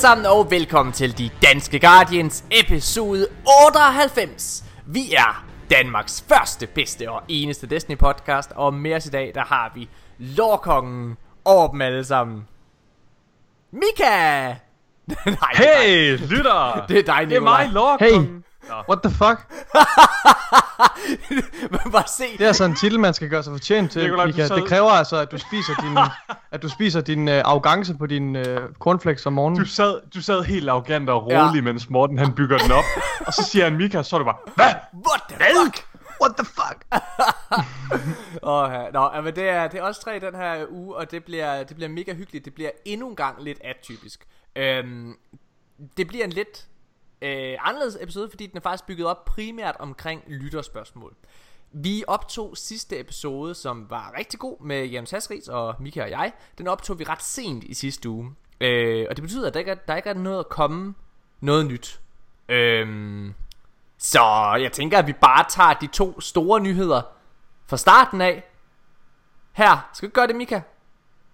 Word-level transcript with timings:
Sammen 0.00 0.26
og 0.26 0.50
velkommen 0.50 0.92
til 0.92 1.18
De 1.18 1.30
Danske 1.42 1.80
Guardians 1.80 2.44
episode 2.50 3.26
98. 3.66 4.64
Vi 4.86 5.12
er 5.12 5.44
Danmarks 5.70 6.24
første, 6.28 6.66
bedste 6.66 7.10
og 7.10 7.22
eneste 7.28 7.66
Destiny 7.66 7.98
podcast, 7.98 8.52
og 8.56 8.74
med 8.74 8.94
os 8.94 9.06
i 9.06 9.10
dag, 9.10 9.32
der 9.34 9.44
har 9.44 9.72
vi 9.74 9.88
Lorkongen 10.18 11.16
over 11.44 11.70
dem 11.70 11.80
alle 11.80 12.04
sammen. 12.04 12.48
Mika! 13.72 14.46
Nej. 15.26 15.54
Hey, 15.54 16.18
lytter! 16.18 16.84
Det 16.88 16.98
er 16.98 17.02
dig, 17.02 17.26
Det 17.28 17.36
er 17.36 17.40
mig, 17.40 17.66
Nikolaj. 17.66 17.96
Lorkongen. 18.68 18.84
What 18.88 19.02
the 19.02 19.10
fuck? 19.10 19.38
Bare 21.92 22.08
se. 22.08 22.24
Det 22.32 22.40
er 22.40 22.46
altså 22.46 22.64
en 22.64 22.74
titel, 22.76 23.00
man 23.00 23.14
skal 23.14 23.28
gøre 23.28 23.42
sig 23.42 23.52
fortjent 23.52 23.92
til, 23.92 24.12
Mika. 24.26 24.46
sad- 24.46 24.56
Det 24.56 24.68
kræver 24.68 24.90
altså, 24.90 25.16
at 25.16 25.30
du 25.32 25.38
spiser 25.38 25.74
din, 25.80 25.98
at 26.54 26.62
du 26.62 26.68
spiser 26.68 27.00
din 27.00 27.28
uh, 27.28 27.34
arrogance 27.34 27.94
på 27.94 28.06
din 28.06 28.36
uh, 28.36 28.42
cornflakes 28.78 29.26
om 29.26 29.32
morgenen. 29.32 29.58
Du 29.60 29.64
sad, 29.68 30.00
du 30.14 30.22
sad 30.22 30.42
helt 30.42 30.68
arrogant 30.68 31.10
og 31.10 31.24
rolig, 31.26 31.54
ja. 31.54 31.60
mens 31.60 31.90
Morten 31.90 32.18
han 32.18 32.32
bygger 32.34 32.58
den 32.58 32.72
op. 32.72 32.84
og 33.26 33.32
så 33.32 33.42
siger 33.42 33.64
han 33.64 33.76
Mika, 33.76 34.02
så 34.02 34.16
er 34.16 34.18
du 34.18 34.24
bare, 34.24 34.36
hvad? 34.54 34.66
What 35.08 35.22
the 35.28 35.36
fuck? 35.64 35.86
What 36.22 36.36
the 36.36 36.44
fuck? 36.46 36.84
Åh, 38.42 38.70
ja. 38.72 38.90
Nå, 38.92 39.10
men 39.24 39.36
det 39.36 39.48
er, 39.48 39.68
det 39.68 39.80
er 39.80 39.82
også 39.84 40.00
tre 40.02 40.18
den 40.20 40.34
her 40.34 40.64
uge, 40.70 40.96
og 40.96 41.10
det 41.10 41.24
bliver, 41.24 41.62
det 41.64 41.76
bliver 41.76 41.88
mega 41.88 42.14
hyggeligt. 42.14 42.44
Det 42.44 42.54
bliver 42.54 42.70
endnu 42.84 43.08
en 43.08 43.16
gang 43.16 43.42
lidt 43.44 43.58
atypisk. 43.64 44.26
Øhm, 44.56 45.14
det 45.96 46.08
bliver 46.08 46.24
en 46.24 46.30
lidt 46.30 46.66
øh, 47.22 47.56
anderledes 47.60 47.98
episode, 48.00 48.30
fordi 48.30 48.46
den 48.46 48.56
er 48.56 48.60
faktisk 48.60 48.86
bygget 48.86 49.06
op 49.06 49.24
primært 49.24 49.76
omkring 49.78 50.22
lytterspørgsmål. 50.26 51.14
Vi 51.72 52.04
optog 52.06 52.56
sidste 52.56 53.00
episode, 53.00 53.54
som 53.54 53.86
var 53.90 54.14
rigtig 54.18 54.40
god 54.40 54.60
med 54.60 54.88
Jens 54.88 55.10
Hasris 55.10 55.48
og 55.48 55.74
Mika 55.80 56.02
og 56.02 56.10
jeg. 56.10 56.32
Den 56.58 56.68
optog 56.68 56.98
vi 56.98 57.04
ret 57.04 57.22
sent 57.22 57.64
i 57.64 57.74
sidste 57.74 58.08
uge. 58.08 58.34
Øh, 58.60 59.06
og 59.10 59.16
det 59.16 59.22
betyder, 59.22 59.46
at 59.46 59.54
der 59.54 59.60
ikke, 59.60 59.70
er, 59.70 59.74
der 59.74 59.96
ikke 59.96 60.08
er 60.08 60.14
noget 60.14 60.38
at 60.38 60.48
komme 60.48 60.94
noget 61.40 61.66
nyt. 61.66 62.00
Øhm, 62.48 63.34
så 63.98 64.22
jeg 64.62 64.72
tænker, 64.72 64.98
at 64.98 65.06
vi 65.06 65.12
bare 65.12 65.44
tager 65.48 65.72
de 65.74 65.86
to 65.86 66.20
store 66.20 66.60
nyheder 66.60 67.02
fra 67.66 67.76
starten 67.76 68.20
af. 68.20 68.44
Her, 69.52 69.88
skal 69.92 70.08
vi 70.08 70.12
gøre 70.12 70.26
det, 70.26 70.36
Mika? 70.36 70.60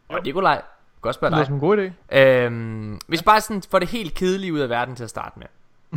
Og 0.08 0.22
Nikolaj, 0.22 0.62
godt 1.00 1.14
spørge 1.14 1.30
Det 1.30 1.38
dig. 1.38 1.46
som 1.46 1.54
en 1.54 1.60
god 1.60 1.78
idé. 1.78 2.16
Øhm, 2.18 3.00
hvis 3.06 3.22
bare 3.22 3.40
sådan 3.40 3.62
får 3.70 3.78
det 3.78 3.88
helt 3.88 4.14
kedelige 4.14 4.52
ud 4.52 4.58
af 4.58 4.68
verden 4.68 4.96
til 4.96 5.04
at 5.04 5.10
starte 5.10 5.38
med. 5.38 5.46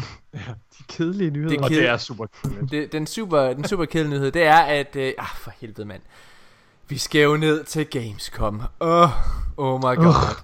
De 0.78 0.84
kedelige 0.88 1.32
nyheder. 1.32 1.50
Det 1.50 1.60
er 1.60 1.64
Og 1.64 1.72
Ked- 1.72 1.76
det 1.76 1.88
er 1.88 1.98
super 1.98 2.26
kedeligt. 2.26 2.72
Det, 2.72 2.92
den, 2.92 3.08
super, 3.08 3.40
den 3.54 3.68
super 3.68 3.86
kedelige 3.86 4.20
nyhed, 4.20 4.32
det 4.32 4.44
er, 4.44 4.60
at... 4.60 4.96
Øh, 4.96 5.14
ah, 5.18 5.28
for 5.36 5.52
helvede, 5.62 5.88
mand. 5.88 6.02
Vi 6.88 6.98
skal 6.98 7.22
jo 7.22 7.38
ned 7.38 7.64
til 7.64 7.86
Gamescom. 7.86 8.62
Oh, 8.80 9.10
oh 9.58 9.80
my 9.80 9.96
god. 9.96 10.36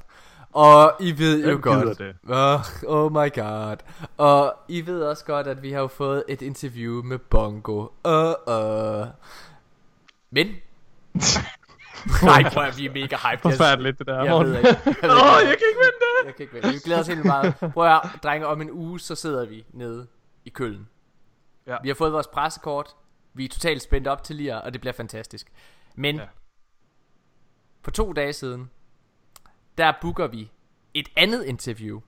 Og 0.51 0.93
I 0.99 1.17
ved 1.17 1.43
jo 1.43 1.49
Hvem 1.49 1.61
godt... 1.61 1.97
det? 1.97 2.15
Oh, 2.29 2.59
oh 2.87 3.11
my 3.11 3.33
god. 3.33 3.77
Og 4.17 4.53
I 4.67 4.85
ved 4.85 5.01
også 5.03 5.25
godt, 5.25 5.47
at 5.47 5.63
vi 5.63 5.71
har 5.71 5.79
jo 5.79 5.87
fået 5.87 6.23
et 6.27 6.41
interview 6.41 7.03
med 7.03 7.17
Bongo. 7.17 7.87
Uh, 8.05 8.33
uh. 8.47 9.07
Men... 10.31 10.47
Nej, 12.23 12.43
prøv 12.53 12.63
at 12.63 12.77
vi 12.77 12.85
er 12.85 12.91
mega 12.91 13.15
hyped. 13.15 13.29
Jeg- 13.31 13.39
Forfærdeligt, 13.41 13.99
det 13.99 14.07
der, 14.07 14.23
Jeg 14.23 14.31
Morten. 14.31 14.51
ved 14.51 14.57
ikke. 14.57 14.67
Jeg, 14.69 14.77
Åh, 14.87 14.91
ikke. 14.91 15.49
jeg 15.49 15.57
kan 15.57 15.67
ikke 15.69 15.79
vente! 15.79 16.05
jeg 16.25 16.35
kan 16.35 16.43
ikke 16.43 16.53
vente. 16.53 16.69
Vi 16.69 16.79
glæder 16.79 16.99
os 17.01 17.07
helt 17.07 17.25
meget. 17.25 17.55
Prøv 17.73 17.87
at 17.95 18.01
drenge, 18.23 18.47
om 18.47 18.61
en 18.61 18.71
uge, 18.71 18.99
så 18.99 19.15
sidder 19.15 19.45
vi 19.45 19.65
nede 19.73 20.07
i 20.45 20.49
Køln. 20.49 20.87
Ja. 21.67 21.77
Vi 21.83 21.89
har 21.89 21.95
fået 21.95 22.13
vores 22.13 22.27
pressekort. 22.27 22.95
Vi 23.33 23.45
er 23.45 23.49
totalt 23.49 23.81
spændt 23.81 24.07
op 24.07 24.23
til 24.23 24.35
lige, 24.35 24.61
og 24.61 24.73
det 24.73 24.81
bliver 24.81 24.93
fantastisk. 24.93 25.47
Men 25.95 26.15
Ja. 26.15 26.23
for 27.83 27.91
to 27.91 28.13
dage 28.13 28.33
siden, 28.33 28.69
der 29.77 29.93
booker 30.01 30.27
vi 30.27 30.51
et 30.93 31.09
andet 31.15 31.43
interview 31.43 31.99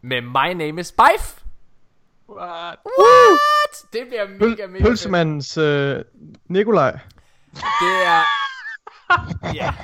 med 0.00 0.20
My 0.20 0.52
Name 0.64 0.80
is 0.80 0.86
Spife. 0.86 1.44
What? 2.28 2.78
What? 2.98 3.92
Det 3.92 4.00
bliver 4.08 4.28
mega, 4.28 4.66
mega. 4.66 4.84
Pølsemandens 4.84 5.58
uh, 5.58 5.94
Nikolaj. 6.48 6.98
Det 7.54 8.06
er... 8.06 8.22
Ja. 9.54 9.74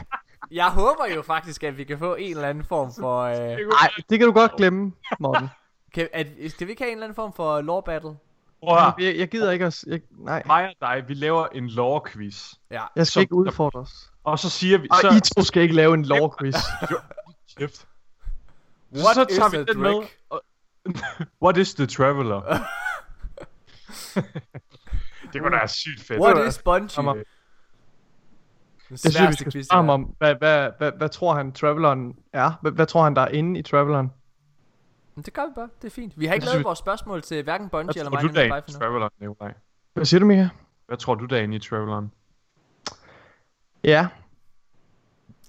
Jeg 0.50 0.70
håber 0.70 1.06
jo 1.16 1.22
faktisk, 1.22 1.62
at 1.64 1.78
vi 1.78 1.84
kan 1.84 1.98
få 1.98 2.14
en 2.14 2.30
eller 2.36 2.48
anden 2.48 2.64
form 2.64 2.92
for... 3.00 3.20
Øh... 3.22 3.36
Nej, 3.68 3.90
det 4.10 4.18
kan 4.18 4.26
du 4.28 4.32
godt 4.32 4.56
glemme, 4.56 4.92
Morten. 5.20 5.48
Kan, 5.94 6.08
at, 6.12 6.26
skal 6.48 6.66
vi 6.66 6.70
ikke 6.72 6.82
have 6.82 6.90
en 6.90 6.96
eller 6.98 7.06
anden 7.06 7.14
form 7.16 7.32
for 7.32 7.60
lore 7.60 7.82
battle? 7.82 8.16
Prøv. 8.62 8.92
Jeg, 8.98 9.16
jeg 9.16 9.28
gider 9.28 9.50
ikke 9.50 9.64
at... 9.64 9.84
Jeg, 9.86 10.00
nej, 10.10 10.42
Mig 10.46 10.66
og 10.68 10.74
dig, 10.80 11.04
vi 11.08 11.14
laver 11.14 11.46
en 11.46 11.68
lore-quiz. 11.68 12.52
Ja. 12.70 12.82
jeg 12.96 13.06
skal 13.06 13.06
Så- 13.06 13.20
ikke 13.20 13.34
udfordres. 13.34 13.90
Og 14.24 14.38
så 14.38 14.50
siger 14.50 14.78
vi... 14.78 14.88
Og 14.90 14.96
så, 15.00 15.08
I 15.08 15.20
to 15.20 15.42
skal 15.42 15.62
ikke 15.62 15.74
lave 15.74 15.94
en 15.94 16.04
lore 16.04 16.30
quiz. 16.40 16.54
Kæft. 17.58 17.86
What 18.94 19.14
så 19.14 19.26
is 19.30 19.36
tager 19.36 19.48
vi 19.50 19.64
den 19.64 19.80
med. 19.82 20.02
Og- 20.30 20.42
What 21.44 21.56
is 21.56 21.74
the 21.74 21.86
traveler? 21.86 22.40
det 25.32 25.40
kunne 25.42 25.50
da 25.52 25.56
være 25.56 25.68
sygt 25.68 26.02
fedt. 26.06 26.20
What 26.20 26.48
is 26.48 26.58
Bungie? 26.62 27.24
Kommer. 28.88 28.98
Den 29.02 29.04
Jeg 29.04 29.12
synes, 29.12 29.28
vi 29.28 29.34
skal 29.36 29.52
quiz, 29.52 29.66
spørge 29.66 29.76
ham 29.76 29.86
det 29.86 29.94
om, 29.94 30.14
hvad, 30.18 30.34
hvad, 30.34 30.70
hvad, 30.78 30.92
hvad 30.96 31.08
tror 31.08 31.34
han 31.34 31.52
Traveleren 31.52 32.16
er? 32.32 32.52
Hvad, 32.62 32.72
hvad 32.72 32.86
tror 32.86 33.04
han, 33.04 33.16
der 33.16 33.22
er 33.22 33.28
inde 33.28 33.58
i 33.60 33.62
Traveleren? 33.62 34.12
Men 35.14 35.24
det 35.24 35.32
gør 35.32 35.46
vi 35.46 35.52
bare. 35.56 35.68
Det 35.82 35.86
er 35.88 35.94
fint. 35.94 36.12
Vi 36.20 36.26
har 36.26 36.34
ikke 36.34 36.46
lavet 36.46 36.52
synes, 36.54 36.64
vores 36.64 36.78
spørgsmål 36.78 37.22
til 37.22 37.42
hverken 37.42 37.68
Bungie 37.68 37.84
Hvad 37.86 37.94
eller 38.02 38.10
tror 38.10 38.22
mig. 38.22 38.28
du, 38.30 38.34
der 38.34 38.40
er 38.42 38.48
Name 38.48 38.56
inde 38.58 38.66
i 38.68 38.70
Spife 38.72 38.78
Traveleren, 38.78 39.10
Nikolaj? 39.20 39.54
Hvad 39.94 40.04
siger 40.04 40.18
du, 40.20 40.26
Mika? 40.26 40.48
Hvad 40.86 40.96
tror 40.96 41.14
du, 41.14 41.24
der 41.24 41.36
er 41.36 41.40
inde 41.40 41.56
i 41.56 41.58
Traveleren? 41.58 42.12
Ja, 43.84 44.08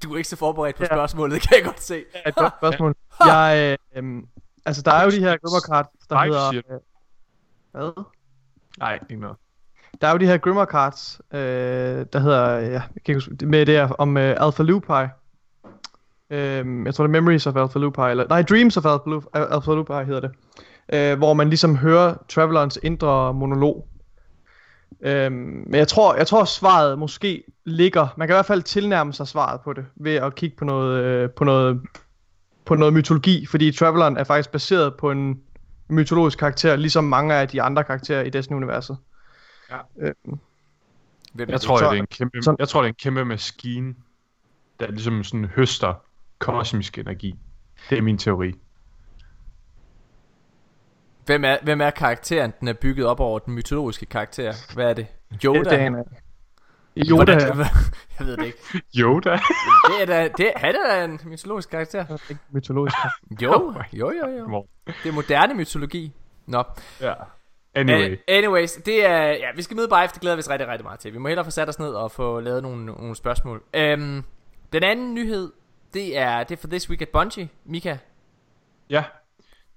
Du 0.03 0.13
er 0.13 0.17
ikke 0.17 0.29
så 0.29 0.35
forberedt 0.35 0.75
på 0.77 0.83
Ja. 0.83 0.87
spørgsmålet, 0.87 1.41
kan 1.41 1.57
jeg 1.57 1.65
godt 1.65 1.81
se. 1.81 2.05
et 2.27 2.35
godt 2.35 2.53
spørgsmål. 2.59 2.95
Jeg, 3.25 3.77
øh, 3.93 3.97
øhm, 3.97 4.27
altså, 4.65 4.81
der 4.81 4.91
er 4.91 5.03
jo 5.03 5.09
de 5.11 5.19
her 5.19 5.37
Grimmer 5.37 5.59
cards, 5.67 6.07
der 6.09 6.15
Nej, 6.15 6.25
hedder... 6.25 6.53
Øh, 6.55 6.79
hvad? 7.71 8.03
Nej, 8.79 8.99
ikke 9.09 9.21
noget. 9.21 9.37
Der 10.01 10.07
er 10.07 10.11
jo 10.11 10.17
de 10.17 10.25
her 10.25 10.37
Grimmer 10.37 10.65
cards, 10.65 11.21
øh, 11.33 12.05
der 12.13 12.19
hedder, 12.19 12.51
ja, 12.51 12.71
jeg 12.71 12.81
kan 13.05 13.13
ikke 13.13 13.13
huske, 13.13 13.45
med 13.45 13.65
det 13.65 13.75
her 13.75 13.87
om 13.87 14.17
øh, 14.17 14.35
Alpha 14.39 14.63
Lupi. 14.63 15.03
Øh, 16.29 16.85
jeg 16.85 16.93
tror 16.95 17.07
det 17.07 17.09
er 17.15 17.21
Memories 17.21 17.47
of 17.47 17.55
Alpha 17.55 17.79
Lupi, 17.79 18.01
eller 18.01 18.27
nej, 18.29 18.41
Dreams 18.41 18.77
of 18.77 18.85
Alpha 18.85 19.09
Lupi, 19.09 19.27
Alpha 19.33 19.71
Lupi 19.71 19.93
hedder 19.93 20.19
det. 20.19 20.31
Øh, 20.93 21.17
hvor 21.17 21.33
man 21.33 21.49
ligesom 21.49 21.75
hører 21.75 22.15
Travelerens 22.29 22.79
indre 22.83 23.33
monolog. 23.33 23.87
Øh, 25.01 25.31
men 25.31 25.75
jeg 25.75 25.87
tror, 25.87 26.15
jeg 26.15 26.27
tror 26.27 26.43
svaret 26.43 26.99
måske 26.99 27.43
ligger, 27.65 28.07
man 28.17 28.27
kan 28.27 28.33
i 28.33 28.35
hvert 28.35 28.45
fald 28.45 28.61
tilnærme 28.61 29.13
sig 29.13 29.27
svaret 29.27 29.61
på 29.61 29.73
det, 29.73 29.85
ved 29.95 30.15
at 30.15 30.35
kigge 30.35 30.55
på 30.57 30.65
noget, 30.65 31.03
øh, 31.03 31.29
på 31.29 31.43
noget, 31.43 31.81
på 32.65 32.75
noget 32.75 32.93
mytologi, 32.93 33.45
fordi 33.45 33.71
Traveleren 33.71 34.17
er 34.17 34.23
faktisk 34.23 34.51
baseret 34.51 34.93
på 34.95 35.11
en 35.11 35.39
mytologisk 35.89 36.39
karakter, 36.39 36.75
ligesom 36.75 37.03
mange 37.03 37.35
af 37.35 37.47
de 37.47 37.61
andre 37.61 37.83
karakterer 37.83 38.23
i 38.23 38.29
Destiny-universet. 38.29 38.97
Ja. 39.71 39.77
Øh, 39.99 40.13
Hvem 41.33 41.49
er 41.49 41.53
Jeg 41.53 41.61
tror, 41.61 41.77
Så- 41.77 41.85
det 41.85 41.97
er 41.97 42.01
en 42.01 42.07
kæmpe, 42.07 42.41
så- 42.41 42.55
jeg 42.59 42.67
tror, 42.67 42.81
det 42.81 42.87
er 42.87 42.89
en 42.89 42.95
kæmpe 42.95 43.25
maskine, 43.25 43.95
der 44.79 44.87
ligesom 44.91 45.23
sådan 45.23 45.45
høster 45.45 45.93
kosmisk 46.39 46.97
energi. 46.97 47.35
Det 47.89 47.97
er 47.97 48.01
min 48.01 48.17
teori. 48.17 48.53
Hvem 51.25 51.43
er, 51.43 51.57
hvem 51.63 51.81
er 51.81 51.89
karakteren, 51.89 52.53
den 52.59 52.67
er 52.67 52.73
bygget 52.73 53.05
op 53.05 53.19
over 53.19 53.39
den 53.39 53.53
mytologiske 53.53 54.05
karakter? 54.05 54.53
Hvad 54.73 54.89
er 54.89 54.93
det? 54.93 55.07
Yoda? 55.45 55.59
Det 55.69 55.85
en, 55.85 55.95
Yoda, 56.97 57.15
Hvordan- 57.15 57.65
Jeg 58.19 58.27
ved 58.27 58.37
det 58.37 58.45
ikke. 58.45 58.57
Yoda? 58.97 59.29
Det 59.87 60.01
er 60.01 60.05
da, 60.05 60.29
det, 60.37 60.51
han 60.55 60.75
er 60.75 60.89
da 60.95 61.05
en 61.05 61.19
mytologisk 61.25 61.69
karakter. 61.69 62.17
ikke 62.29 62.41
mytologisk. 62.51 62.97
Jo, 63.41 63.73
jo, 63.93 64.11
jo, 64.11 64.27
jo. 64.39 64.47
Hvor- 64.47 64.67
Det 65.03 65.09
er 65.09 65.11
moderne 65.13 65.53
mytologi. 65.53 66.13
Nå. 66.45 66.63
ja. 67.01 67.13
Anyway. 67.79 68.11
Uh, 68.11 68.17
anyways, 68.27 68.73
det 68.73 69.05
er, 69.05 69.23
ja, 69.23 69.47
vi 69.55 69.61
skal 69.61 69.77
møde 69.77 69.87
bare 69.87 70.03
efter, 70.03 70.13
det 70.13 70.21
glæder 70.21 70.35
vi 70.35 70.39
os 70.39 70.49
rigtig, 70.49 70.67
rigtig 70.67 70.85
meget 70.85 70.99
til. 70.99 71.13
Vi 71.13 71.17
må 71.17 71.27
hellere 71.27 71.45
få 71.45 71.51
sat 71.51 71.69
os 71.69 71.79
ned 71.79 71.89
og 71.89 72.11
få 72.11 72.39
lavet 72.39 72.63
nogle, 72.63 72.85
nogle 72.85 73.15
spørgsmål. 73.15 73.63
Um, 73.77 74.23
den 74.73 74.83
anden 74.83 75.13
nyhed, 75.13 75.51
det 75.93 76.17
er, 76.17 76.43
det 76.43 76.57
er 76.57 76.61
for 76.61 76.67
This 76.67 76.89
Week 76.89 77.01
at 77.01 77.09
Bungie. 77.09 77.49
Mika, 77.65 77.97
Ja, 78.89 79.03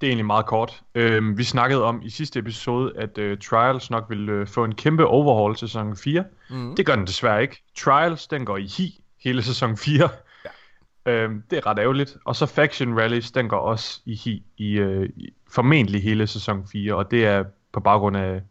det 0.00 0.06
er 0.06 0.10
egentlig 0.10 0.26
meget 0.26 0.46
kort. 0.46 0.82
Øhm, 0.94 1.38
vi 1.38 1.44
snakkede 1.44 1.84
om 1.84 2.02
i 2.04 2.10
sidste 2.10 2.38
episode, 2.38 2.92
at 2.96 3.18
øh, 3.18 3.38
Trials 3.38 3.90
nok 3.90 4.04
ville 4.08 4.32
øh, 4.32 4.46
få 4.46 4.64
en 4.64 4.74
kæmpe 4.74 5.06
overhaul 5.06 5.56
til 5.56 5.68
sæson 5.68 5.96
4. 5.96 6.24
Mhm. 6.50 6.76
Det 6.76 6.86
gør 6.86 6.96
den 6.96 7.06
desværre 7.06 7.42
ikke. 7.42 7.62
Trials, 7.78 8.26
den 8.26 8.44
går 8.44 8.56
i 8.56 8.66
hi 8.66 9.04
hele 9.24 9.42
sæson 9.42 9.76
4. 9.76 10.08
Ja. 10.44 11.12
Øhm, 11.12 11.42
det 11.50 11.56
er 11.56 11.66
ret 11.66 11.78
ærgerligt. 11.78 12.16
Og 12.24 12.36
så 12.36 12.46
Faction 12.46 12.98
Rallies, 12.98 13.30
den 13.30 13.48
går 13.48 13.58
også 13.58 14.00
i 14.04 14.14
hi 14.14 14.42
i, 14.56 14.72
øh, 14.72 15.08
i 15.16 15.32
formentlig 15.50 16.02
hele 16.02 16.26
sæson 16.26 16.66
4. 16.72 16.94
Og 16.94 17.10
det 17.10 17.26
er 17.26 17.44
på 17.72 17.80
baggrund 17.80 18.16
af 18.16 18.42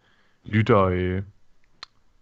lytter... 0.46 0.80
Øh, 0.84 1.22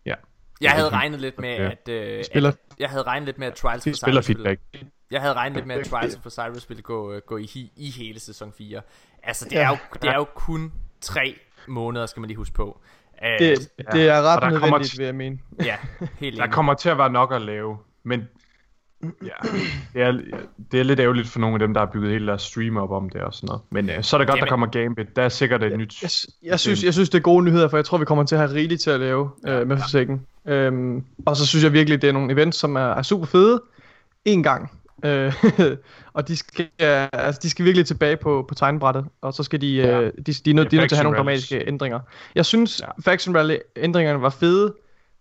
ja, 0.06 0.13
jeg 0.62 0.72
havde 0.72 0.90
regnet 0.90 1.19
lidt 1.22 1.40
med, 1.40 1.50
at, 1.50 1.90
øh, 1.90 2.24
Spiller- 2.24 2.50
at 2.50 2.57
jeg 2.80 2.90
havde 2.90 3.04
regnet 3.04 3.25
lidt 3.25 3.38
med, 3.38 3.48
at 3.48 3.54
Trials 3.54 3.84
for 3.84 3.94
spiller 3.96 4.22
Cyrus 4.22 4.30
ville, 4.38 4.57
feedback. 4.72 4.92
jeg 5.12 5.22
havde 5.22 5.34
regnet 5.34 5.56
lidt 5.56 5.68
med, 5.68 5.75
at 5.75 5.86
Trials 5.86 6.19
for 6.24 6.30
Cyrus 6.30 6.69
ville 6.69 6.84
gå, 6.84 7.13
øh, 7.13 7.22
gå 7.25 7.38
i, 7.38 7.46
hi, 7.54 7.72
i 7.75 7.90
hele 7.92 8.19
sæson 8.19 8.54
4. 8.57 8.81
Altså, 9.24 9.46
det 9.50 9.57
er, 9.57 9.69
jo, 9.69 9.78
det 10.01 10.10
er 10.10 10.16
jo 10.16 10.24
kun 10.36 10.74
tre 11.01 11.36
måneder, 11.68 12.06
skal 12.06 12.19
man 12.22 12.28
lige 12.28 12.38
huske 12.38 12.54
på. 12.56 12.81
Uh, 13.22 13.28
Det, 13.40 13.69
Ja. 13.80 13.84
det 13.92 14.10
er 14.10 14.18
Og 14.18 14.24
ret 14.24 14.42
der 14.42 14.50
kommer 14.50 14.60
nødvendigt, 14.68 14.94
t- 14.94 14.98
vil 14.98 15.06
jeg 15.06 15.16
mene. 15.16 15.40
Ja, 15.66 15.78
helt 16.19 16.38
Der 16.38 16.44
enig. 16.44 16.54
kommer 16.54 16.74
til 16.74 16.90
at 16.90 16.98
være 16.98 17.10
nok 17.10 17.34
at 17.34 17.42
lave. 17.42 17.78
Men 18.04 18.28
Ja, 19.04 19.50
det 19.94 20.01
er, 20.01 20.12
det 20.72 20.80
er 20.80 20.84
lidt 20.84 21.00
ærgerligt 21.00 21.28
for 21.28 21.40
nogle 21.40 21.56
af 21.56 21.60
dem, 21.60 21.74
der 21.74 21.81
har 21.81 21.92
bygget 21.94 22.12
hele 22.12 22.28
deres 22.28 22.42
stream 22.42 22.78
op 22.78 22.92
om 22.92 23.10
det 23.10 23.22
og 23.22 23.34
sådan 23.34 23.48
noget. 23.48 23.62
Men 23.69 23.90
øh, 23.90 24.04
så 24.04 24.16
er 24.16 24.18
det 24.18 24.28
godt, 24.28 24.38
Jamen. 24.38 24.46
der 24.46 24.50
kommer 24.50 24.68
Gambit. 24.68 25.16
Der 25.16 25.22
er 25.22 25.30
sikkert 25.30 25.63
et 25.63 25.78
nyt... 25.78 26.01
Jeg, 26.04 26.10
jeg, 26.51 26.60
synes, 26.60 26.84
jeg 26.84 26.94
synes, 26.94 27.10
det 27.10 27.18
er 27.18 27.22
gode 27.22 27.46
nyheder, 27.46 27.68
for 27.68 27.78
jeg 27.78 27.86
tror, 27.86 27.98
vi 27.98 28.06
kommer 28.06 28.24
til 28.24 28.36
at 28.36 28.42
have 28.42 28.54
rigeligt 28.54 28.81
til 28.81 28.90
at 28.90 29.00
lave 29.00 29.30
øh, 29.48 29.68
med 29.68 29.78
Forsaken. 29.78 30.22
Øhm, 30.48 31.04
og 31.25 31.38
så 31.38 31.48
synes 31.48 31.63
jeg 31.63 31.74
virkelig, 31.74 32.01
det 32.01 32.07
er 32.07 32.13
nogle 32.13 32.34
events, 32.34 32.57
som 32.57 32.75
er, 32.75 32.80
er 32.94 33.01
super 33.01 33.25
fede. 33.25 33.62
En 34.25 34.44
gang. 34.44 34.72
Øh, 35.06 35.34
og 36.13 36.28
de 36.28 36.36
skal, 36.38 36.68
altså, 36.80 37.40
de 37.44 37.50
skal 37.50 37.66
virkelig 37.66 37.86
tilbage 37.86 38.18
på, 38.18 38.45
på 38.48 38.56
tegnebrættet, 38.56 39.06
og 39.22 39.34
så 39.34 39.44
skal 39.44 39.62
de, 39.62 39.68
Ja. 39.75 40.02
øh, 40.02 40.13
de, 40.25 40.34
de, 40.34 40.50
er 40.50 40.54
nødt, 40.54 40.72
de 40.72 40.75
er 40.75 40.80
nødt 40.80 40.90
til 40.90 40.95
at 40.95 40.98
have 40.98 41.04
nogle 41.04 41.18
dramatiske 41.18 41.68
ændringer. 41.68 42.00
Jeg 42.36 42.45
synes, 42.45 42.80
Ja. 42.81 42.86
ja. 42.86 43.12
Faction 43.12 43.36
Rally 43.38 43.56
ændringerne 43.75 44.22
var 44.22 44.30
fede 44.30 44.74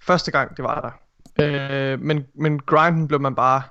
første 0.02 0.30
gang, 0.30 0.56
det 0.56 0.62
var 0.62 0.80
der. 0.80 0.90
Øh, 1.40 2.00
men, 2.00 2.26
men 2.34 2.58
grinden 2.60 3.08
blev 3.08 3.20
man 3.20 3.34
bare 3.34 3.62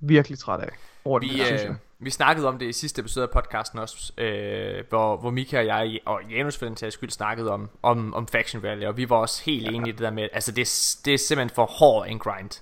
virkelig 0.00 0.38
træt 0.38 0.60
af. 0.60 0.68
Over 1.04 1.18
den 1.18 1.28
Vi, 1.28 1.34
synes 1.44 1.50
øh, 1.62 1.66
jeg. 1.66 1.74
vi 1.98 2.10
snakkede 2.10 2.48
om 2.48 2.58
det 2.58 2.66
i 2.66 2.72
sidste 2.72 3.00
episode 3.00 3.22
af 3.24 3.30
podcasten 3.30 3.78
også, 3.78 4.12
øh, 4.18 4.84
hvor, 4.88 5.16
hvor 5.16 5.30
Mika 5.30 5.58
og 5.58 5.66
jeg, 5.66 5.98
og 6.06 6.20
Janus 6.30 6.56
for 6.58 6.66
den 6.66 6.76
sags 6.76 6.94
skyld, 6.94 7.10
snakkede 7.10 7.50
om, 7.50 7.70
om, 7.82 8.14
om 8.14 8.26
Faction 8.28 8.64
Rally, 8.64 8.84
og 8.84 8.96
vi 8.96 9.10
var 9.10 9.16
også 9.16 9.42
helt 9.44 9.68
enige 9.68 9.88
i 9.88 9.92
det 9.92 10.00
der 10.00 10.10
med, 10.10 10.28
altså 10.32 10.52
det, 10.52 10.62
er- 10.62 10.96
det 11.04 11.14
er 11.14 11.18
simpelthen 11.18 11.54
for 11.54 11.66
hård 11.66 12.06
en 12.08 12.18
grind. 12.18 12.60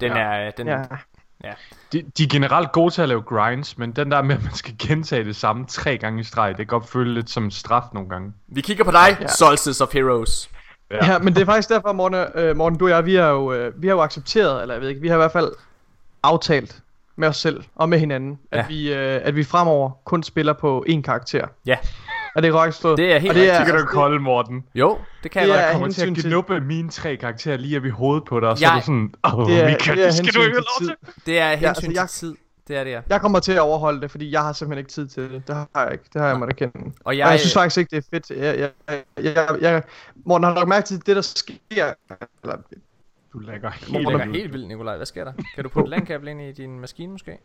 Den 0.00 0.12
Ja. 0.12 0.18
er, 0.18 0.50
den, 0.50 0.66
Ja. 0.66 0.82
ja. 1.44 1.52
De, 1.92 2.02
de 2.18 2.22
er 2.24 2.28
generelt 2.28 2.72
gode 2.72 2.94
til 2.94 3.02
at 3.02 3.08
lave 3.08 3.22
grinds, 3.22 3.78
men 3.78 3.92
den 3.92 4.10
der 4.10 4.22
med, 4.22 4.34
at 4.36 4.42
man 4.42 4.54
skal 4.54 4.74
gentage 4.78 5.24
det 5.24 5.36
samme 5.36 5.66
tre 5.66 5.98
gange 5.98 6.20
i 6.20 6.24
streg, 6.24 6.48
det 6.48 6.56
kan 6.56 6.66
godt 6.66 6.88
føle 6.88 7.14
lidt 7.14 7.30
som 7.30 7.44
en 7.44 7.50
straf 7.50 7.82
nogle 7.92 8.08
gange. 8.08 8.32
Vi 8.48 8.60
kigger 8.60 8.84
på 8.84 8.90
dig, 8.90 9.16
Ja. 9.20 9.26
Solstice 9.26 9.84
of 9.84 9.92
Heroes. 9.92 10.50
Ja. 10.90 11.12
Ja, 11.12 11.18
men 11.18 11.34
det 11.34 11.40
er 11.42 11.44
faktisk 11.46 11.68
derfor, 11.68 11.92
Morten, 11.92 12.24
øh, 12.34 12.56
Morten 12.56 12.78
du 12.78 12.84
og 12.84 12.90
jeg, 12.90 13.06
vi 13.06 13.14
har, 13.14 13.28
jo, 13.28 13.52
øh, 13.52 13.82
vi 13.82 13.86
har 13.88 13.94
jo 13.94 14.00
accepteret, 14.02 14.62
eller 14.62 14.74
jeg 14.74 14.80
ved 14.82 14.88
ikke, 14.88 15.00
vi 15.00 15.08
har 15.08 15.14
i 15.14 15.18
hvert 15.18 15.32
fald 15.32 15.52
aftalt 16.22 16.82
med 17.16 17.28
os 17.28 17.36
selv 17.36 17.64
og 17.76 17.88
med 17.88 17.98
hinanden, 17.98 18.38
Ja. 18.52 18.58
at, 18.58 18.68
vi, 18.68 18.92
øh, 18.94 19.20
at 19.24 19.36
vi 19.36 19.44
fremover 19.44 19.90
kun 20.04 20.22
spiller 20.22 20.52
på 20.52 20.84
én 20.88 21.00
karakter. 21.02 21.46
Ja, 21.66 21.76
Er 22.36 22.40
det 22.40 22.52
korrekt 22.52 22.74
forstået? 22.74 22.98
Det 22.98 23.12
er 23.14 23.18
helt 23.18 23.30
og 23.30 23.34
det 23.34 23.50
er, 23.50 23.56
Det 23.58 23.66
kan 23.66 23.74
du 23.74 23.80
altså, 23.80 23.94
kolde, 23.94 24.18
Morten. 24.20 24.64
jo, 24.74 24.98
det 25.22 25.30
kan 25.30 25.42
Det 25.42 25.48
jeg 25.48 25.54
godt. 25.56 25.64
Jeg 25.64 25.72
kommer 25.72 25.88
til 25.88 26.06
at 26.10 26.14
til- 26.16 26.24
knuppe 26.30 26.60
mine 26.60 26.88
tre 26.90 27.16
karakterer 27.16 27.56
lige 27.56 27.78
op 27.78 27.84
i 27.84 27.88
hovedet 27.88 28.24
på 28.24 28.40
dig, 28.40 28.48
og 28.48 28.58
så 28.58 28.64
Jeg- 28.64 28.72
er 28.74 28.80
du 28.80 28.84
sådan, 28.86 29.14
åh, 29.34 29.46
det 29.50 29.60
er, 29.62 29.68
Michael, 29.70 29.96
det 29.98 30.04
er 30.04 30.10
det 30.10 30.14
skal 30.16 30.34
du 30.34 30.40
ikke 30.42 30.56
lov 30.56 30.64
til. 30.88 30.94
Det 31.26 31.38
er 31.38 31.48
hensyn 31.50 31.66
altså, 31.68 31.90
jeg- 31.94 32.08
til 32.08 32.28
tid. 32.28 32.36
Det 32.68 32.76
er 32.76 32.84
det, 32.84 32.90
ja. 32.90 33.00
Jeg 33.08 33.20
kommer 33.20 33.38
til 33.40 33.52
at 33.52 33.60
overholde 33.60 34.00
det, 34.00 34.10
fordi 34.10 34.30
jeg 34.30 34.42
har 34.42 34.52
simpelthen 34.52 34.78
ikke 34.78 34.90
tid 34.90 35.06
til 35.08 35.30
det. 35.32 35.46
Det 35.48 35.54
har 35.54 35.68
jeg 35.84 35.92
ikke. 35.92 36.04
Det 36.12 36.20
har 36.20 36.28
jeg 36.28 36.38
måttet 36.38 36.62
erkende. 36.62 36.92
Og 37.04 37.16
jeg- 37.18 37.26
og 37.26 37.30
jeg 37.32 37.40
synes 37.40 37.54
faktisk 37.54 37.78
ikke, 37.78 37.90
det 37.90 38.04
er 38.04 38.08
fedt. 38.10 38.30
Jeg, 38.30 38.58
jeg, 38.58 38.70
jeg, 38.88 39.02
jeg, 39.24 39.58
jeg, 39.60 39.82
Morten, 40.24 40.44
har 40.44 40.50
du 40.50 40.56
lagt 40.58 40.68
mærke 40.68 40.86
til 40.86 41.06
det, 41.06 41.16
der 41.16 41.22
sker? 41.22 41.54
Eller, 42.42 42.56
Du 43.32 43.38
lægger 43.38 43.70
helt 43.70 43.92
Det 43.96 44.02
Morten- 44.02 44.28
ud. 44.28 44.34
helt 44.34 44.52
vildt, 44.52 44.68
Nikolaj. 44.68 44.96
Hvad 44.96 45.06
sker 45.06 45.24
der? 45.24 45.32
Kan 45.54 45.64
du 45.64 45.70
putte 45.70 45.90
landkabel 45.90 46.28
ind 46.28 46.40
i 46.42 46.52
din 46.52 46.80
maskine 46.80 47.12
måske? 47.12 47.38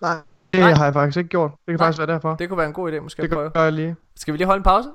nej, 0.00 0.16
det 0.52 0.60
Nej. 0.60 0.72
har 0.72 0.84
jeg 0.84 0.92
faktisk 0.92 1.16
ikke 1.18 1.28
gjort. 1.30 1.50
Det 1.50 1.58
kan 1.66 1.74
Nej. 1.74 1.86
faktisk 1.86 1.98
være 1.98 2.06
derfor. 2.14 2.30
Det, 2.30 2.38
Det 2.38 2.48
kunne 2.48 2.58
være 2.58 2.66
en 2.66 2.72
god 2.72 2.92
idé, 2.92 3.00
måske 3.00 3.22
det 3.22 3.28
at 3.28 3.34
prøve. 3.34 3.50
gør 3.50 3.62
jeg 3.62 3.72
lige. 3.72 3.96
Skal 4.16 4.32
vi 4.32 4.38
lige 4.38 4.46
holde 4.46 4.58
en 4.58 4.64
pause? 4.64 4.88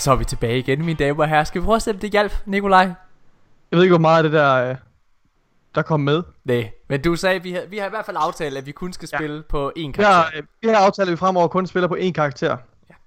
Så 0.00 0.12
er 0.12 0.16
vi 0.16 0.24
tilbage 0.24 0.58
igen, 0.58 0.84
mine 0.84 0.98
damer 0.98 1.22
og 1.22 1.28
herrer. 1.28 1.44
Skal 1.44 1.60
vi 1.60 1.64
prøve 1.64 1.76
at 1.76 1.82
se, 1.82 1.90
om 1.90 1.98
det 1.98 2.10
hjælp, 2.10 2.32
Nikolaj? 2.46 2.80
Jeg 3.70 3.76
ved 3.76 3.82
ikke, 3.82 3.92
hvor 3.92 3.98
meget 3.98 4.16
af 4.16 4.22
det 4.22 4.32
der, 4.32 4.54
øh, 4.54 4.76
der 5.74 5.82
kom 5.82 6.00
med. 6.00 6.22
Nej, 6.44 6.70
men 6.88 7.02
du 7.02 7.16
sagde, 7.16 7.42
vi 7.42 7.52
har, 7.52 7.62
vi 7.68 7.78
har 7.78 7.86
i 7.86 7.90
hvert 7.90 8.06
fald 8.06 8.16
aftalt, 8.20 8.56
at 8.56 8.66
vi 8.66 8.72
kun 8.72 8.92
skal 8.92 9.08
spille 9.08 9.42
på 9.42 9.72
én 9.78 9.92
karakter. 9.92 10.06
har, 10.06 10.32
øh, 10.36 10.42
vi 10.62 10.68
har 10.68 10.76
aftalt, 10.76 11.08
at 11.08 11.12
vi 11.12 11.16
fremover 11.16 11.48
kun 11.48 11.66
spiller 11.66 11.88
på 11.88 11.96
én 12.00 12.12
karakter. 12.12 12.56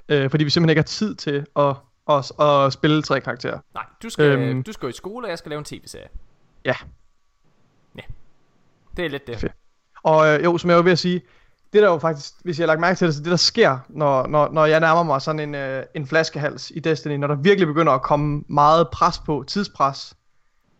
Øh, 0.09 0.29
fordi 0.29 0.43
vi 0.43 0.49
simpelthen 0.49 0.69
ikke 0.69 0.79
har 0.79 0.83
tid 0.83 1.15
til 1.15 1.45
at, 1.55 1.75
at, 2.09 2.31
at 2.39 2.73
spille 2.73 3.01
tre 3.01 3.21
karakterer. 3.21 3.59
Nej, 3.73 3.85
du 4.03 4.09
skal, 4.09 4.25
øhm. 4.25 4.41
Øhm. 4.41 4.63
du 4.63 4.71
skal 4.71 4.89
i 4.89 4.91
skole, 4.91 5.25
og 5.25 5.29
jeg 5.29 5.37
skal 5.37 5.49
lave 5.49 5.59
en 5.59 5.65
tv-serie. 5.65 6.07
Ja. 6.65 6.75
Det 8.97 9.05
er 9.05 9.09
lidt 9.09 9.27
det. 9.27 9.37
Fedt. 9.37 9.53
Og 10.03 10.27
øh, 10.27 10.43
jo, 10.43 10.57
som 10.57 10.69
jeg 10.69 10.77
var 10.77 10.83
ved 10.83 10.91
at 10.91 10.99
sige, 10.99 11.21
det 11.73 11.81
der 11.81 11.89
jo 11.89 11.97
faktisk, 11.97 12.33
hvis 12.43 12.59
jeg 12.59 12.63
har 12.63 12.67
lagt 12.67 12.79
mærke 12.79 12.97
til 12.97 13.07
det, 13.07 13.15
så 13.15 13.21
det 13.21 13.31
der 13.31 13.37
sker, 13.37 13.77
når, 13.89 14.27
når, 14.27 14.49
når 14.51 14.65
jeg 14.65 14.79
nærmer 14.79 15.03
mig 15.03 15.21
sådan 15.21 15.39
en, 15.39 15.55
øh, 15.55 15.83
en 15.95 16.07
flaskehals 16.07 16.71
i 16.75 16.79
Destiny, 16.79 17.15
når 17.15 17.27
der 17.27 17.35
virkelig 17.35 17.67
begynder 17.67 17.93
at 17.93 18.01
komme 18.01 18.43
meget 18.47 18.89
pres 18.89 19.19
på, 19.25 19.43
tidspres, 19.47 20.13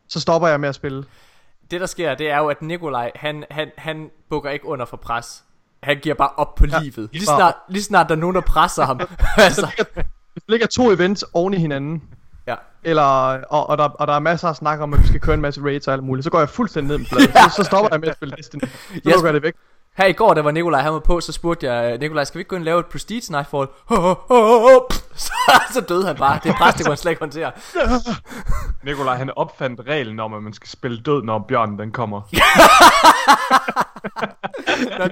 så 0.08 0.20
stopper 0.20 0.48
jeg 0.48 0.60
med 0.60 0.70
at 0.70 0.76
spille. 0.76 1.06
Det 1.72 1.82
der 1.82 1.88
sker, 1.88 2.16
det 2.16 2.30
er 2.30 2.38
jo, 2.38 2.48
at 2.48 2.62
Nikolaj, 2.62 3.12
han, 3.16 3.46
han, 3.52 3.68
han 3.78 4.10
bukker 4.30 4.50
ikke 4.50 4.66
under 4.66 4.86
for 4.86 4.98
pres. 4.98 5.44
Han 5.84 5.98
giver 5.98 6.16
bare 6.16 6.30
op 6.38 6.56
på 6.56 6.66
ja, 6.66 6.80
livet. 6.80 7.10
Lige 7.12 7.26
snart, 7.26 7.56
lige 7.70 7.84
snart 7.84 8.10
der 8.10 8.16
er 8.16 8.20
nogen, 8.20 8.36
der 8.36 8.42
presser 8.42 8.86
ham. 8.86 9.00
altså, 9.38 9.68
Hvis 10.34 10.44
der 10.44 10.52
ligger 10.52 10.68
to 10.68 10.92
events 10.92 11.26
oven 11.34 11.54
i 11.54 11.58
hinanden, 11.58 12.04
ja. 12.48 12.56
eller, 12.84 13.04
og, 13.50 13.70
og, 13.70 13.78
der, 13.78 13.84
og 13.84 14.08
der 14.08 14.14
er 14.14 14.20
masser 14.20 14.48
af 14.48 14.56
snak 14.56 14.80
om, 14.80 14.94
at 14.94 15.00
vi 15.00 15.08
skal 15.08 15.20
køre 15.20 15.34
en 15.36 15.42
masse 15.42 15.62
raids 15.62 15.88
og 15.88 15.94
alt 15.94 16.04
muligt, 16.04 16.24
så 16.24 16.30
går 16.30 16.40
jeg 16.40 16.50
fuldstændig 16.50 16.88
ned 16.88 16.98
med 16.98 17.06
bladet. 17.10 17.52
Så, 17.52 17.56
så 17.56 17.64
stopper 17.64 17.90
jeg 17.92 18.00
med 18.00 18.10
at 18.10 18.16
spille 18.16 18.36
Destiny. 18.38 18.62
Så 18.62 18.68
Yes. 18.96 19.06
lukker 19.06 19.28
jeg 19.28 19.34
det 19.34 19.44
væk. 19.44 19.54
Her 19.98 20.06
i 20.06 20.14
går, 20.14 20.34
der 20.34 20.42
var 20.42 20.52
Nikolaj, 20.52 20.82
han 20.82 20.94
var 20.94 21.00
på, 21.00 21.22
så 21.22 21.32
spurgte 21.32 21.72
jeg, 21.74 21.98
Nikolaj, 21.98 22.24
skal 22.24 22.38
vi 22.38 22.42
ikke 22.42 22.50
gå 22.50 22.56
ind 22.56 22.62
og 22.62 22.66
lave 22.66 22.80
et 22.80 22.86
Prestige 22.86 23.32
Nightfall? 23.32 23.68
Ho, 23.86 23.96
så, 25.16 25.34
så 25.74 25.82
døde 25.90 26.06
han 26.08 26.16
bare. 26.16 26.40
Det 26.44 26.50
er 26.50 26.56
pres, 26.56 26.76
det 26.76 26.86
kunne 26.86 26.92
han 26.92 26.98
slet 26.98 27.12
ikke 27.12 27.20
håndtere. 27.20 27.52
Nikolaj, 28.86 29.16
han 29.16 29.32
opfandt 29.38 29.82
reglen 29.88 30.20
om, 30.20 30.34
at 30.34 30.44
man 30.44 30.54
skal 30.54 30.70
spille 30.70 31.02
død, 31.02 31.24
når 31.24 31.40
bjørnen 31.40 31.80
den 31.80 31.92
kommer. 31.92 32.22
Når, 34.98 35.08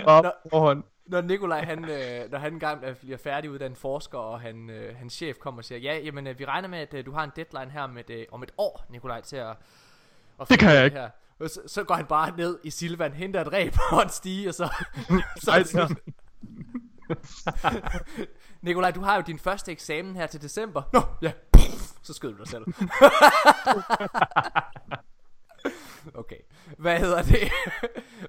når, 0.52 0.82
når 1.08 1.22
Nikolaj, 1.22 1.66
han, 1.66 1.86
øh, 1.90 2.32
når 2.32 2.38
han 2.40 2.54
engang 2.54 2.84
er- 2.86 2.94
bliver 2.94 3.18
færdiguddannet 3.18 3.78
forsker, 3.78 4.18
og 4.18 4.42
han, 4.42 4.70
øh, 4.70 4.96
hans 4.98 5.14
chef 5.14 5.38
kommer 5.38 5.60
og 5.62 5.66
siger, 5.66 5.80
ja, 5.80 5.98
jamen, 6.00 6.28
øh, 6.28 6.40
vi 6.40 6.46
regner 6.46 6.68
med, 6.68 6.80
at 6.80 6.94
øh, 6.94 7.06
du 7.06 7.12
har 7.12 7.24
en 7.24 7.32
deadline 7.36 7.72
her 7.72 7.88
med, 7.88 8.10
øh, 8.10 8.26
om 8.32 8.44
et 8.44 8.52
år, 8.58 8.86
Nikolaj, 8.90 9.22
til 9.22 9.36
at... 9.36 9.50
at 10.42 10.50
Det 10.50 10.60
kan 10.60 10.72
jeg 10.72 10.86
ikke. 10.86 10.98
Her. 10.98 11.10
Og 11.42 11.50
så, 11.50 11.60
så, 11.68 11.84
går 11.84 11.96
han 11.96 12.06
bare 12.06 12.34
ned 12.38 12.60
i 12.64 12.70
Silvan, 12.70 13.14
henter 13.14 13.42
et 13.42 13.54
ræb 13.54 13.74
og 13.92 14.04
en 14.04 14.10
stige, 14.10 14.50
og 14.50 14.54
så... 14.54 14.70
så 15.44 15.52
Ej, 15.52 15.60
er- 15.60 15.96
Nikolaj, 18.62 18.92
du 18.92 19.02
har 19.02 19.16
jo 19.16 19.24
din 19.28 19.40
første 19.40 19.72
eksamen 19.72 20.16
her 20.16 20.28
til 20.28 20.42
december. 20.42 20.82
Nå, 20.94 21.02
ja. 21.22 21.32
Puff, 21.52 21.92
så 22.04 22.14
skød 22.14 22.32
du 22.34 22.38
dig 22.38 22.48
selv. 22.48 22.66
okay. 26.22 26.36
Hvad 26.78 27.00
hedder 27.00 27.22
det? 27.22 27.52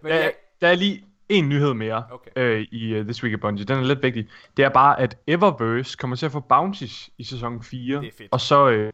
Men 0.03 0.13
Der, 0.13 0.19
jeg, 0.19 0.33
der 0.61 0.69
er 0.69 0.75
lige 0.75 1.05
en 1.29 1.49
nyhed 1.49 1.75
mere 1.75 2.05
Okay. 2.11 2.31
øh, 2.37 2.67
i 2.73 2.99
uh, 3.01 3.05
This 3.05 3.23
Week 3.25 3.35
at 3.35 3.41
Bungie. 3.41 3.65
Den 3.65 3.79
er 3.79 3.83
lidt 3.83 4.03
vigtig. 4.03 4.29
Det 4.57 4.65
er 4.65 4.69
bare, 4.69 5.01
at 5.01 5.19
Eververse 5.27 5.97
kommer 5.97 6.17
til 6.17 6.27
at 6.27 6.33
få 6.33 6.41
bounties 6.41 7.11
i 7.19 7.25
sæson 7.25 7.63
4. 7.63 8.01
Det 8.01 8.09
er 8.09 8.13
fedt. 8.19 8.29
Og 8.33 8.41
så, 8.41 8.69
øh, 8.71 8.93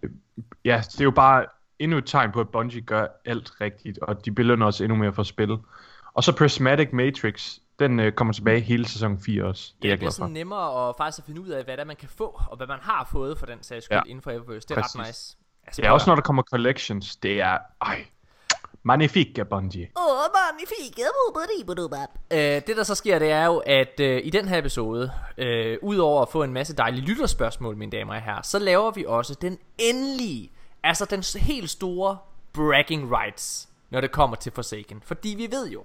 ja, 0.65 0.83
det 0.93 1.01
er 1.01 1.05
jo 1.05 1.11
bare 1.11 1.47
endnu 1.79 1.99
et 1.99 2.07
tegn 2.07 2.33
på, 2.33 2.41
at 2.41 2.49
Bungie 2.49 2.81
gør 2.81 3.07
alt 3.25 3.61
rigtigt, 3.61 3.99
og 3.99 4.25
de 4.25 4.33
belønner 4.33 4.67
os 4.67 4.81
endnu 4.81 4.97
mere 4.97 5.13
for 5.13 5.23
spil. 5.23 5.57
Og 6.15 6.25
så 6.25 6.37
Prismatic 6.37 6.89
Matrix, 6.93 7.59
den 7.79 8.01
øh, 8.01 8.13
kommer 8.13 8.33
tilbage 8.35 8.61
hele 8.61 8.89
sæson 8.89 9.19
4 9.21 9.45
også. 9.45 9.63
Det 9.63 9.77
er 9.77 9.83
det 9.83 9.89
jeg 9.89 9.99
bliver 9.99 10.07
glad 10.07 10.07
for. 10.09 10.13
sådan 10.13 10.33
nemmere 10.33 10.89
at 10.89 10.95
faktisk 10.99 11.19
at 11.19 11.25
finde 11.27 11.41
ud 11.41 11.49
af, 11.49 11.65
hvad 11.65 11.77
det 11.77 11.81
er, 11.81 11.87
man 11.87 11.97
kan 11.97 12.09
få, 12.09 12.41
og 12.51 12.57
hvad 12.57 12.67
man 12.67 12.79
har 12.83 13.09
fået 13.13 13.39
for 13.39 13.47
den 13.47 13.63
sags 13.63 13.85
skyld 13.85 13.97
ja. 13.97 14.03
Ja. 14.07 14.11
inden 14.11 14.23
for 14.23 14.31
Eververse. 14.31 14.69
Det 14.69 14.71
er 14.71 14.79
ret 14.79 14.83
Præcis. 14.97 15.09
nice. 15.09 15.37
Altså, 15.67 15.83
Ja, 15.83 15.93
også 15.93 16.11
når 16.11 16.15
der 16.15 16.23
kommer 16.23 16.43
collections, 16.43 17.17
det 17.17 17.41
er, 17.41 17.59
ej, 17.81 18.05
magnifique 18.83 19.45
Bungie. 19.45 19.89
Åh, 19.97 20.31
magnifik. 20.35 20.99
Øh, 22.33 22.39
det 22.67 22.77
der 22.77 22.83
så 22.83 22.95
sker, 22.95 23.19
det 23.19 23.31
er 23.31 23.47
jo, 23.47 23.63
at 23.67 24.01
øh, 24.01 24.21
i 24.25 24.31
den 24.31 24.49
her 24.49 24.59
episode, 24.59 25.13
øh, 25.39 25.79
udover 25.83 26.23
at 26.23 26.29
få 26.29 26.43
en 26.43 26.53
masse 26.53 26.77
dejlige 26.77 27.05
lytterspørgsmål, 27.07 27.77
mine 27.77 27.93
damer 27.93 28.15
og 28.15 28.21
herrer, 28.23 28.43
så 28.43 28.59
laver 28.59 28.91
vi 28.91 29.05
også 29.09 29.35
den 29.35 29.59
endelige, 29.79 30.53
altså 30.83 31.05
den 31.05 31.41
helt 31.41 31.71
store 31.71 32.19
bragging 32.53 33.13
rights, 33.13 33.69
når 33.91 34.01
det 34.01 34.13
kommer 34.13 34.37
til 34.37 34.53
Forsaken. 34.53 35.03
Fordi 35.05 35.29
vi 35.29 35.51
ved 35.51 35.71
jo, 35.71 35.85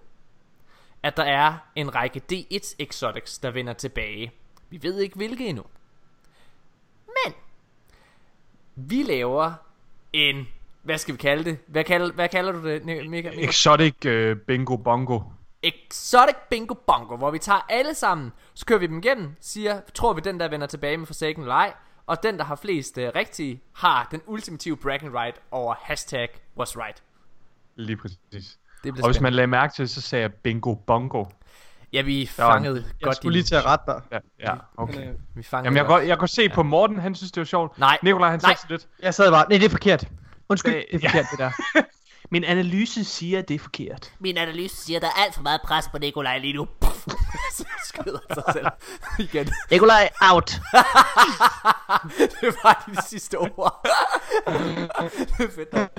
at 1.03 1.17
der 1.17 1.23
er 1.23 1.57
en 1.75 1.95
række 1.95 2.21
D1 2.31 2.75
Exotics, 2.79 3.39
der 3.39 3.51
vender 3.51 3.73
tilbage. 3.73 4.31
Vi 4.69 4.83
ved 4.83 4.99
ikke 4.99 5.15
hvilke 5.15 5.47
endnu. 5.47 5.63
Men, 7.05 7.33
vi 8.75 9.03
laver 9.03 9.53
en, 10.13 10.47
hvad 10.83 10.97
skal 10.97 11.13
vi 11.13 11.17
kalde 11.17 11.43
det? 11.43 11.57
Hvad 11.67 11.83
kalder, 11.83 12.11
hvad 12.11 12.29
kalder 12.29 12.51
du 12.51 12.67
det, 12.67 12.85
Mika? 12.85 13.07
Mika? 13.07 13.29
Exotic 13.33 14.05
øh, 14.05 14.37
Bingo 14.37 14.75
Bongo. 14.77 15.19
Exotic 15.63 16.35
Bingo 16.49 16.73
Bongo, 16.73 17.15
hvor 17.15 17.31
vi 17.31 17.39
tager 17.39 17.65
alle 17.69 17.93
sammen, 17.93 18.31
så 18.53 18.65
kører 18.65 18.79
vi 18.79 18.87
dem 18.87 18.97
igennem, 18.97 19.35
siger, 19.39 19.81
tror 19.93 20.13
vi 20.13 20.21
den 20.21 20.39
der 20.39 20.47
vender 20.47 20.67
tilbage 20.67 20.97
med 20.97 21.07
Forsaken 21.07 21.41
eller 21.41 21.55
ej, 21.55 21.73
og 22.07 22.23
den 22.23 22.37
der 22.37 22.43
har 22.43 22.55
flest 22.55 22.97
uh, 22.97 23.03
rigtige, 23.15 23.61
har 23.73 24.07
den 24.11 24.21
ultimative 24.25 24.77
bragging 24.77 25.13
right 25.15 25.35
over 25.51 25.75
hashtag 25.81 26.27
was 26.57 26.77
right. 26.77 27.03
Lige 27.75 27.97
præcis. 27.97 28.57
Det 28.83 28.99
Og 29.03 29.09
hvis 29.09 29.21
man 29.21 29.33
lagde 29.33 29.47
mærke 29.47 29.73
til, 29.73 29.89
så 29.89 30.01
sagde 30.01 30.21
jeg 30.21 30.33
Bingo 30.33 30.73
Bongo. 30.75 31.25
Ja, 31.93 32.01
vi 32.01 32.25
fangede 32.25 32.75
Jeg 32.75 32.93
godt 33.01 33.15
skulle 33.15 33.33
lige 33.33 33.43
til 33.43 33.55
at 33.55 33.65
rette 33.65 33.85
dig. 33.87 34.01
Ja, 34.11 34.19
ja 34.39 34.55
okay. 34.77 34.99
Men, 34.99 35.07
øh, 35.07 35.15
Vi 35.35 35.43
fangede 35.43 35.65
Jamen, 35.65 35.77
jeg, 35.77 35.85
godt. 35.85 36.01
går, 36.01 36.07
jeg 36.07 36.19
kunne 36.19 36.27
se 36.27 36.49
på 36.49 36.63
Morten, 36.63 36.99
han 36.99 37.15
synes, 37.15 37.31
det 37.31 37.41
var 37.41 37.45
sjovt. 37.45 37.77
Nej. 37.77 37.97
Nikolaj, 38.03 38.29
han 38.29 38.39
sagde 38.39 38.55
lidt. 38.69 38.87
Jeg 39.01 39.13
sad 39.13 39.31
bare, 39.31 39.45
nej, 39.49 39.57
det 39.57 39.65
er 39.65 39.69
forkert. 39.69 40.07
Undskyld, 40.49 40.73
Øh, 40.73 40.81
det 40.91 41.05
er 41.05 41.09
forkert, 41.09 41.25
det 41.31 41.39
der. 41.39 41.51
Min 42.33 42.43
analyse 42.43 43.03
siger, 43.03 43.39
at 43.39 43.47
det 43.47 43.55
er 43.55 43.59
forkert. 43.59 44.13
Min 44.19 44.37
analyse 44.37 44.75
siger, 44.75 44.97
at 44.97 45.01
der 45.01 45.07
er 45.07 45.23
alt 45.25 45.35
for 45.35 45.41
meget 45.41 45.61
pres 45.61 45.87
på 45.87 45.97
Nikolaj 45.97 46.37
lige 46.37 46.53
nu. 46.53 46.67
Så 47.57 47.65
skyder 47.85 48.19
sig 48.33 48.43
selv 48.53 48.67
igen. 49.19 49.47
Nikolaj, 49.71 50.09
out. 50.31 50.49
det 52.41 52.55
var 52.63 52.83
de 52.87 53.01
sidste 53.01 53.39
ord. 53.39 53.87
det 54.47 55.45
er 55.45 55.51
fedt 55.55 55.73
nok. 55.73 55.89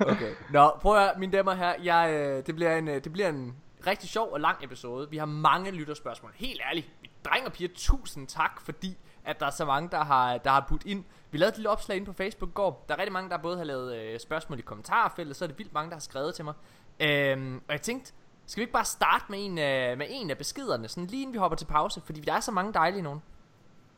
Okay. 0.00 0.32
Nå, 0.50 0.72
prøv 0.80 0.96
at 0.96 1.02
høre, 1.02 1.12
mine 1.18 1.32
damer 1.32 1.54
her. 1.54 1.74
Jeg, 1.82 2.10
øh, 2.12 2.46
det, 2.46 2.54
bliver 2.54 2.76
en, 2.76 2.88
øh, 2.88 3.04
det 3.04 3.12
bliver 3.12 3.28
en 3.28 3.54
rigtig 3.86 4.08
sjov 4.08 4.32
og 4.32 4.40
lang 4.40 4.64
episode. 4.64 5.10
Vi 5.10 5.16
har 5.16 5.26
mange 5.26 5.70
lytterspørgsmål. 5.70 6.32
Helt 6.34 6.60
ærligt, 6.70 6.90
drenge 7.24 7.46
og 7.46 7.52
piger, 7.52 7.68
tusind 7.74 8.26
tak, 8.26 8.60
fordi 8.64 8.96
at 9.24 9.40
der 9.40 9.46
er 9.46 9.50
så 9.50 9.64
mange, 9.64 9.88
der 9.90 10.04
har, 10.04 10.38
der 10.38 10.50
har 10.50 10.66
budt 10.68 10.82
ind. 10.86 11.04
Vi 11.34 11.38
lavede 11.38 11.52
et 11.52 11.56
lille 11.56 11.70
opslag 11.70 11.96
inde 11.96 12.06
på 12.06 12.12
Facebook 12.12 12.50
i 12.50 12.52
går. 12.52 12.84
Der 12.88 12.94
er 12.94 12.98
rigtig 12.98 13.12
mange, 13.12 13.30
der 13.30 13.36
både 13.36 13.56
har 13.56 13.64
lavet 13.64 13.96
øh, 13.96 14.20
spørgsmål 14.20 14.58
i 14.58 14.62
kommentarfeltet, 14.62 15.36
så 15.36 15.44
er 15.44 15.46
det 15.46 15.58
vildt 15.58 15.72
mange, 15.72 15.90
der 15.90 15.96
har 15.96 16.00
skrevet 16.00 16.34
til 16.34 16.44
mig. 16.44 16.54
Øhm, 17.00 17.56
og 17.56 17.72
jeg 17.72 17.82
tænkte, 17.82 18.12
skal 18.46 18.60
vi 18.60 18.62
ikke 18.62 18.72
bare 18.72 18.84
starte 18.84 19.24
med 19.28 19.38
en, 19.44 19.58
øh, 19.58 19.98
med 19.98 20.06
en 20.10 20.30
af 20.30 20.38
beskederne, 20.38 20.88
sådan 20.88 21.06
lige 21.06 21.22
inden 21.22 21.32
vi 21.32 21.38
hopper 21.38 21.56
til 21.56 21.64
pause, 21.64 22.00
fordi 22.04 22.20
der 22.20 22.32
er 22.32 22.40
så 22.40 22.50
mange 22.50 22.72
dejlige 22.72 23.02
nogen. 23.02 23.22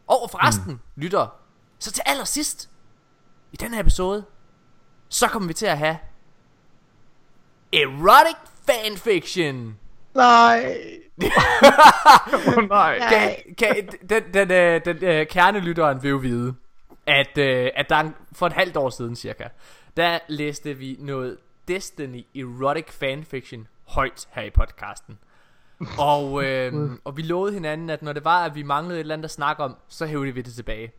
Og 0.07 0.31
forresten, 0.31 0.73
mm. 0.73 0.81
lytter, 0.97 1.27
så 1.79 1.93
til 1.93 2.03
allersidst, 2.07 2.71
i 3.53 3.57
den 3.57 3.75
her 3.75 3.81
episode, 3.81 4.25
så 5.09 5.29
kommer 5.29 5.47
vi 5.47 5.55
til 5.55 5.67
at 5.67 5.79
have 5.79 5.99
Erotic 7.73 8.37
Fanfiction. 8.67 9.79
Nej. 10.15 10.77
Oh, 12.57 12.69
nej. 12.69 12.99
Kan, 13.09 13.55
kan, 13.59 13.89
den 14.09 14.23
den, 14.35 14.51
øh, 14.51 14.85
den 14.85 15.05
øh, 15.05 15.27
kernelytteren 15.27 16.03
vil 16.03 16.11
jo 16.11 16.17
vide, 16.17 16.55
at, 17.07 17.39
øh, 17.39 17.71
at 17.75 17.89
der 17.89 18.11
for 18.33 18.47
et 18.47 18.53
halvt 18.53 18.77
år 18.77 18.91
siden 18.91 19.17
cirka, 19.17 19.45
der 19.97 20.19
læste 20.29 20.75
vi 20.75 20.97
noget 21.01 21.39
Destiny 21.69 22.25
Erotic 22.35 22.91
Fanfiction 22.91 23.69
højt 23.85 24.29
her 24.33 24.43
i 24.43 24.51
podcasten. 24.51 25.19
Og, 25.99 26.45
øh, 26.45 26.91
og 27.05 27.17
vi 27.17 27.23
lovede 27.23 27.53
hinanden, 27.53 27.91
at 27.91 28.03
når 28.03 28.13
det 28.13 28.25
var, 28.25 28.45
at 28.45 28.55
vi 28.55 28.63
manglede 28.63 28.99
et 28.99 29.01
eller 29.01 29.15
andet 29.15 29.25
at 29.25 29.31
snakke 29.31 29.63
om, 29.63 29.77
så 29.89 30.07
hævde 30.07 30.33
vi 30.33 30.43
det 30.43 30.55
tilbage. 30.55 30.93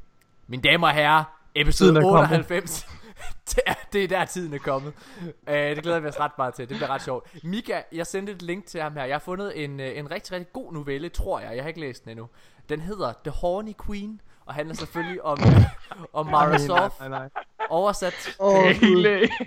Mine 0.47 0.61
damer 0.61 0.87
og 0.87 0.93
herrer, 0.93 1.23
episode 1.55 1.89
Tiden 1.89 2.03
er 2.03 2.07
98. 2.07 2.87
det, 3.49 3.59
er, 3.65 3.73
det 3.93 4.03
er 4.03 4.07
der 4.07 4.25
tiden 4.25 4.53
er 4.53 4.57
kommet. 4.57 4.93
Uh, 5.21 5.53
det 5.53 5.83
glæder 5.83 5.99
vi 5.99 6.07
os 6.07 6.19
ret 6.19 6.31
meget 6.37 6.53
til. 6.53 6.69
Det 6.69 6.77
bliver 6.77 6.89
ret 6.89 7.01
sjovt. 7.01 7.43
Mika, 7.43 7.81
jeg 7.91 8.07
sendte 8.07 8.33
et 8.33 8.41
link 8.41 8.65
til 8.65 8.81
ham 8.81 8.93
her. 8.93 9.03
Jeg 9.03 9.13
har 9.13 9.19
fundet 9.19 9.63
en, 9.63 9.79
øh, 9.79 9.97
en 9.97 10.11
rigtig, 10.11 10.31
rigtig 10.31 10.53
god 10.53 10.73
novelle, 10.73 11.09
tror 11.09 11.39
jeg. 11.39 11.55
Jeg 11.55 11.63
har 11.63 11.67
ikke 11.67 11.79
læst 11.79 12.03
den 12.03 12.11
endnu. 12.11 12.29
Den 12.69 12.81
hedder 12.81 13.13
The 13.23 13.31
Horny 13.31 13.73
Queen, 13.85 14.21
og 14.47 14.53
handler 14.53 14.75
selvfølgelig 14.75 15.23
om, 15.25 15.37
om 16.13 16.25
Mara 16.25 16.57
Sof. 16.57 16.99
Nej, 16.99 17.09
nej. 17.09 17.29
Oversat. 17.69 18.35
Åh, 18.39 18.63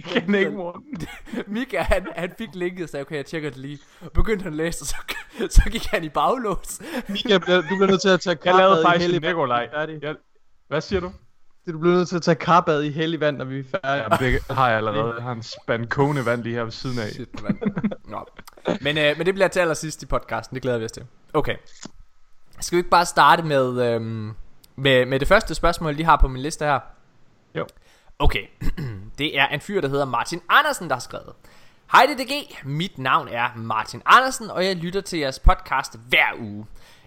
kan 0.04 0.35
ikke 0.35 0.50
morgen. 0.50 0.83
Mika, 1.54 1.78
han, 1.83 2.07
han 2.16 2.33
fik 2.38 2.49
linket 2.54 2.83
og 2.83 2.88
sagde, 2.88 3.02
okay, 3.04 3.16
jeg 3.16 3.26
tjekker 3.26 3.50
det 3.50 3.59
lige. 3.59 3.78
Begyndte 4.14 4.42
han 4.42 4.52
at 4.52 4.57
læse, 4.57 4.83
og 4.83 4.87
så, 4.87 4.97
så 5.62 5.71
gik 5.71 5.87
han 5.87 6.04
i 6.04 6.09
baglås. 6.09 6.80
Mika, 7.09 7.38
du 7.38 7.62
bliver 7.62 7.87
nødt 7.87 8.00
til 8.00 8.09
at 8.09 8.21
tage 8.21 8.38
Jeg 8.45 8.54
lavede 8.54 8.75
karbad 8.75 8.83
i 8.83 8.85
faktisk 8.85 9.04
en 9.09 9.12
hellig 9.12 9.23
vand, 9.23 9.37
Nikolaj. 9.37 9.66
når 9.66 9.66
vi 9.66 9.76
er 9.76 9.80
færdige. 9.80 9.99
Jeg, 10.09 10.16
hvad 10.69 10.80
siger 10.80 11.00
du? 11.00 11.12
Det, 11.66 11.75
Du 11.75 11.78
bliver 11.78 11.95
nødt 11.97 12.09
til 12.09 12.16
at 12.16 12.23
tage 12.23 12.35
karbad 12.35 12.83
i 12.83 12.90
hellig 12.90 13.21
vand, 13.21 13.37
når 13.37 13.45
vi 13.45 13.59
er 13.59 13.64
færdige. 13.71 14.02
Jamen, 14.02 14.19
det 14.19 14.57
har 14.57 14.69
jeg 14.69 14.76
allerede. 14.76 15.14
Jeg 15.14 15.23
har 15.23 15.33
en 15.33 15.42
spand 15.42 15.87
kogende 15.87 16.26
vand 16.26 16.42
lige 16.42 16.54
her 16.54 16.64
ved 16.64 16.73
siden 16.73 16.99
af. 16.99 17.09
Shit, 17.09 17.42
mand. 17.42 17.59
Nå. 18.09 18.26
Men, 18.80 18.99
øh, 18.99 19.16
men 19.19 19.26
det 19.26 19.35
bliver 19.35 19.49
til 19.49 19.61
allersidst 19.61 20.02
i 20.02 20.07
podcasten, 20.07 20.54
det 20.54 20.62
glæder 20.62 20.78
vi 20.78 20.85
os 20.85 20.92
til. 20.92 21.07
Okay. 21.35 21.57
Skal 22.61 22.76
vi 22.76 22.78
ikke 22.80 22.90
bare 22.90 23.07
starte 23.07 23.42
med, 23.42 23.95
øhm, 23.95 24.35
med, 24.80 25.06
med 25.06 25.20
det 25.20 25.28
første 25.28 25.54
spørgsmål, 25.54 25.88
jeg 25.88 25.96
lige 25.96 26.06
har 26.06 26.16
på 26.16 26.28
min 26.28 26.42
liste 26.42 26.64
her? 26.64 26.80
Jo. 27.54 27.66
Okay, 28.18 28.46
det 29.18 29.38
er 29.38 29.46
en 29.46 29.60
fyr, 29.60 29.80
der 29.80 29.88
hedder 29.88 30.04
Martin 30.04 30.40
Andersen, 30.49 30.88
der 30.88 30.94
har 30.94 31.00
skrevet. 31.00 31.32
Hej 31.92 32.06
DDG, 32.06 32.32
mit 32.64 32.99
navn 32.99 33.28
er 33.28 33.49
Martin 33.56 34.02
Andersen, 34.06 34.50
og 34.50 34.64
jeg 34.64 34.76
lytter 34.76 35.00
til 35.00 35.18
jeres 35.18 35.38
podcast 35.38 35.99
hver 36.08 36.26
uge. 36.38 36.66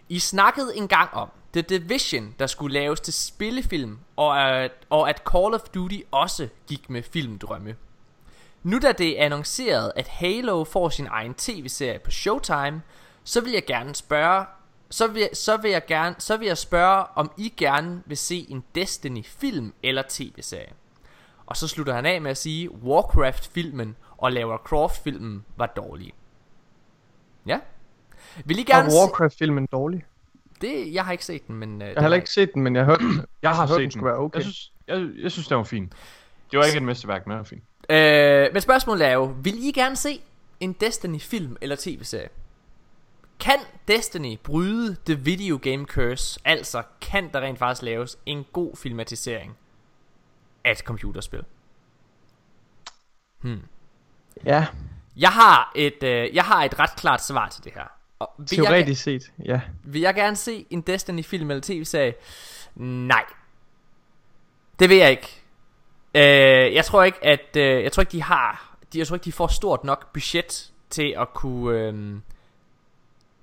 I 0.09 0.19
snakkede 0.19 0.77
engang 0.77 1.13
om 1.13 1.29
The 1.53 1.61
Division, 1.61 2.35
der 2.39 2.47
skulle 2.47 2.73
laves 2.73 2.99
til 2.99 3.13
spillefilm, 3.13 3.99
og 4.15 4.41
at, 4.41 4.71
og 4.89 5.09
at 5.09 5.21
Call 5.31 5.53
of 5.53 5.61
Duty 5.61 5.99
også 6.11 6.47
gik 6.67 6.89
med 6.89 7.03
filmdrømme. 7.03 7.75
Nu 8.63 8.79
da 8.79 8.91
det 8.91 9.21
er 9.21 9.25
annonceret, 9.25 9.91
at 9.95 10.07
Halo 10.07 10.63
får 10.63 10.89
sin 10.89 11.07
egen 11.11 11.33
tv-serie 11.33 11.99
på 11.99 12.11
Showtime, 12.11 12.81
så 13.23 13.41
vil 13.41 13.51
jeg 13.51 13.65
gerne 13.65 13.95
spørge, 13.95 14.45
så 14.93 15.07
vil, 15.07 15.29
så 15.33 15.57
vil 15.57 15.71
jeg 15.71 15.85
gerne, 15.85 16.15
så 16.19 16.37
vil 16.37 16.47
jeg 16.47 16.57
spørge, 16.57 17.05
om 17.15 17.31
I 17.37 17.53
gerne 17.57 18.03
vil 18.05 18.17
se 18.17 18.45
en 18.49 18.63
Destiny 18.75 19.25
film 19.25 19.73
eller 19.83 20.03
tv-serie. 20.09 20.73
Og 21.45 21.57
så 21.57 21.67
slutter 21.67 21.93
han 21.93 22.05
af 22.05 22.21
med 22.21 22.31
at 22.31 22.37
sige, 22.37 22.71
Warcraft-filmen 22.71 23.95
og 24.17 24.31
Lara 24.31 24.57
Croft-filmen 24.57 25.45
var 25.57 25.65
dårlige. 25.65 26.11
Ja. 27.45 27.59
Vil 28.45 28.57
I 28.57 28.61
Er 28.61 28.65
gerne. 28.65 28.89
Warcraft-filmen 28.93 29.67
dårlig? 29.71 30.05
Det, 30.61 30.93
jeg 30.93 31.05
har 31.05 31.11
ikke 31.11 31.25
set 31.25 31.47
den, 31.47 31.55
men... 31.55 31.81
Uh, 31.81 31.87
Jeg 31.87 31.93
har 31.95 32.01
heller 32.01 32.15
ikke 32.15 32.29
set 32.31 32.53
den, 32.53 32.63
men 32.63 32.75
jeg 32.75 32.85
har 32.85 32.91
hørt 32.91 32.99
den. 32.99 33.21
Jeg 33.41 33.51
har 33.55 33.67
hørte, 33.67 33.81
den 33.81 33.91
set 33.91 33.93
skulle 33.93 34.05
være 34.11 34.19
okay. 34.19 34.35
Jeg 34.37 34.43
synes, 34.43 34.71
jeg, 34.87 35.09
jeg 35.23 35.31
synes, 35.31 35.47
det 35.47 35.57
var 35.57 35.63
fint. 35.63 35.93
Det 36.51 36.59
var 36.59 36.65
ikke 36.65 36.77
et 36.77 36.83
mesterværk, 36.83 37.27
men 37.27 37.31
det 37.31 37.37
var 37.37 37.43
fint. 37.43 37.63
Øh, 37.89 38.53
men 38.53 38.61
spørgsmålet 38.61 39.07
er 39.07 39.11
jo, 39.11 39.35
vil 39.41 39.67
I 39.67 39.71
gerne 39.71 39.95
se 39.95 40.21
en 40.59 40.73
Destiny-film 40.73 41.57
eller 41.61 41.75
tv-serie? 41.79 42.29
Kan 43.43 43.59
Destiny 43.87 44.39
bryde 44.43 44.95
The 45.05 45.15
Video 45.15 45.59
Game 45.61 45.85
Curse? 45.85 46.39
Altså, 46.45 46.83
kan 47.01 47.29
der 47.33 47.41
rent 47.41 47.59
faktisk 47.59 47.81
laves 47.81 48.17
en 48.25 48.45
god 48.53 48.75
filmatisering 48.75 49.57
af 50.63 50.71
et 50.71 50.77
computerspil? 50.77 51.43
Ja, 54.45 54.67
Jeg 55.15 55.29
har 55.29 55.71
et, 55.75 56.03
øh, 56.03 56.35
jeg 56.35 56.43
har 56.43 56.63
et 56.63 56.79
ret 56.79 56.95
klart 56.95 57.23
svar 57.23 57.49
til 57.49 57.63
det 57.63 57.73
her. 57.73 57.87
Og 58.19 58.29
vil, 58.37 58.47
jeg, 58.51 58.65
teoretisk 58.65 59.03
set, 59.03 59.31
ja. 59.45 59.61
vil 59.83 60.01
jeg 60.01 60.15
gerne 60.15 60.35
se 60.35 60.65
en 60.69 60.81
Destiny-film 60.81 61.51
eller 61.51 61.61
tv-serie? 61.61 62.13
Nej. 62.75 63.25
Det 64.79 64.89
vil 64.89 64.97
jeg 64.97 65.11
ikke. 65.11 65.41
Øh, 66.15 66.73
jeg 66.73 66.85
tror 66.85 67.03
ikke, 67.03 67.25
at 67.25 67.57
øh, 67.57 67.83
jeg 67.83 67.91
tror 67.91 68.01
ikke, 68.01 68.11
de 68.11 68.23
har, 68.23 68.77
de, 68.93 68.99
jeg 68.99 69.07
tror 69.07 69.15
ikke, 69.15 69.25
de 69.25 69.31
får 69.31 69.47
stort 69.47 69.83
nok 69.83 70.13
budget 70.13 70.71
til 70.89 71.15
at 71.17 71.33
kunne, 71.33 71.79
øh, 71.79 72.19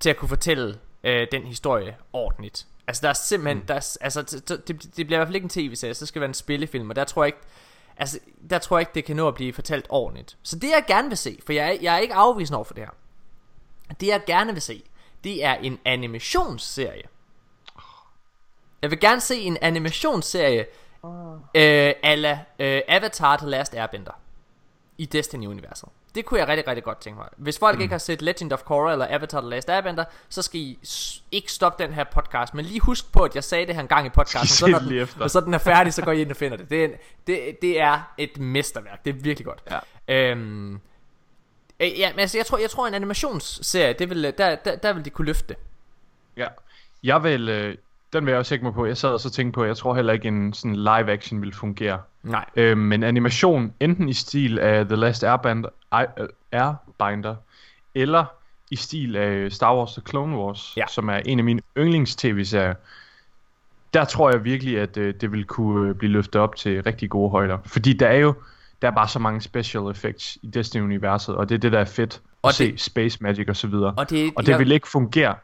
til 0.01 0.09
at 0.09 0.17
kunne 0.17 0.29
fortælle 0.29 0.79
øh, 1.03 1.27
den 1.31 1.43
historie 1.43 1.95
ordentligt. 2.13 2.67
Altså 2.87 3.01
der 3.01 3.09
er 3.09 3.13
simpelthen, 3.13 3.57
mm. 3.57 3.65
der 3.65 3.73
er, 3.73 3.97
altså 4.01 4.21
det, 4.21 4.67
det 4.67 5.07
bliver 5.07 5.17
i 5.17 5.19
hvert 5.19 5.27
fald 5.27 5.35
ikke 5.35 5.45
en 5.45 5.49
tv-serie, 5.49 5.93
så 5.93 6.05
skal 6.05 6.19
det 6.19 6.21
være 6.21 6.29
en 6.29 6.33
spillefilm, 6.33 6.89
og 6.89 6.95
der 6.95 7.03
tror 7.03 7.23
jeg 7.23 7.27
ikke, 7.27 7.39
altså 7.97 8.19
der 8.49 8.59
tror 8.59 8.77
jeg 8.77 8.81
ikke, 8.81 8.91
det 8.95 9.05
kan 9.05 9.15
nå 9.15 9.27
at 9.27 9.35
blive 9.35 9.53
fortalt 9.53 9.85
ordentligt. 9.89 10.37
Så 10.43 10.59
det 10.59 10.67
jeg 10.69 10.83
gerne 10.87 11.07
vil 11.07 11.17
se, 11.17 11.39
for 11.45 11.53
jeg, 11.53 11.69
er- 11.75 11.77
jeg 11.81 11.95
er 11.95 11.99
ikke 11.99 12.13
afvisende 12.13 12.57
over 12.57 12.63
for 12.65 12.73
det 12.73 12.83
her. 12.83 12.91
Det 13.99 14.07
jeg 14.07 14.21
gerne 14.27 14.53
vil 14.53 14.61
se, 14.61 14.83
det 15.23 15.43
er 15.45 15.53
en 15.55 15.79
animationsserie. 15.85 17.03
Jeg 18.81 18.91
vil 18.91 18.99
gerne 18.99 19.21
se 19.21 19.35
en 19.41 19.57
animationsserie 19.61 20.65
øh, 21.55 21.93
ala 22.03 22.45
øh, 22.59 22.81
Avatar 22.87 23.37
The 23.37 23.47
Last 23.47 23.73
Airbender 23.75 24.19
i 24.97 25.05
Destiny-universet. 25.05 25.89
Det 26.15 26.25
kunne 26.25 26.39
jeg 26.39 26.47
rigtig, 26.47 26.67
rigtig 26.67 26.83
godt 26.83 26.97
tænke 27.01 27.17
mig. 27.17 27.27
Hvis 27.37 27.59
folk 27.59 27.75
mm. 27.75 27.81
ikke 27.81 27.91
har 27.91 27.99
set 27.99 28.21
Legend 28.21 28.53
of 28.53 28.63
Korra 28.63 28.91
eller 28.91 29.07
Avatar 29.09 29.41
The 29.41 29.49
Last 29.49 29.69
Airbender, 29.69 30.03
så 30.29 30.41
skal 30.41 30.59
I 30.59 30.79
ikke 31.31 31.51
stoppe 31.51 31.83
den 31.83 31.93
her 31.93 32.03
podcast, 32.03 32.53
men 32.53 32.65
lige 32.65 32.79
husk 32.79 33.11
på, 33.11 33.23
at 33.23 33.35
jeg 33.35 33.43
sagde 33.43 33.65
det 33.65 33.75
her 33.75 33.81
en 33.81 33.87
gang 33.87 34.05
i 34.05 34.09
podcasten, 34.09 34.47
så 34.67 34.67
når, 34.67 34.79
den, 34.79 35.07
og 35.19 35.31
så 35.31 35.41
den 35.41 35.53
er 35.53 35.57
færdig, 35.57 35.93
så 35.93 36.01
går 36.01 36.11
I 36.11 36.21
ind 36.21 36.31
og 36.31 36.37
finder 36.37 36.57
det. 36.57 36.69
Det 36.69 36.81
er, 36.81 36.85
en, 36.85 36.93
det, 37.27 37.57
det 37.61 37.81
er 37.81 38.13
et 38.17 38.39
mesterværk. 38.39 39.05
Det 39.05 39.15
er 39.15 39.19
virkelig 39.19 39.45
godt. 39.45 39.63
Ja. 40.07 40.31
Øhm, 40.31 40.73
øh, 41.79 41.99
ja, 41.99 42.11
men 42.11 42.19
altså, 42.19 42.37
jeg 42.37 42.45
tror, 42.45 42.57
jeg 42.57 42.69
tror 42.69 42.87
en 42.87 42.93
animationsserie, 42.93 43.93
det 43.93 44.09
vil, 44.09 44.23
der, 44.23 44.55
der, 44.55 44.75
der 44.75 44.93
vil 44.93 45.05
de 45.05 45.09
kunne 45.09 45.25
løfte 45.25 45.47
det. 45.47 45.57
Ja. 46.37 46.47
Jeg 47.03 47.23
vil, 47.23 47.49
øh, 47.49 47.77
den 48.13 48.25
vil 48.25 48.31
jeg 48.31 48.39
også 48.39 48.49
sætte 48.49 48.65
mig 48.65 48.73
på. 48.73 48.85
Jeg 48.85 48.97
sad 48.97 49.09
og 49.09 49.19
så 49.19 49.29
tænkte 49.29 49.55
på, 49.55 49.65
jeg 49.65 49.77
tror 49.77 49.95
heller 49.95 50.13
ikke 50.13 50.27
en 50.27 50.53
sådan 50.53 50.75
live 50.75 51.11
action 51.11 51.41
vil 51.41 51.53
fungere. 51.53 52.01
Nej. 52.23 52.45
Øh, 52.55 52.77
men 52.77 53.03
animation, 53.03 53.73
enten 53.79 54.09
i 54.09 54.13
stil 54.13 54.59
af 54.59 54.85
The 54.85 54.95
Last 54.95 55.23
Airbender, 55.23 55.69
uh, 55.95 56.25
Airbinder, 56.51 57.35
eller 57.95 58.25
i 58.71 58.75
stil 58.75 59.15
af 59.15 59.51
Star 59.51 59.75
Wars 59.77 59.93
The 59.93 60.01
Clone 60.09 60.37
Wars, 60.37 60.73
Ja. 60.77 60.83
som 60.89 61.09
er 61.09 61.15
en 61.25 61.39
af 61.39 61.45
mine 61.45 61.61
yndlings-tv-serier, 61.77 62.73
der 63.93 64.05
tror 64.05 64.31
jeg 64.31 64.43
virkelig, 64.43 64.79
at 64.79 64.97
øh, 64.97 65.13
det 65.21 65.31
vil 65.31 65.45
kunne 65.45 65.89
øh, 65.89 65.95
blive 65.95 66.11
løftet 66.11 66.41
op 66.41 66.55
til 66.55 66.83
rigtig 66.83 67.09
gode 67.09 67.29
højder. 67.29 67.57
Fordi 67.65 67.93
der 67.93 68.07
er 68.07 68.17
jo 68.17 68.33
der 68.81 68.87
er 68.87 68.91
bare 68.91 69.07
så 69.07 69.19
mange 69.19 69.41
special 69.41 69.83
effects 69.91 70.37
i 70.41 70.47
Destiny-universet, 70.47 71.35
og 71.35 71.49
det 71.49 71.55
er 71.55 71.59
det, 71.59 71.71
der 71.71 71.79
er 71.79 71.85
fedt 71.85 72.13
at 72.13 72.21
Og 72.41 72.53
se 72.53 72.71
det- 72.71 72.81
Space 72.81 73.17
Magic 73.21 73.49
og 73.49 73.55
så 73.55 73.67
videre. 73.67 73.93
Og 73.97 74.09
det, 74.09 74.33
Og 74.35 74.45
det 74.45 74.51
jeg, 74.51 74.59
vil 74.59 74.71
ikke 74.71 74.87
fungere 74.87 75.35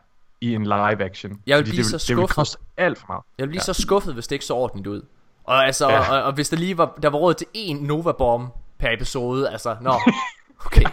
i 0.41 0.53
en 0.55 0.63
live 0.63 1.03
action. 1.03 1.41
Jeg 1.47 1.57
vil 1.57 1.63
blive 1.63 1.77
det, 1.77 1.85
så 1.85 1.91
det 1.97 2.17
vil 2.17 2.21
skuffet. 2.21 2.35
koste 2.35 2.57
alt 2.77 2.97
for 2.97 3.05
meget. 3.09 3.21
Jeg 3.37 3.43
ville 3.43 3.49
blive 3.51 3.59
Ja. 3.67 3.73
så 3.73 3.81
skuffet, 3.81 4.13
hvis 4.13 4.27
det 4.27 4.35
ikke 4.35 4.45
så 4.45 4.53
ordentligt 4.53 4.87
ud. 4.87 5.01
Og 5.47 5.65
altså, 5.65 5.89
Ja. 5.89 6.11
og, 6.17 6.23
og, 6.23 6.33
hvis 6.33 6.49
der 6.49 6.57
lige 6.57 6.77
var, 6.77 6.97
der 7.01 7.09
var 7.09 7.17
råd 7.17 7.33
til 7.33 7.47
én 7.57 7.85
Nova 7.85 8.11
Bomb 8.11 8.53
per 8.79 8.89
episode, 8.91 9.49
altså, 9.49 9.75
nå, 9.81 9.93
okay, 10.65 10.85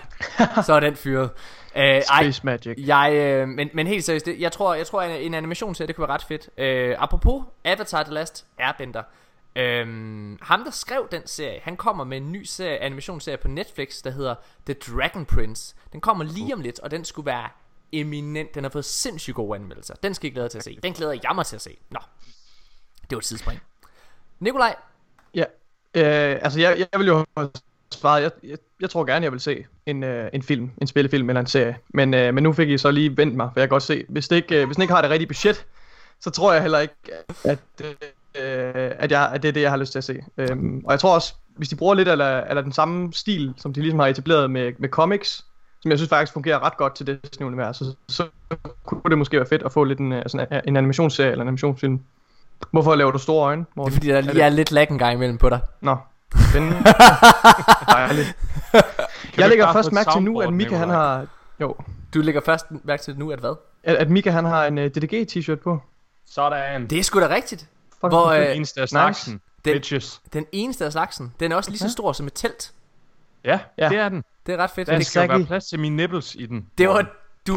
så 0.65 0.73
er 0.73 0.81
den 0.81 0.97
fyret. 0.97 1.31
Uh, 1.77 1.81
ej, 1.81 2.03
Space 2.03 2.41
Magic. 2.45 2.75
jeg, 2.79 3.13
øh, 3.15 3.49
men, 3.49 3.71
men 3.75 3.87
helt 3.87 4.05
seriøst, 4.05 4.27
det, 4.27 4.41
jeg 4.41 4.53
tror, 4.53 4.75
jeg 4.75 4.87
tror 4.87 5.03
en, 5.03 5.11
en 5.21 5.35
animationsserie, 5.35 5.87
det 5.87 5.97
kunne 5.97 6.09
være 6.09 6.15
ret 6.15 6.23
fedt. 6.23 6.49
Uh, 6.97 7.03
apropos 7.03 7.45
Avatar 7.65 8.03
The 8.03 8.13
Last 8.15 8.47
Airbender, 8.59 9.03
Øhm, 9.57 10.39
ham 10.43 10.65
der 10.65 10.71
skrev 10.71 11.09
den 11.11 11.27
serie 11.27 11.61
Han 11.63 11.77
kommer 11.77 12.05
med 12.05 12.17
en 12.17 12.33
ny 12.33 12.45
serie, 12.45 12.79
animationsserie 12.79 13.37
på 13.39 13.49
Netflix 13.49 14.03
Der 14.03 14.11
hedder 14.11 14.35
The 14.67 14.75
Dragon 14.75 15.27
Prince 15.27 15.75
Den 15.93 16.01
kommer 16.01 16.25
lige 16.25 16.55
om 16.55 16.61
lidt 16.61 16.81
Og 16.81 16.91
den 16.91 17.05
skulle 17.05 17.27
være 17.27 17.49
eminent 17.93 18.55
Den 18.55 18.65
har 18.65 18.71
fået 18.71 18.85
sindssygt 18.85 19.35
gode 19.35 19.59
anmeldelser 19.59 19.95
Den 19.95 20.15
skal 20.15 20.31
I 20.31 20.33
glæde 20.33 20.45
jer 20.45 20.49
til 20.49 20.59
at 20.59 20.65
se 20.65 20.79
Den 20.83 20.93
glæder 20.93 21.13
jeg 21.13 21.35
mig 21.35 21.47
til 21.47 21.57
at 21.57 21.63
se 21.63 21.77
Nå 21.91 21.99
Det 23.03 23.11
var 23.11 23.19
et 23.19 23.25
sidespring 23.25 23.61
Nikolaj 24.45 24.75
Ja, 25.35 25.45
øh, 25.95 26.39
altså 26.43 26.61
jeg, 26.61 26.79
jeg 26.79 27.01
vil 27.01 27.07
jo 27.07 27.25
have 27.37 27.51
svaret, 27.91 28.23
jeg, 28.23 28.31
jeg, 28.43 28.59
jeg 28.81 28.91
tror 28.91 29.05
gerne, 29.05 29.25
jeg 29.25 29.33
vil 29.33 29.41
se 29.41 29.67
en, 29.87 30.03
øh, 30.03 30.31
en 30.33 30.43
film, 30.43 30.71
en 30.81 30.87
spillefilm 30.87 31.31
eller 31.31 31.41
en 31.41 31.47
serie. 31.47 31.77
Men, 31.89 32.15
øh, 32.15 32.35
men 32.35 32.43
nu 32.43 32.53
fik 32.53 32.69
I 32.69 32.79
så 32.79 32.91
lige 32.91 33.17
vendt 33.17 33.35
mig, 33.37 33.51
for 33.53 33.61
jeg 33.61 33.69
kan 33.69 33.75
godt 33.75 33.83
se, 33.83 34.05
hvis 34.09 34.29
det 34.29 34.37
ikke, 34.37 34.61
øh, 34.61 34.67
hvis 34.67 34.75
den 34.75 34.83
ikke 34.83 34.95
har 34.95 35.03
det 35.03 35.11
rigtige 35.11 35.29
budget, 35.29 35.67
så 36.21 36.31
tror 36.31 36.53
jeg 36.53 36.63
heller 36.63 36.79
ikke, 36.79 36.95
at, 37.45 37.59
øh, 37.81 38.91
at, 38.99 39.11
jeg, 39.11 39.31
at 39.35 39.43
det 39.43 39.49
er 39.49 39.53
det, 39.53 39.61
jeg 39.61 39.71
har 39.71 39.77
lyst 39.77 39.93
til 39.93 39.99
at 39.99 40.05
se. 40.05 40.25
Øhm, 40.37 40.83
og 40.85 40.93
jeg 40.93 41.01
tror 41.01 41.15
også, 41.15 41.35
hvis 41.57 41.69
de 41.69 41.77
bruger 41.77 41.95
lidt 41.95 42.09
af, 42.09 42.45
eller 42.49 42.63
den 42.63 42.73
samme 42.73 43.13
stil, 43.13 43.55
som 43.57 43.73
de 43.73 43.81
ligesom 43.81 43.99
har 43.99 44.07
etableret 44.07 44.51
med, 44.51 44.73
med 44.79 44.89
comics, 44.89 45.45
som 45.83 45.91
jeg 45.91 45.99
synes 45.99 46.09
faktisk 46.09 46.33
fungerer 46.33 46.59
ret 46.63 46.77
godt 46.77 46.95
til 46.95 47.07
det 47.07 47.41
univers, 47.41 47.77
så, 47.77 47.95
så 48.09 48.29
kunne 48.85 49.11
det 49.11 49.19
måske 49.19 49.37
være 49.37 49.47
fedt 49.47 49.63
at 49.63 49.73
få 49.73 49.85
lidt 49.85 49.99
en, 49.99 50.13
øh, 50.13 50.23
sådan 50.27 50.63
en 50.65 50.77
animationsserie 50.77 51.31
eller 51.31 51.43
en 51.43 51.49
animationsfilm. 51.49 52.01
Hvorfor 52.71 52.95
laver 52.95 53.11
du 53.11 53.19
store 53.19 53.47
øjne? 53.47 53.65
Morten? 53.77 53.93
Det 53.93 53.97
er 53.97 54.01
fordi, 54.01 54.09
der 54.09 54.33
lige 54.33 54.43
er, 54.43 54.47
er 54.47 54.51
lidt 54.51 54.73
lag 54.73 54.91
en 54.91 54.99
gang 54.99 55.15
imellem 55.15 55.39
på 55.39 55.49
dig. 55.49 55.61
Nå, 55.81 55.97
spændende. 56.51 56.77
Dejligt. 57.89 58.37
jeg 59.39 59.49
lægger 59.49 59.73
først 59.73 59.93
mærke 59.93 60.11
til 60.13 60.23
nu, 60.23 60.41
at 60.41 60.53
Mika 60.53 60.77
han 60.77 60.89
har... 60.89 61.27
Jo. 61.61 61.77
Du 62.15 62.21
lægger 62.21 62.41
først 62.41 62.67
mærke 62.85 63.03
til 63.03 63.19
nu, 63.19 63.31
at 63.31 63.39
hvad? 63.39 63.55
At, 63.85 63.97
at 63.97 64.11
Mika 64.11 64.31
han 64.31 64.45
har 64.45 64.67
en 64.67 64.79
uh, 64.79 64.85
DDG 64.85 65.27
t-shirt 65.33 65.63
på. 65.63 65.83
Sådan. 66.27 66.87
Det 66.87 66.99
er 66.99 67.03
sgu 67.03 67.21
da 67.21 67.29
rigtigt. 67.29 67.67
Fuck, 68.01 68.13
Hvor, 68.13 68.27
øh, 68.27 68.41
den 68.41 68.57
eneste 68.57 68.81
af 68.81 68.89
slagsen. 68.89 69.33
Nice. 69.33 69.43
Den, 69.65 69.73
bitches. 69.73 70.21
den 70.33 70.47
eneste 70.53 70.85
af 70.85 70.93
slagsen. 70.93 71.35
Den 71.41 71.53
er 71.53 71.57
også 71.57 71.71
lige 71.71 71.79
så 71.79 71.91
stor 71.91 72.13
som 72.13 72.27
et 72.27 72.33
telt. 72.35 72.73
Ja, 73.45 73.59
ja, 73.79 73.89
det 73.89 73.99
er 73.99 74.09
den. 74.09 74.25
Det 74.47 74.55
er 74.55 74.59
ret 74.59 74.71
fedt. 74.71 74.89
Der 74.89 75.01
skal 75.01 75.29
være 75.29 75.45
plads 75.45 75.67
til 75.67 75.81
mine 75.81 75.97
nipples 75.97 76.35
i 76.35 76.47
den. 76.47 76.67
Det 76.79 76.89
var 76.89 77.07
du 77.47 77.57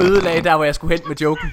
ødelagde 0.00 0.42
der, 0.44 0.56
hvor 0.56 0.64
jeg 0.64 0.74
skulle 0.74 0.96
hen 0.98 1.08
med 1.08 1.16
joken. 1.16 1.50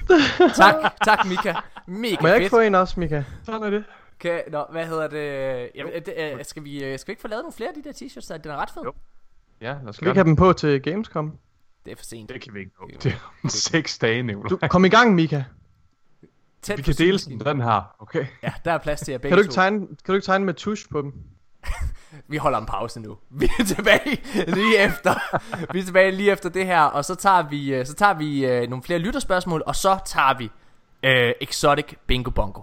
tak, 0.56 0.74
tak 1.04 1.26
Mika. 1.26 1.54
Mega 1.86 2.16
Må 2.20 2.28
jeg 2.28 2.36
ikke 2.36 2.44
fedt. 2.44 2.50
få 2.50 2.60
en 2.60 2.74
også, 2.74 3.00
Mika? 3.00 3.22
Sådan 3.42 3.62
er 3.62 3.70
det. 3.70 3.84
Okay, 4.20 4.40
nå, 4.50 4.64
hvad 4.70 4.86
hedder 4.86 5.08
det? 5.08 5.70
Jamen, 5.74 5.92
det 6.04 6.46
skal, 6.46 6.64
vi, 6.64 6.84
øh, 6.84 6.98
skal 6.98 7.08
vi 7.08 7.12
ikke 7.12 7.22
få 7.22 7.28
lavet 7.28 7.42
nogle 7.42 7.52
flere 7.52 7.68
af 7.68 7.74
de 7.74 7.82
der 7.84 7.92
t-shirts? 7.92 8.42
Den 8.42 8.50
er 8.50 8.56
ret 8.56 8.70
fed. 8.70 8.82
Jo. 8.82 8.92
Ja, 9.60 9.72
lad 9.72 9.88
os 9.88 9.96
Skal 9.96 10.04
vi 10.06 10.10
ikke 10.10 10.18
have 10.18 10.26
dem 10.28 10.36
på 10.36 10.52
til 10.52 10.82
Gamescom? 10.82 11.38
Det 11.84 11.92
er 11.92 11.96
for 11.96 12.04
sent. 12.04 12.28
Det 12.28 12.40
kan 12.40 12.54
vi 12.54 12.58
ikke 12.58 12.72
nå. 12.80 12.88
Det 13.02 13.06
er 13.12 13.34
om 13.44 13.50
seks 13.50 13.98
dage, 13.98 14.22
Nicolai. 14.22 14.48
Du, 14.48 14.58
kom 14.68 14.84
i 14.84 14.88
gang, 14.88 15.14
Mika. 15.14 15.42
Tæt 16.62 16.78
vi 16.78 16.82
kan 16.82 16.94
dele 16.94 17.18
sådan 17.18 17.38
den 17.38 17.60
her, 17.60 17.94
okay? 17.98 18.26
Ja, 18.42 18.52
der 18.64 18.72
er 18.72 18.78
plads 18.78 19.00
til 19.00 19.12
jer 19.12 19.18
begge 19.18 19.28
kan 19.28 19.36
du 19.38 19.42
ikke 19.42 19.54
tegne, 19.54 19.78
Kan 19.86 19.96
du 20.06 20.12
ikke 20.12 20.24
tegne 20.24 20.44
med 20.44 20.54
tusch 20.54 20.88
på 20.90 21.02
dem? 21.02 21.12
vi 22.28 22.36
holder 22.36 22.58
en 22.58 22.66
pause 22.66 23.00
nu. 23.00 23.16
Vi 23.40 23.50
er 23.58 23.64
tilbage 23.64 24.20
lige 24.48 24.78
efter. 24.78 25.14
vi 25.72 25.78
er 25.78 25.84
tilbage 25.84 26.10
lige 26.10 26.32
efter 26.32 26.48
det 26.48 26.66
her, 26.66 26.80
og 26.80 27.04
så 27.04 27.14
tager 27.14 27.48
vi, 27.48 27.74
øh, 27.74 27.86
så 27.86 27.94
tager 27.94 28.14
vi 28.14 28.46
øh, 28.46 28.68
nogle 28.68 28.82
flere 28.82 28.98
lytterspørgsmål, 28.98 29.62
og 29.66 29.76
så 29.76 29.98
tager 30.06 30.38
vi 30.38 30.50
øh, 31.02 31.32
Exotic 31.40 31.94
Bingo 32.06 32.30
Bongo. 32.30 32.60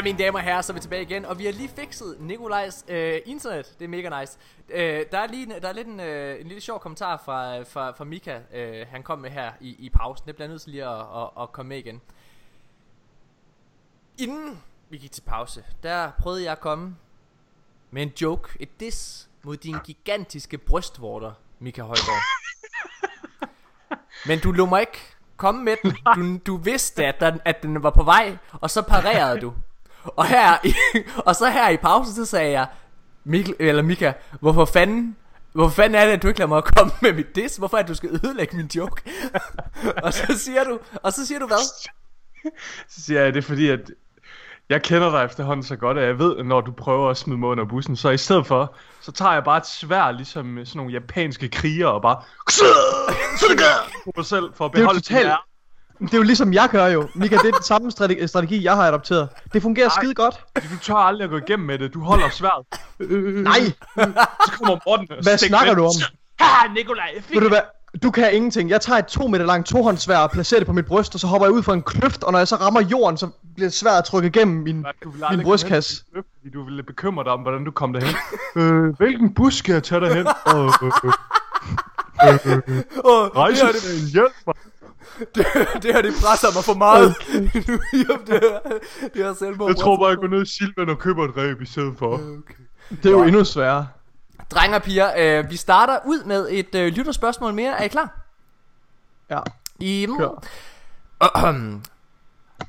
Mine 0.00 0.18
damer 0.18 0.38
og 0.38 0.44
herrer, 0.44 0.62
så 0.62 0.72
er 0.72 0.74
vi 0.74 0.80
tilbage 0.80 1.02
igen, 1.02 1.24
og 1.24 1.38
vi 1.38 1.44
har 1.44 1.52
lige 1.52 1.68
fikset 1.68 2.16
Nikolajs 2.20 2.84
øh, 2.88 3.20
internet. 3.26 3.74
Det 3.78 3.84
er 3.84 3.88
mega 3.88 4.20
nice. 4.20 4.38
Øh, 4.68 5.06
der, 5.12 5.18
er 5.18 5.26
lige, 5.26 5.60
der 5.60 5.68
er 5.68 5.72
lidt 5.72 5.86
en, 5.86 6.00
øh, 6.00 6.40
en 6.40 6.46
lille 6.46 6.60
sjov 6.60 6.80
kommentar 6.80 7.22
fra, 7.24 7.62
fra, 7.62 7.90
fra 7.90 8.04
Mika, 8.04 8.40
øh, 8.54 8.86
han 8.90 9.02
kom 9.02 9.18
med 9.18 9.30
her 9.30 9.52
i, 9.60 9.76
i 9.78 9.90
pausen. 9.90 10.26
Det 10.26 10.34
bliver 10.34 10.48
nødt 10.48 10.62
til 10.62 10.70
lige 10.70 10.84
at, 10.86 11.00
at, 11.00 11.28
at 11.40 11.52
komme 11.52 11.68
med 11.68 11.78
igen. 11.78 12.00
Inden 14.18 14.62
vi 14.88 14.96
gik 14.96 15.12
til 15.12 15.22
pause, 15.22 15.64
der 15.82 16.10
prøvede 16.18 16.44
jeg 16.44 16.52
at 16.52 16.60
komme 16.60 16.96
med 17.90 18.02
en 18.02 18.12
joke, 18.20 18.56
et 18.60 18.80
diss 18.80 19.28
mod 19.42 19.56
dine 19.56 19.80
gigantiske 19.84 20.58
brystvorter, 20.58 21.32
Mika 21.58 21.82
Højgaard. 21.82 22.22
Men 24.26 24.38
du 24.38 24.52
lå 24.52 24.66
mig 24.66 24.80
ikke 24.80 24.98
komme 25.36 25.64
med 25.64 25.76
den. 25.82 25.96
Du, 26.16 26.52
du 26.52 26.56
vidste, 26.56 27.06
at, 27.06 27.20
den, 27.20 27.40
at 27.44 27.62
den 27.62 27.82
var 27.82 27.90
på 27.90 28.02
vej, 28.02 28.36
og 28.52 28.70
så 28.70 28.82
parerede 28.82 29.40
du. 29.40 29.54
Og, 30.04 30.26
her, 30.26 30.56
i, 30.64 30.74
og 31.26 31.36
så 31.36 31.50
her 31.50 31.68
i 31.68 31.76
pausen, 31.76 32.14
så 32.14 32.24
sagde 32.24 32.50
jeg, 32.50 32.66
Mikkel, 33.24 33.54
eller 33.58 33.82
Mika, 33.82 34.12
hvorfor 34.40 34.64
fanden 34.64 35.16
Hvorfor 35.52 35.74
fanden 35.74 35.94
er 35.94 36.04
det, 36.06 36.12
at 36.12 36.22
du 36.22 36.28
ikke 36.28 36.40
lader 36.40 36.48
mig 36.48 36.64
komme 36.64 36.92
med 37.02 37.12
mit 37.12 37.36
diss? 37.36 37.56
Hvorfor 37.56 37.76
er 37.76 37.82
det, 37.82 37.88
du 37.88 37.94
skal 37.94 38.10
ødelægge 38.24 38.56
min 38.56 38.70
joke? 38.76 39.02
og 40.04 40.12
så 40.12 40.38
siger 40.38 40.64
du, 40.64 40.78
og 41.02 41.12
så 41.12 41.26
siger 41.26 41.38
du 41.38 41.46
hvad? 41.46 41.90
Så 42.88 43.02
siger 43.02 43.22
jeg, 43.22 43.34
det 43.34 43.38
er 43.38 43.46
fordi, 43.46 43.68
at 43.68 43.90
jeg 44.68 44.82
kender 44.82 45.10
dig 45.10 45.24
efterhånden 45.24 45.62
så 45.62 45.76
godt, 45.76 45.98
at 45.98 46.06
jeg 46.06 46.18
ved, 46.18 46.36
at 46.36 46.46
når 46.46 46.60
du 46.60 46.72
prøver 46.72 47.10
at 47.10 47.16
smide 47.16 47.38
mig 47.38 47.48
under 47.48 47.64
bussen, 47.64 47.96
så 47.96 48.10
i 48.10 48.16
stedet 48.16 48.46
for, 48.46 48.74
så 49.00 49.12
tager 49.12 49.32
jeg 49.32 49.44
bare 49.44 49.58
et 49.58 49.66
svær, 49.66 50.10
ligesom 50.10 50.64
sådan 50.64 50.76
nogle 50.76 50.92
japanske 50.92 51.48
kriger, 51.48 51.86
og 51.86 52.02
bare... 52.02 52.22
på 54.04 54.12
mig 54.16 54.26
selv 54.26 54.54
for 54.54 54.64
at 54.64 54.72
beholde 54.72 55.00
det 55.00 55.10
er 55.10 55.14
totalt, 55.14 55.32
det 56.02 56.14
er 56.14 56.18
jo 56.18 56.22
ligesom 56.22 56.52
jeg 56.52 56.68
gør 56.70 56.86
jo. 56.86 57.08
Mika, 57.14 57.36
det 57.36 57.48
er 57.48 57.52
den 57.52 57.62
samme 57.62 57.90
strategi, 57.90 58.26
strategi 58.26 58.64
jeg 58.64 58.76
har 58.76 58.82
adopteret. 58.88 59.28
Det 59.52 59.62
fungerer 59.62 59.88
Ej, 59.88 59.94
skide 60.02 60.14
godt. 60.14 60.40
Du 60.56 60.78
tør 60.82 60.94
aldrig 60.94 61.24
at 61.24 61.30
gå 61.30 61.36
igennem 61.36 61.66
med 61.66 61.78
det. 61.78 61.94
Du 61.94 62.00
holder 62.00 62.30
svært. 62.30 62.64
Nej. 63.44 63.60
Så 64.46 64.52
kommer 64.58 64.78
Morten 64.86 65.06
og 65.10 65.22
Hvad 65.22 65.38
snakker 65.38 65.74
du 65.74 65.84
om? 65.84 65.92
Ha, 66.40 66.68
Nikolaj, 66.74 67.22
Ved 67.32 67.40
du 67.40 67.48
hvad? 67.48 67.60
Du 68.02 68.10
kan 68.10 68.34
ingenting. 68.34 68.70
Jeg 68.70 68.80
tager 68.80 68.98
et 68.98 69.06
to 69.06 69.26
meter 69.26 69.44
langt 69.46 69.66
tohåndssvær 69.66 70.18
og 70.18 70.30
placerer 70.30 70.60
det 70.60 70.66
på 70.66 70.72
mit 70.72 70.86
bryst, 70.86 71.14
og 71.14 71.20
så 71.20 71.26
hopper 71.26 71.46
jeg 71.46 71.52
ud 71.52 71.62
fra 71.62 71.74
en 71.74 71.82
kløft, 71.82 72.24
og 72.24 72.32
når 72.32 72.38
jeg 72.38 72.48
så 72.48 72.56
rammer 72.56 72.80
jorden, 72.80 73.16
så 73.16 73.28
bliver 73.54 73.68
det 73.68 73.74
svært 73.74 73.98
at 73.98 74.04
trykke 74.04 74.28
igennem 74.28 74.62
min, 74.62 74.86
min 75.30 75.42
brystkasse. 75.42 76.04
Fordi 76.14 76.50
du 76.54 76.64
ville 76.64 76.82
bekymre 76.82 77.24
dig 77.24 77.32
om, 77.32 77.40
hvordan 77.40 77.64
du 77.64 77.70
kom 77.70 77.92
derhen. 77.92 78.16
øh, 78.56 78.96
hvilken 78.96 79.34
bus 79.34 79.54
skal 79.54 79.72
jeg 79.72 79.82
tage 79.82 80.00
derhen? 80.00 80.26
Åh, 80.46 80.64
øh, 82.24 82.28
øh, 82.28 82.52
øh, 82.52 82.62
øh, 82.68 82.76
øh. 82.76 82.84
Rejse 83.36 83.66
det... 83.66 84.12
hjælp 84.12 84.32
mig 84.46 84.54
det, 85.34 85.46
det 85.82 85.94
her, 85.94 86.02
det 86.02 86.14
presser 86.22 86.48
mig 86.54 86.64
for 86.64 86.74
meget. 86.74 87.14
nu 87.68 88.14
det 88.26 88.40
her, 88.40 88.58
det 89.14 89.24
her 89.24 89.34
selvmord. 89.34 89.68
Jeg 89.68 89.76
tror 89.76 89.96
bare, 89.96 90.08
jeg 90.08 90.16
går 90.16 90.28
ned 90.28 90.42
i 90.42 90.46
Silvan 90.46 90.88
og 90.88 90.98
køber 90.98 91.24
et 91.24 91.36
ræb 91.36 91.62
i 91.62 91.66
stedet 91.66 91.94
for. 91.98 92.14
Okay. 92.14 92.54
Det 92.90 93.06
er 93.06 93.10
jo 93.10 93.22
endnu 93.22 93.44
sværere. 93.44 93.88
Drenge 94.50 94.76
og 94.76 94.82
piger, 94.82 95.12
øh, 95.18 95.50
vi 95.50 95.56
starter 95.56 95.98
ud 96.06 96.24
med 96.24 96.48
et 96.50 96.74
øh, 96.74 96.92
lytterspørgsmål 96.92 97.54
mere. 97.54 97.78
Er 97.78 97.84
I 97.84 97.88
klar? 97.88 98.20
Ja. 99.30 99.40
I, 99.78 100.06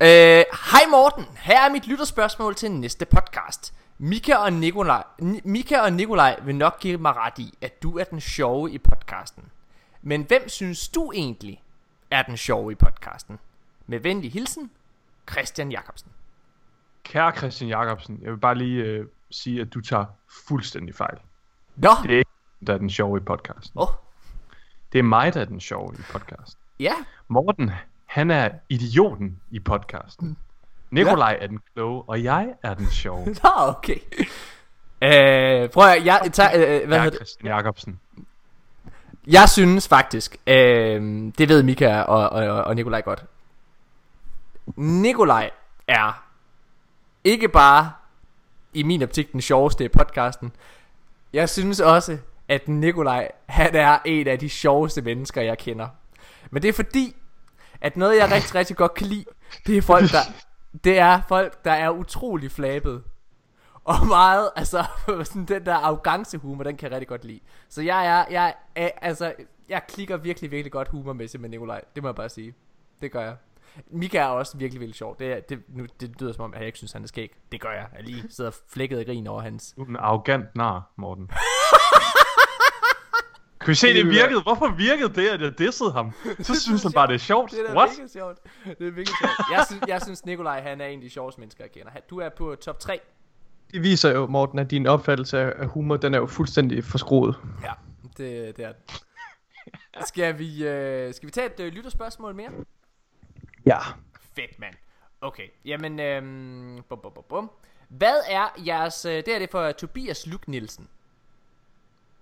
øh, 0.01 0.43
Hej 0.71 0.81
Morten, 0.91 1.25
her 1.35 1.65
er 1.65 1.69
mit 1.69 1.87
lytterspørgsmål 1.87 2.55
til 2.55 2.71
næste 2.71 3.05
podcast. 3.05 3.73
Mika 3.97 4.35
og, 4.35 4.53
Nikolaj, 4.53 5.03
Mika 5.43 5.79
og 5.79 5.93
Nikolaj 5.93 6.39
vil 6.45 6.55
nok 6.55 6.79
give 6.79 6.97
mig 6.97 7.15
ret 7.15 7.39
i, 7.39 7.53
at 7.61 7.83
du 7.83 7.97
er 7.97 8.03
den 8.03 8.21
sjove 8.21 8.71
i 8.71 8.77
podcasten. 8.77 9.43
Men 10.01 10.25
hvem 10.27 10.49
synes 10.49 10.87
du 10.89 11.11
egentlig 11.15 11.63
er 12.13 12.21
den 12.21 12.37
sjove 12.37 12.71
i 12.71 12.75
podcasten. 12.75 13.39
Med 13.87 13.99
venlig 13.99 14.31
hilsen, 14.31 14.71
Christian 15.31 15.71
Jakobsen. 15.71 16.11
Kære 17.03 17.35
Christian 17.37 17.69
Jakobsen, 17.69 18.19
jeg 18.21 18.31
vil 18.31 18.37
bare 18.37 18.55
lige 18.55 18.83
øh, 18.83 19.07
sige, 19.31 19.61
at 19.61 19.73
du 19.73 19.81
tager 19.81 20.05
fuldstændig 20.47 20.95
fejl. 20.95 21.17
Nå. 21.75 21.89
Det 22.03 22.13
er 22.13 22.17
ikke 22.17 22.31
der 22.67 22.73
er 22.73 22.77
den 22.77 22.89
sjove 22.89 23.17
i 23.17 23.19
podcasten. 23.19 23.79
Oh. 23.79 23.87
Det 24.93 24.99
er 24.99 25.03
mig, 25.03 25.33
der 25.33 25.41
er 25.41 25.45
den 25.45 25.59
sjove 25.59 25.93
i 25.99 26.01
podcasten. 26.11 26.61
Ja. 26.79 26.93
Morten, 27.27 27.71
han 28.05 28.31
er 28.31 28.49
idioten 28.69 29.39
i 29.51 29.59
podcasten. 29.59 30.27
Mm. 30.27 30.35
Nikolaj 30.91 31.37
ja. 31.39 31.43
er 31.43 31.47
den 31.47 31.59
kloge, 31.73 32.03
og 32.07 32.23
jeg 32.23 32.53
er 32.63 32.73
den 32.73 32.87
sjove. 32.91 33.25
Nå, 33.43 33.49
okay. 33.57 33.97
Øh, 35.01 35.69
prøv 35.69 35.87
at, 35.87 36.05
jeg 36.05 36.29
tager, 36.33 36.49
øh, 36.55 36.87
hvad 36.87 36.97
hedder 36.97 37.09
det? 37.09 37.15
Christian 37.15 37.55
Jakobsen. 37.55 37.99
Jeg 39.27 39.49
synes 39.49 39.87
faktisk, 39.87 40.37
øh, 40.47 41.31
det 41.37 41.49
ved 41.49 41.63
Mika 41.63 42.01
og, 42.01 42.29
og, 42.29 42.63
og 42.63 42.75
Nikolaj 42.75 43.01
godt. 43.01 43.23
Nikolaj 44.75 45.51
er 45.87 46.23
ikke 47.23 47.49
bare 47.49 47.91
i 48.73 48.83
min 48.83 49.03
optik 49.03 49.31
den 49.31 49.41
sjoveste 49.41 49.85
i 49.85 49.87
podcasten. 49.87 50.51
Jeg 51.33 51.49
synes 51.49 51.79
også, 51.79 52.17
at 52.47 52.67
Nikolaj, 52.67 53.31
han 53.45 53.75
er 53.75 53.97
en 54.05 54.27
af 54.27 54.39
de 54.39 54.49
sjoveste 54.49 55.01
mennesker, 55.01 55.41
jeg 55.41 55.57
kender. 55.57 55.87
Men 56.51 56.61
det 56.61 56.69
er 56.69 56.73
fordi, 56.73 57.15
at 57.81 57.97
noget 57.97 58.17
jeg 58.17 58.31
rigtig, 58.31 58.55
rigtig 58.55 58.75
godt 58.75 58.93
kan 58.93 59.07
lide, 59.07 59.25
det 59.67 59.77
er 59.77 59.81
folk, 59.81 60.11
der, 60.11 60.21
det 60.83 60.99
er 60.99 61.21
folk, 61.27 61.65
der 61.65 61.71
er 61.71 61.89
utrolig 61.89 62.51
flabet. 62.51 63.03
Og 63.83 64.07
meget, 64.07 64.49
altså, 64.55 64.85
sådan 65.23 65.45
den 65.45 65.65
der 65.65 65.75
arrogance 65.75 66.37
humor, 66.37 66.63
den 66.63 66.77
kan 66.77 66.89
jeg 66.89 66.95
rigtig 66.95 67.07
godt 67.07 67.25
lide. 67.25 67.39
Så 67.69 67.81
jeg 67.81 68.07
er, 68.07 68.25
jeg 68.29 68.55
er, 68.75 68.89
altså, 69.01 69.33
jeg 69.69 69.81
klikker 69.87 70.17
virkelig, 70.17 70.51
virkelig 70.51 70.71
godt 70.71 70.87
humormæssigt 70.87 71.41
med 71.41 71.49
Nikolaj. 71.49 71.81
Det 71.95 72.03
må 72.03 72.09
jeg 72.09 72.15
bare 72.15 72.29
sige. 72.29 72.53
Det 73.01 73.11
gør 73.11 73.21
jeg. 73.21 73.35
Mika 73.87 74.17
er 74.17 74.25
også 74.25 74.57
virkelig, 74.57 74.79
virkelig 74.79 74.95
sjov. 74.95 75.15
Det, 75.19 75.33
er, 75.33 75.39
det, 75.39 75.63
nu, 75.67 75.85
det 75.99 76.21
lyder 76.21 76.33
som 76.33 76.43
om, 76.43 76.53
at 76.53 76.59
jeg 76.59 76.67
ikke 76.67 76.77
synes, 76.77 76.91
han 76.91 77.03
er 77.03 77.07
skæg. 77.07 77.35
Det 77.51 77.61
gør 77.61 77.71
jeg. 77.71 77.87
Jeg 77.95 78.03
lige 78.03 78.23
sidder 78.29 78.51
flækket 78.69 79.01
i 79.01 79.03
grin 79.03 79.27
over 79.27 79.41
hans. 79.41 79.73
Du 79.77 79.83
er 79.83 79.87
en 79.87 79.95
arrogant 79.95 80.55
nar, 80.55 80.91
Morten. 80.95 81.29
Kan 83.59 83.69
vi 83.69 83.75
se, 83.75 83.93
det 83.93 84.05
virkede? 84.09 84.41
Hvorfor 84.41 84.67
virkede 84.67 85.13
det, 85.13 85.29
at 85.29 85.41
jeg 85.41 85.59
dissede 85.59 85.91
ham? 85.91 86.11
Så 86.39 86.61
synes 86.61 86.83
han 86.83 86.91
bare, 86.91 87.07
det 87.07 87.13
er 87.13 87.17
sjovt. 87.17 87.51
Det 87.51 87.59
er 87.69 87.75
What? 87.75 87.89
mega 87.97 88.07
sjovt. 88.07 88.37
Det 88.65 88.87
er 88.87 88.91
mega 88.91 89.05
sjovt. 89.05 89.51
Jeg 89.51 89.65
synes, 89.69 89.83
jeg 89.87 90.01
synes 90.01 90.25
Nikolaj, 90.25 90.61
han 90.61 90.81
er 90.81 90.85
en 90.85 90.99
af 90.99 91.03
de 91.03 91.09
sjoveste 91.09 91.41
mennesker, 91.41 91.63
jeg 91.63 91.71
kender. 91.71 91.91
Du 92.09 92.19
er 92.19 92.29
på 92.29 92.55
top 92.55 92.79
3. 92.79 92.99
Det 93.73 93.83
viser 93.83 94.11
jo, 94.11 94.27
Morten, 94.27 94.59
at 94.59 94.71
din 94.71 94.87
opfattelse 94.87 95.39
af 95.39 95.67
humor, 95.67 95.97
den 95.97 96.13
er 96.13 96.17
jo 96.17 96.25
fuldstændig 96.25 96.83
forskroet. 96.83 97.35
Ja, 97.63 97.71
det, 98.17 98.57
det 98.57 98.65
er 98.65 98.71
det. 98.71 99.03
Skal 100.07 100.39
vi, 100.39 100.67
øh, 100.67 101.13
skal 101.13 101.27
vi 101.27 101.31
tage 101.31 101.53
et 101.53 101.59
øh, 101.59 101.73
lytterspørgsmål 101.73 102.35
mere? 102.35 102.51
Ja. 103.65 103.77
Fedt, 104.35 104.59
mand. 104.59 104.75
Okay, 105.21 105.47
jamen, 105.65 105.99
øhm, 105.99 106.83
bum, 106.89 106.99
bum, 107.03 107.11
bum, 107.13 107.23
bum. 107.29 107.51
Hvad 107.87 108.15
er 108.29 108.47
jeres, 108.65 109.05
øh, 109.05 109.11
det 109.11 109.27
er 109.27 109.39
det 109.39 109.49
for 109.51 109.71
Tobias 109.71 110.27
Luk 110.27 110.47
Nielsen. 110.47 110.87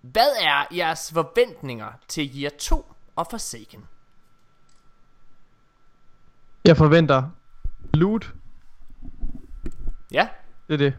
Hvad 0.02 0.30
er 0.42 0.76
jeres 0.76 1.12
forventninger 1.14 1.92
til 2.08 2.42
year 2.42 2.52
2 2.60 2.86
og 3.16 3.28
Forsaken? 3.30 3.88
Jeg 6.66 6.78
forventer 6.78 7.30
loot. 7.94 8.34
Ja. 10.12 10.28
Det 10.68 10.74
er 10.74 10.78
det. 10.78 10.96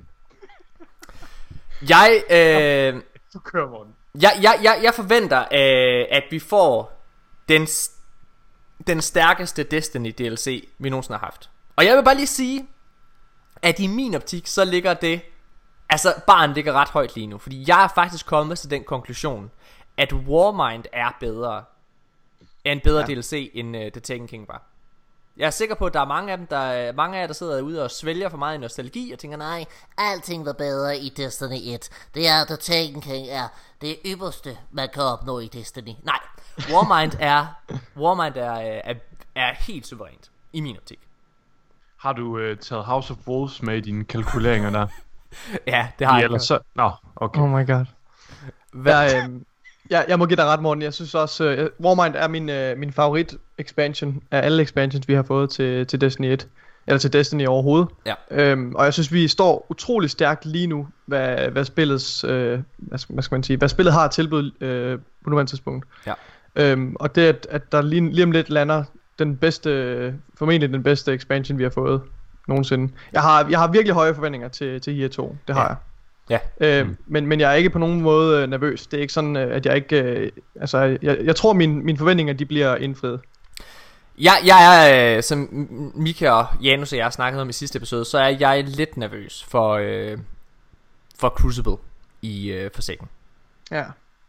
Jeg, 1.88 2.22
øh, 2.30 3.02
Du 3.34 3.38
kører, 3.38 3.70
Morten. 3.70 3.94
jeg, 4.14 4.38
jeg, 4.42 4.60
jeg, 4.62 4.80
jeg 4.82 4.94
forventer, 4.94 5.40
øh, 5.40 6.06
at 6.10 6.24
vi 6.30 6.38
får 6.38 7.02
den, 7.48 7.66
den 8.86 9.00
stærkeste 9.00 9.62
Destiny 9.62 10.14
DLC, 10.18 10.68
vi 10.78 10.90
nogensinde 10.90 11.18
har 11.18 11.26
haft. 11.26 11.50
Og 11.76 11.84
jeg 11.84 11.96
vil 11.96 12.04
bare 12.04 12.14
lige 12.14 12.26
sige, 12.26 12.66
at 13.62 13.78
i 13.78 13.86
min 13.86 14.14
optik, 14.14 14.46
så 14.46 14.64
ligger 14.64 14.94
det, 14.94 15.20
altså 15.88 16.14
barn 16.26 16.52
ligger 16.52 16.72
ret 16.72 16.88
højt 16.88 17.14
lige 17.14 17.26
nu. 17.26 17.38
Fordi 17.38 17.64
jeg 17.68 17.84
er 17.84 17.88
faktisk 17.94 18.26
kommet 18.26 18.58
til 18.58 18.70
den 18.70 18.84
konklusion, 18.84 19.50
at 19.96 20.12
Warmind 20.12 20.84
er 20.92 21.16
bedre, 21.20 21.64
er 22.64 22.72
en 22.72 22.80
bedre 22.84 23.04
ja. 23.08 23.14
DLC, 23.14 23.50
end 23.54 23.76
uh, 23.76 23.82
The 23.82 24.00
Taken 24.00 24.26
King 24.28 24.48
var. 24.48 24.71
Jeg 25.36 25.46
er 25.46 25.50
sikker 25.50 25.74
på, 25.74 25.86
at 25.86 25.94
der 25.94 26.00
er 26.00 26.04
mange 26.04 26.32
af 26.32 26.38
dem, 26.38 26.46
der, 26.46 26.92
mange 26.92 27.16
af 27.16 27.20
jer, 27.20 27.26
der 27.26 27.34
sidder 27.34 27.60
ude 27.62 27.84
og 27.84 27.90
svælger 27.90 28.28
for 28.28 28.36
meget 28.36 28.54
i 28.54 28.58
nostalgi, 28.58 29.12
og 29.12 29.18
tænker, 29.18 29.36
nej, 29.36 29.64
alting 29.98 30.46
var 30.46 30.52
bedre 30.52 30.98
i 30.98 31.08
Destiny 31.08 31.56
1. 31.74 31.88
Det 32.14 32.28
er, 32.28 32.44
The 32.44 32.56
Taken 32.56 33.00
King 33.00 33.26
er 33.28 33.48
det 33.80 33.96
ypperste, 34.06 34.58
man 34.70 34.88
kan 34.94 35.02
opnå 35.02 35.38
i 35.38 35.46
Destiny. 35.46 35.92
nej, 36.02 36.18
Warmind 36.72 37.12
er, 37.20 37.46
Warmind 37.96 38.36
er, 38.36 38.52
øh, 38.54 38.80
er, 38.84 38.94
er 39.34 39.54
helt 39.54 39.86
suverænt, 39.86 40.30
i 40.52 40.60
min 40.60 40.76
optik. 40.76 40.98
Har 41.96 42.12
du 42.12 42.38
øh, 42.38 42.58
taget 42.58 42.84
House 42.84 43.12
of 43.12 43.18
Wolves 43.28 43.62
med 43.62 43.76
i 43.76 43.80
dine 43.80 44.04
kalkuleringer 44.04 44.70
der? 44.70 44.86
Ja, 45.66 45.88
det 45.98 46.06
har 46.06 46.14
Ja, 46.14 46.18
jeg. 46.18 46.24
ellers 46.24 46.42
så... 46.42 46.58
Nå, 46.74 46.90
okay. 47.16 47.40
Oh 47.40 47.48
my 47.48 47.66
god. 47.66 47.84
Jeg, 48.84 49.24
øh, 49.30 49.40
jeg, 49.90 50.04
jeg 50.08 50.18
må 50.18 50.26
give 50.26 50.36
dig 50.36 50.44
ret, 50.44 50.62
Morten. 50.62 50.82
Jeg 50.82 50.92
synes 50.94 51.14
også, 51.14 51.44
øh, 51.44 51.70
Warmind 51.80 52.14
er 52.16 52.28
min, 52.28 52.48
øh, 52.48 52.78
min 52.78 52.92
favorit 52.92 53.34
expansion 53.58 54.22
af 54.30 54.44
alle 54.44 54.62
expansions, 54.62 55.08
vi 55.08 55.14
har 55.14 55.22
fået 55.22 55.50
til, 55.50 55.86
til 55.86 56.00
Destiny 56.00 56.26
1. 56.26 56.48
Eller 56.86 56.98
til 56.98 57.12
Destiny 57.12 57.46
overhovedet. 57.46 57.88
Ja. 58.06 58.14
Øhm, 58.30 58.74
og 58.74 58.84
jeg 58.84 58.92
synes, 58.92 59.12
vi 59.12 59.28
står 59.28 59.66
utrolig 59.68 60.10
stærkt 60.10 60.46
lige 60.46 60.66
nu, 60.66 60.88
hvad, 61.06 61.36
hvad 61.48 61.64
spillets, 61.64 62.24
øh, 62.24 62.58
hvad, 62.76 62.98
skal, 62.98 63.12
hvad 63.12 63.22
skal 63.22 63.34
man 63.34 63.42
sige, 63.42 63.56
hvad 63.56 63.68
spillet 63.68 63.92
har 63.94 64.08
tilbudt 64.08 64.62
øh, 64.62 64.98
på 65.24 65.30
nuværende 65.30 65.50
tidspunkt. 65.52 65.86
Ja. 66.06 66.12
Øhm, 66.56 66.96
og 67.00 67.14
det, 67.14 67.22
at, 67.22 67.46
at 67.50 67.72
der 67.72 67.82
lige, 67.82 68.10
lige 68.12 68.24
om 68.24 68.30
lidt 68.30 68.50
lander 68.50 68.84
den 69.18 69.36
bedste, 69.36 70.14
formentlig 70.38 70.72
den 70.72 70.82
bedste 70.82 71.14
expansion, 71.14 71.58
vi 71.58 71.62
har 71.62 71.70
fået 71.70 72.00
nogensinde. 72.48 72.92
Jeg 73.12 73.22
har, 73.22 73.46
jeg 73.50 73.58
har 73.58 73.68
virkelig 73.68 73.94
høje 73.94 74.14
forventninger 74.14 74.48
til, 74.48 74.80
til 74.80 74.98
year 75.00 75.08
2, 75.08 75.36
det 75.48 75.54
har 75.54 75.62
Ja. 75.62 75.68
jeg. 75.68 75.76
Ja. 76.30 76.38
Øh, 76.60 76.88
men, 77.06 77.26
men 77.26 77.40
jeg 77.40 77.50
er 77.50 77.54
ikke 77.54 77.70
på 77.70 77.78
nogen 77.78 78.00
måde 78.00 78.42
øh, 78.42 78.48
nervøs. 78.48 78.86
Det 78.86 78.96
er 78.96 79.00
ikke 79.00 79.12
sådan, 79.12 79.36
øh, 79.36 79.56
at 79.56 79.66
jeg 79.66 79.76
ikke... 79.76 80.02
Øh, 80.02 80.32
altså, 80.60 80.98
jeg, 81.02 81.18
jeg 81.24 81.36
tror, 81.36 81.52
mine, 81.52 81.74
mine 81.74 81.98
forventninger, 81.98 82.34
de 82.34 82.46
bliver 82.46 82.76
indfriet. 82.76 83.20
Jeg, 84.18 84.32
jeg 84.44 84.88
er, 84.88 85.16
øh, 85.16 85.22
som 85.22 85.68
Mika 85.94 86.30
og 86.30 86.46
Janus 86.62 86.92
og 86.92 86.98
jeg 86.98 87.12
snakkede 87.12 87.42
om 87.42 87.48
i 87.48 87.52
sidste 87.52 87.76
episode, 87.76 88.04
så 88.04 88.18
er 88.18 88.28
jeg 88.28 88.64
lidt 88.64 88.96
nervøs 88.96 89.44
for, 89.44 89.72
øh, 89.72 90.18
for 91.18 91.28
Crucible 91.28 91.76
i 92.22 92.52
øh, 92.52 92.70
Forsaken. 92.74 93.08
Ja, 93.70 93.84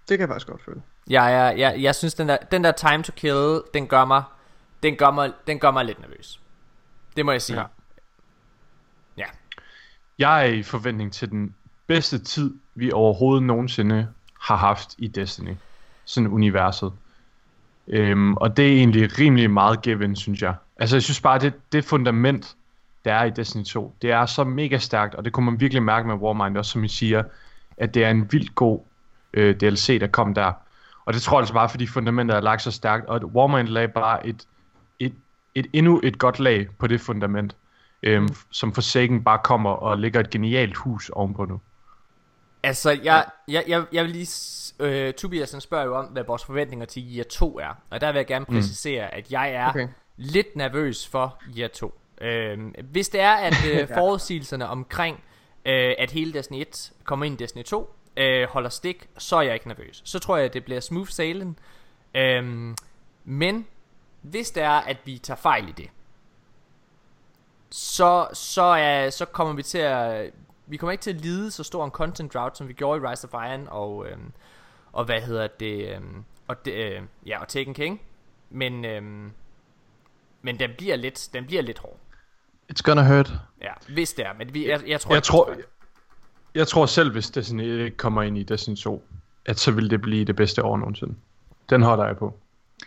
det 0.10 0.18
kan 0.18 0.20
jeg 0.20 0.28
faktisk 0.28 0.48
godt 0.48 0.64
føle. 0.66 0.82
Jeg, 1.10 1.34
er, 1.34 1.52
jeg, 1.52 1.82
jeg 1.82 1.96
synes, 1.96 2.14
den 2.14 2.30
der, 2.30 2.38
den 2.52 2.64
der 2.64 2.72
time 2.72 3.04
to 3.04 3.12
kill, 3.16 3.62
den 3.74 3.88
gør 3.88 4.06
mig, 4.06 4.24
den 4.84 4.96
gør 4.96 5.12
mig, 5.12 5.32
den 5.48 5.60
gør 5.60 5.72
mig 5.72 5.86
lidt 5.86 6.00
nervøs. 6.02 6.40
Det 7.18 7.26
må 7.26 7.32
jeg 7.32 7.42
sige. 7.42 7.60
Ja. 7.60 7.66
Ja. 9.18 9.26
Jeg 10.20 10.42
er 10.42 10.54
i 10.54 10.64
forventning 10.64 11.14
til 11.14 11.32
den 11.32 11.56
bedste 11.94 12.20
tid, 12.20 12.54
vi 12.76 12.92
overhovedet 12.92 13.44
nogensinde 13.44 14.08
har 14.42 14.56
haft 14.56 14.96
i 14.98 15.08
Destiny. 15.08 15.56
Sådan 16.06 16.28
universet. 16.28 16.92
Øhm, 17.88 18.34
og 18.34 18.58
det 18.58 18.68
er 18.68 18.78
egentlig 18.78 19.20
rimelig 19.20 19.52
meget 19.52 19.82
given, 19.82 20.16
synes 20.16 20.42
jeg. 20.42 20.56
Altså, 20.78 20.96
jeg 20.96 21.04
synes 21.04 21.22
bare, 21.22 21.40
det, 21.40 21.54
det 21.72 21.86
fundament, 21.86 22.56
der 23.06 23.14
er 23.14 23.24
i 23.24 23.30
Destiny 23.30 23.64
2, 23.64 23.96
det 24.02 24.12
er 24.12 24.26
så 24.26 24.44
mega 24.44 24.78
stærkt, 24.78 25.16
og 25.16 25.26
det 25.26 25.34
kunne 25.34 25.46
man 25.46 25.60
virkelig 25.60 25.84
mærke 25.84 26.08
med 26.08 26.16
Warmind, 26.16 26.58
også 26.58 26.72
som 26.72 26.84
I 26.84 26.88
siger, 26.88 27.24
at 27.78 27.94
det 27.94 28.04
er 28.04 28.10
en 28.10 28.32
vildt 28.32 28.56
god 28.56 28.80
øh, 29.34 29.56
DLC, 29.56 30.00
der 30.00 30.08
kom 30.08 30.34
der. 30.34 30.52
Og 31.06 31.14
det 31.14 31.22
tror 31.22 31.38
jeg 31.38 31.42
altså 31.42 31.54
bare, 31.54 31.70
fordi 31.70 31.88
fundamentet 31.88 32.38
er 32.38 32.42
lagt 32.42 32.62
så 32.62 32.72
stærkt, 32.72 33.06
og 33.06 33.16
at 33.16 33.24
Warmind 33.24 33.68
lagde 33.68 33.88
bare 33.88 34.28
et, 34.28 34.48
et, 35.00 35.14
et 35.56 35.68
endnu 35.74 36.00
et 36.04 36.18
godt 36.18 36.40
lag 36.40 36.68
på 36.80 36.88
det 36.88 37.02
fundament, 37.02 37.56
øhm, 38.04 38.30
som 38.52 38.74
Forsaken 38.74 39.24
bare 39.24 39.40
kommer 39.44 39.70
og 39.70 40.00
lægger 40.00 40.20
et 40.20 40.30
genialt 40.30 40.78
hus 40.78 41.10
ovenpå 41.10 41.46
nu. 41.46 41.60
Altså, 42.64 42.92
jeg, 43.04 43.26
jeg, 43.48 43.64
jeg, 43.68 43.86
jeg 43.92 44.04
vil 44.04 44.12
lige... 44.12 44.28
Øh, 44.80 45.14
Tobias 45.14 45.52
han 45.52 45.62
spørger 45.62 45.86
jo 45.86 45.96
om, 45.96 46.06
hvad 46.06 46.24
vores 46.24 46.46
forventninger 46.46 46.86
til 46.86 47.16
year 47.16 47.24
2 47.24 47.60
er. 47.60 47.78
Og 47.90 48.02
der 48.02 48.12
vil 48.12 48.20
jeg 48.20 48.28
gerne 48.28 48.46
præcisere, 48.46 49.06
mm. 49.06 49.18
at 49.18 49.32
jeg 49.32 49.52
er 49.52 49.70
okay. 49.70 49.88
Lidt 50.18 50.56
nervøs 50.56 51.08
for 51.08 51.42
year 51.58 51.68
2. 51.68 52.00
Øhm, 52.22 52.76
hvis 52.92 53.10
det 53.10 53.22
er, 53.22 53.34
at 53.34 53.54
øh, 53.72 53.88
forudsigelserne 53.88 54.68
omkring, 54.68 55.24
øh, 55.66 55.94
at 55.98 56.12
hele 56.12 56.34
Destiny 56.34 56.62
1 56.62 56.92
kommer 57.04 57.26
ind 57.26 57.42
i 57.42 57.44
Destiny 57.44 57.64
2, 57.64 57.96
øh, 58.18 58.48
holder 58.50 58.70
stik, 58.70 59.10
så 59.18 59.36
er 59.36 59.42
jeg 59.42 59.54
ikke 59.54 59.68
nervøs. 59.68 60.02
Så 60.06 60.20
tror 60.20 60.38
jeg, 60.38 60.46
at 60.46 60.54
det 60.54 60.66
bliver 60.66 60.80
smooth 60.80 61.10
sailing. 61.10 61.60
Øhm, 62.16 62.76
men 63.24 63.68
hvis 64.22 64.52
det 64.52 64.64
er, 64.64 64.70
at 64.70 64.98
vi 65.06 65.18
tager 65.18 65.38
fejl 65.38 65.70
i 65.70 65.72
det, 65.72 65.90
så, 67.70 68.28
så, 68.34 68.62
er, 68.64 69.10
så 69.10 69.26
kommer 69.26 69.54
vi 69.54 69.64
til 69.64 69.78
at... 69.78 70.34
Vi 70.68 70.78
kommer 70.78 70.92
ikke 70.92 71.02
til 71.02 71.14
at 71.14 71.22
lide 71.22 71.52
så 71.52 71.64
stor 71.64 71.86
en 71.86 71.92
content 71.92 72.34
drought, 72.34 72.58
som 72.58 72.68
vi 72.68 72.74
gjorde 72.74 73.02
i 73.02 73.08
Rise 73.08 73.28
of 73.32 73.46
Iron 73.46 73.68
og, 73.72 74.08
øhm, 74.08 74.32
og 74.92 75.06
hvad 75.06 75.22
hedder 75.22 75.48
det, 75.48 75.96
øhm, 75.96 76.24
og 76.48 76.66
det 76.66 76.74
øh, 76.74 77.02
ja, 77.26 77.42
og 77.42 77.48
Taken 77.48 77.74
King. 77.74 78.02
Men, 78.50 78.86
øhm, 78.86 79.32
men 80.42 80.60
den 80.60 80.70
bliver 80.78 80.96
lidt, 80.96 81.30
den 81.34 81.46
bliver 81.46 81.62
lidt 81.62 81.80
hård. 81.80 82.00
It's 82.74 82.82
gonna 82.84 83.16
hurt. 83.16 83.34
Ja, 83.62 83.72
hvis 83.90 84.14
det 84.14 84.26
er, 84.26 84.34
men 84.38 84.54
vi, 84.54 84.70
jeg, 84.70 84.82
jeg 84.88 85.02
tror 85.02 85.14
Jeg 85.14 85.24
tror, 85.24 85.46
det 85.46 85.60
er. 85.60 85.64
jeg 86.56 86.68
tror 86.68 86.86
selv, 86.86 87.12
hvis 87.12 87.30
Destiny 87.30 87.62
1 87.64 87.86
ikke 87.86 87.98
kommer 87.98 88.22
ind 88.22 88.38
i 88.38 88.44
Destiny 88.44 88.76
2, 88.76 89.04
at 89.46 89.60
så 89.60 89.72
vil 89.72 89.90
det 89.90 90.02
blive 90.02 90.26
det 90.26 90.36
bedste 90.36 90.64
år 90.64 90.78
nogensinde. 90.78 91.16
Den 91.70 91.82
holder 91.82 92.06
jeg 92.06 92.18
på. 92.18 92.40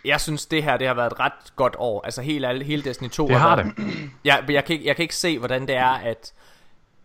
jeg 0.05 0.21
synes 0.21 0.45
det 0.45 0.63
her, 0.63 0.77
det 0.77 0.87
har 0.87 0.93
været 0.93 1.11
et 1.11 1.19
ret 1.19 1.55
godt 1.55 1.75
år. 1.79 2.01
Altså 2.01 2.21
hele, 2.21 2.63
hele 2.63 2.83
Destiny 2.83 3.09
2 3.09 3.27
Det 3.27 3.35
har 3.35 3.55
været, 3.55 3.73
Jeg, 4.25 4.45
jeg, 4.49 4.65
kan 4.65 4.73
ikke, 4.73 4.85
jeg 4.87 4.95
kan 4.95 5.03
ikke 5.03 5.15
se, 5.15 5.39
hvordan 5.39 5.67
det 5.67 5.75
er, 5.75 5.89
at 5.89 6.33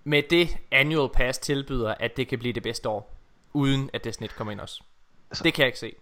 med 0.05 0.23
det 0.31 0.57
annual 0.71 1.09
pass 1.15 1.39
tilbyder, 1.39 1.95
at 2.01 2.17
det 2.17 2.29
kan 2.29 2.39
blive 2.39 2.53
det 2.53 2.63
bedste 2.63 2.89
år, 2.89 3.15
uden 3.53 3.91
at 3.93 4.05
Destiny 4.05 4.25
1 4.25 4.37
kommer 4.37 4.53
ind 4.53 4.61
også. 4.61 4.83
Det 5.45 5.55
kan 5.55 5.63
jeg 5.63 5.67
ikke 5.67 5.79
se. 5.79 5.93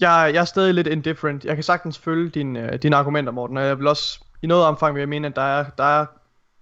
Jeg, 0.00 0.30
jeg 0.34 0.40
er 0.40 0.44
stadig 0.44 0.74
lidt 0.74 0.86
indifferent. 0.86 1.44
Jeg 1.44 1.54
kan 1.54 1.62
sagtens 1.64 1.98
følge 1.98 2.28
dine, 2.30 2.70
uh, 2.72 2.78
dine 2.82 2.96
argumenter, 2.96 3.32
Morten. 3.32 3.56
Og 3.56 3.64
jeg 3.64 3.78
vil 3.78 3.86
også 3.86 4.20
i 4.42 4.46
noget 4.46 4.64
omfang 4.64 4.94
vil 4.94 5.00
jeg 5.00 5.08
mene, 5.08 5.26
at 5.26 5.36
der 5.36 5.42
er, 5.42 5.64
der 5.78 6.00
er, 6.00 6.06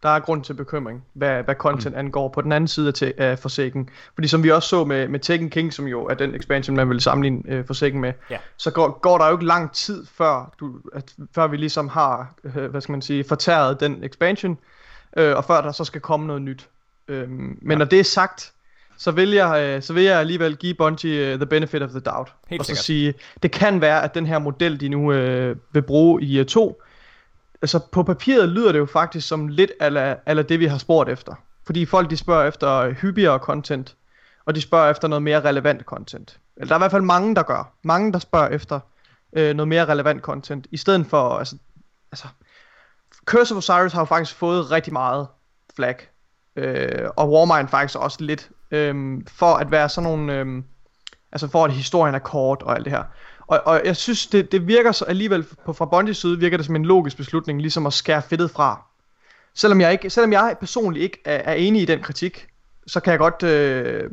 der 0.02 0.08
er 0.08 0.20
grund 0.20 0.44
til 0.44 0.54
bekymring, 0.54 1.04
hvad, 1.12 1.42
hvad 1.42 1.54
content 1.54 1.94
mm. 1.94 1.98
angår 1.98 2.28
på 2.28 2.40
den 2.42 2.52
anden 2.52 2.68
side 2.68 2.88
af, 2.88 2.94
te- 2.94 3.20
af 3.20 3.38
Forsaken. 3.38 3.88
Fordi 4.14 4.28
som 4.28 4.42
vi 4.42 4.50
også 4.50 4.68
så 4.68 4.84
med, 4.84 5.08
med 5.08 5.20
Taken 5.20 5.50
King, 5.50 5.72
som 5.72 5.86
jo 5.86 6.04
er 6.06 6.14
den 6.14 6.34
expansion, 6.34 6.76
man 6.76 6.88
vil 6.88 7.00
sammenligne 7.00 7.58
uh, 7.58 7.66
Forsaken 7.66 8.00
med, 8.00 8.12
Ja. 8.30 8.38
så 8.56 8.70
går, 8.70 8.98
går 9.02 9.18
der 9.18 9.26
jo 9.26 9.32
ikke 9.32 9.46
lang 9.46 9.72
tid, 9.72 10.06
før, 10.06 10.54
du, 10.60 10.80
at, 10.94 11.14
før 11.34 11.46
vi 11.46 11.56
ligesom 11.56 11.88
har, 11.88 12.34
uh, 12.44 12.64
hvad 12.64 12.80
skal 12.80 12.92
man 12.92 13.02
sige, 13.02 13.24
fortæret 13.24 13.80
den 13.80 14.04
expansion, 14.04 14.58
uh, 15.20 15.36
og 15.36 15.44
før 15.44 15.60
der 15.60 15.72
så 15.72 15.84
skal 15.84 16.00
komme 16.00 16.26
noget 16.26 16.42
nyt. 16.42 16.68
Um, 17.08 17.14
men 17.62 17.70
ja. 17.70 17.74
når 17.76 17.84
det 17.84 18.00
er 18.00 18.04
sagt, 18.04 18.52
så 18.98 19.10
vil 19.10 19.30
jeg, 19.30 19.62
øh, 19.62 19.82
så 19.82 19.92
vil 19.92 20.02
jeg 20.02 20.20
alligevel 20.20 20.56
give 20.56 20.74
Bungie 20.74 21.32
uh, 21.32 21.38
the 21.38 21.46
benefit 21.46 21.82
of 21.82 21.90
the 21.90 22.00
doubt. 22.00 22.32
Helt 22.48 22.60
og 22.60 22.66
så 22.66 22.68
sikkert. 22.68 22.84
sige, 22.84 23.14
det 23.42 23.50
kan 23.50 23.80
være, 23.80 24.02
at 24.02 24.14
den 24.14 24.26
her 24.26 24.38
model, 24.38 24.80
de 24.80 24.88
nu 24.88 25.12
øh, 25.12 25.56
vil 25.72 25.82
bruge 25.82 26.22
i 26.22 26.40
uh, 26.40 26.46
2, 26.46 26.82
altså 27.62 27.78
på 27.92 28.02
papiret 28.02 28.48
lyder 28.48 28.72
det 28.72 28.78
jo 28.78 28.86
faktisk 28.86 29.28
som 29.28 29.48
lidt 29.48 29.70
ala, 29.80 30.16
ala 30.26 30.42
det, 30.42 30.60
vi 30.60 30.66
har 30.66 30.78
spurgt 30.78 31.10
efter. 31.10 31.34
Fordi 31.66 31.86
folk, 31.86 32.10
de 32.10 32.16
spørger 32.16 32.48
efter 32.48 32.92
hyppigere 32.92 33.38
content, 33.38 33.96
og 34.44 34.54
de 34.54 34.60
spørger 34.60 34.90
efter 34.90 35.08
noget 35.08 35.22
mere 35.22 35.40
relevant 35.40 35.82
content. 35.82 36.38
Eller 36.56 36.68
der 36.68 36.74
er 36.74 36.78
i 36.78 36.80
hvert 36.80 36.90
fald 36.90 37.02
mange, 37.02 37.34
der 37.34 37.42
gør. 37.42 37.72
Mange, 37.82 38.12
der 38.12 38.18
spørger 38.18 38.48
efter 38.48 38.80
øh, 39.32 39.56
noget 39.56 39.68
mere 39.68 39.84
relevant 39.84 40.22
content, 40.22 40.66
i 40.70 40.76
stedet 40.76 41.06
for, 41.06 41.28
altså, 41.28 41.56
altså 42.12 42.26
Curse 43.24 43.54
of 43.54 43.58
Osiris 43.58 43.92
har 43.92 44.00
jo 44.00 44.04
faktisk 44.04 44.36
fået 44.36 44.70
rigtig 44.70 44.92
meget 44.92 45.26
flag, 45.76 45.96
øh, 46.56 47.08
og 47.16 47.32
Warmind 47.32 47.68
faktisk 47.68 47.98
også 47.98 48.18
lidt, 48.20 48.50
øh, 48.70 49.20
for 49.28 49.54
at 49.54 49.70
være 49.70 49.88
sådan 49.88 50.10
nogle, 50.10 50.38
øh, 50.38 50.62
altså 51.32 51.48
for 51.48 51.64
at 51.64 51.72
historien 51.72 52.14
er 52.14 52.18
kort 52.18 52.62
og 52.62 52.76
alt 52.76 52.84
det 52.84 52.92
her. 52.92 53.02
Og, 53.46 53.60
og 53.64 53.82
jeg 53.84 53.96
synes, 53.96 54.26
det, 54.26 54.52
det 54.52 54.66
virker 54.66 54.92
så 54.92 55.04
alligevel, 55.04 55.46
på, 55.64 55.72
fra 55.72 55.84
Bondys 55.84 56.16
side, 56.16 56.38
virker 56.38 56.56
det 56.56 56.66
som 56.66 56.76
en 56.76 56.84
logisk 56.84 57.16
beslutning, 57.16 57.60
ligesom 57.60 57.86
at 57.86 57.92
skære 57.92 58.22
fedtet 58.22 58.50
fra. 58.50 58.82
Selvom 59.54 59.80
jeg, 59.80 59.92
ikke, 59.92 60.10
selvom 60.10 60.32
jeg 60.32 60.56
personligt 60.60 61.02
ikke 61.02 61.22
er, 61.24 61.36
er 61.36 61.54
enig 61.54 61.82
i 61.82 61.84
den 61.84 62.02
kritik, 62.02 62.46
så 62.86 63.00
kan 63.00 63.10
jeg 63.10 63.18
godt, 63.18 63.42
øh, 63.42 64.10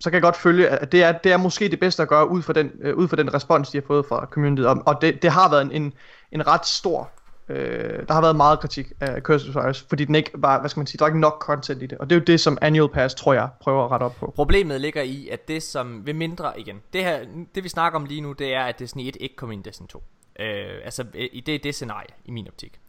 så 0.00 0.10
kan 0.10 0.14
jeg 0.14 0.22
godt 0.22 0.36
følge, 0.36 0.68
at 0.68 0.92
det 0.92 1.02
er, 1.02 1.12
det 1.12 1.32
er 1.32 1.36
måske 1.36 1.68
det 1.68 1.80
bedste 1.80 2.02
at 2.02 2.08
gøre 2.08 2.30
ud 2.30 2.42
fra 2.42 2.52
den, 2.52 2.70
øh, 2.80 2.96
ud 2.96 3.08
fra 3.08 3.16
den 3.16 3.34
respons, 3.34 3.70
de 3.70 3.78
har 3.78 3.84
fået 3.86 4.06
fra 4.06 4.26
communityet. 4.30 4.66
Og, 4.66 4.82
og 4.86 4.98
det, 5.00 5.22
det 5.22 5.30
har 5.30 5.50
været 5.50 5.62
en, 5.62 5.72
en, 5.72 5.92
en 6.32 6.46
ret 6.46 6.66
stor, 6.66 7.10
øh, 7.52 8.08
der 8.08 8.14
har 8.14 8.20
været 8.20 8.36
meget 8.36 8.60
kritik 8.60 8.92
af 9.00 9.20
Curse 9.20 9.48
of 9.48 9.56
Osiris, 9.56 9.86
fordi 9.88 10.04
den 10.04 10.14
ikke 10.14 10.30
var, 10.34 10.60
hvad 10.60 10.70
skal 10.70 10.80
man 10.80 10.86
sige, 10.86 10.98
der 10.98 11.04
var 11.04 11.08
ikke 11.08 11.20
nok 11.20 11.42
content 11.42 11.82
i 11.82 11.86
det. 11.86 11.98
Og 11.98 12.10
det 12.10 12.16
er 12.16 12.20
jo 12.20 12.24
det, 12.24 12.40
som 12.40 12.58
Annual 12.60 12.90
Pass, 12.92 13.14
tror 13.14 13.32
jeg, 13.32 13.48
prøver 13.60 13.84
at 13.84 13.90
rette 13.90 14.04
op 14.04 14.14
på. 14.14 14.32
Problemet 14.36 14.80
ligger 14.80 15.02
i, 15.02 15.28
at 15.28 15.48
det 15.48 15.62
som 15.62 16.06
ved 16.06 16.14
mindre 16.14 16.60
igen, 16.60 16.82
det 16.92 17.04
her, 17.04 17.24
det 17.54 17.64
vi 17.64 17.68
snakker 17.68 17.98
om 17.98 18.04
lige 18.04 18.20
nu, 18.20 18.32
det 18.32 18.54
er, 18.54 18.64
at 18.64 18.78
Destiny 18.78 19.08
1 19.08 19.16
ikke 19.20 19.36
kommer 19.36 19.52
ind 19.52 19.66
i 19.66 19.68
Destiny 19.68 19.86
2. 19.86 20.02
Øh, 20.38 20.46
altså, 20.84 21.04
øh, 21.14 21.28
i 21.32 21.40
det 21.40 21.64
det 21.64 21.74
scenarie, 21.74 22.08
i 22.24 22.30
min 22.30 22.48
optik. 22.48 22.80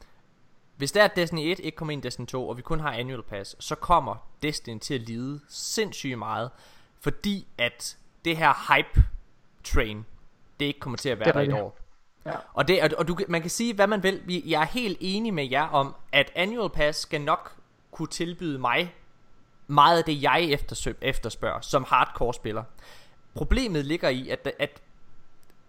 Hvis 0.78 0.92
der 0.92 1.02
er 1.02 1.06
at 1.06 1.16
Destiny 1.16 1.40
1 1.52 1.60
ikke 1.60 1.76
kommer 1.76 1.92
ind 1.92 2.06
i 2.06 2.08
Destiny 2.08 2.26
2, 2.26 2.50
og 2.50 2.58
vi 2.58 2.62
kun 2.62 2.80
har 2.80 2.92
Annual 2.92 3.24
Pass, 3.24 3.56
så 3.60 3.76
kommer 3.76 4.16
Destiny 4.44 4.80
til 4.80 4.94
at 4.94 5.02
lide 5.02 5.40
sindssygt 5.50 6.18
meget, 6.18 6.50
fordi 7.02 7.48
at 7.58 7.98
det 8.26 8.38
her 8.38 8.74
hype 8.74 9.04
train, 9.64 10.06
det 10.60 10.66
ikke 10.66 10.80
kommer 10.80 10.98
til 10.98 11.10
at 11.10 11.20
være 11.20 11.28
er 11.28 11.32
der 11.32 11.42
i 11.42 11.48
et 11.48 11.54
år. 11.54 11.83
Ja. 12.26 12.32
Og, 12.54 12.68
det, 12.68 12.84
og, 12.84 12.90
og 12.98 13.08
du, 13.08 13.18
man 13.28 13.42
kan 13.42 13.50
sige, 13.50 13.74
hvad 13.74 13.88
man 13.88 14.04
vil. 14.04 14.22
Vi- 14.26 14.44
Jeg 14.46 14.62
er 14.62 14.66
helt 14.66 14.98
enig 15.02 15.34
med 15.34 15.50
jer 15.50 15.68
om, 15.68 15.96
at 16.12 16.32
Annual 16.36 16.70
Pass 16.70 17.00
skal 17.00 17.22
nok 17.22 17.56
kunne 17.92 18.08
tilbyde 18.08 18.60
mig 18.60 18.96
meget 19.68 19.98
af 19.98 20.04
det, 20.04 20.22
jeg 20.22 20.44
eftersøg, 20.44 20.98
efterspørger 21.02 21.62
som 21.62 21.84
hardcore 21.90 22.34
spiller. 22.34 22.64
Problemet 23.36 23.86
ligger 23.86 24.10
i, 24.10 24.30
at, 24.30 24.52
at 24.60 24.82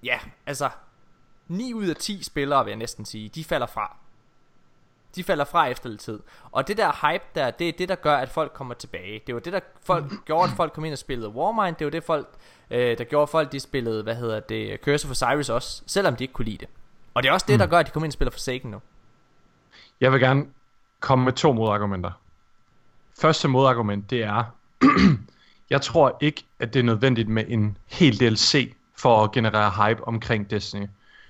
ja, 0.03 0.19
altså 0.47 0.71
9 1.49 1.73
ud 1.75 1.87
af 1.87 1.97
10 1.97 2.23
spillere, 2.23 2.65
vil 2.65 2.71
jeg 2.71 2.79
næsten 2.79 3.05
sige, 3.05 3.29
de 3.29 3.45
falder 3.45 3.67
fra. 3.67 3.97
De 5.17 5.25
falder 5.25 5.45
fra 5.45 5.67
efter 5.67 5.89
lidt 5.89 6.01
tid. 6.01 6.21
Og 6.53 6.69
det 6.69 6.77
der 6.77 7.11
hype 7.11 7.25
der, 7.35 7.51
det 7.51 7.69
er 7.69 7.73
det, 7.73 7.89
der 7.89 7.95
gør, 7.95 8.17
at 8.17 8.29
folk 8.29 8.53
kommer 8.53 8.75
tilbage. 8.75 9.21
Det 9.27 9.35
var 9.35 9.41
det, 9.41 9.53
der 9.53 9.61
folk, 9.85 10.05
gjorde, 10.27 10.51
at 10.51 10.57
folk 10.57 10.73
kom 10.73 10.85
ind 10.85 10.93
og 10.93 10.99
spillede 10.99 11.29
Warmind. 11.29 11.77
Det 11.77 11.85
var 11.85 11.91
det, 11.91 12.05
folk, 12.05 12.29
øh, 12.71 12.99
der 12.99 13.05
gjorde, 13.05 13.23
at 13.23 13.29
folk 13.29 13.53
de 13.53 13.61
spillede, 13.61 14.03
hvad 14.03 14.15
hedder 14.15 14.41
det, 14.41 14.81
Curse 14.85 15.07
of 15.07 15.11
Osiris 15.11 15.49
også, 15.49 15.83
selvom 15.87 16.17
de 16.17 16.25
ikke 16.25 16.35
kunne 16.35 16.45
lide 16.45 16.59
det. 16.59 16.69
Og 17.15 17.23
det 17.23 17.29
er 17.29 17.33
også 17.33 17.47
det, 17.49 17.61
der 17.61 17.67
gør, 17.67 17.79
at 17.79 17.87
de 17.87 17.91
kommer 17.91 18.05
ind 18.05 18.11
og 18.11 18.13
spiller 18.13 18.31
Forsaken 18.31 18.71
nu. 18.71 18.81
Jeg 20.01 20.13
vil 20.13 20.21
gerne 20.21 20.47
komme 21.01 21.25
med 21.25 21.33
to 21.33 21.53
modargumenter. 21.53 22.11
Første 23.21 23.49
modargument, 23.49 24.11
det 24.11 24.23
er, 24.23 24.45
jeg 25.71 25.83
tror 25.83 26.19
ikke, 26.21 26.45
at 26.59 26.75
det 26.75 26.81
er 26.81 26.85
nødvendigt 26.85 27.29
med 27.29 27.45
en 27.49 27.79
hel 27.87 28.21
DLC 28.21 28.75
for 28.97 29.25
at 29.25 29.33
generere 29.33 29.89
hype 29.89 30.09
omkring 30.09 30.51
Destiny. 30.51 30.87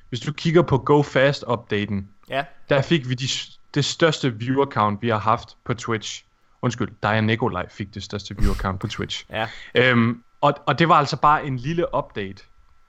Hvis 0.09 0.21
du 0.21 0.33
kigger 0.33 0.63
på 0.63 0.79
Go 0.79 1.03
Fast-updaten, 1.03 2.09
Ja, 2.29 2.45
der 2.69 2.83
fik 2.83 3.09
vi 3.09 3.15
de, 3.15 3.29
det 3.75 3.85
største 3.85 4.35
viewer 4.39 4.67
count, 4.67 5.03
vi 5.03 5.09
har 5.09 5.19
haft 5.19 5.57
på 5.65 5.75
Twitch. 5.75 6.25
Undskyld, 6.63 6.89
dig 7.03 7.17
og 7.19 7.25
Nikolaj 7.25 7.69
fik 7.69 7.95
det 7.95 8.03
største 8.03 8.37
viewer 8.39 8.55
count 8.55 8.81
på 8.81 8.87
Twitch. 8.87 9.25
ja. 9.31 9.47
Øhm, 9.75 10.23
og, 10.41 10.55
og 10.67 10.79
det 10.79 10.89
var 10.89 10.95
altså 10.95 11.17
bare 11.17 11.47
en 11.47 11.57
lille 11.57 11.87
update. 11.97 12.45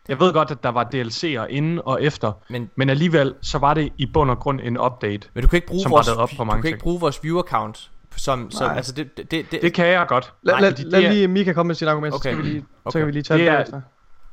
Jeg 0.08 0.20
ved 0.20 0.34
godt, 0.34 0.52
at 0.52 0.64
der 0.64 0.70
var 0.70 0.84
DLC'er 0.96 1.46
inden 1.50 1.82
og 1.86 2.04
efter, 2.04 2.32
Men- 2.50 2.70
men 2.76 2.90
alligevel 2.90 3.36
så 3.42 3.58
var 3.58 3.74
det 3.74 3.90
i 3.98 4.06
bund 4.14 4.32
og 4.32 4.40
grund 4.40 4.60
en 4.64 4.80
update. 4.80 5.28
Men 5.34 5.42
du 5.44 5.48
kan 5.48 5.58
ikke 5.58 5.68
bruge 5.68 5.82
Som 5.82 5.92
vores, 5.92 6.08
rettede 6.08 6.22
op 6.24 6.30
på 6.30 6.36
du 6.38 6.44
mange 6.44 6.62
kan 6.62 6.68
ikke 6.68 6.80
bruge 6.80 7.00
vores 7.00 7.24
viewer 7.24 7.44
count 7.44 7.92
som, 8.18 8.52
som 8.52 8.68
Nej. 8.68 8.76
altså 8.78 8.92
det, 8.94 9.18
det, 9.18 9.32
det, 9.32 9.62
det, 9.62 9.74
kan 9.74 9.88
jeg 9.88 10.06
godt. 10.08 10.34
Lad, 10.44 10.62
lad, 10.62 10.72
lad 10.86 11.04
er- 11.04 11.12
lige 11.12 11.28
Mika 11.28 11.54
komme 11.54 11.68
med 11.68 11.76
sin 11.76 11.88
argument, 11.88 12.14
Okay. 12.16 12.18
så, 12.32 12.36
skal 12.36 12.38
vi 12.38 12.50
lige, 12.50 12.66
Okay. 12.86 12.92
så 12.92 13.00
kan 13.00 13.08
vi 13.08 13.12
lige 13.12 13.24
tage 13.24 13.40
Det 13.40 13.68
det 13.68 13.74
er- 13.76 13.82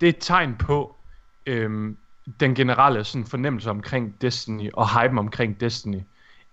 det 0.01 0.07
er 0.07 0.11
et 0.11 0.17
tegn 0.21 0.55
på 0.59 0.97
øhm, 1.47 1.97
den 2.41 2.55
generelle 2.55 3.05
sådan, 3.05 3.27
fornemmelse 3.27 3.71
omkring 3.71 4.15
Destiny 4.23 4.71
og 4.75 5.01
hype 5.03 5.19
omkring 5.19 5.61
Destiny, 5.61 5.99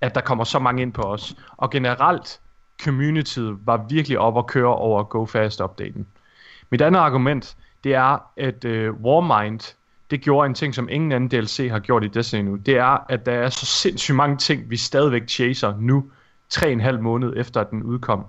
at 0.02 0.16
der 0.16 0.22
kommer 0.22 0.44
så 0.44 0.60
mange 0.60 0.82
ind 0.82 0.94
på 0.94 1.02
os. 1.02 1.36
Og 1.58 1.70
generelt, 1.70 2.40
communityet 2.84 3.58
var 3.66 3.86
virkelig 3.90 4.20
op 4.20 4.38
at 4.38 4.48
køre 4.48 4.76
over 4.76 5.04
Go 5.04 5.26
Fast-updaten. 5.26 6.08
Mit 6.70 6.82
andet 6.82 7.00
argument, 7.00 7.58
det 7.84 7.94
er, 7.94 8.18
at 8.38 8.66
øh, 8.66 8.94
Warmind, 8.94 9.76
det 10.12 10.22
gjorde 10.22 10.46
en 10.46 10.54
ting, 10.54 10.76
som 10.76 10.90
ingen 10.90 11.12
anden 11.12 11.30
DLC 11.30 11.70
har 11.72 11.80
gjort 11.80 12.04
i 12.04 12.08
Destiny 12.08 12.42
nu. 12.42 12.56
Det 12.56 12.78
er, 12.78 13.06
at 13.10 13.26
der 13.26 13.32
er 13.32 13.50
så 13.50 13.66
sindssygt 13.66 14.16
mange 14.16 14.38
ting, 14.38 14.70
vi 14.70 14.78
stadigvæk 14.78 15.30
chaser 15.30 15.74
nu, 15.80 16.12
tre 16.50 16.68
og 16.68 16.72
en 16.72 16.82
halv 16.82 17.02
måned 17.02 17.34
efter, 17.38 17.62
at 17.62 17.72
den 17.72 17.84
udkom. 17.84 18.26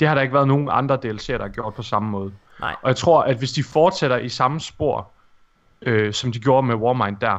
Det 0.00 0.08
har 0.08 0.14
der 0.14 0.22
ikke 0.22 0.34
været 0.34 0.48
nogen 0.48 0.68
andre 0.72 0.94
DLC'er, 0.94 1.32
der 1.32 1.42
har 1.42 1.48
gjort 1.48 1.74
på 1.74 1.82
samme 1.82 2.10
måde. 2.10 2.32
Nej. 2.60 2.76
Og 2.82 2.88
jeg 2.88 2.96
tror, 2.96 3.22
at 3.22 3.36
hvis 3.36 3.52
de 3.52 3.62
fortsætter 3.62 4.16
i 4.16 4.28
samme 4.28 4.60
spor, 4.60 5.10
øh, 5.82 6.12
som 6.12 6.32
de 6.32 6.40
gjorde 6.40 6.66
med 6.66 6.74
Warmind 6.74 7.16
der, 7.20 7.38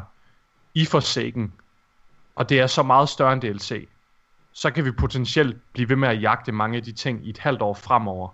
i 0.74 0.86
Forsaken, 0.86 1.54
og 2.38 2.50
det 2.50 2.60
er 2.60 2.68
så 2.68 2.84
meget 2.84 3.10
større 3.10 3.34
end 3.34 3.42
DLC, 3.42 3.88
så 4.54 4.72
kan 4.72 4.86
vi 4.86 4.92
potentielt 4.92 5.58
blive 5.74 5.90
ved 5.90 5.96
med 5.96 6.10
at 6.10 6.22
jagte 6.22 6.52
mange 6.52 6.78
af 6.78 6.84
de 6.84 6.92
ting 6.92 7.28
i 7.28 7.30
et 7.30 7.38
halvt 7.38 7.62
år 7.62 7.74
fremover. 7.74 8.30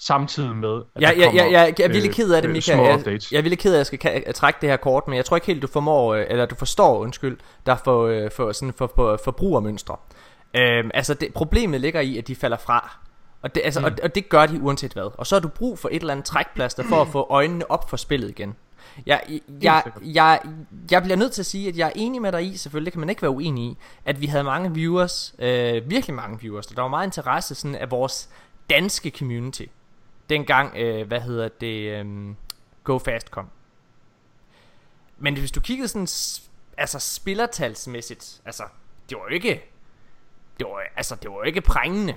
Samtidig 0.00 0.56
med, 0.56 0.82
at 0.94 1.02
Ja, 1.02 1.06
der 1.06 1.24
kommer, 1.24 1.42
ja, 1.42 1.48
ja, 1.48 1.60
jeg 1.60 1.68
er 1.68 1.88
virkelig 1.88 2.08
øh, 2.08 2.14
ked 2.14 2.32
af 2.32 2.42
det, 2.42 2.48
øh, 2.48 2.52
Mika. 2.52 2.82
Jeg, 2.82 3.04
jeg 3.06 3.38
er 3.38 3.42
virkelig 3.42 3.58
ked 3.58 3.72
af, 3.72 3.76
at 3.76 3.78
jeg 3.78 3.86
skal 3.86 4.34
trække 4.34 4.58
det 4.60 4.68
her 4.68 4.76
kort, 4.76 5.08
men 5.08 5.16
jeg 5.16 5.24
tror 5.24 5.36
ikke 5.36 5.46
helt, 5.46 5.62
du 5.62 5.66
formår, 5.66 6.14
øh, 6.14 6.26
eller 6.28 6.46
du 6.46 6.54
forstår, 6.54 6.98
undskyld, 6.98 7.38
der 7.66 7.76
for, 7.76 8.28
for, 8.36 8.52
sådan 8.52 8.72
for, 8.72 8.92
for 8.96 9.20
forbrugermønstre. 9.24 9.96
Øhm, 10.56 10.90
altså, 10.94 11.14
det, 11.14 11.34
problemet 11.34 11.80
ligger 11.80 12.00
i, 12.00 12.18
at 12.18 12.28
de 12.28 12.36
falder 12.36 12.56
fra. 12.56 12.98
Og 13.42 13.54
det, 13.54 13.62
altså, 13.64 13.80
mm. 13.80 13.86
og, 13.86 13.92
og 14.02 14.14
det 14.14 14.28
gør 14.28 14.46
de 14.46 14.60
uanset 14.60 14.92
hvad. 14.92 15.10
Og 15.18 15.26
så 15.26 15.34
har 15.34 15.40
du 15.40 15.48
brug 15.48 15.78
for 15.78 15.88
et 15.88 16.00
eller 16.00 16.12
andet 16.12 16.26
trækplaster 16.26 16.82
for 16.88 17.02
at 17.02 17.08
få 17.08 17.26
øjnene 17.30 17.70
op 17.70 17.90
for 17.90 17.96
spillet 17.96 18.28
igen. 18.30 18.56
Jeg, 19.06 19.22
jeg, 19.28 19.40
jeg, 19.62 19.92
jeg, 20.14 20.40
jeg 20.90 21.02
bliver 21.02 21.16
nødt 21.16 21.32
til 21.32 21.42
at 21.42 21.46
sige, 21.46 21.68
at 21.68 21.76
jeg 21.76 21.86
er 21.86 21.92
enig 21.94 22.22
med 22.22 22.32
dig 22.32 22.46
i, 22.46 22.56
selvfølgelig, 22.56 22.86
det 22.86 22.92
kan 22.92 23.00
man 23.00 23.10
ikke 23.10 23.22
være 23.22 23.30
uenig 23.30 23.64
i, 23.64 23.76
at 24.04 24.20
vi 24.20 24.26
havde 24.26 24.44
mange 24.44 24.74
viewers, 24.74 25.34
øh, 25.38 25.90
virkelig 25.90 26.14
mange 26.16 26.40
viewers, 26.40 26.66
og 26.66 26.76
der 26.76 26.82
var 26.82 26.88
meget 26.88 27.06
interesse 27.06 27.54
sådan, 27.54 27.74
af 27.74 27.90
vores 27.90 28.28
danske 28.70 29.12
community 29.18 29.64
dengang, 30.30 30.76
øh, 30.76 31.06
hvad 31.06 31.20
hedder 31.20 31.48
det, 31.48 32.06
øh, 32.06 32.34
Go 32.84 32.98
Fast 32.98 33.30
kom. 33.30 33.50
Men 35.18 35.38
hvis 35.38 35.52
du 35.52 35.60
kiggede 35.60 35.88
sådan, 35.88 36.08
altså 36.78 36.98
spillertalsmæssigt, 36.98 38.40
altså, 38.44 38.62
det 39.10 39.18
var 39.18 39.22
jo 39.22 39.34
ikke, 39.34 39.64
det 40.58 40.66
var, 40.66 40.82
altså, 40.96 41.14
det 41.14 41.30
var 41.30 41.36
jo 41.36 41.42
ikke 41.42 41.60
prængende. 41.60 42.14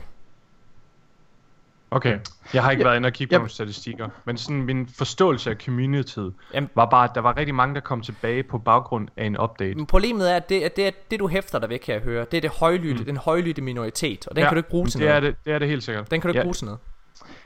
Okay, 1.95 2.17
jeg 2.53 2.63
har 2.63 2.71
ikke 2.71 2.81
Ja, 2.81 2.87
været 2.87 2.97
inde 2.97 3.07
og 3.07 3.13
kigge 3.13 3.29
på 3.31 3.35
ja. 3.35 3.37
nogle 3.37 3.49
statistikker, 3.49 4.09
men 4.25 4.37
sådan 4.37 4.61
min 4.61 4.89
forståelse 4.97 5.49
af 5.49 5.55
communityet 5.65 6.33
Jamen- 6.53 6.69
var 6.75 6.85
bare, 6.85 7.03
at 7.03 7.11
der 7.15 7.21
var 7.21 7.37
rigtig 7.37 7.55
mange, 7.55 7.75
der 7.75 7.81
kom 7.81 8.01
tilbage 8.01 8.43
på 8.43 8.57
baggrund 8.57 9.07
af 9.17 9.25
en 9.25 9.39
update. 9.39 9.75
Men 9.75 9.85
problemet 9.85 10.31
er, 10.31 10.35
at 10.35 10.49
det, 10.49 10.61
at 10.61 10.75
det, 10.75 10.87
er 10.87 10.91
det 11.11 11.19
du 11.19 11.27
hæfter 11.27 11.59
dig 11.59 11.69
ved, 11.69 11.79
kan 11.79 11.93
jeg 11.93 12.01
høre, 12.01 12.25
det 12.31 12.37
er 12.37 12.41
det 12.41 12.49
højlytte, 12.49 12.99
mm. 12.99 13.05
den 13.05 13.17
højlytte 13.17 13.61
minoritet, 13.61 14.27
og 14.27 14.35
den 14.35 14.41
ja, 14.41 14.49
kan 14.49 14.55
du 14.55 14.59
ikke 14.59 14.69
bruge 14.69 14.87
til 14.87 14.99
det 14.99 15.07
noget. 15.07 15.15
Er 15.15 15.19
det, 15.19 15.35
det 15.45 15.53
er 15.53 15.59
det 15.59 15.67
helt 15.67 15.83
sikkert. 15.83 16.11
Den 16.11 16.21
kan 16.21 16.27
du 16.27 16.31
ikke 16.31 16.39
ja, 16.39 16.43
bruge 16.43 16.53
til 16.53 16.65
noget. 16.65 16.79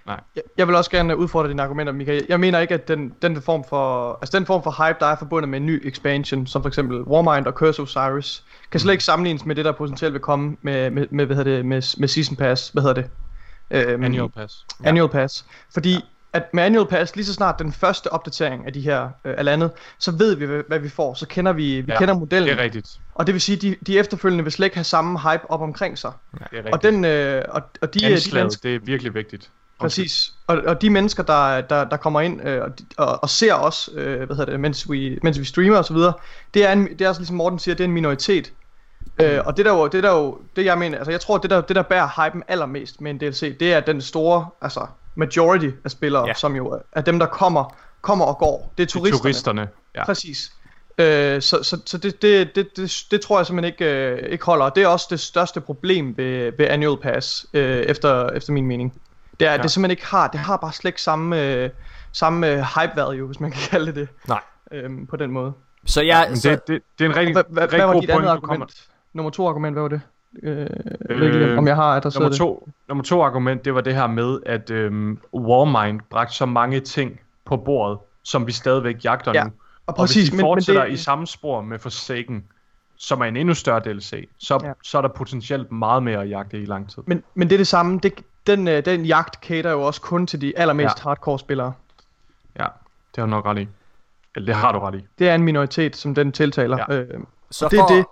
Jeg, 0.07 0.43
jeg 0.57 0.67
vil 0.67 0.75
også 0.75 0.91
gerne 0.91 1.17
udfordre 1.17 1.49
dine 1.49 1.63
argumenter, 1.63 1.93
Michael. 1.93 2.25
Jeg 2.29 2.39
mener 2.39 2.59
ikke, 2.59 2.73
at 2.73 2.87
den, 2.87 3.13
den 3.21 3.41
form 3.41 3.63
for, 3.69 4.13
altså 4.21 4.37
den 4.37 4.45
form 4.45 4.63
for 4.63 4.87
hype, 4.87 4.97
der 4.99 5.05
er 5.05 5.15
forbundet 5.15 5.49
med 5.49 5.59
en 5.59 5.65
ny 5.65 5.87
expansion, 5.87 6.47
som 6.47 6.61
for 6.61 6.67
eksempel 6.67 7.01
Warmind 7.01 7.45
og 7.47 7.53
Curse 7.53 7.81
of 7.81 7.87
Osiris, 7.97 8.43
kan 8.71 8.79
slet 8.79 8.91
ikke 8.91 9.03
sammenlignes 9.03 9.45
med 9.45 9.55
det, 9.55 9.65
der 9.65 9.71
potentielt 9.71 10.13
vil 10.13 10.21
komme 10.21 10.57
med, 10.61 10.89
med, 10.89 11.07
med 11.11 11.25
hvad 11.25 11.35
hedder 11.35 11.55
det, 11.55 11.65
med, 11.65 11.99
med 11.99 12.07
Season 12.07 12.35
Pass, 12.35 12.69
hvad 12.69 12.83
hedder 12.83 13.01
det? 13.01 13.09
Øhm, 13.71 14.03
Annual 14.03 14.29
Pass. 14.29 14.65
Annual 14.83 15.09
Pass. 15.09 15.45
Fordi 15.73 15.93
ja. 15.93 15.99
at 16.33 16.43
med 16.53 16.63
Annual 16.63 16.87
Pass, 16.87 17.15
lige 17.15 17.25
så 17.25 17.33
snart 17.33 17.59
den 17.59 17.73
første 17.73 18.13
opdatering 18.13 18.65
af 18.65 18.73
de 18.73 18.81
her 18.81 19.03
øh, 19.25 19.33
af 19.37 19.45
landet, 19.45 19.71
så 19.99 20.11
ved 20.11 20.35
vi, 20.35 20.45
hvad, 20.45 20.63
hvad 20.67 20.79
vi 20.79 20.89
får. 20.89 21.13
Så 21.13 21.27
kender 21.27 21.53
vi, 21.53 21.81
vi 21.81 21.91
Ja, 21.91 21.99
kender 21.99 22.13
modellen. 22.13 22.49
Det 22.49 22.59
er 22.59 22.63
rigtigt. 22.63 22.87
Og 23.15 23.27
det 23.27 23.33
vil 23.33 23.41
sige, 23.41 23.55
de, 23.55 23.75
de 23.87 23.99
efterfølgende 23.99 24.43
vil 24.43 24.53
slet 24.53 24.65
ikke 24.65 24.77
have 24.77 24.83
samme 24.83 25.19
hype 25.19 25.51
op 25.51 25.61
omkring 25.61 25.97
sig. 25.97 26.11
Det 26.31 26.39
er 26.41 26.55
rigtigt. 26.57 26.73
Og, 26.73 26.83
den, 26.83 27.05
øh, 27.05 27.43
og, 27.49 27.61
og 27.81 27.93
de, 27.93 27.99
de 27.99 28.05
Anslaget, 28.05 28.43
mennesker, 28.43 28.69
det 28.69 28.75
er 28.75 28.79
virkelig 28.83 29.13
vigtigt. 29.13 29.49
Præcis. 29.79 30.33
Og, 30.47 30.61
og 30.65 30.81
de 30.81 30.89
mennesker, 30.89 31.23
der, 31.23 31.61
der, 31.61 31.83
der 31.83 31.97
kommer 31.97 32.21
ind 32.21 32.47
øh, 32.47 32.61
og, 32.63 32.79
de- 32.79 32.85
og, 32.97 33.23
og 33.23 33.29
ser 33.29 33.53
os, 33.53 33.89
øh, 33.93 34.17
hvad 34.17 34.35
hedder 34.35 34.51
det, 34.51 34.59
mens 34.59 34.91
vi, 34.91 35.19
mens 35.23 35.39
vi 35.39 35.45
streamer 35.45 35.77
osv., 35.77 35.97
det 36.53 36.65
er, 36.65 36.71
en, 36.71 36.87
det 36.87 37.01
er 37.01 37.09
også 37.09 37.21
ligesom 37.21 37.35
Morten 37.37 37.59
siger, 37.59 37.75
det 37.75 37.83
er 37.83 37.87
en 37.87 37.93
minoritet. 37.93 38.53
Øh, 39.21 39.39
og 39.45 39.57
det 39.57 39.65
der 39.65 39.71
jo, 39.73 39.87
det 39.87 40.03
der 40.03 40.11
jo, 40.11 40.37
det 40.55 40.65
jeg 40.65 40.77
mener, 40.77 40.97
altså 40.97 41.11
jeg 41.11 41.21
tror, 41.21 41.37
det 41.37 41.49
der, 41.49 41.61
det 41.61 41.75
der 41.75 41.81
bærer 41.81 42.25
hypen 42.25 42.43
allermest 42.47 43.01
med 43.01 43.11
en 43.11 43.17
DLC, 43.17 43.57
det 43.57 43.73
er 43.73 43.79
den 43.79 44.01
store, 44.01 44.47
altså 44.61 44.87
majority 45.15 45.69
af 45.85 45.91
spillere, 45.91 46.21
Ja. 46.21 46.27
ja. 46.27 46.33
som 46.33 46.55
jo 46.55 46.79
er 46.91 47.01
dem, 47.01 47.19
der 47.19 47.25
kommer, 47.25 47.75
kommer 48.01 48.25
og 48.25 48.37
går. 48.37 48.73
Det 48.77 48.83
er 48.83 48.87
turisterne. 48.87 49.21
Turisterne. 49.21 49.67
Ja. 49.95 50.05
Præcis. 50.05 50.51
Øh, 50.97 51.41
så 51.41 51.63
så, 51.63 51.81
så 51.85 51.97
det, 51.97 52.21
det, 52.21 52.55
det, 52.55 52.77
det, 52.77 53.03
det 53.11 53.21
tror 53.21 53.39
jeg 53.39 53.45
simpelthen 53.45 53.73
ikke, 53.73 53.85
øh, 53.85 54.31
ikke 54.31 54.45
holder. 54.45 54.65
Og 54.65 54.75
det 54.75 54.83
er 54.83 54.87
også 54.87 55.07
det 55.09 55.19
største 55.19 55.61
problem 55.61 56.17
ved, 56.17 56.51
ved 56.57 56.67
Annual 56.69 56.97
Pass, 56.97 57.45
øh, 57.53 57.77
efter, 57.77 58.29
efter 58.29 58.53
min 58.53 58.65
mening. 58.65 58.93
Det 59.39 59.47
er, 59.47 59.51
at 59.51 59.57
Ja. 59.57 59.63
det 59.63 59.71
simpelthen 59.71 59.91
ikke 59.91 60.05
har, 60.05 60.27
det 60.27 60.39
har 60.39 60.57
bare 60.57 60.73
slet 60.73 60.89
ikke 60.89 61.01
samme, 61.01 61.41
øh, 61.43 61.69
samme 62.11 62.47
øh, 62.51 62.57
hype 62.59 62.91
value, 62.95 63.27
hvis 63.27 63.39
man 63.39 63.51
kan 63.51 63.61
kalde 63.69 63.85
det 63.85 63.95
det, 63.95 64.09
Nej. 64.27 64.41
øh, 64.71 64.89
på 65.09 65.15
den 65.15 65.31
måde. 65.31 65.53
Så 65.85 66.01
jeg... 66.01 66.25
Men 66.29 66.37
så, 66.37 66.49
det, 66.49 66.67
det, 66.67 66.81
det 66.99 67.05
er 67.05 67.09
en 67.09 67.15
rigtig, 67.15 67.33
Hvad, 67.33 67.43
hvad, 67.49 67.63
rigtig 67.63 67.77
hvad 67.77 67.85
var 67.87 67.93
god 67.93 68.01
dit 68.01 68.09
andet 68.09 68.23
point, 68.25 68.41
du 68.41 68.47
kommer. 68.47 68.65
Nummer 69.17 69.29
to 69.29 69.47
argument, 69.49 69.73
hvad 69.75 69.81
var 69.81 69.89
det? 69.89 70.01
Øh, 70.43 70.67
Øh, 71.09 71.51
øh, 71.51 71.57
om 71.57 71.67
jeg 71.67 71.75
har 71.75 71.83
adresseret 71.95 72.21
Nummer 72.21 72.29
det. 72.29 72.37
to, 72.37 72.69
nummer 72.87 73.03
to 73.03 73.23
argument, 73.23 73.65
det 73.65 73.75
var 73.75 73.81
det 73.81 73.95
her 73.95 74.07
med, 74.07 74.39
at 74.45 74.69
øhm, 74.71 75.19
Warmind 75.33 76.01
bragte 76.09 76.35
så 76.35 76.45
mange 76.45 76.79
ting 76.79 77.19
på 77.45 77.57
bordet, 77.57 77.97
som 78.23 78.47
vi 78.47 78.51
stadigvæk 78.51 79.03
jagter 79.05 79.31
Ja, 79.35 79.43
nu. 79.43 79.49
Og 79.49 79.53
Og 79.87 79.95
præcis, 79.95 80.15
hvis 80.15 80.29
de 80.29 80.35
men, 80.35 80.37
men 80.37 80.43
fortsætter 80.45 80.83
det, 80.85 80.91
i 80.91 80.97
samme 80.97 81.27
spor 81.27 81.61
med 81.61 81.79
Forsaken, 81.79 82.43
som 82.97 83.21
er 83.21 83.25
en 83.25 83.37
endnu 83.37 83.53
større 83.53 83.79
DLC, 83.79 84.29
så, 84.39 84.59
Ja. 84.63 84.71
så 84.83 84.97
er 84.97 85.01
der 85.01 85.09
potentielt 85.09 85.71
meget 85.71 86.03
mere 86.03 86.21
at 86.21 86.29
jagte 86.29 86.61
i 86.61 86.65
lang 86.65 86.89
tid. 86.89 87.03
men, 87.05 87.23
men 87.35 87.47
det 87.49 87.55
er 87.55 87.59
det 87.59 87.67
samme. 87.67 87.99
Det, 88.03 88.13
den, 88.47 88.67
øh, 88.67 88.85
den 88.85 89.05
jagt 89.05 89.35
cater 89.45 89.71
jo 89.71 89.81
også 89.81 90.01
kun 90.01 90.27
til 90.27 90.41
de 90.41 90.57
allermest 90.59 90.97
Ja. 91.05 91.09
hardcore 91.09 91.39
spillere. 91.39 91.73
Ja, 92.59 92.63
det 92.63 93.17
har 93.17 93.21
du 93.25 93.29
nok 93.29 93.45
ret 93.45 93.57
i. 93.59 93.67
Eller 94.35 94.45
det 94.45 94.55
har 94.55 94.71
du 94.71 94.79
ret 94.79 94.95
i. 94.95 95.05
Det 95.19 95.29
er 95.29 95.35
en 95.35 95.43
minoritet, 95.43 95.95
som 95.95 96.15
den 96.15 96.31
tiltaler. 96.31 96.77
Ja. 96.89 96.95
Øh, 96.95 97.07
så 97.51 97.67
det 97.71 97.79
er 97.79 97.81
for, 97.81 97.95
det. 97.95 98.05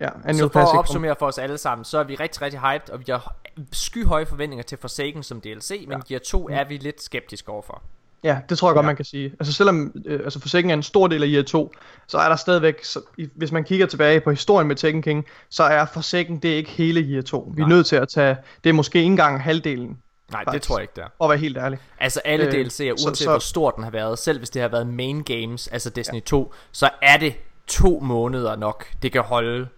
Ja, 0.00 0.08
Annual 0.24 0.34
Så 0.36 0.42
for 0.52 0.60
Pass 0.60 0.72
at 0.72 0.78
opsummere 0.78 1.16
for 1.18 1.26
os 1.26 1.38
alle 1.38 1.58
sammen, 1.58 1.84
så 1.84 1.98
er 1.98 2.04
vi 2.04 2.14
rigtig, 2.14 2.42
rigtig 2.42 2.60
hyped, 2.60 2.90
og 2.90 3.00
vi 3.00 3.04
har 3.08 3.36
skyhøje 3.72 4.26
forventninger 4.26 4.62
til 4.64 4.78
Forsaken 4.78 5.22
som 5.22 5.40
DLC, 5.40 5.84
men 5.88 6.02
Gear 6.08 6.20
2 6.20 6.48
er 6.48 6.64
vi 6.68 6.76
lidt 6.76 7.02
skeptiske 7.02 7.48
overfor. 7.52 7.82
Ja, 8.24 8.38
det 8.48 8.58
tror 8.58 8.68
jeg 8.68 8.74
godt, 8.74 8.84
Ja. 8.84 8.86
man 8.86 8.96
kan 8.96 9.04
sige. 9.04 9.32
Altså 9.40 9.52
selvom 9.52 9.92
øh, 10.06 10.20
altså 10.24 10.40
Forsaken 10.40 10.70
er 10.70 10.74
en 10.74 10.82
stor 10.82 11.06
del 11.06 11.22
af 11.22 11.26
year 11.28 11.42
2, 11.42 11.72
så 12.06 12.18
er 12.18 12.28
der 12.28 12.36
stadigvæk, 12.36 12.84
så, 12.84 13.00
i, 13.18 13.28
hvis 13.34 13.52
man 13.52 13.64
kigger 13.64 13.86
tilbage 13.86 14.20
på 14.20 14.30
historien 14.30 14.68
med 14.68 14.76
Tekken 14.76 15.02
King, 15.02 15.24
så 15.50 15.62
er 15.62 15.84
Forsaken 15.84 16.38
det 16.38 16.52
er 16.52 16.56
ikke 16.56 16.70
hele 16.70 17.00
year 17.00 17.22
2. 17.22 17.52
Vi 17.56 17.62
er 17.62 17.66
Nej. 17.66 17.76
nødt 17.76 17.86
til 17.86 17.96
at 17.96 18.08
tage, 18.08 18.36
det 18.64 18.70
er 18.70 18.74
måske 18.74 18.98
ikke 18.98 19.06
engang 19.06 19.42
halvdelen, 19.42 19.86
Nej, 20.32 20.40
det 20.40 20.46
Faktisk. 20.48 20.68
tror 20.68 20.78
jeg 20.78 20.82
ikke, 20.82 20.92
der. 20.96 21.24
at 21.24 21.30
være 21.30 21.38
helt 21.38 21.56
ærlig. 21.58 21.78
Altså 22.00 22.20
alle 22.24 22.46
Øh, 22.46 22.52
DLC'er, 22.52 22.70
så- 22.70 22.84
uanset 23.06 23.16
så- 23.18 23.30
hvor 23.30 23.38
stor 23.38 23.70
den 23.70 23.84
har 23.84 23.90
været, 23.90 24.18
selv 24.18 24.38
hvis 24.38 24.50
det 24.50 24.62
har 24.62 24.68
været 24.68 24.86
main 24.86 25.22
games, 25.22 25.68
altså 25.68 25.90
Destiny 25.90 26.22
2, 26.22 26.52
så 26.72 26.90
er 27.02 27.16
det 27.16 27.34
to 27.66 28.00
måneder 28.02 28.56
nok, 28.56 28.86
det 29.02 29.12
kan 29.12 29.22
holde, 29.22 29.68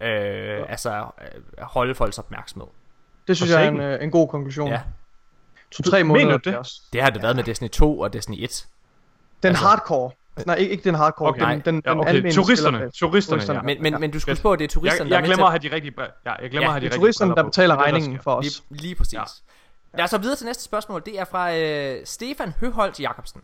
øh, 0.00 0.64
altså 0.68 0.90
øh, 1.22 1.40
holde 1.62 1.94
folks 1.94 2.18
opmærksomhed. 2.18 2.68
Det 3.28 3.36
synes 3.36 3.52
jeg 3.52 3.64
er 3.64 3.68
en, 3.68 3.80
øh, 3.80 4.02
en 4.04 4.10
god 4.10 4.28
konklusion. 4.28 4.68
Ja, 4.70 4.80
To-tre 5.70 6.04
Mener 6.04 6.08
måneder. 6.24 6.38
du 6.38 6.50
det? 6.50 6.58
også. 6.58 6.80
det 6.92 7.02
har 7.02 7.10
det 7.10 7.22
været 7.22 7.36
med 7.36 7.44
Destiny 7.44 7.68
2 7.68 8.00
og 8.00 8.12
Destiny 8.12 8.36
1. 8.44 8.66
Den 9.42 9.48
Altså- 9.48 9.64
hardcore. 9.64 10.10
Nej, 10.46 10.54
ikke, 10.56 10.72
ikke 10.72 10.84
den 10.84 10.94
hardcore. 10.94 11.28
Okay. 11.28 11.40
Den, 11.50 11.60
den, 11.60 11.74
den 11.74 11.82
Ja, 11.86 11.98
okay. 11.98 12.08
almene 12.08 12.32
Turisterne. 12.34 12.76
spiller- 12.78 12.90
Turisterne, 12.90 13.38
Turisterne. 13.38 13.58
ja. 13.58 13.62
Men, 13.62 13.82
men, 13.82 13.92
Ja. 13.92 13.98
men 13.98 14.10
du 14.10 14.20
skal 14.20 14.30
Fedt. 14.30 14.38
huske 14.38 14.42
på, 14.42 14.52
at 14.52 14.58
det 14.58 14.64
er 14.64 14.68
turisterne, 14.68 15.04
Jeg, 15.08 15.10
der 15.10 15.16
jeg 15.16 15.22
med 15.22 15.28
glemmer 15.28 15.46
at 15.46 15.52
have 15.52 15.68
de 15.70 15.74
rigtige, 15.74 15.94
ja, 16.26 16.32
jeg 16.42 16.50
glemmer 16.50 16.60
Ja, 16.60 16.66
at 16.66 16.72
have 16.72 16.80
de 16.90 16.94
er 16.94 16.98
turisterne, 16.98 17.34
der 17.34 17.42
betaler 17.42 17.74
er 17.74 17.78
der 17.78 17.84
regningen 17.86 18.20
for 18.22 18.34
os. 18.34 18.44
Lige, 18.70 18.82
lige 18.82 18.94
præcis. 18.94 19.12
Ja. 19.14 19.20
Ja. 19.20 19.96
Lad 19.96 20.04
os 20.04 20.10
så 20.10 20.18
videre 20.18 20.36
til 20.36 20.46
næste 20.46 20.62
spørgsmål. 20.64 21.02
Det 21.06 21.20
er 21.20 21.24
fra 21.24 21.56
øh, 21.56 21.96
Stefan 22.06 22.54
Høholdt 22.60 23.00
Jacobsen. 23.00 23.40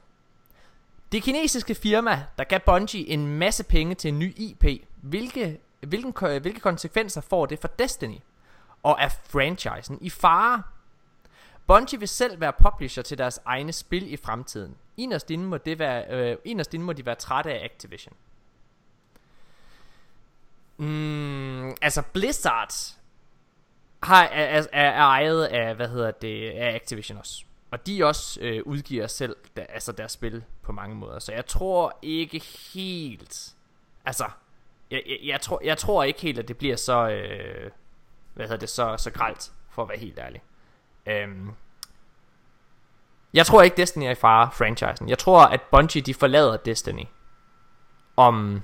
Det 1.12 1.22
kinesiske 1.22 1.74
firma, 1.74 2.22
der 2.38 2.44
gav 2.44 2.60
Bungie 2.66 3.08
en 3.08 3.26
masse 3.38 3.64
penge 3.64 3.94
til 3.94 4.08
en 4.08 4.18
ny 4.18 4.34
IP, 4.36 4.64
hvilke, 5.02 5.60
hvilken, 5.88 6.40
hvilke 6.40 6.60
konsekvenser 6.60 7.20
får 7.20 7.46
det 7.46 7.58
for 7.58 7.68
Destiny? 7.68 8.18
Og 8.82 8.96
er 9.00 9.08
franchisen 9.08 9.98
i 10.00 10.10
fare? 10.10 10.62
Bungie 11.66 11.98
vil 11.98 12.08
selv 12.08 12.40
være 12.40 12.52
publisher 12.52 13.02
til 13.02 13.18
deres 13.18 13.40
egne 13.44 13.72
spil 13.72 14.12
i 14.12 14.16
fremtiden. 14.16 14.76
Inderst 14.96 15.30
inde 15.30 15.44
må, 15.44 15.58
det 15.58 15.78
være, 15.78 16.04
øh, 16.08 16.36
inderst 16.44 16.74
inde 16.74 16.84
må 16.84 16.92
de 16.92 17.06
være 17.06 17.14
trætte 17.14 17.52
af 17.52 17.64
Activision. 17.64 18.14
Mm, 20.76 21.70
altså 21.70 22.02
Blizzard 22.12 22.74
har, 24.02 24.24
er, 24.24 24.66
er, 24.72 24.90
er 24.90 25.02
ejet 25.02 25.44
af, 25.44 25.74
hvad 25.74 25.88
hedder 25.88 26.10
det, 26.10 26.50
af 26.50 26.74
Activision 26.74 27.18
også. 27.18 27.44
Og 27.70 27.86
de 27.86 28.04
også 28.04 28.40
øh, 28.40 28.62
udgiver 28.66 29.06
selv 29.06 29.36
der, 29.56 29.64
altså 29.68 29.92
deres 29.92 30.12
spil 30.12 30.44
på 30.62 30.72
mange 30.72 30.96
måder. 30.96 31.18
Så 31.18 31.32
jeg 31.32 31.46
tror 31.46 31.98
ikke 32.02 32.38
helt... 32.74 33.54
Altså, 34.04 34.24
jeg, 34.90 35.02
jeg, 35.06 35.18
jeg, 35.24 35.40
tror, 35.40 35.60
jeg 35.64 35.78
tror 35.78 36.04
ikke 36.04 36.20
helt, 36.20 36.38
at 36.38 36.48
det 36.48 36.58
bliver 36.58 36.76
så... 36.76 37.08
Øh, 37.08 37.70
hvad 38.34 38.46
hedder 38.46 38.58
det, 38.58 38.68
så, 38.68 38.96
så 38.98 39.10
gralt, 39.10 39.52
for 39.70 39.82
at 39.82 39.88
være 39.88 39.98
helt 39.98 40.18
ærlig. 40.18 40.42
Øhm, 41.06 41.52
jeg 43.34 43.46
tror 43.46 43.62
ikke, 43.62 43.76
Destiny 43.76 44.04
er 44.04 44.10
i 44.10 44.14
fare, 44.14 44.50
franchisen. 44.52 45.08
Jeg 45.08 45.18
tror, 45.18 45.44
at 45.44 45.60
Bungie, 45.70 46.02
de 46.02 46.14
forlader 46.14 46.56
Destiny 46.56 47.04
om 48.16 48.62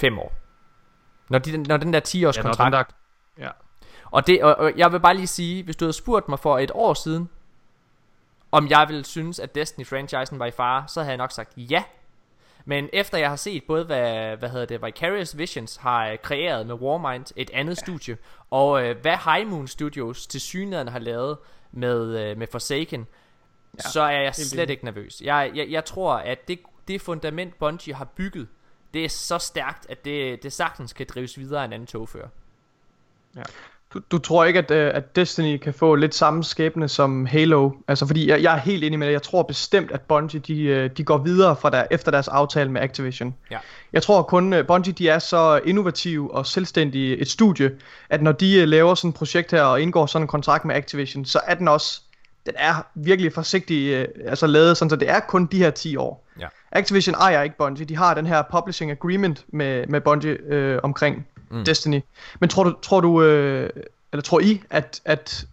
fem 0.00 0.18
år. 0.18 0.32
Når, 1.28 1.38
de, 1.38 1.56
når 1.56 1.76
den 1.76 1.92
der 1.92 2.00
10-års 2.00 2.36
Ja, 2.36 2.42
når 2.42 2.48
kontrakt 2.48 2.72
der, 2.72 3.44
ja. 3.44 3.50
og, 4.04 4.26
det, 4.26 4.42
og, 4.42 4.56
og 4.56 4.72
jeg 4.76 4.92
vil 4.92 5.00
bare 5.00 5.14
lige 5.14 5.26
sige, 5.26 5.62
hvis 5.62 5.76
du 5.76 5.84
havde 5.84 5.92
spurgt 5.92 6.28
mig 6.28 6.38
for 6.38 6.58
et 6.58 6.70
år 6.74 6.94
siden, 6.94 7.28
om 8.52 8.68
jeg 8.68 8.88
ville 8.88 9.04
synes, 9.04 9.38
at 9.38 9.54
Destiny-franchisen 9.54 10.38
var 10.38 10.46
i 10.46 10.50
fare, 10.50 10.88
så 10.88 11.00
havde 11.00 11.10
jeg 11.10 11.16
nok 11.18 11.32
sagt 11.32 11.52
ja. 11.56 11.84
Men 12.68 12.88
efter 12.92 13.18
jeg 13.18 13.28
har 13.28 13.36
set 13.36 13.64
både, 13.64 13.84
hvad, 13.84 14.36
hvad 14.36 14.48
hedder 14.48 14.66
det, 14.66 14.82
Vicarious 14.82 15.38
Visions 15.38 15.76
har 15.76 16.08
øh, 16.08 16.18
kreeret 16.18 16.66
med 16.66 16.74
Warmind, 16.74 17.24
et 17.36 17.50
andet 17.50 17.76
ja. 17.76 17.80
studie, 17.80 18.16
og 18.50 18.84
øh, 18.84 19.00
hvad 19.00 19.16
High 19.24 19.48
Moon 19.48 19.68
Studios 19.68 20.26
til 20.26 20.40
synligheden 20.40 20.88
har 20.88 20.98
lavet 20.98 21.38
med, 21.72 22.20
øh, 22.20 22.38
med 22.38 22.46
Forsaken, 22.46 23.06
ja, 23.74 23.88
så 23.90 24.00
er 24.00 24.20
jeg 24.20 24.34
slet 24.34 24.70
ikke 24.70 24.84
nervøs. 24.84 25.20
Jeg, 25.20 25.50
jeg, 25.54 25.70
jeg 25.70 25.84
tror, 25.84 26.14
at 26.14 26.48
det, 26.48 26.58
det 26.88 27.00
fundament 27.00 27.58
Bungie 27.58 27.94
har 27.94 28.04
bygget, 28.04 28.48
det 28.94 29.04
er 29.04 29.08
så 29.08 29.38
stærkt, 29.38 29.86
at 29.88 30.04
det, 30.04 30.42
det 30.42 30.52
sagtens 30.52 30.92
kan 30.92 31.06
drives 31.08 31.38
videre 31.38 31.60
af 31.60 31.64
en 31.64 31.72
anden 31.72 31.86
togfører. 31.86 32.28
Du, 33.94 34.00
du 34.10 34.18
tror 34.18 34.44
ikke, 34.44 34.58
at, 34.58 34.70
øh, 34.70 34.90
at 34.94 35.16
Destiny 35.16 35.56
kan 35.56 35.74
få 35.74 35.94
lidt 35.94 36.14
samme 36.14 36.44
skæbne 36.44 36.88
som 36.88 37.26
Halo? 37.26 37.70
Altså, 37.88 38.06
fordi 38.06 38.28
jeg, 38.28 38.42
jeg 38.42 38.54
er 38.54 38.58
helt 38.58 38.84
enig 38.84 38.98
med 38.98 39.06
dig. 39.06 39.12
Jeg 39.12 39.22
tror 39.22 39.42
bestemt, 39.42 39.90
at 39.90 40.00
Bungie 40.00 40.40
de, 40.40 40.62
øh, 40.62 40.90
de 40.96 41.04
går 41.04 41.18
videre 41.18 41.56
fra 41.56 41.70
der, 41.70 41.84
efter 41.90 42.10
deres 42.10 42.28
aftale 42.28 42.70
med 42.70 42.80
Activision. 42.80 43.34
Ja. 43.50 43.58
Jeg 43.92 44.02
tror 44.02 44.22
kun, 44.22 44.52
uh, 44.52 44.66
Bungie 44.66 44.92
de 44.92 45.08
er 45.08 45.18
så 45.18 45.60
innovative 45.64 46.34
og 46.34 46.46
selvstændige 46.46 47.16
et 47.16 47.30
studie, 47.30 47.70
at 48.10 48.22
når 48.22 48.32
de 48.32 48.66
laver 48.66 48.94
sådan 48.94 49.08
et 49.08 49.14
projekt 49.14 49.50
her 49.50 49.62
og 49.62 49.80
indgår 49.80 50.06
sådan 50.06 50.24
en 50.24 50.28
kontrakt 50.28 50.64
med 50.64 50.74
Activision, 50.74 51.24
så 51.24 51.40
er 51.46 51.54
den 51.54 51.68
også, 51.68 52.00
den 52.46 52.54
er 52.56 52.86
virkelig 52.94 53.32
forsigtig, 53.32 54.06
altså 54.26 54.46
lavet 54.46 54.76
sådan, 54.76 54.90
så 54.90 54.96
det 54.96 55.10
er 55.10 55.20
kun 55.20 55.46
de 55.46 55.58
her 55.58 55.70
10 55.70 55.96
år. 55.96 56.26
Ja. 56.40 56.46
Activision 56.72 57.14
ejer 57.14 57.42
ikke 57.42 57.56
Bungie, 57.56 57.84
de 57.84 57.96
har 57.96 58.14
den 58.14 58.26
her 58.26 58.42
publishing 58.50 58.90
agreement 58.90 59.44
med, 59.48 59.86
med 59.86 60.00
Bungie 60.00 60.30
øh, 60.30 60.80
omkring 60.82 61.26
mm. 61.50 61.64
Destiny. 61.64 62.00
Men 62.40 62.48
tror 62.48 62.64
du, 62.64 62.74
tror 62.82 63.00
du 63.00 63.22
øh, 63.22 63.70
eller 64.12 64.22
tror 64.22 64.40
I, 64.40 64.62
at, 64.70 65.00
at, 65.04 65.46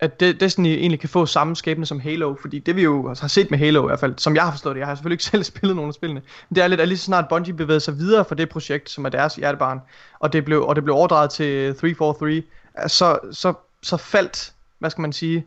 at 0.00 0.20
De- 0.20 0.32
Destiny 0.32 0.66
egentlig 0.66 1.00
kan 1.00 1.08
få 1.08 1.26
samme 1.26 1.56
skæbne 1.56 1.86
som 1.86 2.00
Halo? 2.00 2.34
Fordi 2.40 2.58
det 2.58 2.76
vi 2.76 2.82
jo 2.82 3.14
har 3.20 3.28
set 3.28 3.50
med 3.50 3.58
Halo 3.58 3.82
i 3.82 3.86
hvert 3.86 4.00
fald, 4.00 4.14
som 4.18 4.34
jeg 4.34 4.44
har 4.44 4.50
forstået 4.50 4.74
det, 4.74 4.80
jeg 4.80 4.88
har 4.88 4.94
selvfølgelig 4.94 5.14
ikke 5.14 5.24
selv 5.32 5.44
spillet 5.44 5.76
nogen 5.76 5.88
af 5.88 5.94
spillene, 5.94 6.22
men 6.48 6.54
det 6.54 6.64
er 6.64 6.68
lidt, 6.68 6.80
at 6.80 6.88
lige 6.88 6.98
så 6.98 7.04
snart 7.04 7.28
Bungie 7.28 7.54
bevægede 7.54 7.80
sig 7.80 7.98
videre 7.98 8.24
fra 8.24 8.34
det 8.34 8.48
projekt, 8.48 8.90
som 8.90 9.04
er 9.04 9.08
deres 9.08 9.34
hjertebarn, 9.34 9.80
og 10.18 10.32
det 10.32 10.44
blev, 10.44 10.64
og 10.64 10.76
det 10.76 10.84
blev 10.84 10.96
overdraget 10.96 11.30
til 11.30 11.76
343, 11.76 12.42
så, 12.86 13.18
så, 13.32 13.54
så 13.82 13.96
faldt, 13.96 14.52
hvad 14.78 14.90
skal 14.90 15.02
man 15.02 15.12
sige, 15.12 15.46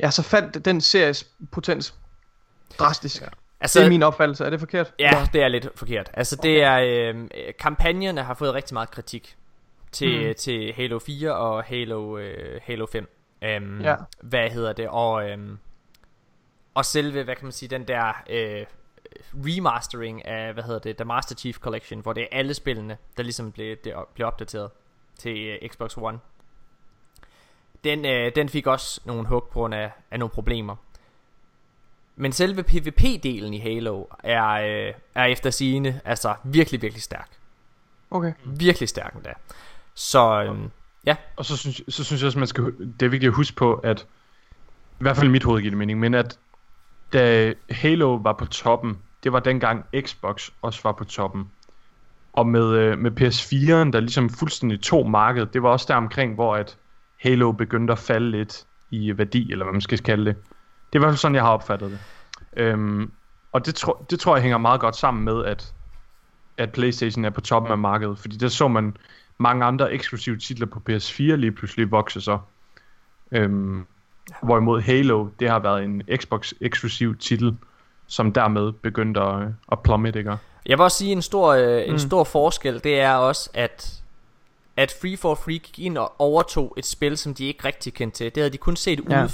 ja, 0.00 0.10
så 0.10 0.22
faldt 0.22 0.64
den 0.64 0.80
series 0.80 1.26
potens 1.52 1.94
drastisk. 2.78 3.22
Ja. 3.22 3.26
Altså, 3.64 3.78
Det 3.78 3.86
er 3.86 3.90
min 3.90 4.02
opfattelse, 4.02 4.44
er 4.44 4.50
det 4.50 4.60
forkert? 4.60 4.92
Ja, 4.98 5.28
det 5.32 5.42
er 5.42 5.48
lidt 5.48 5.68
forkert. 5.74 6.10
Altså 6.14 6.36
det 6.36 6.62
er 6.62 6.78
øh, 7.14 7.28
kampagnerne 7.58 8.22
har 8.22 8.34
fået 8.34 8.54
rigtig 8.54 8.74
meget 8.74 8.90
kritik 8.90 9.36
til 9.92 10.28
mm. 10.28 10.34
til 10.34 10.72
Halo 10.72 10.98
4 10.98 11.36
og 11.36 11.64
Halo 11.64 12.18
øh, 12.18 12.60
Halo 12.64 12.86
5. 12.86 13.08
Um, 13.42 13.80
Ja. 13.80 13.94
Hvad 14.20 14.50
hedder 14.50 14.72
det? 14.72 14.88
Og 14.88 15.30
øhm, 15.30 15.58
og 16.74 16.84
selve 16.84 17.22
hvad 17.22 17.36
kan 17.36 17.44
man 17.44 17.52
sige 17.52 17.68
den 17.68 17.88
der 17.88 18.22
øh, 18.30 18.64
remastering 19.34 20.26
af 20.26 20.52
hvad 20.52 20.64
hedder 20.64 20.80
det, 20.80 20.96
The 20.96 21.04
Master 21.04 21.34
Chief 21.34 21.58
Collection, 21.58 22.00
hvor 22.00 22.12
det 22.12 22.22
er 22.22 22.26
alle 22.32 22.54
spillene 22.54 22.96
der 23.16 23.22
ligesom 23.22 23.52
blev 23.52 23.76
det 23.84 23.94
blev 24.14 24.26
opdateret 24.26 24.70
til 25.18 25.38
øh, 25.38 25.68
Xbox 25.68 25.96
One. 25.96 26.18
Den 27.84 28.04
øh, 28.04 28.32
den 28.34 28.48
fik 28.48 28.66
også 28.66 29.00
nogle 29.04 29.26
hug 29.28 29.42
på 29.42 29.58
grund 29.58 29.74
af, 29.74 29.90
af 30.10 30.18
nogle 30.18 30.30
problemer. 30.30 30.76
Men 32.16 32.32
selve 32.32 32.62
PvP-delen 32.62 33.54
i 33.54 33.58
Halo 33.58 34.04
er, 34.24 34.48
øh, 34.48 34.94
er 35.14 35.24
efter 35.24 35.50
sigende 35.50 36.00
altså 36.04 36.34
virkelig, 36.44 36.82
virkelig 36.82 37.02
stærk. 37.02 37.28
Okay. 38.10 38.32
Virkelig 38.44 38.88
stærk 38.88 39.14
endda. 39.14 39.32
Så 39.94 40.42
øhm, 40.42 40.70
ja, 41.06 41.16
Og 41.36 41.44
så 41.44 41.56
synes, 41.56 41.82
så 41.88 42.04
synes 42.04 42.22
jeg 42.22 42.26
også, 42.26 42.38
man 42.38 42.48
skal, 42.48 42.64
det 43.00 43.06
er 43.06 43.10
vigtigt 43.10 43.30
at 43.30 43.34
huske 43.36 43.56
på, 43.56 43.74
at 43.74 44.06
i 45.00 45.02
hvert 45.02 45.16
fald 45.16 45.28
i 45.28 45.30
mit 45.30 45.44
hoved 45.44 45.60
giver 45.60 45.70
det 45.70 45.78
mening, 45.78 46.00
men 46.00 46.14
at 46.14 46.38
da 47.12 47.54
Halo 47.70 48.14
var 48.14 48.32
på 48.32 48.46
toppen, 48.46 48.98
det 49.24 49.32
var 49.32 49.40
dengang 49.40 49.84
Xbox 50.00 50.50
også 50.62 50.80
var 50.84 50.92
på 50.92 51.04
toppen. 51.04 51.50
Og 52.32 52.46
med, 52.46 52.76
øh, 52.76 52.98
med 52.98 53.10
PS4'en, 53.10 53.92
der 53.92 54.00
ligesom 54.00 54.30
fuldstændig 54.30 54.80
tog 54.80 55.10
markedet, 55.10 55.54
det 55.54 55.62
var 55.62 55.68
også 55.68 55.86
der 55.88 55.94
omkring, 55.94 56.34
hvor 56.34 56.56
at 56.56 56.76
Halo 57.20 57.52
begyndte 57.52 57.92
at 57.92 57.98
falde 57.98 58.30
lidt 58.30 58.66
i 58.90 59.18
værdi, 59.18 59.52
eller 59.52 59.64
hvad 59.64 59.72
man 59.72 59.80
skal 59.80 59.98
kalde 59.98 60.24
det. 60.24 60.36
Det 60.94 60.98
er 60.98 61.02
i 61.02 61.06
hvert 61.06 61.12
fald 61.12 61.18
sådan, 61.18 61.34
jeg 61.34 61.42
har 61.42 61.50
opfattet 61.50 61.90
det. 61.90 61.98
Øhm, 62.56 63.12
og 63.52 63.66
det, 63.66 63.74
tro, 63.74 64.04
det 64.10 64.20
tror 64.20 64.36
jeg 64.36 64.42
hænger 64.42 64.58
meget 64.58 64.80
godt 64.80 64.96
sammen 64.96 65.24
med, 65.24 65.44
at, 65.44 65.74
at 66.58 66.72
Playstation 66.72 67.24
er 67.24 67.30
på 67.30 67.40
toppen 67.40 67.72
af 67.72 67.78
markedet. 67.78 68.18
Fordi 68.18 68.36
der 68.36 68.48
så 68.48 68.68
man 68.68 68.96
mange 69.38 69.64
andre 69.64 69.92
eksklusive 69.92 70.36
titler 70.36 70.66
på 70.66 70.82
PS4 70.90 71.22
lige 71.22 71.52
pludselig 71.52 71.90
vokse 71.90 72.20
så. 72.20 72.38
Øhm, 73.32 73.86
hvorimod 74.42 74.80
Halo, 74.80 75.28
det 75.40 75.50
har 75.50 75.58
været 75.58 75.84
en 75.84 76.02
Xbox 76.16 76.52
eksklusiv 76.60 77.16
titel, 77.16 77.56
som 78.06 78.32
dermed 78.32 78.72
begyndte 78.72 79.20
at, 79.20 79.48
at 79.72 79.80
plummet, 79.80 80.16
ikke? 80.16 80.36
Jeg 80.66 80.78
vil 80.78 80.82
også 80.82 80.98
sige 80.98 81.12
en 81.12 81.22
stor, 81.22 81.52
øh, 81.52 81.86
en 81.86 81.92
mm. 81.92 81.98
stor 81.98 82.24
forskel, 82.24 82.84
det 82.84 83.00
er 83.00 83.14
også, 83.14 83.50
at 83.54 84.00
at 84.76 84.96
Free 85.00 85.16
for 85.16 85.34
Free 85.34 85.58
gik 85.58 85.78
ind 85.78 85.98
og 85.98 86.12
overtog 86.18 86.74
et 86.76 86.86
spil, 86.86 87.18
som 87.18 87.34
de 87.34 87.44
ikke 87.44 87.64
rigtig 87.64 87.94
kendte 87.94 88.16
til. 88.16 88.34
Det 88.34 88.36
havde 88.36 88.50
de 88.50 88.58
kun 88.58 88.76
set 88.76 89.00
ja. 89.10 89.26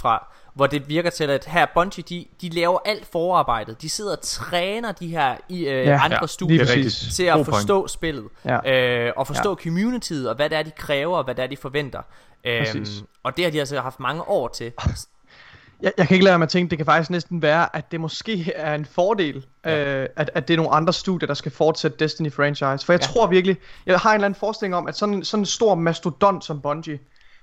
Hvor 0.54 0.66
det 0.66 0.88
virker 0.88 1.10
til, 1.10 1.30
at 1.30 1.44
her 1.44 1.66
Bungie, 1.74 2.04
de, 2.08 2.26
de 2.40 2.48
laver 2.48 2.78
alt 2.84 3.06
forarbejdet. 3.12 3.82
De 3.82 3.88
sidder 3.88 4.12
og 4.12 4.20
træner 4.22 4.92
de 4.92 5.08
her 5.08 5.36
i 5.48 5.58
øh, 5.58 5.86
ja, 5.86 6.04
andre 6.04 6.18
ja, 6.20 6.26
studier 6.26 6.64
til 7.12 7.24
at 7.24 7.46
forstå 7.46 7.80
point. 7.80 7.90
spillet, 7.90 8.24
ja. 8.44 9.06
øh, 9.06 9.12
og 9.16 9.26
forstå 9.26 9.50
ja. 9.50 9.62
communityet, 9.62 10.28
og 10.28 10.36
hvad 10.36 10.50
det 10.50 10.58
er, 10.58 10.62
de 10.62 10.70
kræver, 10.70 11.16
og 11.16 11.24
hvad 11.24 11.34
det 11.34 11.42
er, 11.42 11.46
de 11.46 11.56
forventer. 11.56 12.02
Øhm, 12.44 12.86
og 13.22 13.36
det 13.36 13.44
har 13.44 13.52
de 13.52 13.58
altså 13.58 13.80
haft 13.80 14.00
mange 14.00 14.28
år 14.28 14.48
til. 14.48 14.72
Jeg, 15.82 15.92
jeg 15.98 16.08
kan 16.08 16.14
ikke 16.14 16.24
lade 16.24 16.38
mig 16.38 16.44
at 16.44 16.48
tænke, 16.48 16.70
det 16.70 16.78
kan 16.78 16.86
faktisk 16.86 17.10
næsten 17.10 17.42
være, 17.42 17.76
at 17.76 17.92
det 17.92 18.00
måske 18.00 18.52
er 18.52 18.74
en 18.74 18.84
fordel, 18.84 19.46
ja. 19.64 20.02
øh, 20.02 20.08
at, 20.16 20.30
at 20.34 20.48
det 20.48 20.54
er 20.54 20.56
nogle 20.56 20.72
andre 20.72 20.92
studier, 20.92 21.26
der 21.26 21.34
skal 21.34 21.52
fortsætte 21.52 21.96
Destiny 21.98 22.32
franchise. 22.32 22.86
For 22.86 22.92
jeg 22.92 23.00
ja. 23.00 23.06
tror 23.06 23.26
virkelig, 23.26 23.56
jeg 23.86 23.98
har 23.98 24.10
en 24.10 24.14
eller 24.14 24.24
anden 24.24 24.38
forestilling 24.38 24.74
om, 24.74 24.86
at 24.86 24.96
sådan, 24.96 25.24
sådan 25.24 25.42
en 25.42 25.46
stor 25.46 25.74
mastodont 25.74 26.44
som 26.44 26.60
Bungie, 26.60 26.98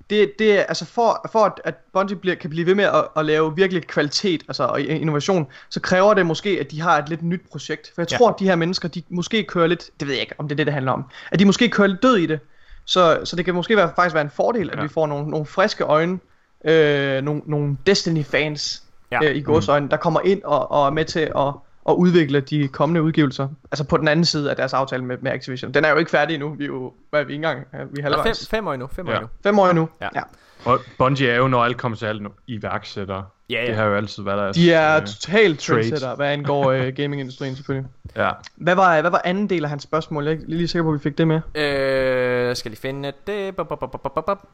det, 0.10 0.40
det 0.40 0.60
er 0.60 0.64
altså 0.64 0.86
for, 0.86 1.30
for 1.32 1.40
at, 1.40 1.54
at 1.64 1.76
Bungie 1.94 2.18
bliver, 2.18 2.36
kan 2.36 2.50
blive 2.50 2.66
ved 2.66 2.76
med 2.76 2.84
at, 2.84 3.08
at 3.18 3.26
lave 3.26 3.56
virkelig 3.56 3.88
kvalitet 3.88 4.44
altså, 4.48 4.64
og 4.64 4.82
innovation, 4.82 5.48
så 5.70 5.80
kræver 5.80 6.14
det 6.14 6.26
måske, 6.26 6.50
at 6.60 6.72
de 6.72 6.82
har 6.82 6.98
et 6.98 7.10
lidt 7.10 7.24
nyt 7.24 7.42
projekt. 7.52 7.92
For 7.96 8.02
jeg 8.02 8.12
ja. 8.12 8.18
tror, 8.18 8.30
at 8.30 8.36
de 8.40 8.46
her 8.46 8.56
mennesker, 8.56 8.88
de 8.88 9.04
måske 9.10 9.44
kører 9.44 9.68
lidt, 9.68 9.90
det 10.00 10.08
ved 10.08 10.14
jeg 10.14 10.22
ikke, 10.22 10.36
om 10.38 10.48
det 10.48 10.56
er 10.56 10.58
det, 10.58 10.66
det 10.66 10.74
handler 10.74 10.92
om, 10.92 11.06
at 11.32 11.40
de 11.40 11.46
måske 11.46 11.70
kører 11.70 11.88
lidt 11.88 12.04
død 12.04 12.18
i 12.18 12.26
det. 12.26 12.40
Så, 12.86 13.20
så 13.24 13.36
det 13.36 13.46
kan 13.46 13.54
måske 13.54 13.78
være, 13.78 13.92
faktisk 13.96 14.14
være 14.14 14.24
en 14.24 14.30
fordel, 14.30 14.70
at 14.70 14.78
ja. 14.78 14.82
vi 14.82 14.88
får 14.88 15.08
nogle, 15.08 15.30
nogle 15.30 15.46
friske 15.46 15.84
øjne, 15.84 16.20
øh, 16.66 17.22
nogle, 17.22 17.42
nogle 17.46 17.78
Destiny-fans 17.86 18.84
ja. 19.12 19.24
øh, 19.24 19.36
i 19.36 19.42
godsøjne, 19.42 19.84
mm. 19.84 19.90
der 19.90 19.98
kommer 19.98 20.20
ind 20.22 20.44
og, 20.44 20.72
og 20.72 20.86
er 20.88 20.92
med 20.92 21.06
til 21.06 21.20
at, 21.20 21.54
at 21.88 21.94
udvikle 21.94 22.40
de 22.40 22.68
kommende 22.68 23.02
udgivelser. 23.02 23.48
Altså 23.72 23.84
på 23.84 23.98
den 23.98 24.08
anden 24.08 24.26
side 24.26 24.50
af 24.50 24.56
deres 24.56 24.74
aftale 24.74 25.04
med, 25.06 25.18
med 25.22 25.32
Activision. 25.32 25.74
Den 25.74 25.86
er 25.86 25.90
jo 25.90 25.98
ikke 25.98 26.12
færdig 26.12 26.34
endnu. 26.34 26.50
Vi 26.50 26.64
er 26.64 26.68
jo, 26.68 26.94
hvad 27.10 27.22
er 27.22 27.26
vi 27.26 27.36
engang? 27.36 27.68
Vi 27.92 28.00
er 28.00 28.04
halvvejs. 28.04 28.48
Fem, 28.50 28.58
fem 28.58 28.68
år 28.68 28.74
endnu. 28.74 28.88
Fem 28.88 29.08
år 29.08 29.12
ja. 29.12 29.18
endnu. 29.18 29.30
Fem 29.44 29.60
år 29.60 29.68
endnu. 29.68 29.90
Ja. 30.02 30.08
ja. 30.16 30.22
Og 30.66 30.80
Bungie 30.98 31.30
er 31.30 31.38
jo, 31.38 31.48
når 31.48 31.64
alt 31.64 31.78
kommer 31.78 31.98
til 31.98 32.06
alt, 32.06 32.22
iværksætter. 32.48 33.24
Ja, 33.50 33.62
ja. 33.62 33.68
Det 33.68 33.76
har 33.76 33.86
jo 33.86 33.96
altid 33.96 34.24
været 34.24 34.38
deres... 34.38 34.58
De 34.58 34.74
er 34.74 35.02
uh, 35.02 35.06
totalt 35.06 35.60
trendsetter, 35.60 36.16
hvad 36.16 36.28
angår 36.28 36.74
uh, 36.74 36.88
gamingindustrien 36.98 37.56
selvfølgelig. 37.56 37.90
Ja. 38.16 38.32
Hvad 38.56 38.76
var, 38.76 39.02
hvad 39.02 39.12
var 39.12 39.22
anden 39.26 39.50
del 39.50 39.64
af 39.64 39.70
hans 39.70 39.84
spørgsmål? 39.84 40.24
Jeg 40.24 40.34
er 40.34 40.38
lige, 40.38 40.58
lige 40.58 40.68
sikker 40.68 40.84
på, 40.84 40.90
at 40.90 40.94
vi 40.94 41.00
fik 41.00 41.18
det 41.18 41.28
med. 41.28 41.42
Øh, 41.56 42.56
skal 42.56 42.72
lige 42.72 42.82
finde 42.82 43.14
det. 43.28 43.34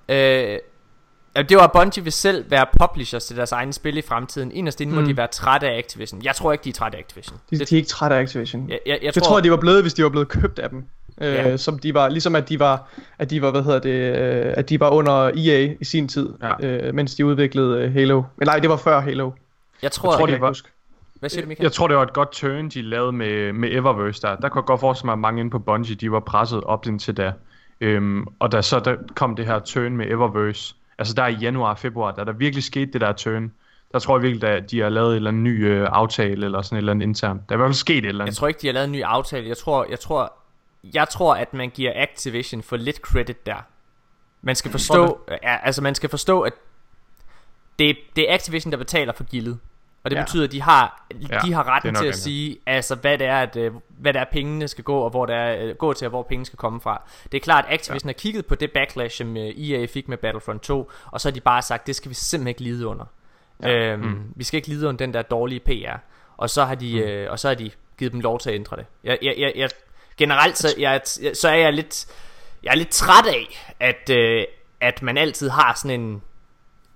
Øh, 0.09 0.59
Ja, 1.35 1.41
det 1.41 1.57
var 1.57 1.67
Bungie 1.67 2.03
vil 2.03 2.13
selv 2.13 2.51
være 2.51 2.65
publishers 2.79 3.25
til 3.25 3.37
deres 3.37 3.51
egne 3.51 3.73
spil 3.73 3.97
i 3.97 4.01
fremtiden. 4.01 4.51
Inderst 4.51 4.81
inde 4.81 4.93
mm. 4.93 5.01
må 5.01 5.07
de 5.07 5.17
være 5.17 5.27
trætte 5.27 5.69
af 5.69 5.77
Activision. 5.77 6.21
Jeg 6.23 6.35
tror 6.35 6.51
ikke, 6.51 6.63
de 6.63 6.69
er 6.69 6.73
trætte 6.73 6.97
af 6.97 7.01
Activision. 7.01 7.37
De, 7.49 7.59
det, 7.59 7.69
de 7.69 7.75
er 7.75 7.77
ikke 7.77 7.89
trætte 7.89 8.15
af 8.15 8.21
Activision. 8.21 8.69
Jeg, 8.69 8.79
jeg, 8.85 8.93
jeg, 8.93 8.99
jeg 9.03 9.13
tror, 9.13 9.21
tror, 9.21 9.39
de 9.39 9.51
var 9.51 9.57
blevet, 9.57 9.81
hvis 9.81 9.93
de 9.93 10.03
var 10.03 10.09
blevet 10.09 10.27
købt 10.27 10.59
af 10.59 10.69
dem. 10.69 10.85
Øh, 11.21 11.33
ja. 11.33 11.57
som 11.57 11.79
de 11.79 11.93
var, 11.93 12.09
ligesom 12.09 12.35
at 12.35 12.49
de 12.49 12.59
var, 12.59 12.89
at 13.17 13.29
de 13.29 13.41
var, 13.41 13.51
hvad 13.51 13.63
hedder 13.63 13.79
det, 13.79 14.17
øh, 14.17 14.53
at 14.57 14.69
de 14.69 14.79
var 14.79 14.89
under 14.89 15.13
EA 15.13 15.73
i 15.81 15.85
sin 15.85 16.07
tid, 16.07 16.29
ja. 16.41 16.67
øh, 16.67 16.95
mens 16.95 17.15
de 17.15 17.25
udviklede 17.25 17.81
øh, 17.81 17.93
Halo. 17.93 18.23
Men 18.37 18.45
nej, 18.45 18.59
det 18.59 18.69
var 18.69 18.77
før 18.77 18.99
Halo. 19.01 19.31
Jeg 19.81 19.91
tror, 19.91 20.11
jeg 20.11 20.19
tror 20.19 20.25
det 20.25 20.41
var, 20.41 20.47
huske. 20.47 20.69
Hvad 21.19 21.29
siger 21.29 21.41
du, 21.41 21.47
Michael? 21.47 21.65
Jeg 21.65 21.71
tror, 21.71 21.87
det 21.87 21.97
var 21.97 22.03
et 22.03 22.13
godt 22.13 22.31
turn, 22.31 22.69
de 22.69 22.81
lavede 22.81 23.11
med, 23.11 23.53
med 23.53 23.69
Eververse 23.71 24.21
der. 24.21 24.35
Der 24.35 24.49
kunne 24.49 24.59
jeg 24.59 24.65
godt 24.65 24.79
forestille 24.79 25.07
mig, 25.07 25.13
at 25.13 25.19
mange 25.19 25.39
inde 25.39 25.51
på 25.51 25.59
Bungie, 25.59 25.95
de 25.95 26.11
var 26.11 26.19
presset 26.19 26.63
op 26.63 26.87
indtil 26.87 27.17
da. 27.17 27.31
Øhm, 27.81 28.25
og 28.39 28.51
da 28.51 28.61
så 28.61 28.79
der 28.79 28.95
kom 29.15 29.35
det 29.35 29.45
her 29.45 29.59
turn 29.59 29.97
med 29.97 30.07
Eververse, 30.07 30.75
altså 30.97 31.13
der 31.13 31.27
i 31.27 31.33
januar 31.33 31.75
februar, 31.75 32.11
da 32.11 32.23
der 32.23 32.31
virkelig 32.31 32.63
skete 32.63 32.91
det 32.93 33.01
der 33.01 33.13
turn, 33.13 33.51
der 33.91 33.99
tror 33.99 34.17
jeg 34.17 34.23
virkelig, 34.23 34.49
at 34.49 34.71
de 34.71 34.79
har 34.79 34.89
lavet 34.89 35.09
en 35.09 35.15
eller 35.15 35.29
anden 35.29 35.43
ny 35.43 35.67
øh, 35.67 35.87
aftale, 35.91 36.45
eller 36.45 36.61
sådan 36.61 36.75
et 36.75 36.77
eller 36.77 36.91
andet 36.91 37.05
internt. 37.05 37.49
Der 37.49 37.55
er 37.55 37.57
i 37.57 37.61
hvert 37.61 37.67
fald 37.67 37.73
sket 37.73 37.97
et 37.97 38.05
eller 38.05 38.23
andet. 38.23 38.31
Jeg 38.31 38.37
tror 38.37 38.47
ikke, 38.47 38.59
de 38.61 38.67
har 38.67 38.73
lavet 38.73 38.85
en 38.85 38.91
ny 38.91 39.03
aftale. 39.03 39.47
Jeg 39.47 39.57
tror, 39.57 39.85
jeg 39.89 39.99
tror, 39.99 40.33
jeg 40.93 41.09
tror 41.09 41.35
at 41.35 41.53
man 41.53 41.69
giver 41.69 41.91
Activision 41.95 42.63
for 42.63 42.77
lidt 42.77 42.97
credit 42.97 43.45
der. 43.45 43.65
Man 44.41 44.55
skal 44.55 44.71
forstå, 44.71 45.19
altså 45.41 45.81
man 45.81 45.95
skal 45.95 46.09
forstå, 46.09 46.41
at 46.41 46.53
det, 47.79 47.97
det 48.15 48.29
er 48.29 48.33
Activision, 48.33 48.71
der 48.71 48.77
betaler 48.77 49.13
for 49.13 49.23
gildet. 49.23 49.59
Og 50.03 50.11
det 50.11 50.17
ja. 50.17 50.23
betyder, 50.23 50.43
at 50.43 50.51
de 50.51 50.61
har, 50.61 51.05
ja, 51.31 51.39
de 51.45 51.53
har 51.53 51.75
retten 51.75 51.95
til 51.95 52.05
at 52.05 52.15
sige, 52.15 52.57
altså 52.65 52.95
hvad 52.95 53.17
det 53.17 53.27
er, 53.27 53.39
at, 53.39 53.55
øh, 53.55 53.71
hvad 53.87 54.13
det 54.13 54.19
er, 54.19 54.25
pengene 54.31 54.67
skal 54.67 54.83
gå, 54.83 54.97
og 54.97 55.09
hvor 55.09 55.25
det 55.25 55.35
er, 55.35 55.55
øh, 55.59 55.75
gå 55.75 55.93
til, 55.93 56.05
og 56.05 56.09
hvor 56.09 56.23
pengene 56.23 56.45
skal 56.45 56.57
komme 56.57 56.81
fra. 56.81 57.01
Det 57.31 57.37
er 57.37 57.41
klart, 57.41 57.65
at 57.67 57.73
Activision 57.73 58.09
ja. 58.09 58.13
har 58.13 58.19
kigget 58.19 58.45
på 58.45 58.55
det 58.55 58.71
backlash, 58.71 59.17
som 59.17 59.37
øh, 59.37 59.43
EA 59.43 59.85
fik 59.85 60.07
med 60.07 60.17
Battlefront 60.17 60.61
2, 60.61 60.91
og 61.11 61.21
så 61.21 61.29
har 61.29 61.33
de 61.33 61.41
bare 61.41 61.61
sagt, 61.61 61.87
det 61.87 61.95
skal 61.95 62.09
vi 62.09 62.15
simpelthen 62.15 62.47
ikke 62.47 62.61
lide 62.61 62.87
under. 62.87 63.05
Ja. 63.63 63.69
Øhm, 63.69 64.03
mm. 64.03 64.33
Vi 64.35 64.43
skal 64.43 64.57
ikke 64.57 64.67
lide 64.67 64.87
under 64.87 64.97
den 64.97 65.13
der 65.13 65.21
dårlige 65.21 65.59
PR. 65.59 65.97
Og 66.37 66.49
så 66.49 66.65
har 66.65 66.75
de, 66.75 66.93
mm. 66.93 66.99
øh, 66.99 67.31
og 67.31 67.39
så 67.39 67.47
har 67.47 67.55
de 67.55 67.71
givet 67.97 68.11
dem 68.11 68.19
lov 68.19 68.39
til 68.39 68.49
at 68.49 68.55
ændre 68.55 68.77
det. 68.77 68.85
Jeg, 69.03 69.17
jeg, 69.21 69.35
jeg, 69.37 69.53
jeg, 69.55 69.69
generelt 70.17 70.57
så, 70.57 70.75
jeg, 70.77 71.01
så 71.33 71.49
er 71.49 71.55
jeg 71.55 71.73
lidt, 71.73 72.05
jeg 72.63 72.71
er 72.71 72.75
lidt 72.75 72.89
træt 72.89 73.25
af, 73.25 73.73
at, 73.79 74.09
øh, 74.09 74.45
at 74.81 75.01
man 75.01 75.17
altid 75.17 75.49
har 75.49 75.73
sådan 75.75 75.99
en 76.01 76.21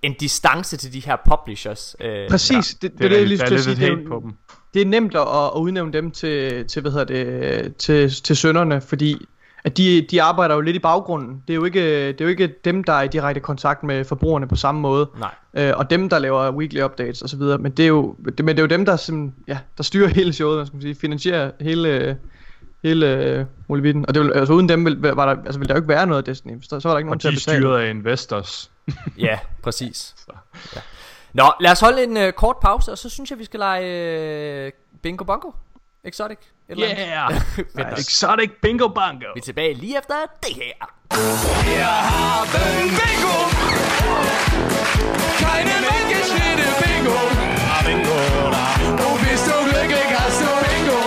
en 0.02 0.14
distance 0.14 0.78
til 0.78 0.94
de 0.94 1.00
her 1.00 1.16
publishers. 1.30 1.96
Øh, 2.00 2.30
Præcis, 2.30 2.52
ja. 2.52 2.60
det, 2.60 2.82
det, 2.82 3.02
det, 3.02 3.12
det, 3.12 3.22
er 3.22 3.26
lige 3.26 3.38
til 3.38 3.64
sige. 3.64 3.76
Det 3.76 3.92
er, 3.92 4.08
på 4.08 4.22
dem. 4.24 4.34
det 4.74 4.82
er 4.82 4.86
nemt 4.86 5.16
at, 5.16 5.22
at 5.22 5.60
udnævne 5.60 5.94
dem 5.94 6.12
til, 6.12 6.66
til 6.68 6.82
hvad 6.82 6.92
hedder 6.92 7.06
det, 7.06 7.76
til, 7.76 8.10
til 8.24 8.38
sønderne, 8.38 8.82
fordi 8.82 9.26
at 9.64 9.78
de, 9.78 10.08
de 10.12 10.22
arbejder 10.22 10.56
jo 10.56 10.62
lidt 10.62 10.76
i 10.76 10.80
baggrunden. 10.80 11.44
Det 11.48 11.54
er, 11.54 11.56
jo 11.56 11.64
ikke, 11.66 12.08
det 12.08 12.22
er 12.22 12.26
jo 12.26 12.30
ikke 12.30 12.54
dem, 12.66 12.84
der 12.84 12.94
er 12.94 13.02
i 13.02 13.08
direkte 13.08 13.42
kontakt 13.42 13.84
med 13.84 14.06
forbrugerne 14.06 14.48
på 14.48 14.56
samme 14.56 14.82
måde. 14.82 15.10
Nej. 15.20 15.34
Øh, 15.54 15.74
og 15.78 15.90
dem, 15.90 16.10
der 16.10 16.20
laver 16.20 16.52
weekly 16.52 16.82
updates 16.82 17.22
osv. 17.22 17.40
Men 17.40 17.72
det 17.72 17.84
er 17.84 17.88
jo, 17.88 18.16
det, 18.26 18.46
men 18.46 18.56
det 18.56 18.60
er 18.60 18.64
jo 18.64 18.68
dem, 18.68 18.86
der, 18.86 18.96
sim, 18.96 19.34
ja, 19.48 19.58
der 19.78 19.84
styrer 19.84 20.08
hele 20.08 20.34
showet, 20.34 20.58
man 20.58 20.68
skal 20.68 20.82
sige, 20.82 20.96
finansierer 20.96 21.52
hele, 21.60 22.18
hele 22.84 23.40
uh, 23.40 23.46
muligheden. 23.70 24.06
Og 24.08 24.16
det 24.16 24.24
vil, 24.24 24.34
altså, 24.34 24.54
uden 24.54 24.70
dem 24.70 24.86
vil, 24.86 25.02
var 25.02 25.34
der, 25.34 25.44
altså, 25.44 25.60
vil 25.60 25.68
der 25.68 25.74
jo 25.74 25.78
ikke 25.78 25.90
være 25.90 26.08
noget 26.08 26.18
af 26.18 26.24
Destiny. 26.24 26.52
Så, 26.62 26.80
så 26.80 26.88
var 26.88 26.94
der 26.94 26.98
ikke 26.98 27.10
nogen 27.10 27.20
til 27.20 27.28
at 27.28 27.34
betale. 27.34 27.58
Og 27.58 27.62
de 27.62 27.62
styret 27.62 27.82
af 27.82 27.90
investors. 27.90 28.72
ja, 29.28 29.40
præcis. 29.64 30.16
Ja. 30.76 30.82
Nå, 31.34 31.54
lad 31.60 31.72
os 31.72 31.80
holde 31.80 32.04
en 32.04 32.18
uh, 32.18 32.34
kort 32.34 32.58
pause, 32.62 32.92
og 32.92 32.98
så 32.98 33.10
synes 33.10 33.30
jeg, 33.30 33.40
vi 33.40 33.46
skal 33.46 33.60
lege 33.60 34.68
uh, 34.68 35.00
Bingo 35.02 35.24
Bongo. 35.24 35.52
Exotic. 36.04 36.38
Eller 36.70 36.88
yeah! 36.88 37.30
nice. 37.76 38.02
Exotic 38.02 38.52
Bingo 38.62 38.88
Bongo. 38.88 39.30
Vi 39.34 39.40
er 39.40 39.44
tilbage 39.44 39.74
lige 39.74 39.98
efter 39.98 40.16
det 40.44 40.56
her. 40.56 40.74
Wir 41.66 41.92
haben 42.12 42.90
Bingo! 43.00 43.38
Keine 45.44 45.76
Mängelschnitte 45.88 46.68
Bingo! 46.82 47.20
Bingo! 47.86 48.18
Und 49.06 49.18
bist 49.24 49.46
du 49.48 49.56
glücklich, 49.70 50.10
hast 50.20 50.40
du 50.42 50.50
Bingo! 50.66 51.00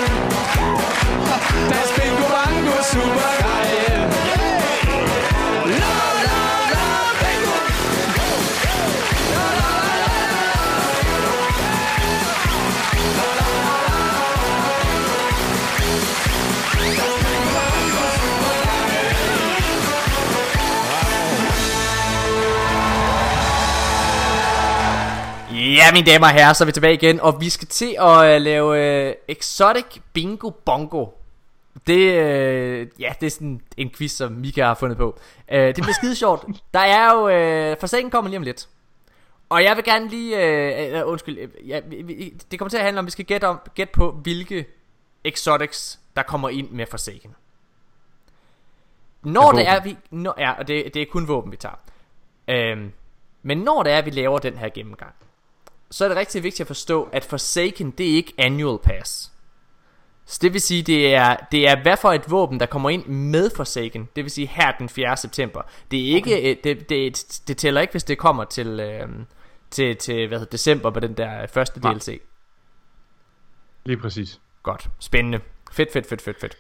Das 1.73 1.89
Bingo 1.97 2.27
Bongo 2.35 2.77
super 2.93 3.40
Ja, 25.77 25.93
mine 25.93 26.07
damer 26.07 26.27
og 26.27 26.33
herrer, 26.33 26.53
så 26.53 26.65
er 26.65 26.67
vi 26.67 26.73
tilbage 26.73 26.95
igen, 26.95 27.21
og 27.21 27.41
vi 27.41 27.51
skal 27.51 27.69
til 27.69 27.97
at 27.99 28.37
uh, 28.37 28.43
lave 28.43 29.09
uh, 29.09 29.15
Exotic 29.29 30.01
Bingo 30.13 30.51
Bongo. 30.51 31.07
Det, 31.87 31.97
uh, 31.97 33.01
ja, 33.01 33.13
det 33.21 33.27
er 33.27 33.31
sådan 33.31 33.61
en 33.77 33.91
quiz, 33.91 34.13
som 34.13 34.33
Mika 34.33 34.65
har 34.65 34.75
fundet 34.75 34.99
på. 34.99 35.19
Uh, 35.53 35.59
det 35.59 35.75
bliver 35.75 35.93
skide 35.93 36.17
sjovt. 36.17 36.47
Der 36.75 36.81
er 36.81 37.13
jo, 37.13 37.21
uh, 37.73 37.77
forsagen 37.81 38.11
kommer 38.11 38.29
lige 38.29 38.39
om 38.39 38.43
lidt. 38.43 38.69
Og 39.49 39.65
jeg 39.65 39.77
vil 39.77 39.85
gerne 39.85 40.09
lige, 40.09 41.03
uh, 41.03 41.11
undskyld, 41.11 41.39
uh, 41.39 41.69
ja, 41.69 41.81
det 42.51 42.59
kommer 42.59 42.71
til 42.71 42.79
at 42.79 42.85
handle 42.85 42.99
om, 42.99 43.07
vi 43.07 43.11
skal 43.11 43.25
gætte, 43.25 43.45
om, 43.45 43.61
gætte 43.75 43.93
på, 43.93 44.13
hvilke 44.13 44.67
Exotics, 45.25 45.99
der 46.17 46.23
kommer 46.23 46.49
ind 46.49 46.71
med 46.71 46.87
forsagen. 46.91 47.35
Når 49.23 49.53
det 49.53 49.69
er, 49.69 49.83
vi, 49.83 49.97
når, 50.11 50.35
ja, 50.39 50.53
og 50.53 50.69
det, 50.69 50.95
det 50.95 51.03
er 51.03 51.07
kun 51.07 51.29
våben, 51.29 51.53
vi 51.53 51.57
tager. 51.57 51.81
Uh, 52.49 52.83
men 53.43 53.59
når 53.59 53.83
det 53.83 53.93
er, 53.93 54.03
vi 54.03 54.11
laver 54.11 54.39
den 54.39 54.59
her 54.59 54.69
gennemgang, 54.69 55.15
så 55.91 56.05
er 56.05 56.09
det 56.09 56.17
rigtig 56.17 56.43
vigtigt 56.43 56.61
at 56.61 56.67
forstå, 56.67 57.09
at 57.13 57.25
Forsaken, 57.25 57.91
det 57.91 58.11
er 58.11 58.15
ikke 58.15 58.35
annual 58.39 58.79
pass. 58.79 59.33
Så 60.27 60.39
det 60.43 60.53
vil 60.53 60.61
sige, 60.61 60.83
det 60.83 61.15
er, 61.15 61.37
det 61.53 61.69
er 61.69 61.83
hvad 61.83 61.97
for 61.97 62.13
et 62.13 62.31
våben, 62.31 62.61
der 62.61 62.67
kommer 62.67 62.91
ind 62.91 63.07
med 63.07 63.51
Forsaken. 63.57 64.09
Det 64.17 64.25
vil 64.25 64.31
sige 64.31 64.47
her 64.47 64.73
den 64.79 64.89
4. 64.89 65.17
september. 65.17 65.63
Det 65.91 66.11
er 66.11 66.15
ikke, 66.15 66.31
okay. 66.31 66.57
det, 66.65 66.89
det, 66.89 67.41
det 67.49 67.57
tæller 67.57 67.81
ikke, 67.81 67.91
hvis 67.91 68.05
det 68.05 68.19
kommer 68.19 68.45
til, 68.45 68.81
øh, 68.81 69.09
til, 69.71 69.97
til 69.97 70.29
hvad 70.29 70.39
hedder, 70.39 70.51
december 70.51 70.91
på 70.91 71.01
den 71.01 71.15
der 71.15 71.47
første 71.47 71.81
Nej. 71.81 71.93
DLC. 71.93 72.21
Lige 73.85 73.97
præcis. 73.97 74.41
Godt. 74.63 74.89
Spændende. 74.99 75.41
Fedt, 75.73 75.93
fedt, 75.93 76.07
fedt, 76.07 76.23
fedt, 76.23 76.41
fedt. 76.41 76.57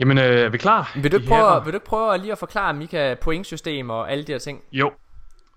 Jamen, 0.00 0.18
øh, 0.18 0.24
er 0.24 0.48
vi 0.48 0.58
klar? 0.58 0.92
Vil 1.02 1.12
du, 1.12 1.20
prøve, 1.28 1.64
vil 1.64 1.72
du 1.72 1.76
ikke 1.76 1.86
prøve 1.86 2.18
lige 2.18 2.32
at 2.32 2.38
forklare 2.38 2.74
Mika 2.74 3.14
pointsystem 3.14 3.90
og 3.90 4.12
alle 4.12 4.24
de 4.24 4.32
her 4.32 4.38
ting? 4.38 4.62
Jo, 4.72 4.92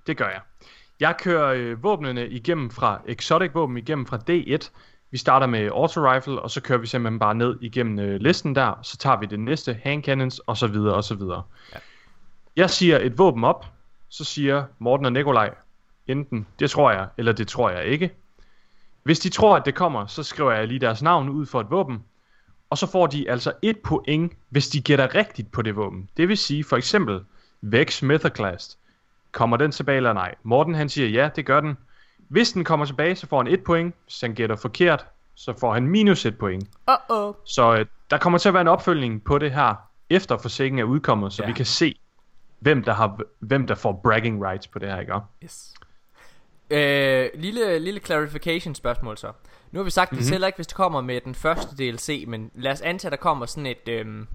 det 0.07 0.17
gør 0.17 0.27
jeg. 0.27 0.41
Jeg 0.99 1.15
kører 1.19 1.53
øh, 1.53 1.83
våbnene 1.83 2.29
igennem 2.29 2.69
fra 2.69 3.01
exotic 3.07 3.51
våben 3.53 3.77
igennem 3.77 4.05
fra 4.05 4.19
D1. 4.29 4.69
Vi 5.11 5.17
starter 5.17 5.47
med 5.47 5.69
auto 5.73 6.11
rifle, 6.11 6.41
og 6.41 6.51
så 6.51 6.61
kører 6.61 6.79
vi 6.79 6.87
simpelthen 6.87 7.19
bare 7.19 7.35
ned 7.35 7.57
igennem 7.61 7.99
øh, 7.99 8.19
listen 8.21 8.55
der. 8.55 8.79
Så 8.81 8.97
tager 8.97 9.19
vi 9.19 9.25
det 9.25 9.39
næste 9.39 9.79
hand 9.83 10.03
cannons, 10.03 10.39
og 10.39 10.57
så 10.57 10.67
videre, 10.67 10.93
og 10.93 11.03
så 11.03 11.15
videre. 11.15 11.43
Ja. 11.73 11.77
Jeg 12.55 12.69
siger 12.69 12.99
et 12.99 13.17
våben 13.17 13.43
op, 13.43 13.65
så 14.09 14.23
siger 14.23 14.63
Morten 14.79 15.05
og 15.05 15.13
Nikolaj 15.13 15.53
enten 16.11 16.47
det 16.59 16.69
tror 16.69 16.91
jeg, 16.91 17.07
eller 17.17 17.31
det 17.31 17.47
tror 17.47 17.69
jeg 17.69 17.85
ikke. 17.85 18.11
Hvis 19.03 19.19
de 19.19 19.29
tror, 19.29 19.55
at 19.55 19.65
det 19.65 19.75
kommer, 19.75 20.05
så 20.05 20.23
skriver 20.23 20.51
jeg 20.51 20.67
lige 20.67 20.79
deres 20.79 21.01
navn 21.01 21.29
ud 21.29 21.45
for 21.45 21.61
et 21.61 21.71
våben. 21.71 22.03
Og 22.69 22.77
så 22.77 22.87
får 22.87 23.07
de 23.07 23.29
altså 23.29 23.53
et 23.61 23.77
point, 23.79 24.33
hvis 24.49 24.67
de 24.67 24.81
gætter 24.81 25.15
rigtigt 25.15 25.51
på 25.51 25.61
det 25.61 25.75
våben. 25.75 26.09
Det 26.17 26.27
vil 26.27 26.37
sige 26.37 26.63
for 26.63 26.77
eksempel 26.77 27.21
Vex 27.61 28.01
Metherclast. 28.01 28.78
Kommer 29.31 29.57
den 29.57 29.71
tilbage 29.71 29.97
eller 29.97 30.13
nej? 30.13 30.35
Morten 30.43 30.75
han 30.75 30.89
siger 30.89 31.07
ja, 31.07 31.29
det 31.35 31.45
gør 31.45 31.59
den. 31.61 31.77
Hvis 32.17 32.51
den 32.51 32.63
kommer 32.63 32.85
tilbage, 32.85 33.15
så 33.15 33.27
får 33.27 33.37
han 33.43 33.47
et 33.53 33.63
point. 33.63 33.95
Hvis 34.03 34.21
han 34.21 34.33
gætter 34.35 34.55
forkert, 34.55 35.05
så 35.35 35.53
får 35.59 35.73
han 35.73 35.87
minus 35.87 36.25
et 36.25 36.37
point. 36.37 36.63
Uh-oh. 36.91 37.43
Så 37.45 37.75
øh, 37.79 37.85
der 38.09 38.17
kommer 38.17 38.39
til 38.39 38.47
at 38.49 38.53
være 38.53 38.61
en 38.61 38.67
opfølgning 38.67 39.23
på 39.23 39.37
det 39.37 39.51
her, 39.51 39.75
efter 40.09 40.37
forsikringen 40.37 40.79
er 40.79 40.83
udkommet, 40.83 41.33
så 41.33 41.43
Ja. 41.43 41.47
vi 41.47 41.53
kan 41.53 41.65
se, 41.65 41.99
hvem 42.59 42.83
der, 42.83 42.93
har, 42.93 43.19
hvem 43.39 43.67
der 43.67 43.75
får 43.75 43.99
bragging 44.03 44.45
rights 44.45 44.67
på 44.67 44.79
det 44.79 44.89
her, 44.89 44.99
ikke? 44.99 45.13
Yes. 45.43 45.73
Øh, 46.69 47.29
lille, 47.35 47.79
lille 47.79 47.99
clarification 47.99 48.75
spørgsmål 48.75 49.17
så. 49.17 49.31
Nu 49.71 49.79
har 49.79 49.83
vi 49.83 49.89
sagt, 49.89 50.11
at 50.11 50.17
det 50.17 50.25
Mhm. 50.25 50.29
tæller 50.31 50.47
ikke, 50.47 50.57
hvis 50.57 50.67
det 50.67 50.75
kommer 50.75 51.01
med 51.01 51.21
den 51.21 51.35
første 51.35 51.75
DLC, 51.75 52.23
men 52.27 52.51
lad 52.55 52.71
os 52.71 52.81
antage, 52.81 53.07
at 53.07 53.11
der 53.11 53.17
kommer 53.17 53.45
sådan 53.45 53.65
et, 53.65 53.87
øhm, 53.89 54.27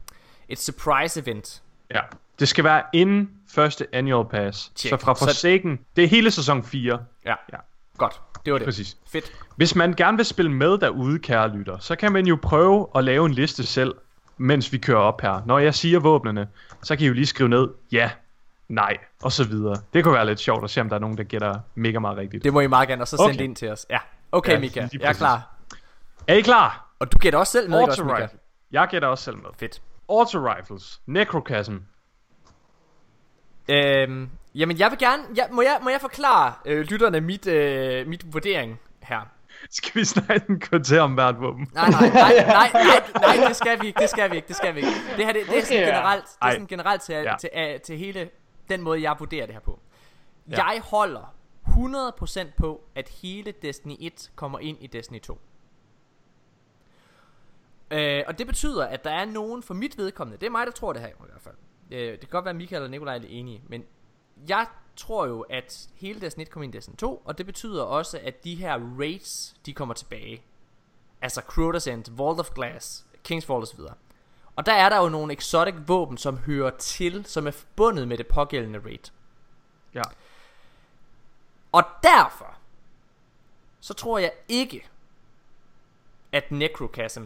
et 0.48 0.58
surprise 0.58 1.20
event. 1.22 1.62
Ja. 1.90 2.00
Det 2.38 2.48
skal 2.48 2.64
være 2.64 2.82
inden 2.92 3.30
første 3.50 3.86
annual 3.92 4.26
pass. 4.28 4.72
Check. 4.76 4.90
Så 4.92 4.96
fra 5.04 5.14
Så- 5.14 5.24
Forsaken, 5.24 5.78
det 5.96 6.04
er 6.04 6.08
hele 6.08 6.30
sæson 6.30 6.64
4. 6.64 6.98
Ja. 7.26 7.34
Ja. 7.52 7.56
Godt. 7.98 8.20
Det 8.44 8.52
var 8.52 8.58
det. 8.58 8.64
Præcis. 8.64 8.96
Fedt. 9.12 9.32
Hvis 9.56 9.74
man 9.74 9.92
gerne 9.94 10.16
vil 10.16 10.26
spille 10.26 10.50
med 10.52 10.78
derude, 10.78 11.18
kære 11.18 11.48
lytter, 11.56 11.78
så 11.78 11.96
kan 11.96 12.12
man 12.12 12.26
jo 12.26 12.38
prøve 12.42 12.86
at 12.94 13.04
lave 13.04 13.26
en 13.26 13.32
liste 13.34 13.66
selv, 13.66 13.94
mens 14.36 14.72
vi 14.72 14.78
kører 14.78 14.98
op 14.98 15.20
her. 15.20 15.42
Når 15.46 15.58
jeg 15.58 15.74
siger 15.74 16.00
våbnene, 16.00 16.48
så 16.82 16.96
kan 16.96 17.04
I 17.04 17.06
jo 17.08 17.12
lige 17.14 17.26
skrive 17.26 17.48
ned, 17.48 17.68
ja, 17.92 18.10
nej, 18.68 18.96
og 19.22 19.32
så 19.32 19.44
videre. 19.44 19.76
Det 19.94 20.04
kunne 20.04 20.14
være 20.14 20.26
lidt 20.26 20.40
sjovt 20.40 20.64
at 20.64 20.70
se, 20.70 20.80
om 20.80 20.88
der 20.88 20.96
er 20.96 21.00
nogen, 21.00 21.18
der 21.18 21.24
gætter 21.24 21.58
mega 21.74 21.98
meget 21.98 22.16
rigtigt. 22.18 22.44
Det 22.44 22.52
må 22.52 22.60
I 22.60 22.66
meget 22.66 22.88
gerne, 22.88 23.02
og 23.02 23.08
så 23.08 23.16
sende 23.16 23.24
Okay. 23.24 23.38
det 23.38 23.44
ind 23.44 23.56
til 23.56 23.70
os. 23.70 23.86
Ja. 23.90 23.98
Okay, 24.32 24.52
Ja, 24.52 24.58
Mika. 24.58 24.80
Jeg 24.80 25.08
er 25.08 25.12
klar. 25.12 25.54
Er 26.26 26.34
I 26.34 26.40
klar? 26.40 26.90
Og 26.98 27.12
du 27.12 27.18
gætter 27.18 27.38
også 27.38 27.52
selv 27.52 27.70
med, 27.70 27.80
ikke 27.80 27.90
også, 27.92 28.04
Mika? 28.04 28.26
Jeg 28.72 28.88
gætter 28.90 29.08
også 29.08 29.24
selv 29.24 29.36
med. 29.36 29.44
Fedt. 29.58 29.82
Auto 30.08 30.38
rifles. 30.38 31.00
Necrochasm. 31.06 31.76
Øhm, 33.68 34.30
jamen, 34.54 34.78
jeg 34.78 34.90
vil 34.90 34.98
gerne... 34.98 35.22
Jeg, 35.36 35.48
må, 35.52 35.62
jeg, 35.62 35.78
må 35.82 35.90
jeg 35.90 36.00
forklare 36.00 36.52
øh, 36.64 36.80
lytterne 36.86 37.20
mit, 37.20 37.46
øh, 37.46 38.06
mit 38.06 38.32
vurdering 38.32 38.80
her? 39.02 39.20
Skal 39.70 40.00
vi 40.00 40.04
snakke 40.04 40.44
en 40.48 40.60
kvarter 40.60 41.00
om 41.00 41.14
hvert 41.14 41.40
våben? 41.40 41.68
Nej, 41.74 41.90
nej, 41.90 42.08
nej, 42.08 42.34
nej, 42.46 42.70
nej, 42.72 43.36
nej, 43.36 43.48
det 43.48 43.56
skal 43.56 43.80
vi 43.82 43.86
ikke, 43.86 44.00
det 44.00 44.10
skal 44.10 44.30
vi 44.30 44.36
ikke, 44.36 44.48
det 44.48 44.56
skal 44.56 44.74
vi 44.74 44.80
ikke. 44.80 44.90
Det 45.16 45.24
her, 45.26 45.32
det, 45.32 45.42
det 45.48 45.58
er 45.58 45.62
sådan 45.64 45.82
generelt, 45.86 46.24
det 46.24 46.48
er 46.48 46.50
sådan 46.50 46.66
generelt 46.66 47.02
til, 47.02 47.14
Ja. 47.14 47.34
til, 47.40 47.50
til, 47.54 47.80
til 47.80 47.98
hele 47.98 48.30
den 48.68 48.80
måde, 48.82 49.02
jeg 49.02 49.16
vurderer 49.18 49.46
det 49.46 49.54
her 49.54 49.60
på. 49.60 49.80
Ja. 50.50 50.64
Jeg 50.64 50.82
holder 50.84 51.34
100% 51.68 52.46
på, 52.56 52.80
at 52.94 53.08
hele 53.22 53.52
Destiny 53.62 53.94
1 54.00 54.30
kommer 54.34 54.58
ind 54.58 54.78
i 54.80 54.86
Destiny 54.86 55.20
2. 55.20 55.40
Øh, 57.90 58.22
og 58.26 58.38
det 58.38 58.46
betyder, 58.46 58.86
at 58.86 59.04
der 59.04 59.10
er 59.10 59.24
nogen 59.24 59.62
for 59.62 59.74
mit 59.74 59.98
vedkommende, 59.98 60.40
det 60.40 60.46
er 60.46 60.50
mig, 60.50 60.66
der 60.66 60.72
tror 60.72 60.92
det 60.92 61.02
her 61.02 61.08
i 61.08 61.12
hvert 61.18 61.40
fald. 61.40 61.54
Øh, 61.90 62.12
det 62.12 62.20
kan 62.20 62.28
godt 62.28 62.44
være, 62.44 62.50
at 62.50 62.56
Michael 62.56 62.82
og 62.82 62.90
Nikolaj 62.90 63.16
er 63.16 63.20
enige, 63.28 63.62
men 63.68 63.84
jeg 64.48 64.66
tror 64.96 65.26
jo, 65.26 65.40
at 65.40 65.88
hele 65.94 66.20
Destiny 66.20 66.42
1 66.42 66.50
kommer 66.50 66.64
ind 66.64 66.74
i 66.74 66.76
Destiny 66.76 66.96
2, 66.96 67.22
og 67.24 67.38
det 67.38 67.46
betyder 67.46 67.82
også, 67.82 68.20
at 68.22 68.44
de 68.44 68.54
her 68.54 68.80
raids, 68.98 69.56
de 69.66 69.72
kommer 69.72 69.94
tilbage. 69.94 70.42
Altså 71.22 71.40
Crota's 71.40 71.90
End, 71.90 72.16
Vault 72.16 72.40
of 72.40 72.50
Glass, 72.50 73.06
King's 73.28 73.46
Fall 73.46 73.62
osv. 73.62 73.80
Og 74.56 74.66
der 74.66 74.72
er 74.72 74.88
der 74.88 75.02
jo 75.02 75.08
nogle 75.08 75.32
exotic 75.32 75.74
våben, 75.86 76.18
som 76.18 76.36
hører 76.36 76.70
til, 76.70 77.24
som 77.24 77.46
er 77.46 77.50
forbundet 77.50 78.08
med 78.08 78.18
det 78.18 78.26
pågældende 78.26 78.78
raid. 78.78 79.10
Ja. 79.94 80.02
Og 81.72 81.82
derfor, 82.02 82.56
så 83.80 83.94
tror 83.94 84.18
jeg 84.18 84.32
ikke, 84.48 84.88
at 86.32 86.52
Necrochasm 86.52 87.22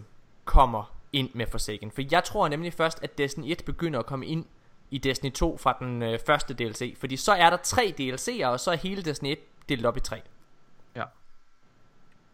kommer 0.48 0.92
ind 1.12 1.30
med 1.34 1.46
Forsaken. 1.46 1.90
For 1.90 2.02
jeg 2.10 2.24
tror 2.24 2.48
nemlig 2.48 2.72
først, 2.72 3.02
at 3.02 3.18
Destiny 3.18 3.44
1 3.52 3.62
begynder 3.66 3.98
at 3.98 4.06
komme 4.06 4.26
ind 4.26 4.44
i 4.90 4.98
Destiny 4.98 5.32
2 5.32 5.56
fra 5.56 5.76
den 5.80 6.02
øh, 6.02 6.18
første 6.26 6.54
DLC. 6.54 6.96
Fordi 7.00 7.16
så 7.16 7.32
er 7.32 7.50
der 7.50 7.56
tre 7.56 7.94
DLC'er, 8.00 8.46
og 8.46 8.60
så 8.60 8.70
er 8.70 8.76
hele 8.76 9.02
Destiny 9.02 9.28
1 9.28 9.38
delt 9.68 9.86
op 9.86 9.96
i 9.96 10.00
tre. 10.00 10.22
Ja. 10.96 11.02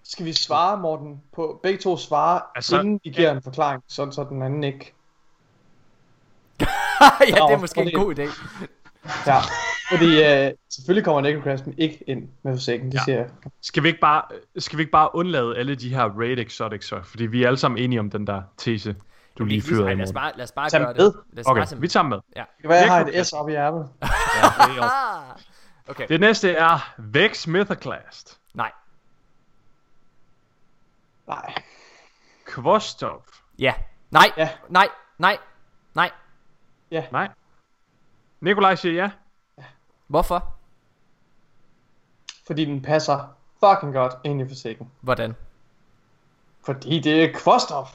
Skal 0.03 0.27
vi 0.27 0.33
svare, 0.33 0.81
Morten, 0.81 1.23
på 1.33 1.61
begge 1.63 1.79
to 1.79 1.97
svare, 1.97 2.43
Altså, 2.55 2.81
inden 2.81 3.01
vi 3.05 3.11
giver 3.11 3.33
en 3.33 3.43
forklaring, 3.43 3.83
sådan 3.89 4.13
så 4.13 4.25
den 4.25 4.43
anden 4.43 4.65
ikke... 4.65 4.93
ja, 7.21 7.27
det 7.27 7.39
er 7.39 7.59
måske 7.59 7.81
en 7.81 7.93
god 7.93 8.19
idé. 8.19 8.23
Ja, 9.27 9.41
fordi 9.91 10.23
øh, 10.25 10.53
selvfølgelig 10.71 11.05
kommer 11.05 11.21
Necrocrasm 11.21 11.71
ikke 11.79 12.05
ind 12.07 12.29
med 12.43 12.53
forsikken, 12.53 12.87
det 12.93 12.95
Ja. 12.95 12.99
ja. 13.01 13.05
siger 13.05 13.19
jeg. 13.19 13.29
Skal 13.63 13.83
vi 13.83 13.89
ikke 13.89 14.01
bare, 14.01 14.23
skal 14.59 14.77
vi 14.79 14.83
ikke 14.83 14.91
bare 14.93 15.15
undlade 15.15 15.57
alle 15.57 15.75
de 15.75 15.95
her 15.95 16.05
raid 16.05 16.39
exotics 16.39 16.87
så? 16.87 17.01
Fordi 17.03 17.27
vi 17.27 17.43
er 17.43 17.47
alle 17.47 17.57
sammen 17.57 17.79
enige 17.79 18.01
om 18.01 18.11
den 18.11 18.27
der 18.27 18.43
tese, 18.57 18.97
du 19.39 19.45
lige 19.45 19.63
fyrede 19.63 19.91
af 19.91 19.97
lad 19.97 20.07
os 20.07 20.13
bare, 20.13 20.33
lad 20.37 20.45
os 20.45 20.53
bare 20.53 20.71
Tag 20.71 20.81
gøre 20.81 20.95
med. 20.95 21.05
det. 21.05 21.15
Lad 21.33 21.41
os 21.45 21.47
Okay, 21.51 21.67
bare 21.71 21.81
vi 21.81 21.89
tager 21.89 22.05
med. 22.05 22.19
Ja. 22.37 22.41
Det 22.41 22.61
kan 22.61 22.71
være, 22.71 22.79
jeg 22.79 22.89
har 22.93 23.05
et. 23.13 23.27
S 23.27 23.33
op 23.33 23.49
i 23.49 23.53
ærmet. 23.53 23.89
Ja, 24.03 24.67
det, 24.67 24.79
er 24.79 25.41
okay, 25.91 26.07
det 26.09 26.21
næste 26.21 26.51
er 26.53 26.95
Vex 26.99 27.47
Mythoclast. 27.47 28.39
nej. 28.55 28.73
Nej. 31.29 31.55
Kvostov. 32.47 33.25
Ja. 33.59 33.75
Nej. 34.11 34.31
Ja. 34.37 34.49
Nej. 34.69 34.89
Nej. 35.19 35.39
Nej. 35.95 36.11
Nej. 37.13 37.29
Nikolaj 38.41 38.75
siger 38.75 38.95
ja. 39.03 39.11
Hvorfor? 40.15 40.55
Fordi 42.47 42.65
den 42.65 42.83
passer 42.83 43.35
fucking 43.61 43.93
godt 43.93 44.15
ind 44.25 44.41
i 44.41 44.49
forsikken. 44.49 44.91
Hvordan? 45.01 45.35
Fordi 46.67 47.01
det 47.01 47.25
er 47.25 47.33
Kvostov. 47.33 47.89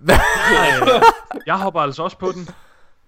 Jeg 1.46 1.58
hopper 1.58 1.80
altså 1.80 2.02
også 2.02 2.18
på 2.18 2.32
den. 2.32 2.48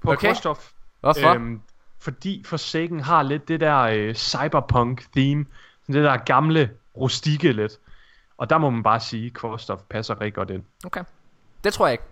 På 0.03 0.13
Okay. 0.13 0.29
Kvostov. 0.29 0.59
Hvorfor? 1.01 1.29
Øhm, 1.29 1.63
fordi 1.99 2.45
Forsaken 2.47 3.01
har 3.01 3.23
lidt 3.23 3.49
det 3.49 3.61
der 3.61 3.79
øh, 3.79 4.15
cyberpunk 4.15 5.07
theme. 5.17 5.47
Sådan 5.83 5.95
det 5.95 6.05
der 6.05 6.17
gamle, 6.17 6.71
rustikke 6.97 7.53
lidt. 7.53 7.73
Og 8.39 8.51
der 8.51 8.59
må 8.59 8.71
man 8.71 8.83
bare 8.83 9.01
sige, 9.01 9.27
at 9.27 9.33
Kvostov 9.33 9.83
passer 9.91 10.21
rigtig 10.21 10.35
godt 10.35 10.51
ind. 10.51 10.63
Okay. 10.85 11.05
Det 11.65 11.73
tror 11.73 11.87
jeg 11.87 11.93
ikke. 11.93 12.05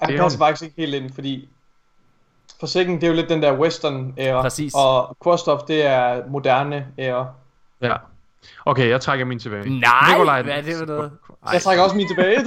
Det 0.00 0.14
er 0.14 0.22
passer 0.22 0.38
faktisk 0.38 0.62
ikke 0.62 0.76
helt 0.76 0.94
ind, 0.94 1.12
fordi 1.12 1.48
forsikken, 2.60 2.94
det 2.94 3.04
er 3.04 3.08
jo 3.08 3.14
lidt 3.14 3.28
den 3.28 3.42
der 3.42 3.52
western 3.58 4.14
æra. 4.18 4.42
Præcis. 4.42 4.72
Og 4.76 5.16
Kvostov, 5.22 5.66
det 5.68 5.86
er 5.86 6.26
moderne 6.28 6.86
æra. 6.98 7.26
Ja. 7.80 7.96
Okay, 8.64 8.88
jeg 8.88 9.00
trækker 9.00 9.24
min 9.24 9.38
tilbage. 9.38 9.80
Nej, 9.80 10.42
hvad 10.42 10.54
er 10.54 10.60
det 10.60 10.76
for 10.78 10.86
noget? 10.86 11.12
Jeg 11.52 11.62
trækker 11.62 11.84
også 11.84 11.96
min 11.96 12.08
tilbage. 12.08 12.44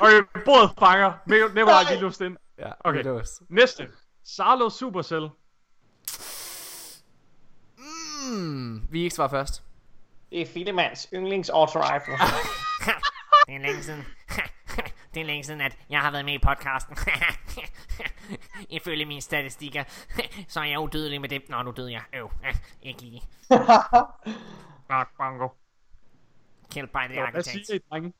Okay, 0.00 0.20
bordet 0.44 0.70
fanger. 0.78 1.12
Nik- 1.26 1.54
Nikolaj, 1.54 1.82
lige 1.90 2.00
luft 2.00 2.20
ind. 2.20 2.36
Ja, 2.58 2.70
Okay. 2.84 2.98
det 2.98 3.06
er 3.06 3.10
også. 3.10 3.32
Næste. 3.48 3.86
Sarlo 4.24 4.68
Supercell. 4.68 5.28
Mm, 8.30 8.82
vi 8.90 9.02
ikke 9.02 9.14
svarer 9.14 9.28
først. 9.28 9.62
Det 10.30 10.40
er 10.42 10.46
Filemans 10.54 11.08
yndlings 11.14 11.48
auto 11.48 11.78
rifle. 11.80 12.14
Det 15.14 15.20
er 15.20 15.24
længe 15.24 15.44
siden. 15.44 15.60
Det 15.60 15.66
at 15.66 15.78
jeg 15.90 16.00
har 16.00 16.10
været 16.10 16.24
med 16.24 16.34
i 16.34 16.38
podcasten. 16.38 16.96
Ifølge 18.78 19.04
mine 19.04 19.20
statistikker, 19.20 19.84
så 20.48 20.60
er 20.60 20.64
jeg 20.64 20.78
udødelig 20.78 21.20
med 21.20 21.28
dem. 21.28 21.42
Nå, 21.48 21.62
nu 21.62 21.70
døde 21.70 21.92
jeg. 21.92 22.02
Øv, 22.14 22.30
ja, 22.42 22.52
ikke 22.88 23.02
lige. 23.02 23.22
Bak, 24.88 25.08
bango. 25.18 25.48
Killed 26.70 26.88
by 26.88 26.98
the 26.98 27.08
Hvad 27.08 27.22
architect. 27.22 27.66
siger 27.66 27.76
I, 27.76 27.80
drenge? 27.90 28.12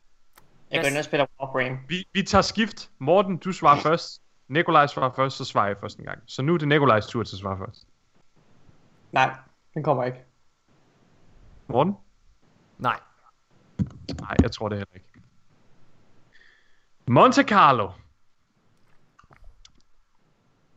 Jeg 0.70 0.80
går 0.82 0.88
ind 0.88 0.98
og 0.98 1.04
spiller 1.04 1.26
Warframe. 1.40 1.78
Vi, 1.88 2.04
vi 2.12 2.22
tager 2.22 2.42
skift. 2.42 2.90
Morten, 2.98 3.36
du 3.36 3.52
svarer 3.52 3.80
først. 3.80 4.22
Nikolaj 4.48 4.86
svarer 4.86 5.12
først, 5.16 5.36
så 5.36 5.44
svarer 5.44 5.66
jeg 5.66 5.76
først 5.80 5.98
en 5.98 6.04
gang. 6.04 6.22
Så 6.26 6.42
nu 6.42 6.54
er 6.54 6.58
det 6.58 6.68
Nikolajs 6.68 7.06
tur 7.06 7.22
til 7.22 7.36
at 7.36 7.40
svare 7.40 7.58
først. 7.58 7.86
Nej, 9.12 9.36
den 9.74 9.82
kommer 9.82 10.04
ikke. 10.04 10.18
Morten? 11.66 11.94
Nej. 12.78 13.00
Nej, 14.20 14.36
jeg 14.42 14.52
tror 14.52 14.68
det 14.68 14.78
heller 14.78 14.94
ikke. 14.94 15.09
Monte 17.10 17.42
Carlo. 17.42 17.90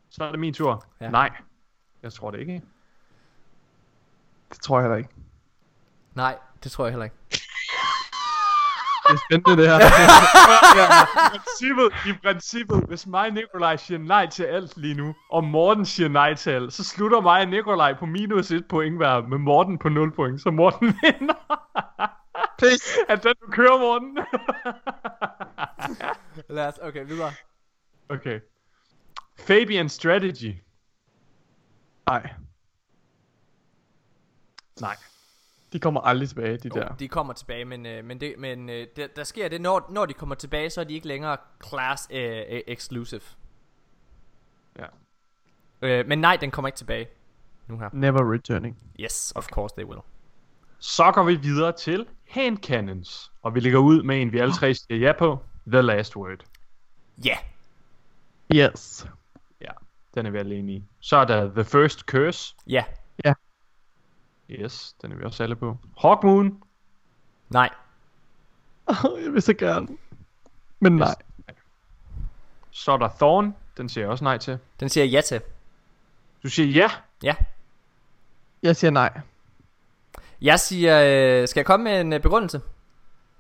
Så 0.10 0.24
er 0.24 0.32
det 0.32 0.40
min 0.40 0.54
tur. 0.54 0.86
Ja. 1.02 1.10
Nej, 1.10 1.30
jeg 2.04 2.14
tror 2.14 2.32
det 2.32 2.40
ikke. 2.40 2.62
Det 4.50 4.62
tror 4.62 4.78
jeg 4.78 4.84
heller 4.84 4.98
ikke. 4.98 5.10
Nej, 6.14 6.38
det 6.64 6.72
tror 6.72 6.86
jeg 6.86 6.92
heller 6.92 7.04
ikke. 7.04 7.16
Det 9.08 9.14
er 9.14 9.20
spændende 9.30 9.62
det 9.62 9.70
her. 9.70 9.78
ja, 10.80 11.04
i 11.04 11.40
princippet, 11.40 11.92
i 12.08 12.14
princippet, 12.24 12.84
hvis 12.88 13.08
mig 13.08 13.28
og 13.28 13.34
Nikolaj 13.34 13.76
siger 13.76 13.98
nej 13.98 14.28
til 14.30 14.44
alt 14.44 14.78
lige 14.78 14.94
nu, 14.94 15.16
og 15.32 15.44
Morten 15.44 15.86
siger 15.86 16.10
nej 16.10 16.34
til 16.34 16.50
alt, 16.50 16.74
så 16.74 16.84
slutter 16.84 17.22
mig 17.22 17.42
og 17.42 17.48
Nikolaj 17.48 17.94
på 17.94 18.06
minus 18.06 18.52
et 18.52 18.68
point 18.68 18.98
hver, 18.98 19.22
med 19.22 19.38
Morten 19.38 19.78
på 19.78 19.90
0 19.90 20.12
point, 20.12 20.42
så 20.42 20.52
Morten 20.52 20.88
vinder. 21.04 21.34
Please. 22.58 22.84
Er 23.10 23.16
den, 23.16 23.36
du 23.41 23.51
kører, 23.51 23.78
Morten? 23.80 24.18
Lad 26.56 26.68
os, 26.68 26.80
okay, 26.82 27.06
videre. 27.06 27.32
okay. 28.10 28.39
Fabian 29.39 29.89
Strategy. 29.89 30.54
Nej, 32.06 32.34
Nej. 34.82 34.95
de 35.74 35.80
kommer 35.80 36.01
aldrig 36.01 36.30
tilbage, 36.30 36.58
de 36.58 36.68
Jo, 36.76 36.82
der. 36.82 36.95
de 36.95 37.08
kommer 37.08 37.34
tilbage, 37.34 37.66
men, 37.66 37.86
øh, 37.86 38.06
men, 38.06 38.22
det, 38.22 38.36
men 38.38 38.70
øh, 38.70 38.88
der, 38.95 39.08
der 39.16 39.24
sker 39.24 39.49
det, 39.49 39.62
når, 39.62 39.88
når 39.89 40.06
de 40.06 40.14
kommer 40.14 40.36
tilbage, 40.36 40.70
så 40.70 40.82
er 40.82 40.86
de 40.86 40.93
ikke 40.93 41.08
længere 41.08 41.38
class 41.68 42.08
øh, 42.12 42.41
øh, 42.49 42.62
exclusive. 42.68 43.22
Ja. 44.80 44.86
Øh, 45.82 46.08
men 46.08 46.20
nej, 46.20 46.36
den 46.41 46.51
kommer 46.51 46.68
ikke 46.68 46.78
tilbage. 46.78 47.08
Nu 47.68 47.80
her. 47.80 47.89
Never 47.93 48.34
returning. 48.34 48.78
Yes, 48.99 49.34
of 49.36 49.47
course 49.47 49.76
they 49.78 49.86
will. 49.86 50.01
Så 50.80 51.12
går 51.12 51.24
vi 51.24 51.36
videre 51.36 51.72
til 51.72 52.08
hand 52.34 52.58
cannons, 52.58 53.32
og 53.42 53.56
vi 53.56 53.60
ligger 53.60 53.80
ud 53.80 54.04
med 54.04 54.22
en, 54.22 54.32
vi 54.32 54.40
alle 54.40 54.54
tre 54.54 54.74
siger 54.74 54.98
ja 54.98 55.12
på. 55.12 55.40
The 55.68 55.82
Last 55.82 56.16
Word. 56.16 56.44
Ja. 57.26 57.38
Yes. 58.56 59.08
Ja, 59.62 59.72
den 60.16 60.26
er 60.26 60.30
vi 60.30 60.38
alle 60.38 60.56
enige 60.56 60.78
i. 60.78 60.84
Så 61.00 61.18
er 61.18 61.26
der 61.26 61.54
The 61.54 61.64
First 61.64 62.00
Curse. 62.00 62.56
Ja. 62.68 62.84
Yes, 64.50 64.96
den 65.02 65.12
er 65.12 65.16
vi 65.16 65.24
også 65.24 65.44
alle 65.44 65.56
på. 65.56 65.78
Hawkmoon. 66.02 66.64
Nej. 67.50 67.70
jeg 69.04 69.34
vil 69.34 69.42
så 69.42 69.54
gerne. 69.54 69.88
Men 70.80 70.96
nej. 70.96 71.16
Så 72.72 72.92
er 72.92 72.98
der 72.98 73.10
Thorn. 73.20 73.56
Den 73.78 73.90
siger 73.90 74.04
jeg 74.04 74.12
også 74.12 74.24
nej 74.24 74.38
til. 74.38 74.60
Den 74.80 74.90
siger 74.90 75.04
jeg 75.04 75.12
ja 75.12 75.22
til. 75.22 75.42
Du 76.44 76.50
siger 76.50 76.68
ja. 76.68 76.90
Ja. 77.24 77.36
Jeg 78.64 78.76
siger 78.76 78.92
nej. 78.92 79.22
Jeg 80.44 80.60
siger, 80.60 81.02
øh, 81.41 81.48
skal 81.48 81.60
jeg 81.60 81.66
komme 81.66 81.84
med 81.84 82.02
en 82.02 82.14
øh, 82.14 82.20
begrundelse? 82.20 82.62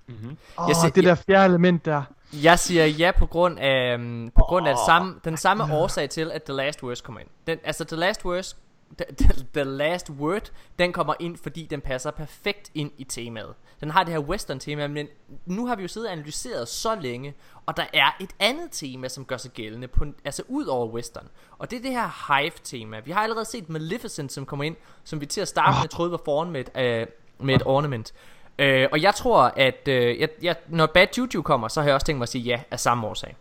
Mm-hmm. 0.07 0.37
Åh, 0.59 0.65
Jeg 0.67 0.75
siger- 0.75 0.91
det 0.91 1.03
der 1.03 1.15
fjerde 1.15 1.45
element 1.45 1.85
der. 1.85 2.03
Jeg 2.43 2.59
siger 2.59 2.85
ja 2.85 3.11
på 3.19 3.25
grund 3.25 3.59
af, 3.59 3.95
um, 3.95 4.31
på 4.35 4.41
grund 4.43 4.67
af 4.67 4.75
samme, 4.87 5.15
den 5.25 5.37
samme 5.37 5.63
årsag 5.75 6.09
til, 6.09 6.31
at 6.31 6.43
The 6.43 6.53
Last 6.53 6.83
Words 6.83 7.01
kommer 7.01 7.19
ind. 7.21 7.29
Den, 7.47 7.57
altså 7.63 7.85
The 7.85 7.95
Last 7.95 8.25
Words, 8.25 8.57
the, 8.97 9.27
the, 9.53 9.63
Last 9.63 10.09
Word, 10.09 10.51
den 10.79 10.93
kommer 10.93 11.13
ind, 11.19 11.37
fordi 11.37 11.65
den 11.65 11.81
passer 11.81 12.11
perfekt 12.11 12.71
ind 12.73 12.91
i 12.97 13.03
temaet. 13.03 13.53
Den 13.81 13.91
har 13.91 14.03
det 14.03 14.13
her 14.13 14.19
western 14.19 14.59
tema, 14.59 14.87
men 14.87 15.07
nu 15.45 15.67
har 15.67 15.75
vi 15.75 15.81
jo 15.81 15.87
siddet 15.87 16.09
og 16.09 16.13
analyseret 16.13 16.67
så 16.67 16.95
længe, 16.95 17.33
og 17.65 17.77
der 17.77 17.85
er 17.93 18.15
et 18.19 18.29
andet 18.39 18.67
tema, 18.71 19.07
som 19.07 19.25
gør 19.25 19.37
sig 19.37 19.51
gældende, 19.51 19.87
på, 19.87 20.05
altså 20.25 20.43
ud 20.47 20.65
over 20.65 20.87
western. 20.87 21.27
Og 21.57 21.71
det 21.71 21.77
er 21.77 21.81
det 21.81 21.91
her 21.91 22.37
Hive-tema. 22.37 22.99
Vi 22.99 23.11
har 23.11 23.21
allerede 23.21 23.45
set 23.45 23.69
Maleficent, 23.69 24.31
som 24.31 24.45
kommer 24.45 24.63
ind, 24.63 24.75
som 25.03 25.21
vi 25.21 25.25
til 25.25 25.41
at 25.41 25.47
starte 25.47 25.77
med 25.81 25.89
troede 25.89 26.11
var 26.11 26.21
foran 26.25 26.51
med 26.51 26.61
et, 26.61 26.69
øh, 26.75 27.07
med 27.39 27.55
et 27.55 27.63
ornament. 27.65 28.13
Øh, 28.59 28.87
og 28.91 29.01
jeg 29.01 29.15
tror, 29.15 29.53
at 29.55 29.87
øh, 29.87 30.19
jeg, 30.19 30.29
jeg, 30.41 30.55
når 30.67 30.85
Bad 30.85 31.07
Juju 31.17 31.41
kommer, 31.41 31.67
så 31.67 31.81
har 31.81 31.87
jeg 31.87 31.95
også 31.95 32.05
tænkt 32.05 32.17
mig 32.17 32.23
at 32.23 32.29
sige 32.29 32.41
ja 32.41 32.61
af 32.71 32.79
samme 32.79 33.07
årsag. 33.07 33.35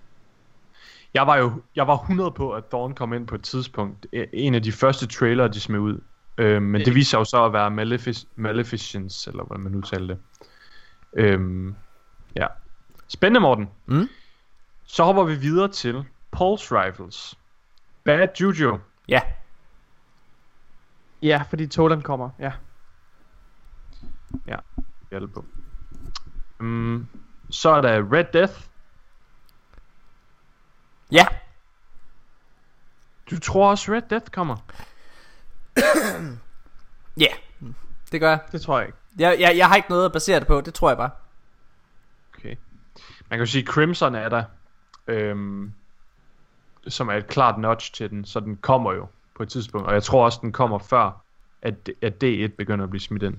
Jeg 1.14 1.26
var 1.26 1.36
jo 1.36 1.62
jeg 1.76 1.86
var 1.86 1.96
100 1.96 2.30
på, 2.30 2.52
at 2.52 2.64
Thorn 2.64 2.94
kom 2.94 3.12
ind 3.12 3.26
på 3.26 3.34
et 3.34 3.42
tidspunkt. 3.42 4.06
E- 4.16 4.28
En 4.32 4.54
af 4.54 4.62
de 4.62 4.72
første 4.72 5.06
trailer, 5.06 5.48
de 5.48 5.60
smed 5.60 5.78
ud. 5.78 6.00
Øh, 6.38 6.62
men 6.62 6.84
det 6.84 6.94
viser 6.94 7.10
sig 7.10 7.18
jo 7.18 7.24
så 7.24 7.44
at 7.44 7.52
være 7.52 7.68
Malefic- 7.70 8.26
Maleficence, 8.36 9.30
eller 9.30 9.44
hvordan 9.44 9.62
man 9.64 9.74
udtaler 9.74 10.06
det. 10.06 10.18
Øhm, 11.12 11.74
ja. 12.36 12.46
Spændende, 13.08 13.40
Morten. 13.40 13.70
Mm. 13.86 14.08
Så 14.84 15.04
hopper 15.04 15.24
vi 15.24 15.34
videre 15.34 15.68
til 15.68 16.04
Pulse 16.30 16.74
Rifles. 16.74 17.38
Bad 18.04 18.28
Juju. 18.40 18.78
Ja, 19.08 19.20
Ja, 21.22 21.42
fordi 21.48 21.66
Toland 21.66 22.02
kommer. 22.02 22.30
Ja. 22.38 22.52
Ja, 24.46 24.56
vi 25.10 25.16
er 25.16 25.26
på. 25.26 25.44
Um, 26.60 27.06
så 27.50 27.70
er 27.70 27.80
der 27.80 28.12
Red 28.12 28.24
Death. 28.32 28.52
Ja, 31.12 31.26
Du 33.30 33.38
tror 33.38 33.70
også 33.70 33.92
Red 33.92 34.02
Death 34.10 34.30
kommer? 34.30 34.56
ja. 37.16 37.26
Det 38.12 38.20
gør 38.20 38.28
jeg. 38.28 38.38
Det 38.52 38.62
tror 38.62 38.78
jeg 38.78 38.86
ikke. 38.88 38.98
jeg, 39.18 39.40
jeg. 39.40 39.56
Jeg 39.56 39.68
har 39.68 39.76
ikke 39.76 39.90
noget 39.90 40.04
at 40.04 40.12
basere 40.12 40.40
det 40.40 40.46
på, 40.46 40.60
det 40.60 40.74
tror 40.74 40.90
jeg 40.90 40.96
bare. 40.96 41.10
Okay. 42.38 42.56
Man 43.30 43.38
kan 43.38 43.38
jo 43.38 43.46
sige, 43.46 43.66
Crimson 43.66 44.14
er 44.14 44.28
der. 44.28 44.44
Øhm, 45.06 45.72
som 46.88 47.08
er 47.08 47.12
et 47.12 47.26
klart 47.26 47.58
notch 47.58 47.92
til 47.94 48.10
den, 48.10 48.24
så 48.24 48.40
den 48.40 48.56
kommer 48.56 48.92
jo 48.92 49.06
på 49.36 49.42
et 49.42 49.48
tidspunkt. 49.48 49.86
Og 49.86 49.94
jeg 49.94 50.02
tror 50.02 50.24
også, 50.24 50.38
den 50.42 50.52
kommer 50.52 50.78
før, 50.78 51.22
at, 51.62 51.90
at 52.02 52.24
D1 52.24 52.46
begynder 52.58 52.84
at 52.84 52.90
blive 52.90 53.00
smidt 53.00 53.22
ind. 53.22 53.36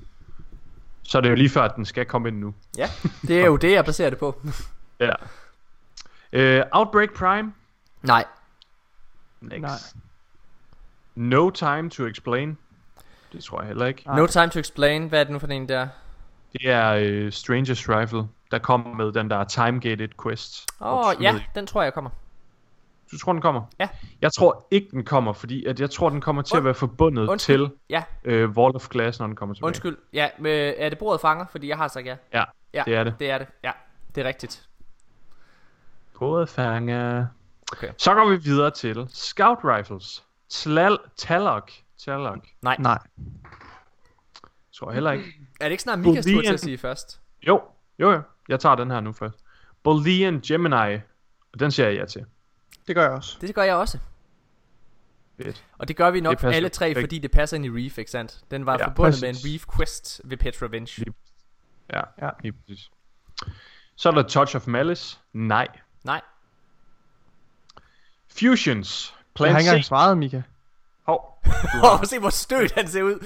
Så 1.04 1.18
er 1.18 1.22
det 1.22 1.30
jo 1.30 1.36
lige 1.36 1.50
før, 1.50 1.62
at 1.62 1.76
den 1.76 1.86
skal 1.86 2.06
komme 2.06 2.28
ind 2.28 2.38
nu. 2.40 2.54
Ja, 2.78 2.90
det 3.22 3.42
er 3.42 3.46
jo 3.46 3.58
det, 3.66 3.72
jeg 3.72 3.86
baserer 3.86 4.10
det 4.10 4.20
på. 4.20 4.42
Ja. 5.00 5.14
Øh, 6.34 6.64
Outbreak 6.72 7.10
Prime. 7.14 7.54
Nej, 8.04 8.26
Next. 9.42 9.62
Nej. 9.62 9.72
No 11.16 11.50
Time 11.50 11.90
to 11.90 12.06
Explain. 12.06 12.58
Det 13.34 13.44
tror 13.44 13.60
jeg 13.62 13.68
heller 13.68 13.86
ikke. 13.86 14.04
no 14.16 14.28
time 14.28 14.50
to 14.50 14.60
explain. 14.60 15.08
Hvad 15.08 15.20
er 15.20 15.24
det 15.24 15.34
nu 15.34 15.40
for 15.40 15.48
en 15.48 15.70
der? 15.70 15.88
Det 16.54 16.70
er 16.70 16.90
øh, 16.92 17.28
Stranger's 17.28 17.90
Rifle, 18.00 18.28
der 18.52 18.60
kommer 18.60 18.94
med 18.96 19.12
den 19.12 19.30
der 19.30 19.44
time-gated 19.44 20.08
quest. 20.24 20.66
Åh, 20.82 21.08
oh, 21.08 21.14
ja, 21.24 21.42
den 21.56 21.68
tror 21.68 21.84
jeg 21.84 21.94
kommer. 21.94 22.10
Du 23.12 23.18
tror, 23.18 23.32
den 23.34 23.42
kommer? 23.42 23.62
Ja. 23.80 23.90
Jeg 24.22 24.32
tror 24.38 24.68
ikke, 24.72 24.88
den 24.92 25.06
kommer, 25.06 25.34
fordi 25.34 25.66
at 25.66 25.80
jeg 25.80 25.90
tror, 25.92 26.10
den 26.10 26.22
kommer 26.22 26.42
til 26.42 26.54
Und- 26.56 26.58
at 26.58 26.64
være 26.64 26.74
forbundet 26.74 27.28
undskyld. 27.30 27.68
til 27.68 27.78
Ja, 27.90 28.04
øh, 28.24 28.50
Wall 28.50 28.76
of 28.76 28.88
Glass, 28.90 29.20
når 29.20 29.28
den 29.28 29.36
kommer 29.36 29.56
tilbage. 29.56 29.68
undskyld. 29.68 29.98
Ja, 30.14 30.30
med, 30.40 30.74
er 30.78 30.90
det 30.90 30.98
bordet 30.98 31.22
fanger? 31.22 31.46
Fordi 31.52 31.68
jeg 31.68 31.78
har 31.78 31.88
sagt 31.88 32.06
ja. 32.06 32.16
Ja, 32.34 32.44
Ja, 32.74 32.84
det 32.86 32.96
er 32.96 33.04
det. 33.04 33.16
Det 33.20 33.30
er 33.32 33.38
det, 33.38 33.48
ja. 33.64 33.72
Det 34.16 34.24
er 34.24 34.28
rigtigt. 34.28 34.68
Både 36.20 36.48
fanger. 36.48 37.26
Okay. 37.72 37.92
Så 37.98 38.14
går 38.14 38.30
vi 38.30 38.36
videre 38.38 38.72
til 38.72 39.06
Scout 39.10 39.58
Rifles. 39.64 40.24
Tlal 40.50 40.98
Talok. 41.18 41.72
Talok. 42.06 42.48
Nej. 42.62 42.76
Nej. 42.80 43.00
Tror 44.74 44.90
jeg 44.90 44.94
heller 44.94 45.12
ikke. 45.12 45.26
Er 45.60 45.66
det 45.66 45.72
ikke 45.72 45.84
snart 45.84 46.00
Mikas 46.00 46.26
tur 46.26 46.42
til 46.42 46.54
at 46.54 46.60
sige 46.60 46.78
først? 46.78 47.22
Jo, 47.48 47.62
jo, 48.00 48.12
jo. 48.12 48.22
Jeg 48.50 48.60
tager 48.60 48.76
den 48.76 48.92
her 48.92 49.00
nu 49.00 49.14
først. 49.14 49.40
Bolivian 49.84 50.40
Gemini. 50.42 50.96
Og 51.54 51.60
den 51.60 51.72
siger 51.72 51.88
jeg 51.90 51.98
ja 51.98 52.06
til. 52.06 52.26
Det 52.88 52.96
gør 52.96 53.02
jeg 53.04 53.12
også. 53.12 53.38
Det 53.42 53.56
gør 53.56 53.64
jeg 53.64 53.76
også. 53.76 54.00
Fedt. 55.38 55.66
Og 55.78 55.88
det 55.88 55.96
gør 55.96 56.12
vi 56.12 56.20
nok 56.22 56.44
alle 56.44 56.70
tre, 56.70 56.86
perfekt. 56.90 57.04
fordi 57.04 57.20
det 57.20 57.32
passer 57.32 57.58
ind 57.58 57.66
i 57.66 57.70
Reef, 57.70 57.98
ikke 57.98 58.12
sandt? 58.12 58.44
Den 58.52 58.66
var 58.66 58.78
Ja, 58.80 58.86
forbundet 58.88 59.22
med 59.22 59.30
en 59.30 59.36
præcis. 59.36 59.54
Reef 59.54 59.66
Quest 59.78 60.22
ved 60.24 60.38
Petrovenge. 60.38 61.02
Lige- 61.02 61.14
Ja, 61.94 62.02
Ja. 62.22 62.30
lige 62.44 62.52
præcis. 62.54 62.92
Så 63.96 64.10
er 64.10 64.14
der 64.14 64.24
Touch 64.24 64.56
of 64.56 64.68
Malice. 64.68 65.20
Nej. 65.34 65.68
Nej, 66.04 66.22
Fusions. 68.40 69.14
Jeg 69.16 69.24
Plan 69.36 69.52
har 69.52 69.60
ikke 69.60 69.70
engang 69.70 69.86
svaret, 69.86 70.18
Mika. 70.18 70.42
Hov. 71.08 71.40
Prøv 71.82 72.00
at 72.02 72.08
se, 72.08 72.20
hvor 72.20 72.30
stødt 72.30 72.72
han 72.72 72.88
ser 72.88 73.04
ud. 73.04 73.26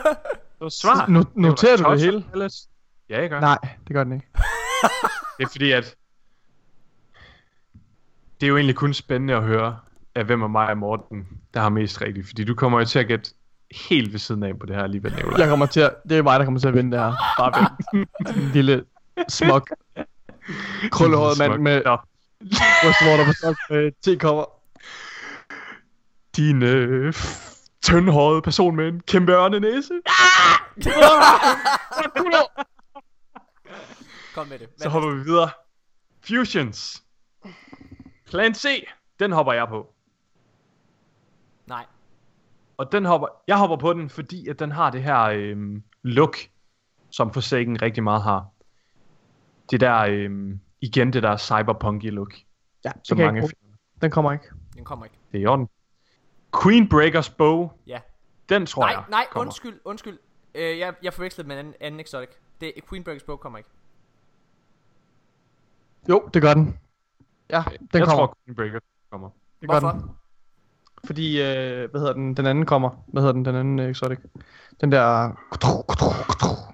Svar. 0.70 1.12
Var 1.12 1.24
noterer 1.34 1.76
du 1.76 1.92
det 1.92 2.00
hele? 2.00 2.24
Malice. 2.34 2.68
Ja, 3.08 3.20
jeg 3.20 3.30
gør. 3.30 3.40
Nej, 3.40 3.58
det 3.88 3.94
gør 3.94 4.04
den 4.04 4.12
ikke. 4.12 4.26
Det 5.38 5.46
er 5.46 5.50
fordi, 5.50 5.72
at... 5.72 5.94
Det 8.40 8.46
er 8.46 8.48
jo 8.48 8.56
egentlig 8.56 8.76
kun 8.76 8.94
spændende 8.94 9.34
at 9.34 9.42
høre, 9.42 9.78
af 10.14 10.24
hvem 10.24 10.42
af 10.42 10.50
mig 10.50 10.68
og 10.68 10.78
Morten, 10.78 11.28
der 11.54 11.60
har 11.60 11.68
mest 11.68 12.00
rigtigt. 12.00 12.26
Fordi 12.26 12.44
du 12.44 12.54
kommer 12.54 12.78
jo 12.78 12.84
til 12.84 12.98
at 12.98 13.06
gætte 13.06 13.30
helt 13.88 14.12
ved 14.12 14.18
siden 14.18 14.42
af 14.42 14.58
på 14.58 14.66
det 14.66 14.76
her 14.76 14.82
alligevel, 14.82 15.12
Nicolaj. 15.14 15.40
Jeg 15.40 15.48
kommer 15.48 15.66
til 15.66 15.80
at, 15.80 15.94
det 16.08 16.18
er 16.18 16.22
mig, 16.22 16.38
der 16.38 16.44
kommer 16.44 16.60
til 16.60 16.68
at 16.68 16.74
vinde 16.74 16.96
det 16.96 17.00
her. 17.04 17.12
Bare 17.38 17.70
vent. 17.92 18.36
En 18.36 18.50
lille 18.52 18.84
smuk, 19.28 19.70
krøllehåret 20.90 21.38
mand 21.38 21.62
med 21.62 21.82
Nå, 21.84 21.96
brystvorter 22.82 23.24
på 23.24 23.32
sok 23.32 23.56
med 23.70 23.92
tekopper. 24.02 24.44
din 26.36 26.62
øh, 26.62 27.14
tyndhårede 27.82 28.42
person 28.42 28.76
med 28.76 28.88
en 28.88 29.00
kæmpe 29.00 29.32
ørnenæse. 29.32 29.94
Kom 34.34 34.46
med 34.48 34.58
det. 34.58 34.68
Så 34.76 34.88
hopper 34.88 35.10
vi 35.10 35.20
videre. 35.24 35.50
Fusions. 36.28 37.02
Plan 38.26 38.54
C, 38.54 38.86
den 39.18 39.32
hopper 39.32 39.52
jeg 39.52 39.68
på. 39.68 39.94
Nej. 41.66 41.86
Og 42.76 42.92
den 42.92 43.04
hopper, 43.04 43.28
jeg 43.48 43.58
hopper 43.58 43.76
på 43.76 43.92
den, 43.92 44.10
fordi 44.10 44.48
at 44.48 44.58
den 44.58 44.72
har 44.72 44.90
det 44.90 45.02
her 45.02 45.20
øhm, 45.22 45.82
look, 46.02 46.36
som 47.10 47.32
Forsaken 47.32 47.82
rigtig 47.82 48.02
meget 48.02 48.22
har. 48.22 48.46
det 49.70 49.80
der, 49.80 49.96
øhm, 49.96 50.60
igen 50.80 51.12
det 51.12 51.22
der 51.22 51.36
cyberpunky 51.36 52.10
look, 52.10 52.32
Ja, 52.84 52.92
som 53.04 53.16
det 53.16 53.24
kan 53.24 53.34
mange 53.34 53.42
ikke, 53.42 53.56
den 54.02 54.10
kommer 54.10 54.32
ikke. 54.32 54.44
Den 54.76 54.84
kommer 54.84 55.04
ikke. 55.04 55.16
Det 55.32 55.38
er 55.38 55.42
i 55.42 55.46
orden. 55.46 55.68
Queen 56.62 56.88
Breakers 56.88 57.30
bow, 57.30 57.70
Ja. 57.86 58.00
den 58.48 58.66
tror 58.66 58.82
Nej, 58.82 58.90
jeg 58.90 59.04
nej, 59.10 59.24
kommer. 59.30 59.46
undskyld, 59.46 59.80
undskyld. 59.84 60.18
Øh, 60.54 60.78
jeg, 60.78 60.94
jeg 61.02 61.12
forvekslede 61.14 61.48
med 61.48 61.56
en 61.56 61.58
anden, 61.60 61.74
anden 61.80 62.00
exotic. 62.00 62.28
Det 62.60 62.72
Queen 62.88 63.04
Breakers 63.04 63.22
Bow 63.22 63.36
kommer 63.36 63.58
ikke. 63.58 63.70
Jo, 66.08 66.28
det 66.34 66.42
gør 66.42 66.54
den. 66.54 66.78
Ja, 67.50 67.62
den 67.70 67.88
jeg 67.94 68.06
kommer. 68.06 68.26
tror 68.26 68.36
Queen 68.46 68.56
Breakers 68.56 68.82
kommer. 69.10 69.30
det 69.60 69.68
gør 69.70 69.80
Hvorfor? 69.80 69.98
Den. 69.98 70.10
Fordi, 71.04 71.40
øh, 71.42 71.90
hvad 71.90 72.00
hedder 72.00 72.12
den, 72.12 72.36
den 72.36 72.46
anden 72.46 72.66
kommer. 72.66 72.90
Hvad 73.06 73.22
hedder 73.22 73.32
den, 73.32 73.44
den 73.44 73.54
anden 73.54 73.78
øh, 73.78 73.90
exotic? 73.90 74.18
Den 74.80 74.92
der... 74.92 75.32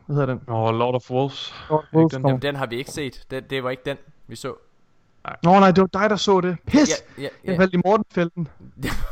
Hvad 0.06 0.16
hedder 0.16 0.34
den? 0.34 0.42
Åh, 0.48 0.62
oh, 0.62 0.74
Lord 0.74 0.94
of 0.94 1.10
Wolves. 1.10 1.54
Wolves 1.94 2.12
den? 2.12 2.26
Jamen, 2.26 2.42
den 2.42 2.56
har 2.56 2.66
vi 2.66 2.76
ikke 2.76 2.90
set. 2.90 3.26
Det, 3.30 3.50
det 3.50 3.64
var 3.64 3.70
ikke 3.70 3.82
den, 3.86 3.96
vi 4.26 4.36
så. 4.36 4.54
Nå 5.42 5.60
nej, 5.60 5.70
det 5.70 5.80
var 5.80 6.00
dig, 6.00 6.10
der 6.10 6.16
så 6.16 6.40
det. 6.40 6.56
Pis! 6.66 6.88
Ja, 7.18 7.22
ja, 7.22 7.28
Jeg 7.44 7.52
ja. 7.52 7.58
faldt 7.58 7.74
i 7.74 7.76
Mortenfelten. 7.84 8.48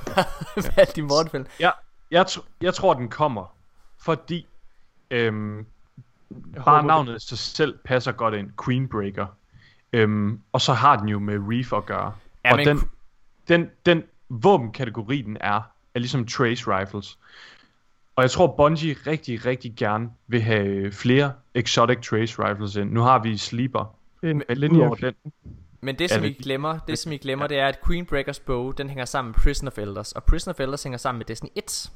Valgt 0.76 0.99
i 0.99 1.01
Mortenfeld. 1.01 1.47
Jeg, 1.61 1.72
jeg, 2.11 2.26
tr- 2.28 2.47
jeg 2.61 2.74
tror, 2.74 2.95
den 2.95 3.09
kommer, 3.09 3.55
fordi 3.99 4.47
øhm, 5.11 5.66
bare 6.64 6.86
navnet 6.86 7.16
i 7.16 7.26
sig 7.26 7.38
selv 7.38 7.78
passer 7.84 8.12
godt 8.12 8.34
ind. 8.34 8.51
Queenbreaker. 8.64 9.26
Øhm, 9.92 10.40
og 10.53 10.61
så 10.61 10.72
har 10.72 10.97
den 10.97 11.09
jo 11.09 11.18
med 11.18 11.38
Reef 11.38 11.72
at 11.72 11.86
gøre. 11.86 12.12
Ja, 12.45 12.51
og 12.51 12.57
men 12.57 12.66
den, 12.66 12.80
den, 13.49 13.70
den 13.86 14.03
våbenkategori, 14.28 15.22
den 15.22 15.36
er, 15.40 15.61
er 15.95 15.99
ligesom 15.99 16.26
Trace 16.26 16.64
Rifles. 16.66 17.18
Og 18.16 18.22
jeg 18.22 18.30
tror, 18.30 18.56
Bungie 18.56 18.96
rigtig, 19.06 19.46
rigtig 19.46 19.74
gerne 19.76 20.10
vil 20.26 20.42
have 20.42 20.92
flere 20.92 21.32
exotic 21.54 21.98
Trace 21.98 22.42
Rifles 22.48 22.76
ind. 22.76 22.90
Nu 22.90 23.00
har 23.00 23.18
vi 23.18 23.36
Sleeper. 23.36 23.96
En 24.22 24.42
udover 24.72 24.94
den, 24.94 25.14
Men 25.80 25.98
det 25.98 26.10
som 26.10 26.22
Ja, 26.22 26.28
I 26.28 26.32
glemmer, 26.32 26.78
det 26.78 26.98
som 26.98 27.12
I 27.12 27.16
glemmer, 27.16 27.46
det 27.46 27.58
er 27.58 27.66
at 27.68 27.78
Queen 27.86 28.06
Breakers 28.06 28.40
Bow, 28.40 28.70
den 28.70 28.88
hænger 28.88 29.04
sammen 29.04 29.28
med 29.30 29.34
Prison 29.34 29.68
of 29.68 29.78
Elders, 29.78 30.12
og 30.12 30.24
Prison 30.24 30.50
of 30.50 30.60
Elders 30.60 30.82
hænger 30.82 30.96
sammen 30.98 31.18
med 31.18 31.26
Destiny 31.26 31.50
1. 31.54 31.92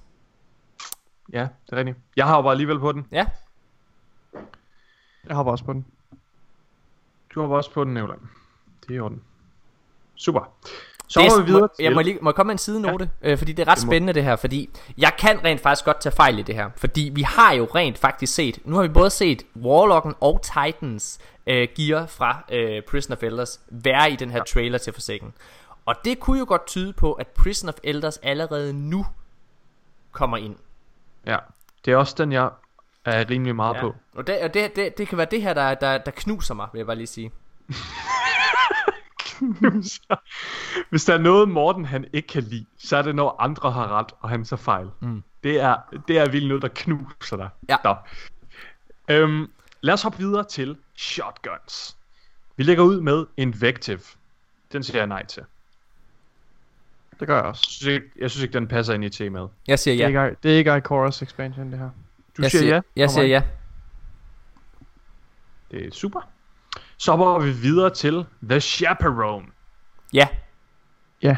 ja, 1.33 1.49
det 1.67 1.73
er 1.73 1.77
rigtigt. 1.77 1.97
Jeg 2.17 2.27
har 2.27 2.37
jo 2.37 2.43
bare 2.43 2.51
alligevel 2.53 2.79
på 2.79 2.93
den. 2.93 3.07
Ja, 3.13 3.27
Jeg 5.29 5.37
hopper 5.37 5.53
også 5.53 5.65
på 5.65 5.73
den. 5.73 5.87
Du 7.35 7.41
har 7.41 7.49
også 7.49 7.73
på 7.73 7.85
den, 7.85 7.95
Nicolaj. 7.95 8.17
Det 8.83 8.91
er 8.91 8.95
i 8.95 9.01
orden. 9.01 9.23
Super. 10.15 10.53
Så 11.09 11.21
det 11.21 11.31
hopper 11.31 11.43
vi 11.45 11.47
videre 11.47 11.61
må, 11.61 11.69
til... 11.77 11.83
jeg 11.83 11.93
må, 11.93 12.01
lige, 12.01 12.19
må 12.23 12.31
jeg 12.31 12.35
komme 12.35 12.49
med 12.49 12.55
en 12.55 12.59
sidenote, 12.59 13.11
ja. 13.23 13.31
øh, 13.31 13.39
fordi 13.39 13.53
det 13.53 13.63
er 13.63 13.71
ret 13.73 13.79
Det 13.79 13.87
må- 13.87 13.91
spændende 13.91 14.13
det 14.13 14.25
her, 14.25 14.37
fordi 14.37 14.71
jeg 14.99 15.13
kan 15.19 15.45
rent 15.45 15.61
faktisk 15.61 15.85
godt 15.85 16.01
tage 16.01 16.13
fejl 16.13 16.39
i 16.39 16.43
det 16.43 16.55
her, 16.55 16.71
fordi 16.77 17.11
vi 17.15 17.23
har 17.23 17.53
jo 17.53 17.69
rent 17.75 17.99
faktisk 17.99 18.35
set, 18.35 18.59
nu 18.65 18.75
har 18.77 18.83
vi 18.83 18.89
både 18.89 19.11
set 19.11 19.43
Warlocken 19.57 20.15
og 20.21 20.41
Titans 20.43 21.19
øh, 21.47 21.69
gear 21.77 22.07
fra 22.07 22.45
øh, 22.53 22.83
Prison 22.83 23.13
of 23.13 23.23
Elders 23.23 23.61
være 23.71 24.11
i 24.11 24.17
den 24.17 24.31
her 24.31 24.45
trailer 24.45 24.79
til 24.79 24.93
Forsaken. 24.93 25.33
Og 25.87 25.95
det 26.05 26.21
kunne 26.21 26.39
jo 26.39 26.45
godt 26.49 26.67
tyde 26.67 26.93
på, 26.93 27.13
at 27.13 27.27
Prison 27.27 27.69
of 27.69 27.75
Elders 27.83 28.17
allerede 28.17 28.73
nu 28.73 29.07
kommer 30.13 30.37
ind. 30.37 30.57
Ja, 31.27 31.37
det 31.85 31.93
er 31.93 31.97
også 31.97 32.15
den, 32.19 32.33
jeg 32.33 32.51
er 33.05 33.31
rimelig 33.31 33.57
meget 33.57 33.75
ja. 33.75 33.81
på. 33.81 33.95
Og, 34.15 34.27
det, 34.27 34.39
og 34.41 34.55
det, 34.55 34.77
det, 34.77 34.99
det 34.99 35.09
kan 35.09 35.19
være 35.19 35.27
det 35.31 35.43
her, 35.43 35.55
der, 35.55 35.75
der, 35.75 35.99
der 35.99 36.11
knuser 36.17 36.55
mig, 36.55 36.69
vil 36.73 36.79
jeg 36.79 36.87
bare 36.87 36.97
lige 36.97 37.07
sige. 37.07 37.31
Hvis 40.91 41.05
der 41.05 41.15
er 41.15 41.19
noget, 41.19 41.49
Morten 41.49 41.85
han 41.85 42.05
ikke 42.13 42.29
kan 42.29 42.43
lide, 42.43 42.67
så 42.79 42.97
er 42.97 43.03
det, 43.03 43.15
når 43.15 43.37
andre 43.41 43.73
har 43.73 43.99
ret, 43.99 44.13
og 44.21 44.29
han 44.29 44.45
så 44.45 44.57
fejl. 44.57 44.91
Mm. 45.01 45.23
Det 45.43 45.61
er, 45.61 45.77
det 46.09 46.19
er 46.19 46.31
vildt 46.31 46.49
noget, 46.49 46.63
der 46.63 46.69
knuser 46.75 47.37
dig. 47.37 47.49
Ja. 47.69 47.77
Nå. 47.85 47.95
Øhm, 49.11 49.51
lad 49.81 49.95
os 49.95 50.03
hoppe 50.03 50.19
videre 50.19 50.45
til 50.45 50.77
shotguns. 50.97 51.97
Vi 52.57 52.63
lægger 52.63 52.85
ud 52.85 53.01
med 53.01 53.27
Invective. 53.37 54.01
Den 54.73 54.83
siger 54.83 54.99
jeg 54.99 55.07
nej 55.07 55.27
til. 55.27 55.43
Det 57.21 57.29
gør 57.29 57.37
jeg 57.37 57.45
også. 57.45 57.65
Jeg 57.67 57.73
synes 57.73 57.95
ikke, 57.95 58.07
jeg 58.19 58.31
synes 58.31 58.43
ikke 58.43 58.53
den 58.53 58.69
passer 58.69 58.95
ind 58.95 59.05
i 59.05 59.09
temaet. 59.09 59.51
Jeg 59.69 59.79
siger 59.79 59.95
Det, 59.95 60.15
er 60.15 60.21
ja. 60.21 60.25
ikke, 60.27 60.37
det 60.43 60.53
er 60.53 60.57
ikke 60.57 60.77
Icora's 60.77 61.23
expansion, 61.23 61.71
det 61.71 61.79
her. 61.79 61.91
Du 62.37 62.43
Jeg 62.43 62.51
siger, 62.51 62.61
siger, 62.61 62.75
ja. 62.75 62.81
jeg 62.97 63.11
siger 63.11 63.27
ja. 63.27 63.43
Det 65.71 65.87
er 65.87 65.91
super. 65.91 66.21
Så 66.99 67.17
hopper 67.17 67.47
vi 67.47 67.53
videre 67.53 67.91
til 67.91 68.27
The 68.51 68.61
Chaperone. 68.61 69.47
Ja. 70.13 70.29
Ja. 71.23 71.37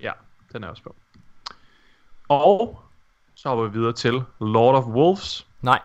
Ja, 0.00 0.12
den 0.52 0.64
er 0.64 0.68
også 0.68 0.82
på. 0.82 0.94
Og 2.28 2.82
så 3.34 3.48
hopper 3.48 3.64
vi 3.64 3.78
videre 3.78 3.92
til 3.92 4.22
Lord 4.40 4.74
of 4.74 4.84
Wolves. 4.84 5.46
Nej. 5.62 5.80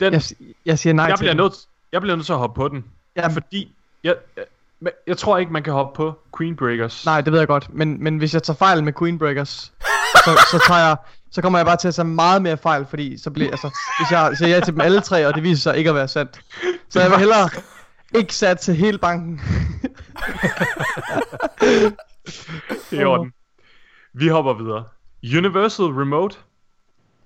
Den, 0.00 0.12
Jeg, 0.12 0.22
jeg 0.66 0.78
siger 0.78 0.92
nej 0.92 1.04
jeg, 1.04 1.16
til 1.18 1.22
bliver 1.22 1.32
den. 1.34 1.42
nødt, 1.42 1.54
jeg 1.92 2.00
bliver 2.00 2.16
nødt 2.16 2.26
til 2.26 2.32
at 2.32 2.38
hoppe 2.38 2.56
på 2.58 2.68
den. 2.68 2.84
Ja, 3.16 3.28
Fordi 3.28 3.74
jeg, 4.04 4.16
jeg, 4.36 4.92
jeg 5.06 5.18
tror 5.18 5.38
ikke, 5.38 5.52
man 5.52 5.62
kan 5.62 5.72
hoppe 5.72 5.96
på 5.96 6.18
Queen 6.38 6.56
Breakers. 6.56 7.04
Nej, 7.06 7.20
det 7.20 7.32
ved 7.32 7.38
jeg 7.40 7.48
godt. 7.48 7.74
Men, 7.74 8.02
men 8.04 8.18
hvis 8.18 8.34
jeg 8.34 8.42
tager 8.42 8.56
fejl 8.56 8.84
med 8.84 8.92
Queen 8.98 9.18
Breakers, 9.18 9.72
så, 10.24 10.46
så, 10.50 10.64
tager 10.66 10.80
jeg, 10.80 10.96
så 11.30 11.42
kommer 11.42 11.58
jeg 11.58 11.66
bare 11.66 11.76
til 11.76 11.88
at 11.88 11.94
tage 11.94 12.08
meget 12.08 12.42
mere 12.42 12.56
fejl, 12.56 12.86
fordi 12.86 13.18
så 13.18 13.30
bliver 13.30 13.50
altså, 13.50 13.78
hvis 13.98 14.10
jeg 14.10 14.36
siger 14.36 14.48
ja 14.48 14.60
til 14.60 14.72
dem 14.72 14.80
alle 14.80 15.00
tre, 15.00 15.26
og 15.26 15.34
det 15.34 15.42
viser 15.42 15.62
sig 15.62 15.76
ikke 15.78 15.90
at 15.90 15.96
være 15.96 16.08
sandt. 16.08 16.40
Så 16.88 17.00
jeg 17.00 17.10
vil 17.10 17.18
hellere 17.18 17.50
ikke 18.14 18.34
sat 18.34 18.58
til 18.58 18.74
hele 18.74 18.98
banken. 18.98 19.40
Det 22.90 22.98
er 22.98 23.00
i 23.00 23.04
orden. 23.04 23.32
Vi 24.12 24.28
hopper 24.28 24.54
videre. 24.54 24.84
Universal 25.38 25.84
Remote. 25.84 26.38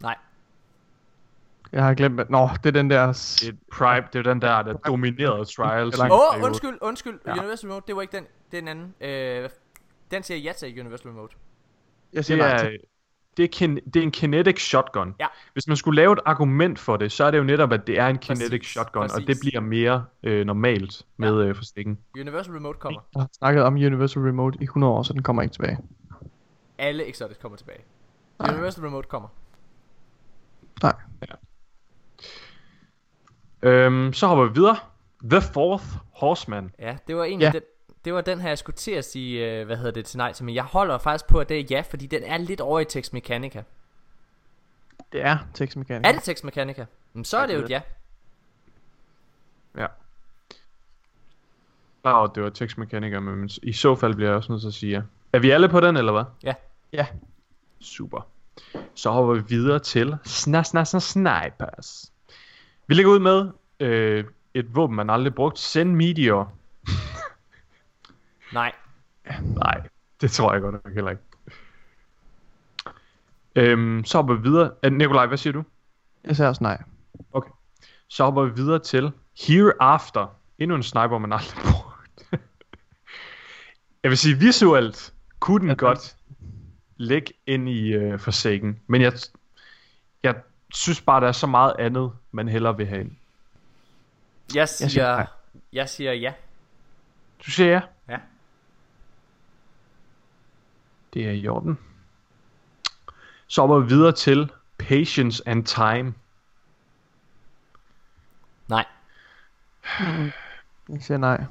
Nej. 0.01 0.17
Jeg 1.73 1.85
har 1.85 1.95
glemt, 1.95 2.21
at... 2.21 2.31
Nå, 2.31 2.49
det 2.65 2.67
er 2.67 2.71
den 2.71 2.91
der... 2.91 3.07
Det 3.07 3.49
er, 3.49 3.53
Prime, 3.73 4.07
det 4.13 4.19
er 4.19 4.23
den 4.33 4.43
der, 4.43 4.63
der 4.63 4.73
dominerede 4.73 5.45
Trials. 5.45 5.99
Åh, 5.99 6.11
oh, 6.11 6.43
undskyld, 6.43 6.79
undskyld. 6.81 7.19
Ja. 7.27 7.33
Universal 7.33 7.71
Remote, 7.71 7.87
det 7.87 7.97
var 7.97 8.03
ikke 8.03 8.17
den. 8.17 8.25
Det 8.51 8.59
er 8.59 8.63
en 8.63 8.69
anden. 8.69 8.95
Øh, 9.01 9.51
den 10.11 10.23
siger 10.23 10.39
ja 10.39 10.53
til 10.53 10.81
Universal 10.81 11.11
Remote. 11.11 11.37
Jeg 12.13 12.25
siger 12.25 12.37
Det 12.37 12.55
nej 12.63 12.73
er, 12.73 12.77
det, 13.37 13.45
er 13.45 13.49
kin, 13.49 13.77
det 13.77 13.97
er 13.97 14.03
en 14.03 14.11
kinetic 14.11 14.61
shotgun. 14.61 15.15
Ja. 15.21 15.27
Hvis 15.53 15.69
man 15.69 15.77
skulle 15.77 15.97
lave 15.97 16.13
et 16.13 16.19
argument 16.25 16.79
for 16.79 16.97
det, 16.97 17.13
så 17.13 17.25
er 17.25 17.31
det 17.31 17.39
jo 17.39 17.43
netop, 17.45 17.73
at 17.73 17.87
det 17.87 17.99
er 17.99 18.07
en 18.07 18.19
kinetic 18.19 18.51
Præcis, 18.51 18.67
shotgun, 18.67 19.03
og 19.03 19.09
præcis. 19.11 19.27
det 19.27 19.37
bliver 19.41 19.61
mere 19.61 20.05
øh, 20.23 20.47
normalt 20.47 21.07
med 21.17 21.41
ja. 21.43 21.49
øh, 21.49 21.57
forstikken. 21.57 21.99
Universal 22.21 22.55
Remote 22.55 22.79
kommer. 22.79 23.01
Jeg 23.15 23.23
har 23.23 23.29
snakket 23.39 23.63
om 23.63 23.75
Universal 23.75 24.23
Remote 24.23 24.59
i 24.61 24.65
100 24.65 24.93
år, 24.93 25.03
så 25.03 25.13
den 25.13 25.23
kommer 25.23 25.43
ikke 25.43 25.53
tilbage. 25.53 25.79
Alle 26.79 27.09
Exotics 27.09 27.39
kommer 27.43 27.59
tilbage. 27.59 27.81
Nej. 28.39 28.55
Universal 28.55 28.85
Remote 28.85 29.09
kommer. 29.09 29.29
Nej. 30.83 30.95
Øhm, 33.63 34.13
så 34.13 34.27
hopper 34.27 34.45
vi 34.45 34.53
videre. 34.55 34.77
The 35.31 35.41
Fourth 35.41 35.85
Horseman. 36.13 36.71
Ja, 36.79 36.97
det 37.07 37.17
var 37.17 37.25
egentlig 37.25 37.45
Ja. 37.47 37.51
den, 37.51 37.61
det 38.07 38.15
var 38.15 38.21
den 38.21 38.41
her, 38.41 38.49
jeg 38.49 38.59
skulle 38.59 38.77
til 38.77 38.91
at 38.91 39.05
sige, 39.05 39.61
øh, 39.61 39.67
hvad 39.67 39.77
hedder 39.77 39.91
det 39.91 40.05
til 40.05 40.17
nej 40.17 40.33
til, 40.33 40.45
men 40.45 40.55
jeg 40.55 40.65
holder 40.65 40.99
faktisk 40.99 41.27
på, 41.27 41.41
at 41.41 41.49
det 41.49 41.61
er 41.61 41.65
ja, 41.71 41.81
fordi 41.91 42.07
den 42.07 42.23
er 42.23 42.39
lidt 42.39 42.61
over 42.61 42.81
i 42.81 42.85
Tex 42.85 43.13
Mechanica. 43.13 43.63
Det 45.13 45.23
er 45.23 45.39
Tex 45.55 45.77
Mechanic. 45.77 46.09
Er 46.09 46.13
det 46.13 46.23
Tex 46.23 46.43
Mechanica? 46.45 46.87
Men 47.13 47.25
så 47.25 47.39
er 47.39 47.47
det 47.47 47.55
jo 47.55 47.59
et 47.59 47.71
ja. 47.71 47.81
Ja. 49.79 49.87
Klar 52.03 52.13
over, 52.13 52.27
det 52.27 52.43
var 52.43 52.51
Tex 52.51 52.77
Mechanica, 52.77 53.21
men 53.21 53.51
i 53.63 53.73
så 53.73 53.95
fald 53.95 54.15
bliver 54.15 54.31
jeg 54.31 54.37
også 54.37 54.53
nødt 54.53 54.63
til 54.63 54.69
at 54.69 54.75
sige 54.75 54.93
ja. 54.93 55.03
Er 55.33 55.39
vi 55.39 55.51
alle 55.51 55.69
på 55.69 55.81
den, 55.81 55.97
eller 55.97 56.13
hvad? 56.13 56.25
Ja. 56.43 56.55
Ja. 56.93 57.07
Super. 57.81 58.29
Så 58.95 59.11
hopper 59.11 59.35
vi 59.35 59.43
videre 59.49 59.79
til 59.79 60.17
Sna 60.25 60.63
Sna 60.63 60.85
Sna 60.85 61.01
Snipers. 61.01 62.13
Vi 62.87 62.95
lægger 62.95 63.13
ud 63.13 63.19
med 63.19 63.51
øh, 63.81 64.25
et 64.55 64.75
våben, 64.75 64.97
man 64.97 65.11
aldrig 65.11 65.35
brugt. 65.35 65.59
Send 65.59 65.95
Meteor. 65.95 66.53
Nej. 68.57 68.73
Nej, 69.41 69.83
det 70.21 70.31
tror 70.31 70.53
jeg 70.53 70.63
godt 70.63 70.73
nok 70.85 70.95
heller 70.95 71.11
ikke. 71.11 71.23
Øhm, 73.57 74.05
så 74.05 74.19
hopper 74.19 74.35
vi 74.35 74.43
videre. 74.43 74.73
Øh, 74.83 74.93
Nikolaj, 74.93 75.27
hvad 75.27 75.39
siger 75.39 75.53
du? 75.53 75.65
Jeg 76.25 76.37
siger 76.37 76.49
også 76.49 76.63
nej. 76.63 76.83
Okay. 77.33 77.51
Så 78.09 78.25
hopper 78.25 78.43
vi 78.45 78.55
videre 78.55 78.79
til 78.79 79.13
Hereafter. 79.47 80.37
Endnu 80.59 80.77
en 80.77 80.83
sniper, 80.83 81.19
man 81.19 81.33
aldrig 81.33 81.63
brugt. 81.73 82.31
jeg 84.03 84.11
vil 84.11 84.19
sige, 84.19 84.35
visuelt 84.39 85.15
kunne 85.41 85.61
den 85.61 85.69
Ja, 85.69 85.75
godt 85.75 86.17
ligge 86.97 87.33
ind 87.47 87.69
i 87.69 87.89
øh, 87.93 88.19
Forsaken. 88.19 88.81
Men 88.87 89.03
jeg, 89.03 89.13
jeg 90.23 90.35
synes 90.75 91.01
bare, 91.01 91.21
der 91.21 91.29
er 91.29 91.33
så 91.33 91.47
meget 91.47 91.75
andet, 91.79 92.13
man 92.33 92.49
hellere 92.49 92.77
vil 92.77 92.87
have 92.87 93.01
ind. 93.01 93.17
Jeg 94.55 94.69
siger 94.69 94.89
siger, 94.89 95.17
nej. 95.17 95.27
jeg 95.73 95.89
siger 95.89 96.13
ja. 96.13 96.33
Du 97.47 97.51
siger 97.51 97.71
ja? 97.71 97.81
Ja. 98.09 98.19
Det 101.17 101.27
er 101.27 101.31
i 101.33 101.49
orden. 101.49 101.79
Så 103.47 103.61
hopper 103.61 103.79
vi 103.79 103.87
videre 103.87 104.13
til 104.13 104.53
Patience 104.79 105.49
and 105.49 105.65
Time. 105.65 106.15
Nej. 108.69 108.85
Jeg 110.89 111.03
siger 111.03 111.19
nej. 111.19 111.45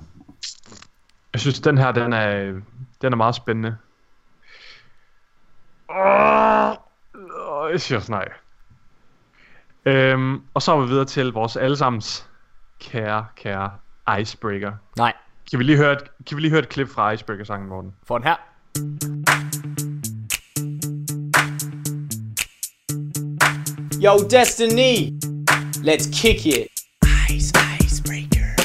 Jeg 1.34 1.42
synes, 1.42 1.60
den 1.60 1.78
her, 1.78 1.92
den 1.92 2.14
er, 2.14 2.62
den 3.02 3.14
er 3.14 3.16
meget 3.16 3.36
spændende. 3.36 3.78
Åh, 5.90 6.76
jeg 7.72 7.82
siger 7.82 7.98
også 7.98 8.12
nej. 8.12 8.28
Øhm, 9.86 10.42
og 10.54 10.62
så 10.62 10.76
er 10.76 10.82
vi 10.82 10.88
videre 10.88 11.06
til 11.06 11.32
vores 11.32 11.56
allesammens 11.56 12.30
kære, 12.80 13.26
kære 13.36 13.72
Icebreaker. 14.20 14.74
Nej, 14.98 15.14
Kan 15.50 15.60
vi 15.60 15.64
lige 15.64 15.78
høre 15.78 15.94
et, 15.94 16.04
kan 16.28 16.38
vi 16.38 16.42
lige 16.42 16.52
høre 16.52 16.62
et 16.62 16.70
klip 16.70 16.90
fra 16.90 17.12
Icebreaker-sangen, 17.12 17.70
Morten? 17.70 17.96
for 18.04 18.18
den 18.18 18.28
her. 18.28 18.36
Yo, 24.06 24.18
Destiny, 24.30 25.20
let's 25.84 26.06
kick 26.22 26.46
it. 26.46 26.68
Ice 27.30 27.52
icebreaker. 27.82 28.56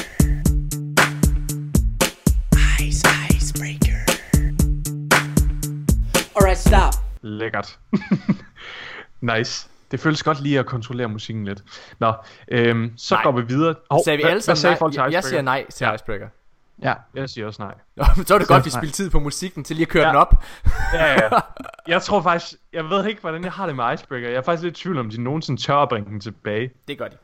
Ice 2.79 3.03
icebreaker. 3.31 3.99
Alright, 6.35 6.57
stop. 6.57 6.93
Lækkert. 7.21 7.79
nice. 9.21 9.67
Det 9.91 9.99
føles 9.99 10.23
godt 10.23 10.41
lige 10.41 10.59
at 10.59 10.65
kontrollere 10.65 11.07
musikken 11.09 11.45
lidt. 11.45 11.63
Nå, 11.99 12.13
øhm, 12.47 12.93
så 12.97 13.15
Nej. 13.15 13.23
går 13.23 13.31
vi 13.31 13.41
videre. 13.41 13.75
Oh, 13.89 13.99
Sagde 14.05 14.17
vi 14.17 14.23
alle 14.23 14.33
hvad 14.33 14.41
sammen 14.41 14.57
sagde 14.57 14.73
nej? 14.73 14.79
folk 14.79 14.93
til 14.93 14.99
Jeg, 15.01 15.11
jeg 15.11 15.23
siger 15.23 15.41
nej 15.41 15.65
til 15.73 15.85
Ja. 15.85 15.93
Icebreaker. 15.93 16.27
Ja. 16.83 16.93
Jeg 17.15 17.29
siger 17.29 17.47
også 17.47 17.61
nej. 17.61 17.73
Så 18.25 18.33
er 18.33 18.37
det 18.39 18.47
godt, 18.47 18.65
vi 18.65 18.69
spiller 18.69 18.91
tid 18.93 19.09
på 19.09 19.19
musikken 19.19 19.63
til 19.63 19.75
lige 19.75 19.85
at 19.85 19.89
køre 19.89 20.03
Ja. 20.03 20.09
den 20.09 20.15
op. 20.17 20.43
Ja, 20.93 21.11
ja. 21.11 21.29
Jeg 21.87 22.01
tror 22.01 22.21
faktisk, 22.21 22.53
jeg 22.73 22.85
ved 22.85 23.05
ikke, 23.05 23.21
hvordan 23.21 23.43
jeg 23.43 23.51
har 23.51 23.65
det 23.65 23.75
med 23.75 23.93
Icebreaker. 23.93 24.29
Jeg 24.29 24.37
er 24.37 24.41
faktisk 24.41 24.63
lidt 24.63 24.77
i 24.77 24.81
tvivl 24.81 24.97
om, 24.97 25.09
de 25.09 25.21
nogensinde 25.21 25.61
tør 25.61 25.75
at 25.75 25.89
bringe 25.89 26.09
den 26.09 26.19
tilbage. 26.19 26.71
Det 26.87 26.97
gør 26.97 27.07
de. 27.07 27.17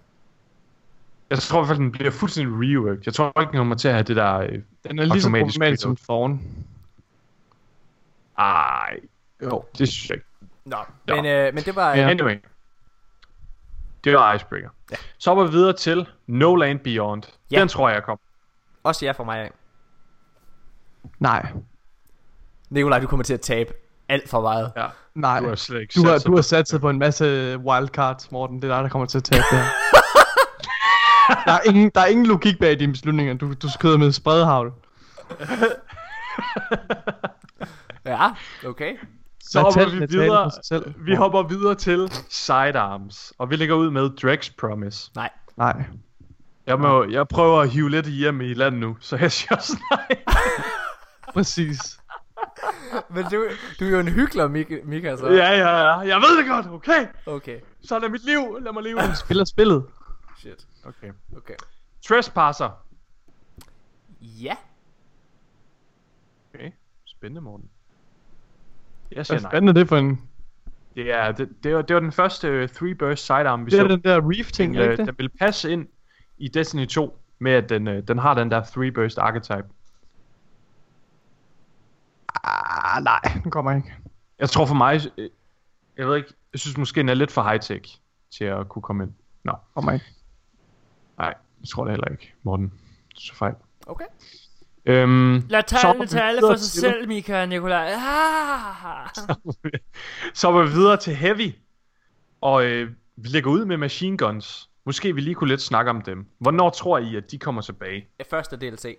Jeg 1.30 1.40
tror 1.40 1.58
i 1.58 1.62
hvert 1.62 1.68
fald, 1.68 1.78
den 1.80 1.92
bliver 1.92 2.12
fuldstændig 2.12 2.54
reworked. 2.54 3.02
Jeg 3.06 3.14
tror 3.14 3.42
ikke, 3.42 3.52
den 3.52 3.58
kommer 3.58 3.76
til 3.76 3.88
at 3.88 3.94
have 3.94 4.04
det 4.04 4.16
der... 4.16 4.38
Øh, 4.38 4.62
Den 4.88 5.00
er 5.00 5.06
lige 5.06 5.22
så 5.22 5.30
problematisk 5.30 5.82
som 5.82 5.92
reload. 5.92 5.98
Thorn. 5.98 6.42
ej, 8.38 9.00
jo, 9.44 9.64
det 9.78 9.88
synes 9.88 10.10
jeg 10.10 10.16
ikke. 10.16 10.28
Nå, 10.66 10.78
Nå. 11.08 11.16
men, 11.16 11.26
øh, 11.26 11.54
men 11.54 11.64
det 11.64 11.76
var... 11.76 11.96
Ja. 11.96 12.10
Anyway. 12.10 12.38
Det 14.04 14.14
var 14.14 14.34
Icebreaker. 14.34 14.70
Ja. 14.92 14.96
Så 15.18 15.34
var 15.36 15.44
vi 15.44 15.52
videre 15.52 15.74
til 15.74 16.08
No 16.28 16.56
Land 16.56 16.80
Beyond. 16.80 17.24
Ja. 17.52 17.60
Den 17.60 17.68
tror 17.68 17.90
jeg 17.90 18.04
kom. 18.04 18.20
Også 18.84 19.06
ja 19.06 19.12
for 19.12 19.24
mig 19.24 19.40
af. 19.40 19.52
Nej. 21.20 21.52
Nikolaj, 22.70 23.00
du 23.00 23.08
kommer 23.08 23.24
til 23.24 23.34
at 23.34 23.42
tabe 23.42 23.74
alt 24.10 24.30
for 24.30 24.42
meget. 24.42 24.72
Ja. 24.78 24.86
Nej. 25.16 25.40
Du 25.40 25.48
har 25.48 25.56
slet 25.56 25.82
ikke 25.82 25.94
Du 25.96 26.04
har, 26.06 26.12
satset 26.14 26.28
du 26.28 26.32
har 26.32 26.38
på- 26.38 26.42
satset 26.42 26.82
på 26.82 26.90
en 26.90 27.00
masse 27.00 27.58
wildcards, 27.58 28.32
Morten. 28.32 28.62
Det 28.62 28.72
er 28.72 28.76
dig, 28.76 28.84
der 28.84 28.90
kommer 28.90 29.06
til 29.06 29.18
at 29.18 29.24
tabe 29.24 29.44
det 29.52 29.60
der, 31.46 31.52
er 31.54 31.60
ingen, 31.66 31.92
der 31.96 32.02
er 32.02 32.06
ingen 32.06 32.26
logik 32.26 32.60
bag 32.60 32.80
dine 32.80 32.92
beslutninger. 32.92 33.34
Du, 33.34 33.54
du 33.54 33.70
skyder 33.72 33.98
med 33.98 34.12
spredhavl. 34.12 34.74
Ja, 38.06 38.30
okay. 38.68 38.94
Så 39.44 39.62
hopper 39.62 39.90
vi 39.90 40.06
videre. 40.06 40.52
sig. 40.64 40.82
Vi 40.98 41.16
hopper 41.16 41.44
videre 41.44 41.76
til 41.76 42.12
Sidearms. 42.30 43.34
Og 43.38 43.50
vi 43.50 43.56
lægger 43.56 43.76
ud 43.76 43.90
med 43.92 44.10
Drex 44.22 44.50
Promise. 44.60 45.12
Nej. 45.16 45.30
Nej. 45.58 45.84
Jeg, 46.68 46.80
må, 46.80 47.04
jeg 47.04 47.28
prøver 47.28 47.62
at 47.62 47.70
hive 47.70 47.90
lidt 47.90 48.06
hjem 48.06 48.42
i 48.42 48.54
land 48.54 48.78
nu, 48.78 48.98
så 49.00 49.16
jeg 49.18 49.32
siger 49.32 49.56
også 49.56 49.78
nej. 49.92 50.08
Præcis. 51.34 52.00
Men 53.10 53.26
du, 53.32 53.50
du 53.80 53.86
er 53.86 53.90
jo 53.90 54.00
en 54.00 54.08
hyggelig, 54.08 54.52
Mika, 54.52 54.80
Mika 54.84 55.16
så. 55.16 55.28
Ja, 55.28 55.52
ja, 55.52 55.78
ja. 55.78 56.00
Jeg 56.00 56.18
ved 56.22 56.38
det 56.38 56.48
godt, 56.48 56.68
okay? 56.68 57.08
Okay. 57.26 57.60
Så 57.84 57.96
er 57.96 58.10
mit 58.10 58.26
liv. 58.26 58.58
Lad 58.62 58.74
mig 58.74 58.84
leve. 58.84 59.00
Spiller 59.16 59.46
spillet. 59.46 59.86
Shit. 60.40 60.68
Okay. 60.86 61.12
Okay. 61.38 61.54
Trespasser. 62.08 62.70
Ja. 64.22 64.56
Okay. 66.54 66.72
Spændende, 67.06 67.42
Morten. 67.42 67.70
Jeg 69.12 69.16
Hvad 69.16 69.26
siger 69.26 69.42
nej. 69.42 69.52
fanden 69.52 69.70
er 69.70 69.74
det 69.74 69.88
for 69.88 69.98
en... 69.98 70.22
Det, 70.96 71.14
er, 71.14 71.32
det, 71.32 71.50
det, 71.64 71.76
var, 71.76 71.82
det 71.82 71.94
var 71.94 72.00
den 72.00 72.12
første 72.12 72.64
uh, 72.64 72.70
three 72.70 72.96
burst 72.96 73.26
sidearm, 73.26 73.66
vi 73.66 73.72
Det 73.72 73.80
er 73.80 73.84
så. 73.84 73.88
den 73.88 74.04
der 74.04 74.22
reef 74.24 74.52
ting, 74.52 74.74
Den, 74.74 74.82
er 74.82 74.86
øh, 74.86 74.92
ikke 74.92 75.02
det? 75.02 75.08
den 75.08 75.16
vil 75.18 75.30
passe 75.40 75.72
ind 75.72 75.88
i 76.38 76.48
Destiny 76.48 76.88
2 76.88 77.18
med, 77.40 77.52
at 77.52 77.70
den, 77.70 77.88
øh, 77.88 78.04
den 78.08 78.18
har 78.18 78.34
den 78.34 78.52
der 78.52 78.64
three 78.64 78.92
burst 78.92 79.18
archetype. 79.18 79.68
Ah, 82.98 83.04
nej, 83.04 83.20
den 83.44 83.52
kommer 83.52 83.72
ikke. 83.72 83.94
Jeg 84.40 84.50
tror 84.50 84.66
for 84.66 84.76
mig, 84.76 85.02
øh, 85.18 85.30
jeg 85.98 86.08
ved 86.08 86.16
ikke, 86.18 86.34
jeg 86.54 86.60
synes 86.60 86.78
måske, 86.78 87.00
den 87.00 87.10
er 87.10 87.14
lidt 87.14 87.32
for 87.32 87.44
high-tech 87.44 88.00
til 88.32 88.44
at 88.46 88.70
kunne 88.70 88.82
komme 88.82 89.04
ind. 89.04 89.14
Nå, 89.44 89.54
Kommer 89.74 89.92
ikke. 89.92 90.06
nej, 91.18 91.34
jeg 91.62 91.68
tror 91.70 91.84
det 91.84 91.92
heller 91.94 92.08
ikke, 92.12 92.34
Morten. 92.44 92.74
Så 93.16 93.36
fejl. 93.36 93.54
Okay. 93.88 94.06
Øhm, 94.86 95.44
Lad 95.50 95.64
tallene 95.64 96.06
tale 96.08 96.40
for 96.42 96.56
sig 96.56 96.72
til- 96.72 96.82
selv, 96.82 97.08
Mika 97.08 97.42
og 97.42 97.48
Nikolaj. 97.50 97.94
Ah. 97.98 99.08
Så 100.34 100.52
var 100.52 100.64
vi 100.64 100.70
videre 100.70 100.98
til 100.98 101.16
Heavy. 101.16 101.52
Og 102.42 102.66
øh, 102.66 102.92
vi 103.16 103.28
lægger 103.30 103.52
ud 103.52 103.66
med 103.66 103.78
Machine 103.78 104.18
Guns. 104.18 104.70
Måske 104.86 105.16
vi 105.16 105.22
lige 105.22 105.36
kunne 105.36 105.48
lidt 105.48 105.62
snakke 105.62 105.92
om 105.92 106.02
dem. 106.02 106.26
Hvornår 106.40 106.70
tror 106.70 106.98
I, 106.98 107.16
at 107.16 107.32
de 107.32 107.40
kommer 107.40 107.62
tilbage? 107.62 108.08
Det 108.18 108.28
første 108.30 108.58
DLC. 108.58 108.98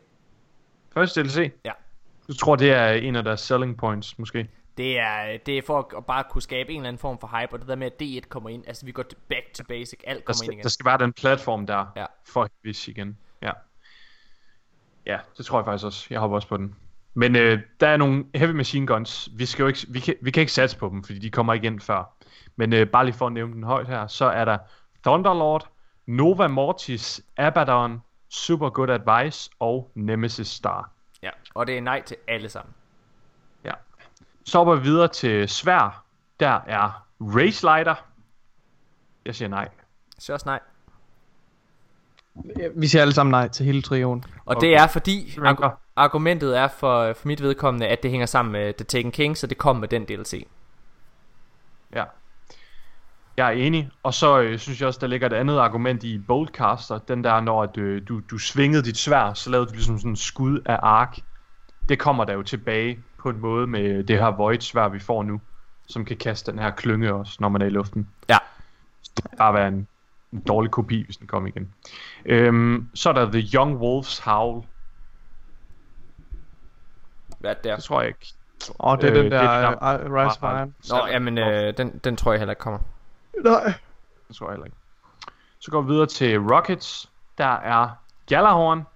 Første 0.94 1.22
DLC? 1.22 1.52
Ja. 1.64 1.72
Du 2.28 2.34
tror, 2.34 2.56
det 2.56 2.72
er 2.72 2.90
en 2.92 3.16
af 3.16 3.24
deres 3.24 3.40
selling 3.40 3.76
points, 3.76 4.18
måske? 4.18 4.48
Det 4.76 4.98
er, 4.98 5.38
det 5.46 5.58
er 5.58 5.62
for 5.66 5.96
at 5.96 6.06
bare 6.06 6.24
kunne 6.30 6.42
skabe 6.42 6.70
en 6.72 6.76
eller 6.76 6.88
anden 6.88 7.00
form 7.00 7.18
for 7.18 7.40
hype, 7.40 7.52
og 7.52 7.58
det 7.58 7.68
der 7.68 7.74
med, 7.76 7.86
at 7.86 8.02
D1 8.02 8.28
kommer 8.28 8.50
ind, 8.50 8.64
altså 8.66 8.86
vi 8.86 8.92
går 8.92 9.04
back 9.28 9.44
to 9.54 9.64
basic, 9.68 10.00
alt 10.06 10.24
kommer 10.24 10.42
ind 10.42 10.46
skal, 10.46 10.52
igen. 10.52 10.62
der 10.62 10.68
skal 10.68 10.86
være 10.86 10.98
den 10.98 11.12
platform 11.12 11.66
der 11.66 11.86
Ja. 11.96 12.04
for 12.26 12.48
Heavy 12.64 12.88
igen. 12.88 13.18
Ja. 13.42 13.50
Ja, 15.06 15.18
det 15.38 15.46
tror 15.46 15.58
jeg 15.58 15.64
faktisk 15.64 15.86
også. 15.86 16.06
Jeg 16.10 16.20
hopper 16.20 16.34
også 16.34 16.48
på 16.48 16.56
den. 16.56 16.74
Men 17.14 17.36
øh, 17.36 17.60
der 17.80 17.88
er 17.88 17.96
nogle 17.96 18.24
Heavy 18.34 18.50
Machine 18.50 18.86
Guns. 18.86 19.28
Vi, 19.36 19.46
skal 19.46 19.62
jo 19.62 19.66
ikke, 19.66 19.86
vi, 19.88 20.00
kan, 20.00 20.14
vi 20.22 20.30
kan 20.30 20.40
ikke 20.40 20.52
satse 20.52 20.78
på 20.78 20.88
dem, 20.88 21.04
fordi 21.04 21.18
de 21.18 21.30
kommer 21.30 21.52
igen 21.54 21.80
før. 21.80 22.16
Men 22.56 22.72
øh, 22.72 22.86
bare 22.86 23.04
lige 23.04 23.14
for 23.14 23.26
at 23.26 23.32
nævne 23.32 23.54
den 23.54 23.62
højt 23.62 23.86
her, 23.88 24.06
så 24.06 24.24
er 24.24 24.44
der 24.44 24.58
Thunderlord, 25.04 25.68
Nova 26.06 26.48
Mortis, 26.48 27.20
Abaddon, 27.36 28.00
Super 28.30 28.70
Good 28.70 28.90
Advice 28.90 29.50
og 29.58 29.90
Nemesis 29.94 30.48
Star. 30.48 30.92
Ja, 31.22 31.30
og 31.54 31.66
det 31.66 31.76
er 31.78 31.80
nej 31.80 32.02
til 32.02 32.16
alle 32.28 32.48
sammen. 32.48 32.74
Ja. 33.64 33.72
Så 34.44 34.58
hopper 34.58 34.74
vi 34.74 34.82
videre 34.82 35.08
til 35.08 35.48
Svær. 35.48 36.04
Der 36.40 36.60
er 36.66 37.06
Race 37.20 37.66
Lighter. 37.66 37.94
Jeg 39.24 39.34
siger 39.34 39.48
nej. 39.48 39.68
Så 40.18 40.32
også 40.32 40.46
nej. 40.46 40.60
Vi 42.76 42.86
siger 42.86 43.02
alle 43.02 43.14
sammen 43.14 43.30
nej 43.30 43.48
til 43.48 43.66
hele 43.66 43.82
trioen. 43.82 44.24
Og 44.44 44.56
Okay. 44.56 44.66
det 44.66 44.76
er 44.76 44.86
fordi, 44.86 45.28
argu- 45.38 45.76
argumentet 45.96 46.58
er 46.58 46.68
for, 46.68 47.12
for 47.12 47.28
mit 47.28 47.42
vedkommende, 47.42 47.86
at 47.86 48.02
det 48.02 48.10
hænger 48.10 48.26
sammen 48.26 48.52
med 48.52 48.74
The 48.74 48.84
Taken 48.84 49.12
King, 49.12 49.36
så 49.36 49.46
det 49.46 49.58
kommer 49.58 49.80
med 49.80 49.88
den 49.88 50.04
DLC. 50.04 50.46
Ja. 51.94 52.04
Jeg 53.38 53.46
er 53.46 53.50
enig. 53.50 53.90
Og 54.02 54.14
så 54.14 54.40
øh, 54.40 54.58
synes 54.58 54.80
jeg 54.80 54.86
også, 54.86 54.98
der 55.00 55.06
ligger 55.06 55.26
et 55.26 55.32
andet 55.32 55.58
argument 55.58 56.04
i 56.04 56.18
Boldcaster. 56.18 56.98
Den 56.98 57.24
der, 57.24 57.40
når 57.40 57.62
at, 57.62 57.76
øh, 57.78 58.02
du, 58.08 58.20
du 58.30 58.38
svingede 58.38 58.82
dit 58.82 58.96
svær, 58.96 59.32
så 59.34 59.50
lavede 59.50 59.66
du 59.66 59.72
ligesom 59.72 59.98
sådan 59.98 60.10
en 60.10 60.16
skud 60.16 60.60
af 60.66 60.78
ark. 60.82 61.18
Det 61.88 61.98
kommer 61.98 62.24
der 62.24 62.32
jo 62.32 62.42
tilbage 62.42 62.98
på 63.18 63.28
en 63.30 63.38
måde 63.40 63.66
med 63.66 64.04
det 64.04 64.18
her 64.18 64.26
Void 64.30 64.60
svær, 64.60 64.88
vi 64.88 64.98
får 64.98 65.22
nu. 65.22 65.40
Som 65.88 66.04
kan 66.04 66.16
kaste 66.16 66.52
den 66.52 66.58
her 66.60 66.70
klynge 66.70 67.14
også, 67.14 67.36
når 67.40 67.48
man 67.48 67.62
er 67.62 67.66
i 67.66 67.70
luften. 67.70 68.08
Ja. 68.28 68.38
Det 69.16 69.24
kan 69.30 69.38
bare 69.38 69.54
være 69.54 69.68
en, 69.68 69.86
en 70.32 70.40
dårlig 70.40 70.70
kopi, 70.70 71.04
hvis 71.04 71.16
den 71.16 71.26
kommer 71.26 71.48
igen. 71.48 71.72
Øhm, 72.24 72.88
så 72.94 73.08
er 73.08 73.12
der 73.12 73.30
The 73.30 73.48
Young 73.54 73.76
Wolf's 73.80 74.24
Howl. 74.30 74.64
Hvad 77.40 77.54
der? 77.64 77.74
Det 77.74 77.84
tror 77.84 78.00
jeg 78.00 78.08
ikke. 78.08 78.26
Og 78.78 79.00
det 79.02 79.08
er 79.10 79.10
Øh, 79.12 79.22
den 79.22 79.24
det 79.32 79.38
er 79.38 79.60
der 79.60 79.70
det 79.70 79.78
der- 79.80 80.08
uh, 80.08 80.14
Rise 80.14 80.38
of 80.42 80.58
Iron. 80.58 80.74
Nå, 80.90 81.06
jamen, 81.06 81.38
øh, 81.38 81.76
den, 81.76 81.98
den 82.04 82.16
tror 82.16 82.32
jeg 82.32 82.40
heller 82.40 82.52
ikke 82.52 82.60
kommer. 82.60 82.78
Nej. 83.44 83.74
Det 84.28 84.36
tror 84.36 84.46
jeg 84.46 84.52
heller 84.52 84.64
ikke. 84.64 84.76
Så 85.58 85.70
går 85.70 85.82
vi 85.82 85.88
videre 85.92 86.06
til 86.06 86.38
Rockets. 86.40 87.10
Der 87.38 87.44
er 87.56 87.90
Gjallarhorn. 88.26 88.86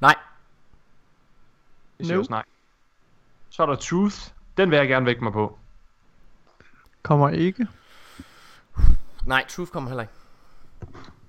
Nej. 0.00 0.14
Det 1.98 2.06
siger 2.06 2.14
No. 2.16 2.20
også 2.20 2.30
nej. 2.30 2.44
Så 3.50 3.62
er 3.62 3.66
der 3.66 3.76
Truth. 3.76 4.16
Den 4.56 4.70
vil 4.70 4.76
jeg 4.76 4.88
gerne 4.88 5.06
vække 5.06 5.24
mig 5.24 5.32
på. 5.32 5.58
Kommer 7.02 7.28
ikke. 7.28 7.66
Nej, 9.26 9.46
Truth 9.48 9.70
kommer 9.72 9.90
heller 9.90 10.02
ikke. 10.02 10.14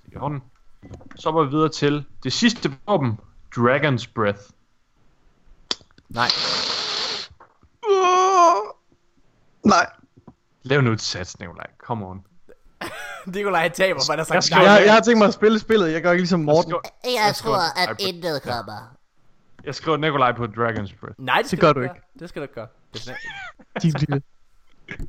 I 0.08 0.16
hånden. 0.16 0.44
Så 1.16 1.32
går 1.32 1.44
vi 1.44 1.50
videre 1.50 1.70
til 1.70 2.06
det 2.24 2.34
sidste 2.34 2.78
våben. 2.88 3.20
Dragon's 3.58 4.12
Breath. 4.16 4.40
Nej. 6.10 6.28
Nej. 9.64 9.92
Lav 10.64 10.82
nu 10.82 10.92
et 10.92 11.02
sats, 11.02 11.40
Nikolaj. 11.40 11.68
Come 11.78 12.06
on. 12.08 12.26
Nikolaj 13.36 13.62
han 13.62 13.72
taber, 13.72 14.00
for 14.06 14.14
der 14.14 14.20
Jeg 14.20 14.26
sagt 14.26 14.44
skal- 14.44 14.58
nej. 14.58 14.66
Jeg, 14.72 14.86
jeg 14.86 14.94
har 14.94 15.02
tænkt 15.02 15.18
mig 15.18 15.28
at 15.28 15.34
spille 15.34 15.60
spillet. 15.60 15.92
Jeg 15.94 16.02
gør 16.02 16.12
ikke 16.12 16.22
ligesom 16.22 16.40
Morten. 16.40 16.72
Jeg 16.72 16.80
skriver, 17.04 17.26
Jeg 17.26 17.36
skriver 17.36 17.56
tror, 17.56 17.62
nej 17.76 17.84
at 17.92 17.98
på- 17.98 18.06
intet 18.08 18.42
kommer. 18.44 18.96
jeg 19.64 19.76
skriver 19.76 19.98
Nikolaj 19.98 20.32
på 20.32 20.44
Dragon's 20.44 20.96
Breath. 21.00 21.16
Nej, 21.18 21.38
det, 21.38 21.46
skal 21.48 21.60
gør 21.60 21.74
du 21.74 21.82
ikke. 21.82 21.94
gøre. 21.94 22.04
Det 22.20 22.30
skal 22.30 22.40
du 22.40 22.44
ikke 22.44 22.54
gøre. 22.54 22.68
Det 22.94 23.08
er 23.08 23.14
Din 23.82 23.94
lille. 24.00 24.22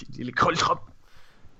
Din 0.00 0.08
lille 0.16 0.32
koldtrop. 0.32 0.80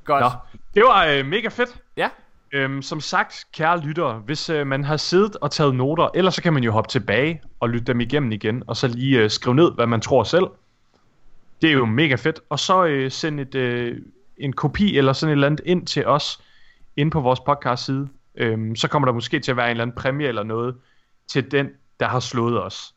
Godt. 0.05 0.23
Nå, 0.23 0.31
det 0.75 0.83
var 0.83 1.05
øh, 1.07 1.27
mega 1.27 1.49
fedt. 1.49 1.77
Ja. 1.97 2.09
Øhm, 2.53 2.83
som 2.83 3.01
sagt, 3.01 3.45
kære 3.53 3.81
lyttere, 3.81 4.15
hvis 4.19 4.51
øh, 4.51 4.67
man 4.67 4.85
har 4.85 4.97
siddet 4.97 5.37
og 5.37 5.51
taget 5.51 5.75
noter, 5.75 6.09
ellers 6.15 6.35
så 6.35 6.43
kan 6.43 6.53
man 6.53 6.65
jo 6.65 6.73
hoppe 6.73 6.89
tilbage 6.91 7.43
og 7.61 7.69
lytte 7.71 7.85
dem 7.87 8.01
igennem 8.01 8.33
igen, 8.33 8.63
og 8.67 8.77
så 8.77 8.89
lige 8.89 9.19
øh, 9.23 9.31
skrive 9.31 9.55
ned, 9.55 9.73
hvad 9.75 9.87
man 9.87 10.01
tror 10.01 10.25
selv. 10.25 10.45
Det 11.63 11.69
er 11.71 11.75
jo 11.75 11.85
mega 11.85 12.15
fedt. 12.15 12.41
Og 12.51 12.59
så 12.59 12.85
øh, 12.85 13.11
send 13.11 13.41
et, 13.41 13.55
øh, 13.55 13.99
en 14.39 14.53
kopi 14.53 14.99
eller 14.99 15.13
sådan 15.13 15.31
et 15.31 15.33
eller 15.33 15.47
andet 15.47 15.61
ind 15.65 15.87
til 15.87 16.07
os, 16.07 16.41
inde 16.97 17.11
på 17.11 17.21
vores 17.21 17.41
podcast 17.41 17.85
side. 17.85 18.09
øhm, 18.35 18.77
så 18.77 18.89
kommer 18.89 19.07
der 19.07 19.13
måske 19.13 19.41
til 19.41 19.51
at 19.51 19.57
være 19.57 19.67
en 19.67 19.71
eller 19.71 19.83
anden 19.85 19.97
præmie 19.97 20.29
eller 20.29 20.43
noget 20.43 20.75
til 21.29 21.51
den, 21.51 21.69
der 22.01 22.07
har 22.09 22.21
slået 22.21 22.63
os. 22.63 22.95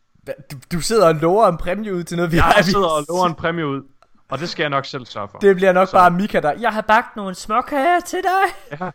Du, 0.52 0.58
du 0.72 0.82
sidder 0.82 1.08
og 1.08 1.16
lover 1.16 1.48
en 1.48 1.58
præmie 1.58 1.94
ud 1.94 2.04
til 2.04 2.18
noget, 2.18 2.32
vi 2.32 2.36
Jeg 2.38 2.44
har 2.44 2.62
sidder 2.62 2.88
og 2.88 3.06
lover 3.10 3.26
en 3.26 3.36
præmie 3.36 3.68
ud, 3.68 3.82
og 4.30 4.40
det 4.40 4.50
skal 4.50 4.64
jeg 4.64 4.70
nok 4.70 4.86
selv 4.86 5.06
sørge 5.06 5.28
for. 5.32 5.38
Det 5.38 5.56
bliver 5.56 5.74
nok 5.74 5.88
Så- 5.88 5.92
bare 5.98 6.12
Mika, 6.12 6.40
der... 6.40 6.52
Jeg 6.60 6.70
har 6.74 6.82
bagt 6.82 7.16
nogle 7.16 7.36
småkager 7.36 8.00
til 8.00 8.20
dig. 8.24 8.78
Ja. 8.82 8.92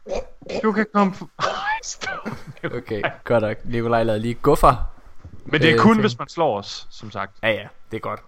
Du 0.62 0.72
kan 0.72 0.86
komme... 0.95 1.12
Okay, 2.76 3.03
godt 3.24 3.42
nok. 3.42 3.57
Nikolaj 3.64 4.03
lavede 4.03 4.22
lige 4.22 4.34
guffer. 4.34 4.90
Men 5.45 5.61
det 5.61 5.70
er 5.70 5.74
Øh, 5.74 5.80
kun, 5.80 5.92
ting. 5.95 6.01
hvis 6.01 6.18
man 6.18 6.28
slår 6.28 6.59
os, 6.59 6.86
som 6.90 7.11
sagt. 7.11 7.32
Ja, 7.42 7.49
ja, 7.51 7.66
det 7.90 7.97
er 7.97 8.01
godt. 8.01 8.20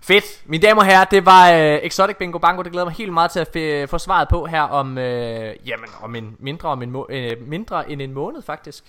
Fedt. 0.00 0.42
Mine 0.46 0.62
damer 0.66 0.80
og 0.82 0.86
herrer, 0.86 1.04
det 1.04 1.26
var 1.26 1.50
øh, 1.52 1.78
Exotic 1.82 2.16
Bingo 2.16 2.38
Bango. 2.38 2.62
Det 2.62 2.72
glæder 2.72 2.84
mig 2.86 2.94
helt 2.94 3.12
meget 3.12 3.30
til 3.30 3.40
at 3.40 3.48
f- 3.48 3.86
få 3.86 3.98
svaret 3.98 4.28
på 4.28 4.46
her 4.46 4.62
om, 4.62 4.98
øh, 4.98 5.68
jamen, 5.68 5.88
om 6.02 6.14
en 6.14 6.36
mindre, 6.38 6.68
om 6.68 6.82
en 6.82 6.90
må- 6.90 7.06
øh, 7.10 7.42
mindre 7.42 7.90
end 7.90 8.02
en 8.02 8.12
måned 8.12 8.42
faktisk. 8.42 8.84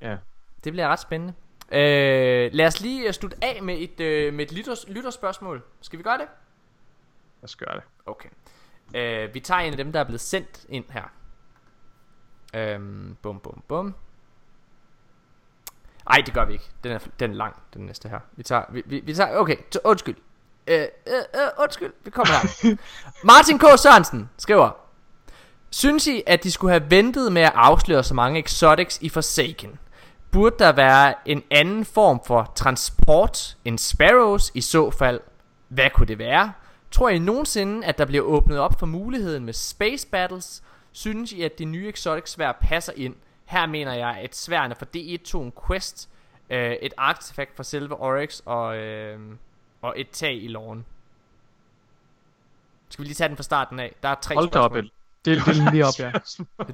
Ja. 0.00 0.16
Det 0.64 0.72
bliver 0.72 0.88
ret 0.88 1.00
spændende. 1.00 1.34
Øh, 1.72 2.50
lad 2.52 2.66
os 2.66 2.80
lige 2.80 3.06
øh, 3.08 3.12
slutte 3.12 3.36
af 3.42 3.62
med 3.62 3.76
et, 3.78 4.00
øh, 4.00 4.34
med 4.34 4.44
et 4.46 4.52
lytters, 4.52 4.84
lytterspørgsmål. 4.88 5.62
Skal 5.80 5.98
vi 5.98 6.02
gøre 6.02 6.18
det? 6.18 6.26
Lad 7.40 7.44
os 7.44 7.56
gøre 7.56 7.74
det. 7.74 7.82
Okay. 8.06 8.28
Øh, 8.94 9.34
vi 9.34 9.40
tager 9.40 9.60
en 9.60 9.70
af 9.72 9.76
dem, 9.76 9.92
der 9.92 10.00
er 10.00 10.04
blevet 10.04 10.20
sendt 10.20 10.66
ind 10.68 10.84
her. 10.90 11.04
Øhm, 12.54 13.16
bum, 13.22 13.40
bum, 13.40 13.62
bum. 13.68 13.94
Ej, 16.10 16.22
det 16.26 16.34
gør 16.34 16.44
vi 16.44 16.52
ikke. 16.52 16.64
Den 16.84 16.92
er, 16.92 16.98
den 17.20 17.30
er 17.30 17.34
lang, 17.34 17.56
den 17.74 17.86
næste 17.86 18.08
her. 18.08 18.20
Vi 18.32 18.42
tager, 18.42 18.62
vi, 18.70 18.82
vi, 18.86 19.00
vi 19.00 19.14
tager, 19.14 19.36
okay, 19.36 19.56
t- 19.56 19.80
undskyld. 19.84 20.16
Øh, 20.68 20.80
øh, 21.06 21.14
øh, 21.34 21.48
undskyld, 21.58 21.92
vi 22.04 22.10
kommer 22.10 22.32
her. 22.32 22.76
Martin 23.32 23.58
K. 23.58 23.62
Sørensen 23.78 24.30
skriver, 24.38 24.70
Synes 25.70 26.06
I, 26.06 26.22
at 26.26 26.44
de 26.44 26.50
skulle 26.50 26.70
have 26.70 26.90
ventet 26.90 27.32
med 27.32 27.42
at 27.42 27.52
afsløre 27.54 28.04
så 28.04 28.14
mange 28.14 28.40
exotics 28.40 28.98
i 29.00 29.08
Forsaken? 29.08 29.78
Burde 30.30 30.56
der 30.58 30.72
være 30.72 31.14
en 31.26 31.42
anden 31.50 31.84
form 31.84 32.20
for 32.26 32.52
transport 32.54 33.56
end 33.64 33.78
Sparrows 33.78 34.50
i 34.54 34.60
så 34.60 34.90
fald? 34.90 35.20
Hvad 35.68 35.90
kunne 35.90 36.06
det 36.06 36.18
være? 36.18 36.52
Tror 36.90 37.08
I 37.08 37.18
nogensinde, 37.18 37.86
at 37.86 37.98
der 37.98 38.04
bliver 38.04 38.24
åbnet 38.24 38.58
op 38.58 38.78
for 38.78 38.86
muligheden 38.86 39.44
med 39.44 39.52
Space 39.52 40.06
Battles? 40.06 40.62
Synes 40.92 41.32
I, 41.32 41.42
at 41.42 41.58
de 41.58 41.64
nye 41.64 41.88
exotic 41.88 42.30
svær 42.30 42.52
passer 42.52 42.92
ind? 42.96 43.14
Her 43.44 43.66
mener 43.66 43.94
jeg, 43.94 44.18
at 44.22 44.36
sværene 44.36 44.74
for 44.74 44.86
D1 44.96 45.24
tog 45.24 45.42
en 45.44 45.52
quest, 45.66 46.08
øh, 46.50 46.72
et 46.72 46.94
artefakt 46.96 47.56
for 47.56 47.62
selve 47.62 48.00
Oryx 48.00 48.40
og, 48.44 48.76
øh, 48.76 49.18
og 49.82 49.94
et 49.96 50.10
tag 50.10 50.42
i 50.42 50.48
loven. 50.48 50.84
Skal 52.88 53.02
vi 53.02 53.06
lige 53.08 53.14
tage 53.14 53.28
den 53.28 53.36
fra 53.36 53.42
starten 53.42 53.78
af? 53.80 53.94
Der 54.02 54.08
er 54.08 54.14
tre 54.14 54.34
Hold 54.34 54.50
da 54.50 54.58
op, 54.58 54.70
spørgsmål. 54.70 54.84
El. 54.84 54.90
Det, 55.24 55.46
det 55.46 55.66
er 55.66 55.70
lige 55.70 55.86
op, 55.86 55.94
ja. 56.04 56.12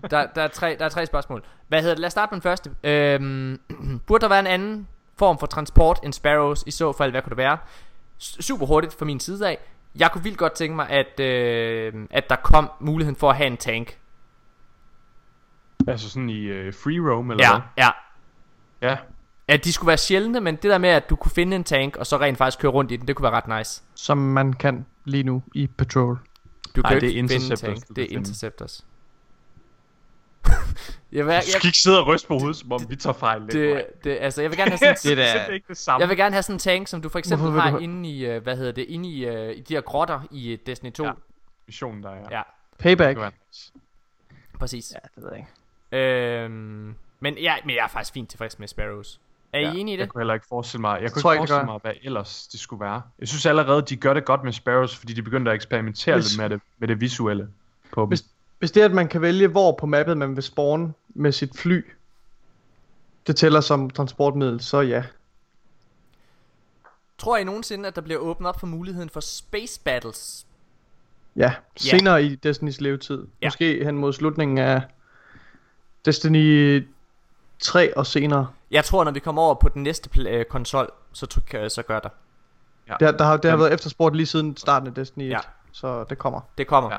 Der, 0.09 0.27
der, 0.35 0.43
er 0.43 0.49
tre, 0.49 0.77
der 0.79 0.85
er 0.85 0.89
tre 0.89 1.07
spørgsmål. 1.07 1.45
Hvad 1.69 1.81
hedder 1.81 1.95
det? 1.95 2.01
Lad 2.01 2.07
os 2.07 2.13
starte 2.13 2.31
med 2.31 2.41
den 2.41 2.43
første. 2.43 2.71
Øhm, 2.85 3.61
burde 4.07 4.23
der 4.23 4.29
være 4.29 4.41
en 4.41 4.47
anden 4.47 4.89
form 5.19 5.39
for 5.39 5.47
transport 5.47 6.01
end 6.03 6.13
Sparrows? 6.13 6.65
I 6.67 6.71
så 6.71 6.93
fald, 6.93 7.11
hvad 7.11 7.23
kunne 7.23 7.31
det 7.31 7.37
være? 7.37 7.59
Super 8.19 8.67
hurtigt 8.67 8.95
fra 8.95 9.05
min 9.05 9.21
side 9.21 9.49
af. 9.49 9.59
Jeg 9.97 10.11
kunne 10.13 10.23
vildt 10.25 10.39
godt 10.39 10.53
tænke 10.53 10.77
mig, 10.77 10.89
at, 10.91 11.21
øh, 11.21 12.07
at 12.11 12.31
der 12.31 12.37
kom 12.37 12.71
muligheden 12.81 13.17
for 13.17 13.31
at 13.31 13.37
have 13.37 13.47
en 13.47 13.57
tank. 13.57 13.99
Altså 15.89 16.11
sådan 16.11 16.31
i 16.31 16.51
uh, 16.69 16.75
free 16.75 17.11
roam, 17.13 17.31
eller 17.31 17.45
Ja, 17.45 17.53
hvad? 17.53 17.63
ja. 17.85 17.91
Ja. 18.91 18.97
At 19.49 19.65
de 19.65 19.73
skulle 19.73 19.89
være 19.89 19.99
sjældne, 19.99 20.41
men 20.41 20.57
det 20.57 20.63
der 20.63 20.79
med, 20.79 20.89
at 20.89 21.11
du 21.11 21.17
kunne 21.17 21.33
finde 21.33 21.57
en 21.57 21.65
tank, 21.65 21.97
og 21.97 22.07
så 22.07 22.17
rent 22.17 22.39
faktisk 22.39 22.59
køre 22.59 22.73
rundt 22.73 22.93
i 22.93 22.97
den, 22.97 23.09
det 23.09 23.17
kunne 23.17 23.23
være 23.33 23.41
ret 23.41 23.59
nice. 23.59 23.83
Som 23.95 24.19
man 24.19 24.53
kan 24.53 24.87
lige 25.05 25.23
nu 25.23 25.43
i 25.55 25.67
Patrol. 25.67 26.19
Du 26.77 26.81
Nej, 26.81 26.91
kan 26.91 26.97
jo 26.97 27.01
det 27.01 27.15
er 27.15 27.19
Interceptors, 27.19 27.61
tank. 27.61 27.89
du 27.89 27.93
Det 27.95 28.05
er. 28.13 28.17
Interceptors. 28.17 28.87
jeg, 31.13 31.25
vil, 31.25 31.25
Du 31.25 31.31
jeg, 31.31 31.43
skal 31.43 31.67
ikke 31.67 31.79
sidde 31.79 32.01
og 32.01 32.07
ryste 32.07 32.29
på 32.29 32.39
hovedet, 32.39 32.57
som 32.57 32.73
om 32.73 32.81
vi 32.89 32.97
tager 32.97 33.15
fejl. 33.15 33.47
det, 33.47 33.87
det, 34.05 34.19
altså, 34.21 34.43
jeg 34.43 34.51
vil 34.51 34.59
gerne 34.59 34.71
have 34.71 34.97
sådan 34.97 35.17
det 35.17 35.25
er 35.25 35.47
ikke 35.47 35.69
det 35.69 35.77
samme. 35.77 36.01
Jeg 36.01 36.09
vil 36.09 36.17
gerne 36.17 36.33
have 36.35 36.43
sådan 36.43 36.55
en 36.55 36.59
tank, 36.59 36.89
som 36.89 37.03
du 37.03 37.09
for 37.09 37.19
eksempel 37.19 37.51
Hvorfor 37.51 37.61
har 37.61 37.71
du 37.71 37.79
inde 37.79 38.11
i, 38.11 38.27
øh, 38.27 38.43
hvad 38.43 38.57
hedder 38.57 38.73
det, 38.73 38.83
inde 38.83 39.09
i, 39.09 39.27
øh, 39.27 39.57
i 39.57 39.61
de 39.61 39.75
her 39.75 39.81
grotter 39.81 40.21
i 40.31 40.53
øh, 40.53 40.59
Destiny 40.67 40.93
2. 40.93 41.03
Ja. 41.05 41.09
Ja, 41.09 41.15
Missionen, 41.67 42.03
der 42.03 42.11
er. 42.11 42.29
ja 42.31 42.43
Payback. 42.79 43.19
Det 43.19 43.33
præcis. 44.59 44.93
Ja, 44.95 44.99
det 45.15 45.23
ved 45.25 45.31
jeg 45.31 45.39
ikke. 45.39 46.45
Øhm, 46.45 46.95
men, 47.21 47.39
ja, 47.39 47.55
men 47.65 47.77
jeg 47.77 47.85
er 47.85 47.89
faktisk 47.89 48.13
fint 48.13 48.31
tilfreds 48.31 48.59
med 48.59 48.69
Sparrows. 48.69 49.21
Er 49.55 49.73
I 49.73 49.79
enige 49.79 49.95
i 49.95 49.99
Jeg 49.99 50.05
det? 50.07 50.13
kunne 50.13 50.21
heller 50.21 50.35
ikke 50.35 50.47
forestille 50.49 50.81
mig, 50.81 51.03
jeg 51.03 51.13
kunne 51.13 51.23
tror 51.23 51.33
ikke 51.33 51.41
forestille 51.41 51.65
mig, 51.65 51.79
hvad 51.83 51.93
ellers 52.03 52.47
det 52.47 52.61
skulle 52.61 52.81
være. 52.81 53.03
Jeg 53.19 53.29
synes 53.29 53.47
allerede, 53.47 53.83
de 53.83 53.97
gør 53.97 54.15
det 54.15 54.25
godt 54.25 54.45
med 54.45 54.53
Sparrows, 54.53 54.97
fordi 54.97 55.13
de 55.13 55.23
begyndte 55.23 55.51
at 55.51 55.55
eksperimentere 55.55 56.15
Hvis- 56.15 56.31
lidt 56.33 56.41
med 56.41 56.51
det, 56.51 56.61
med 56.79 56.89
det 56.89 57.01
visuelle 57.01 57.49
på 57.93 58.01
dem. 58.01 58.09
Hvis, 58.09 58.25
hvis 58.59 58.71
det 58.71 58.81
er, 58.81 58.85
at 58.85 58.93
man 58.93 59.09
kan 59.09 59.21
vælge, 59.21 59.49
hvor 59.49 59.73
på 59.81 59.87
mappet 59.87 60.17
man 60.17 60.35
vil 60.37 60.43
spawn 60.43 60.95
med 61.09 61.33
sit 61.33 61.59
fly, 61.59 61.85
det 63.27 63.37
tæller 63.37 63.61
som 63.61 63.91
transportmiddel, 63.91 64.61
så 64.61 64.81
ja. 64.81 65.05
Tror 67.19 67.37
I 67.37 67.45
nogensinde, 67.45 67.89
at 67.89 67.95
der 67.97 68.01
bliver 68.03 68.21
åbnet 68.21 68.49
op 68.49 68.61
for 68.61 68.67
muligheden 68.67 69.09
for 69.11 69.21
Space 69.21 69.81
Battles? 69.85 70.47
Ja, 71.37 71.55
senere 71.77 72.25
i 72.25 72.35
Destinys 72.35 72.81
levetid. 72.81 73.27
Ja. 73.43 73.47
Måske 73.47 73.85
hen 73.85 73.97
mod 73.99 74.13
slutningen 74.13 74.59
af 74.59 74.83
Destiny 76.05 76.87
3 77.61 77.97
og 77.97 78.07
senere. 78.07 78.49
Jeg 78.75 78.85
tror, 78.85 79.05
når 79.05 79.11
vi 79.11 79.21
kommer 79.21 79.43
over 79.43 79.55
på 79.55 79.69
den 79.69 79.83
næste 79.83 80.11
pl- 80.17 80.29
øh, 80.29 80.45
konsol, 80.45 80.91
så, 81.13 81.27
tr- 81.35 81.69
så 81.69 81.83
gør 81.83 81.99
der. 82.01 82.09
Der, 83.01 83.11
der, 83.13 83.25
har, 83.25 83.37
det 83.37 83.51
har 83.51 83.59
været 83.59 83.73
efterspurgt 83.73 84.17
lige 84.17 84.27
siden 84.27 84.57
starten 84.57 84.89
af 84.89 84.95
Destiny 84.95 85.23
1, 85.25 85.31
Ja. 85.31 85.39
så 85.73 86.05
det 86.11 86.19
kommer. 86.19 86.41
Det 86.59 86.67
kommer. 86.67 86.91
Ja. 86.93 86.97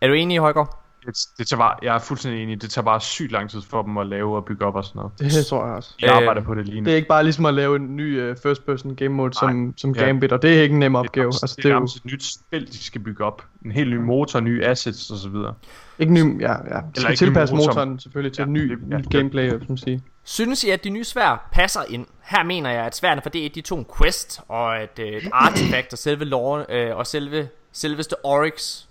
Er 0.00 0.08
du 0.08 0.12
enig, 0.14 0.38
Højgaard? 0.38 0.82
Det, 1.06 1.16
det 1.38 1.46
tager 1.48 1.58
bare, 1.58 1.74
jeg 1.82 1.94
er 1.94 1.98
fuldstændig 1.98 2.42
enig, 2.42 2.62
det 2.62 2.70
tager 2.70 2.84
bare 2.84 3.00
sygt 3.00 3.32
lang 3.32 3.50
tid 3.50 3.62
for 3.62 3.82
dem 3.82 3.98
at 3.98 4.06
lave 4.06 4.36
og 4.36 4.44
bygge 4.44 4.64
op 4.64 4.74
og 4.74 4.84
sådan 4.84 4.98
noget. 4.98 5.12
Det 5.18 5.46
tror 5.46 5.66
jeg 5.66 5.74
også. 5.74 5.94
De 6.00 6.06
Øh, 6.06 6.16
arbejder 6.16 6.42
på 6.42 6.54
det 6.54 6.66
lige 6.68 6.80
nu. 6.80 6.84
Det 6.84 6.92
er 6.92 6.96
ikke 6.96 7.08
bare 7.08 7.24
ligesom 7.24 7.46
at 7.46 7.54
lave 7.54 7.76
en 7.76 7.96
ny 7.96 8.30
uh, 8.30 8.36
first 8.42 8.66
person 8.66 8.94
game 8.96 9.08
mode 9.08 9.34
som, 9.34 9.74
som 9.76 9.94
Ja. 9.94 10.04
Gambit, 10.04 10.32
og 10.32 10.42
det 10.42 10.58
er 10.58 10.62
ikke 10.62 10.72
en 10.72 10.78
nem 10.78 10.92
det 10.92 10.96
er 10.96 11.00
opgave. 11.00 11.22
nærmest, 11.24 11.42
Altså, 11.42 11.56
det 11.56 11.62
det 11.64 11.70
er 11.70 11.74
er 11.76 11.78
jo 11.80 11.84
et 11.84 12.04
nyt 12.04 12.24
spil, 12.24 12.66
de 12.72 12.78
skal 12.84 13.00
bygge 13.00 13.24
op. 13.24 13.44
En 13.64 13.70
helt 13.70 13.90
ny 13.90 13.96
motor, 13.96 14.40
nye 14.40 14.64
assets 14.64 15.10
og 15.10 15.16
så 15.18 15.28
videre. 15.28 15.54
ikke 15.98 16.12
ny, 16.12 16.40
ja, 16.40 16.52
ja. 16.52 16.80
Det 16.94 17.02
skal 17.02 17.16
tilpasse 17.16 17.54
motor. 17.54 17.66
motoren 17.66 18.00
selvfølgelig 18.00 18.32
til 18.32 18.42
Ja, 18.42 18.46
ny, 18.48 18.70
det- 18.70 18.78
ja, 18.90 18.96
ny 18.96 19.02
det- 19.02 19.10
gameplay, 19.10 19.50
som 19.50 19.60
man 19.68 19.76
sige. 19.78 20.02
Synes 20.24 20.64
I, 20.64 20.70
at 20.70 20.84
de 20.84 20.90
nye 20.90 21.04
svær 21.04 21.48
passer 21.52 21.80
ind? 21.90 22.06
Her 22.22 22.44
mener 22.44 22.70
jeg, 22.70 22.84
at 22.86 22.96
sværene 22.96 23.22
for 23.22 23.30
D1, 23.30 23.48
de 23.54 23.60
tog 23.60 23.78
en 23.78 23.86
quest, 23.98 24.40
og 24.48 24.78
at 24.78 24.98
øh, 25.00 25.06
et 25.06 25.28
artefakt, 25.32 25.92
og 25.92 25.98
selve 25.98 26.24
loven, 26.24 26.64
øh, 26.68 26.96
og 26.96 27.06
selve, 27.06 27.48
selveste 27.72 28.24
Oryx, 28.24 28.82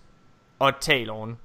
og 0.59 0.73
loven. 1.05 1.37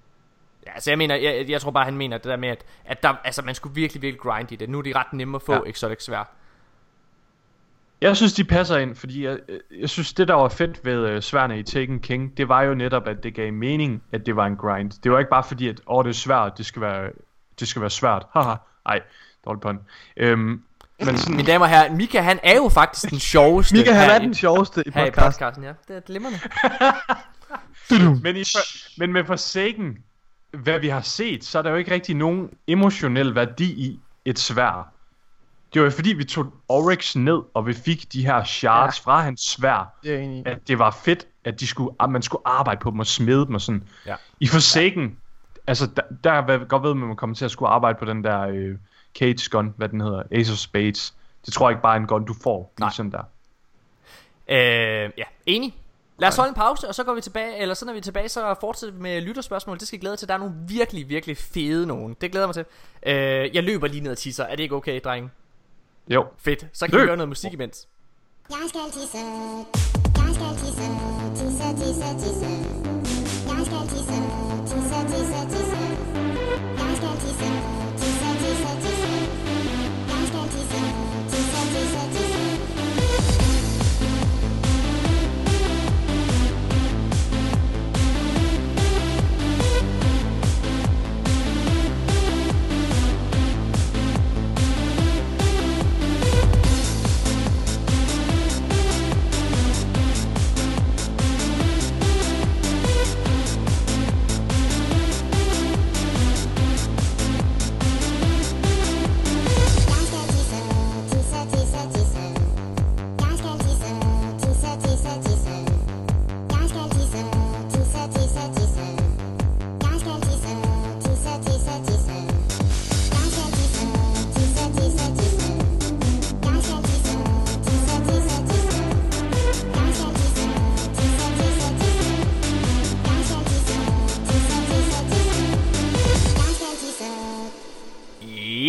Ja, 0.67 0.73
altså 0.75 0.91
jeg 0.91 0.99
mener, 0.99 1.15
jeg, 1.15 1.45
jeg 1.49 1.61
tror 1.61 1.71
bare, 1.71 1.85
han 1.85 1.97
mener 1.97 2.17
det 2.17 2.25
der 2.25 2.37
med, 2.37 2.49
at, 2.49 2.65
at 2.85 3.03
der, 3.03 3.15
altså, 3.25 3.43
man 3.43 3.55
skulle 3.55 3.75
virkelig, 3.75 4.03
virkelig 4.03 4.21
grind 4.21 4.53
i 4.53 4.57
det. 4.57 4.69
Nu 4.69 4.79
er 4.79 4.83
de 4.83 4.93
ret 4.97 5.13
nemme 5.13 5.37
at 5.37 5.43
få 5.43 5.53
Ja. 5.53 5.61
exotic 5.67 6.03
svær. 6.05 6.25
Jeg 8.01 8.17
synes, 8.17 8.33
de 8.33 8.45
passer 8.45 8.77
ind, 8.77 8.97
fordi 8.97 9.25
jeg, 9.27 9.39
jeg 9.81 9.91
synes, 9.91 10.13
det 10.13 10.29
der 10.29 10.35
var 10.35 10.49
fedt 10.49 10.85
ved 10.85 11.17
uh, 11.17 11.23
sværene 11.23 11.59
i 11.59 11.63
Taken 11.63 12.01
King, 12.01 12.37
det 12.37 12.49
var 12.49 12.63
jo 12.63 12.75
netop, 12.75 13.09
at 13.09 13.23
det 13.23 13.35
gav 13.35 13.53
mening, 13.53 14.03
at 14.13 14.27
det 14.27 14.37
var 14.37 14.47
en 14.47 14.57
grind. 14.57 14.91
Det 15.05 15.13
var 15.13 15.19
ikke 15.19 15.31
bare 15.31 15.45
fordi, 15.45 15.69
at 15.69 15.81
åh, 15.87 16.05
det 16.05 16.11
er 16.11 16.15
svært, 16.15 16.59
det 16.59 16.67
skal 16.67 16.83
være, 16.83 17.11
det 17.61 17.69
skal 17.69 17.83
være 17.83 17.91
svært. 17.91 18.27
Haha, 18.33 18.55
ej, 18.87 19.01
dårlig 19.45 19.61
pun. 19.61 19.79
Øhm, 20.17 20.63
men 21.05 21.17
sådan, 21.19 21.37
Mine 21.37 21.47
damer 21.47 21.65
og 21.67 21.71
herrer, 21.71 21.93
Mika 21.95 22.21
han 22.21 22.39
er 22.43 22.57
jo 22.57 22.69
faktisk 22.69 23.11
den 23.11 23.21
sjoveste 23.21 23.77
Mika, 23.77 23.93
han 23.93 24.11
er 24.11 24.19
den 24.19 24.35
sjoveste 24.35 24.83
i 24.87 24.91
her 24.95 25.05
i 25.05 25.11
podcasten. 25.11 25.45
podcasten. 25.45 25.65
Ja, 25.65 25.73
det 25.89 25.97
er 25.97 26.01
glimrende. 26.01 26.39
men, 28.23 28.37
i, 28.37 28.45
men 28.99 29.13
med 29.13 29.25
Forsaken, 29.25 29.99
hvad 30.53 30.79
vi 30.79 30.89
har 30.89 31.01
set, 31.01 31.45
så 31.45 31.59
er 31.59 31.63
der 31.63 31.71
jo 31.71 31.77
ikke 31.77 31.91
rigtig 31.91 32.15
nogen 32.15 32.51
emotionel 32.67 33.35
værdi 33.35 33.73
i 33.73 34.01
et 34.25 34.39
svær. 34.39 34.93
Det 35.75 35.81
var 35.83 35.87
jo 35.87 35.91
fordi, 35.91 36.13
vi 36.13 36.25
tog 36.25 36.55
Oryx 36.69 37.17
ned, 37.17 37.43
og 37.55 37.67
vi 37.67 37.75
fik 37.75 38.13
de 38.13 38.27
her 38.27 38.45
shards 38.45 38.99
ja. 38.99 39.11
fra 39.11 39.23
hans 39.23 39.41
svær. 39.41 39.95
Det 40.03 40.15
er 40.15 40.19
i. 40.19 40.43
at 40.47 40.69
det 40.69 40.79
var 40.79 40.91
fedt, 40.91 41.27
at, 41.45 41.61
de 41.61 41.67
skulle, 41.67 41.95
at 42.01 42.11
man 42.11 42.23
skulle 42.23 42.43
arbejde 42.45 42.81
på 42.81 42.91
dem 42.91 42.99
og 42.99 43.07
smide 43.07 43.47
dem 43.47 43.55
og 43.55 43.61
sådan. 43.61 43.85
Ja. 44.07 44.15
I 44.41 44.47
Forsaken, 44.47 45.17
altså 45.67 45.87
der, 45.97 46.03
der 46.25 46.33
er 46.33 46.51
jeg 46.53 46.69
godt 46.69 46.83
ved, 46.83 46.91
at 46.91 46.97
man 46.97 47.17
kommer 47.17 47.37
til 47.37 47.45
at 47.45 47.51
skulle 47.51 47.69
arbejde 47.69 47.99
på 47.99 48.05
den 48.05 48.25
der 48.25 48.41
øh, 48.41 48.77
Cage 49.19 49.51
gun, 49.51 49.75
hvad 49.77 49.89
den 49.89 50.01
hedder, 50.01 50.23
Ace 50.31 50.53
of 50.53 50.59
Spades. 50.59 51.15
Det 51.47 51.55
tror 51.55 51.69
jeg 51.69 51.75
ikke 51.75 51.83
bare 51.83 51.97
er 51.97 52.01
en 52.01 52.07
gun, 52.07 52.25
du 52.25 52.35
får. 52.43 52.73
Nej. 52.79 52.89
Lige 52.89 52.95
sådan 52.95 53.13
der. 53.13 53.23
Øh, 54.49 55.11
ja, 55.19 55.25
enig. 55.47 55.75
Lad 56.23 56.29
os 56.29 56.37
holde 56.37 56.49
en 56.49 56.55
pause, 56.55 56.89
og 56.89 56.95
så 56.95 57.05
går 57.05 57.15
vi 57.15 57.21
tilbage, 57.21 57.57
eller 57.57 57.75
så 57.75 57.85
når 57.85 57.93
vi 57.93 57.99
er 57.99 58.03
tilbage, 58.03 58.29
så 58.29 58.55
fortsætter 58.61 58.95
vi 58.95 59.03
med 59.03 59.21
lytterspørgsmål. 59.21 59.79
Det 59.79 59.87
skal 59.87 59.97
jeg 59.97 60.01
glæde 60.01 60.17
til. 60.17 60.29
Der 60.29 60.35
er 60.35 60.39
nogle 60.39 60.55
virkelig, 60.69 61.09
virkelig 61.09 61.37
fede 61.37 61.87
nogen. 61.87 62.17
Det 62.21 62.31
glæder 62.31 62.47
jeg 62.47 62.49
mig 62.49 62.55
til. 62.55 62.65
Øh, 63.13 63.55
jeg 63.57 63.63
løber 63.63 63.87
lige 63.87 64.01
ned 64.01 64.11
og 64.11 64.19
tisser. 64.19 64.45
Er 64.45 64.57
det 64.57 64.63
ikke 64.63 64.75
okay, 64.75 65.01
drenge? 65.05 65.31
Jo. 66.09 66.27
Fedt. 66.39 66.67
Så 66.73 66.87
kan 66.87 66.93
vi 66.93 66.99
Løb. 66.99 67.07
høre 67.09 67.17
noget 67.17 67.29
musik 67.29 67.53
imens. 67.53 67.89
Jeg 68.51 68.59
skal 68.69 68.81
tisse, 68.93 69.19
jeg 70.17 70.35
skal 70.35 70.51
tisse, 70.57 70.87
tisse, 71.37 71.69
tisse, 71.77 72.09
tisse. 72.19 72.51
Jeg 73.49 73.67
skal 73.67 73.89
tisse, 73.89 74.52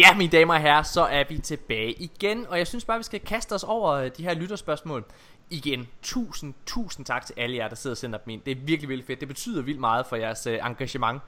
ja, 0.03 0.17
mine 0.17 0.31
damer 0.31 0.53
og 0.53 0.61
herrer, 0.61 0.83
så 0.83 1.01
er 1.01 1.23
vi 1.29 1.37
tilbage 1.37 1.91
igen, 1.91 2.47
og 2.47 2.57
jeg 2.57 2.67
synes 2.67 2.85
bare, 2.85 2.97
vi 2.97 3.03
skal 3.03 3.19
kaste 3.19 3.53
os 3.53 3.63
over 3.63 3.91
øh, 3.91 4.11
de 4.17 4.23
her 4.23 4.33
lytterspørgsmål. 4.33 5.05
Igen, 5.49 5.87
tusind, 6.01 6.53
tusind 6.65 7.05
tak 7.05 7.25
til 7.25 7.33
alle 7.37 7.57
jer, 7.57 7.67
der 7.67 7.75
sidder 7.75 7.93
og 7.93 7.97
sender 7.97 8.19
dem 8.19 8.29
ind. 8.29 8.41
Det 8.41 8.51
er 8.51 8.55
virkelig, 8.55 8.89
virkelig 8.89 9.07
fedt. 9.07 9.19
Det 9.19 9.27
betyder 9.27 9.61
vildt 9.61 9.79
meget 9.79 10.05
for 10.05 10.15
jeres 10.15 10.47
øh, 10.47 10.59
engagement, 10.65 11.21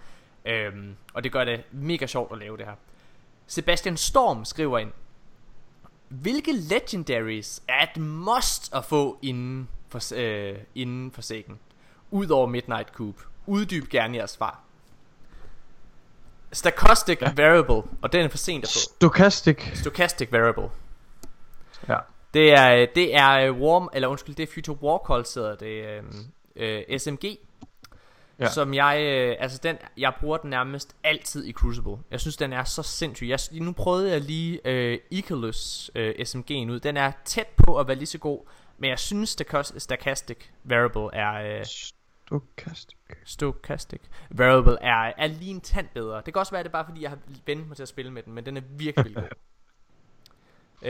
øhm, 0.46 0.96
og 1.14 1.24
det 1.24 1.32
gør 1.32 1.44
det 1.44 1.64
mega 1.72 2.08
sjovt 2.08 2.32
at 2.32 2.38
lave 2.38 2.58
det 2.58 2.66
her. 2.66 2.76
Sebastian 3.48 3.98
Storm 3.98 4.46
skriver 4.46 4.80
ind, 4.80 4.92
hvilke 6.10 6.52
legendaries 6.52 7.64
er 7.68 7.84
et 7.84 8.02
must 8.02 8.76
at 8.76 8.86
få 8.86 9.20
inden 9.22 9.70
for, 9.90 10.16
øh, 10.16 10.58
inden 10.76 11.12
for 11.12 11.22
sækken? 11.22 11.60
Udover 12.12 12.48
Midnight 12.48 12.90
Coop. 12.90 13.16
Uddyb 13.46 13.90
gerne 13.90 14.18
jeres 14.18 14.32
svar. 14.32 14.65
Stochastic 16.56 17.22
ja. 17.22 17.34
Variable, 17.36 17.84
og 18.02 18.12
den 18.12 18.26
er 18.26 18.30
for 18.30 18.38
sent 18.38 18.64
at 18.64 18.70
få. 18.74 18.80
Stochastic. 18.80 19.58
Stochastic 19.74 20.32
Variable. 20.32 20.70
Ja. 21.88 21.98
Det 22.34 22.54
er, 22.54 22.86
det 22.96 23.16
er 23.16 23.32
øh, 23.32 23.62
Warm, 23.62 23.90
eller 23.94 24.08
undskyld, 24.08 24.36
det 24.36 24.50
er 24.50 24.54
Future 24.54 24.78
War 24.82 25.02
Call, 25.08 25.26
hedder 25.36 25.56
det, 25.56 26.04
øh, 26.56 26.84
øh, 26.90 27.00
SMG. 27.00 27.24
Ja. 28.40 28.50
Som 28.50 28.74
jeg, 28.74 29.02
øh, 29.02 29.36
altså 29.40 29.60
den, 29.64 29.78
jeg 29.98 30.14
bruger 30.20 30.38
den 30.38 30.50
nærmest 30.50 30.96
altid 31.04 31.46
i 31.46 31.52
Crucible. 31.52 31.98
Jeg 32.12 32.20
synes, 32.20 32.38
den 32.38 32.54
er 32.54 32.64
så 32.64 32.84
sindssyg. 32.84 33.28
Jeg, 33.28 33.40
nu 33.52 33.72
prøvede 33.72 34.12
jeg 34.12 34.22
lige 34.22 34.60
øh, 34.66 35.00
Icarus 35.12 35.92
øh, 35.96 36.16
SMG'en 36.20 36.72
ud. 36.72 36.80
Den 36.80 36.98
er 36.98 37.12
tæt 37.26 37.48
på 37.48 37.80
at 37.80 37.88
være 37.88 37.98
lige 37.98 38.08
så 38.08 38.18
god, 38.18 38.40
men 38.78 38.90
jeg 38.90 39.00
synes, 39.00 39.42
Stochas- 39.42 39.80
Stochastic 39.80 40.38
Variable 40.64 41.10
er... 41.14 41.58
Øh, 41.60 41.66
Stochastic. 42.26 42.98
Stochastic 43.24 44.02
Variable 44.30 44.78
er, 44.82 45.14
er 45.18 45.28
lige 45.28 45.52
en 45.52 45.62
tand 45.62 45.88
bedre. 45.94 46.22
Det 46.26 46.34
kan 46.34 46.40
også 46.40 46.52
være, 46.52 46.60
at 46.60 46.66
det 46.66 46.70
er 46.70 46.72
bare 46.72 46.86
fordi, 46.86 47.02
jeg 47.02 47.10
har 47.10 47.20
vendt 47.46 47.68
mig 47.68 47.76
til 47.76 47.84
at 47.84 47.90
spille 47.90 48.12
med 48.12 48.24
den, 48.24 48.34
men 48.34 48.46
den 48.46 48.58
er 48.58 48.62
virkelig, 48.62 49.06
virkelig 49.06 49.16
god. 49.16 49.30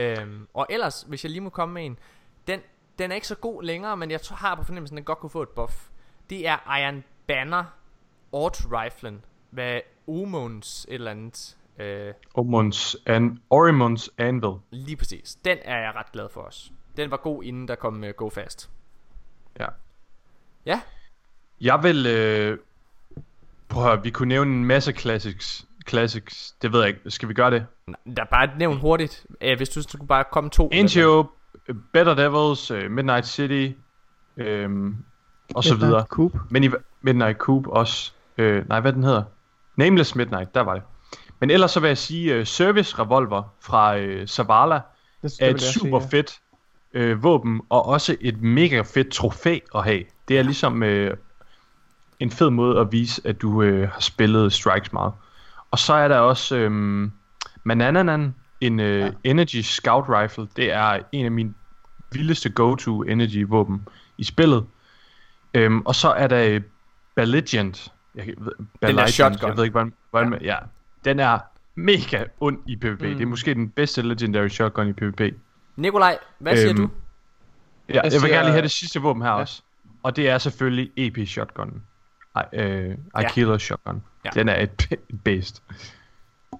øhm, 0.00 0.48
og 0.54 0.66
ellers, 0.70 1.02
hvis 1.02 1.24
jeg 1.24 1.30
lige 1.30 1.40
må 1.40 1.50
komme 1.50 1.74
med 1.74 1.86
en, 1.86 1.98
den, 2.46 2.60
den 2.98 3.10
er 3.10 3.14
ikke 3.14 3.26
så 3.26 3.34
god 3.34 3.62
længere, 3.62 3.96
men 3.96 4.10
jeg 4.10 4.20
har 4.30 4.54
på 4.54 4.62
fornemmelsen, 4.62 4.96
at 4.96 4.98
den 4.98 5.04
godt 5.04 5.18
kunne 5.18 5.30
få 5.30 5.42
et 5.42 5.48
buff. 5.48 5.88
Det 6.30 6.48
er 6.48 6.76
Iron 6.78 7.04
Banner 7.26 7.64
Auto 8.32 8.68
Riflen 8.70 9.24
med 9.50 9.80
Omons 10.08 10.86
et 10.88 10.94
eller 10.94 11.10
andet. 11.10 11.56
Øh, 11.78 12.14
Ormonds 12.34 12.96
an, 13.06 13.42
Orimonds 13.50 14.10
Anvil. 14.18 14.54
lige 14.70 14.96
præcis. 14.96 15.34
Den 15.34 15.58
er 15.62 15.78
jeg 15.78 15.94
ret 15.94 16.12
glad 16.12 16.28
for 16.28 16.40
os. 16.40 16.72
Den 16.96 17.10
var 17.10 17.16
god, 17.16 17.44
inden 17.44 17.68
der 17.68 17.74
kom 17.74 18.02
uh, 18.02 18.08
Go 18.08 18.28
Fast. 18.28 18.70
Ja. 19.58 19.66
Ja, 20.66 20.80
Jeg 21.60 21.82
vil... 21.82 22.06
Øh, 22.06 22.58
prøv 23.68 23.82
at 23.82 23.88
høre, 23.88 24.02
vi 24.02 24.10
kunne 24.10 24.28
nævne 24.28 24.54
en 24.54 24.64
masse 24.64 24.92
classics. 24.92 25.66
Classics, 25.88 26.52
det 26.62 26.72
ved 26.72 26.80
jeg 26.80 26.88
ikke. 26.88 27.10
Skal 27.10 27.28
vi 27.28 27.34
gøre 27.34 27.50
det? 27.50 27.66
der 28.16 28.22
er 28.22 28.26
bare 28.30 28.48
nævnt 28.58 28.80
hurtigt. 28.80 29.26
Øh, 29.40 29.56
hvis 29.56 29.68
du 29.68 29.82
skulle 29.82 30.06
bare 30.06 30.24
komme 30.32 30.50
to. 30.50 30.70
Angio, 30.72 31.26
Better 31.92 32.14
Devils, 32.14 32.70
øh, 32.70 32.90
Midnight 32.90 33.26
City, 33.26 33.68
øhm, 34.36 34.96
og 35.54 35.64
så 35.64 35.74
Midnight 35.74 35.88
videre. 35.88 36.04
Coop. 36.08 36.32
Men 36.50 36.64
i 36.64 36.70
Midnight 37.02 37.38
Coop 37.38 37.66
også. 37.66 38.12
Øh, 38.38 38.68
nej, 38.68 38.80
hvad 38.80 38.92
den 38.92 39.04
hedder? 39.04 39.22
Nameless 39.76 40.14
Midnight, 40.14 40.54
der 40.54 40.60
var 40.60 40.74
det. 40.74 40.82
Men 41.40 41.50
ellers 41.50 41.70
så 41.70 41.80
vil 41.80 41.88
jeg 41.88 41.98
sige, 41.98 42.34
øh, 42.34 42.46
Service 42.46 42.98
Revolver 42.98 43.42
fra 43.60 43.98
øh, 43.98 44.26
Zavala 44.26 44.80
Det, 45.22 45.36
er 45.40 45.50
et 45.50 45.62
super 45.62 46.00
sige, 46.00 46.10
fedt 46.10 46.40
øh, 46.94 47.22
våben, 47.22 47.60
og 47.68 47.86
også 47.86 48.16
et 48.20 48.42
mega 48.42 48.80
fedt 48.80 49.12
trofæ 49.12 49.58
at 49.74 49.84
have. 49.84 50.04
Det 50.28 50.38
er 50.38 50.42
ligesom 50.42 50.82
øh, 50.82 51.16
en 52.20 52.30
fed 52.30 52.50
måde 52.50 52.80
at 52.80 52.92
vise, 52.92 53.22
at 53.24 53.42
du 53.42 53.62
øh, 53.62 53.88
har 53.88 54.00
spillet 54.00 54.52
Strikes 54.52 54.92
meget. 54.92 55.12
Og 55.70 55.78
så 55.78 55.92
er 55.94 56.08
der 56.08 56.18
også 56.18 56.56
øh, 56.56 56.70
Manananan, 57.64 58.34
en 58.60 58.80
øh, 58.80 59.00
ja. 59.00 59.10
Energy 59.24 59.60
Scout 59.60 60.04
Rifle. 60.08 60.48
Det 60.56 60.72
er 60.72 60.98
en 61.12 61.24
af 61.24 61.30
mine 61.30 61.54
vildeste 62.12 62.50
go-to 62.50 63.02
energy 63.02 63.44
våben 63.48 63.88
i 64.18 64.24
spillet. 64.24 64.64
Øhm, 65.54 65.80
og 65.80 65.94
så 65.94 66.08
er 66.08 66.26
der 66.26 66.44
øh, 66.54 66.60
Belligerent. 67.14 67.92
Jeg, 68.14 68.26
ved- 68.38 68.52
Belligerent, 68.80 69.10
shotgun. 69.10 69.48
Jeg 69.48 69.56
ved 69.56 69.64
ikke, 69.64 69.72
hvordan, 69.72 69.92
hvordan 70.10 70.32
ja. 70.32 70.46
ja. 70.52 70.56
Den 71.04 71.20
er 71.20 71.38
mega 71.74 72.24
ond 72.40 72.58
i 72.66 72.76
PvP. 72.76 73.02
Mm. 73.02 73.08
Det 73.14 73.22
er 73.22 73.26
måske 73.26 73.54
den 73.54 73.68
bedste 73.68 74.02
legendary 74.02 74.48
shotgun 74.48 74.88
i 74.88 74.92
PvP. 74.92 75.20
Nikolaj, 75.76 76.18
hvad 76.38 76.56
siger 76.56 76.68
Øhm, 76.70 76.76
du? 76.76 76.82
Ja, 77.88 77.94
jeg, 77.94 78.04
jeg 78.04 78.12
vil 78.12 78.20
siger- 78.20 78.32
gerne 78.32 78.44
lige 78.44 78.52
have 78.52 78.62
det 78.62 78.70
sidste 78.70 79.00
våben 79.02 79.22
her 79.22 79.28
Ja. 79.30 79.34
også. 79.40 79.62
Og 80.02 80.16
det 80.16 80.28
er 80.28 80.38
selvfølgelig 80.38 80.90
EP 80.96 81.28
shotgun. 81.28 81.82
Ej, 82.36 82.46
øh, 82.52 82.96
Aikido 83.14 83.58
shotgun. 83.58 84.02
Ja. 84.24 84.30
Den 84.30 84.48
er 84.48 84.62
et, 84.62 84.88
et 84.90 85.20
based. 85.24 85.62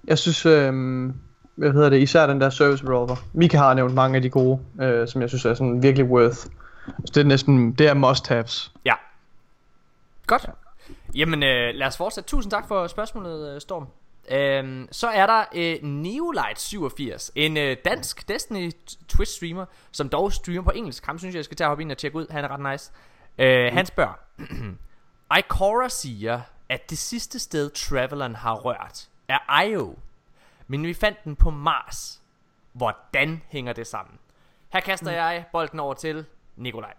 Jeg 0.07 0.17
synes, 0.17 0.45
øhm, 0.45 1.13
hvad 1.55 1.71
hedder 1.71 1.89
det, 1.89 1.99
især 1.99 2.27
den 2.27 2.41
der 2.41 2.49
service 2.49 2.83
revolver. 2.83 3.15
Mika 3.33 3.57
har 3.57 3.73
nævnt 3.73 3.93
mange 3.93 4.15
af 4.15 4.21
de 4.21 4.29
gode, 4.29 4.59
øh, 4.81 5.07
som 5.07 5.21
jeg 5.21 5.29
synes 5.29 5.45
er 5.45 5.53
sådan 5.53 5.83
virkelig 5.83 6.05
worth. 6.05 6.35
Så 6.35 7.11
det 7.15 7.17
er 7.17 7.23
næsten, 7.23 7.73
det 7.73 7.87
er 7.87 7.93
must-haves. 7.93 8.71
Ja. 8.85 8.93
Godt. 10.27 10.49
Jamen, 11.15 11.43
øh, 11.43 11.75
lad 11.75 11.87
os 11.87 11.97
fortsætte. 11.97 12.29
Tusind 12.29 12.51
tak 12.51 12.67
for 12.67 12.87
spørgsmålet, 12.87 13.55
øh, 13.55 13.61
Storm. 13.61 13.87
Øhm, 14.31 14.87
så 14.91 15.07
er 15.07 15.25
der 15.25 15.43
øh, 15.55 15.75
Neolight87, 15.75 17.29
en 17.35 17.57
øh, 17.57 17.77
dansk 17.85 18.29
Destiny 18.29 18.71
Twitch 19.07 19.35
streamer, 19.35 19.65
som 19.91 20.09
dog 20.09 20.33
streamer 20.33 20.63
på 20.63 20.71
engelsk. 20.75 21.05
Ham 21.05 21.19
synes 21.19 21.33
jeg, 21.33 21.37
jeg 21.37 21.45
skal 21.45 21.57
tage 21.57 21.65
og 21.65 21.69
hoppe 21.69 21.81
ind 21.81 21.91
og 21.91 21.97
tjekke 21.97 22.17
ud. 22.17 22.27
Han 22.29 22.43
er 22.43 22.47
ret 22.47 22.71
nice. 22.71 22.91
Øh, 23.37 23.73
han 23.73 23.85
spørger, 23.85 24.19
Ikora 25.39 25.89
siger, 25.89 26.41
at 26.69 26.89
det 26.89 26.97
sidste 26.97 27.39
sted 27.39 27.69
Traveleren 27.69 28.35
har 28.35 28.53
rørt 28.53 29.07
er 29.27 29.61
Io. 29.61 29.95
Men 30.67 30.83
vi 30.83 30.93
fandt 30.93 31.23
den 31.23 31.35
på 31.35 31.49
Mars. 31.49 32.21
Hvordan 32.73 33.41
hænger 33.47 33.73
det 33.73 33.87
sammen? 33.87 34.15
Her 34.73 34.79
kaster 34.79 35.11
jeg 35.11 35.45
bolden 35.51 35.79
over 35.79 35.93
til 35.93 36.25
Nikolaj. 36.55 36.93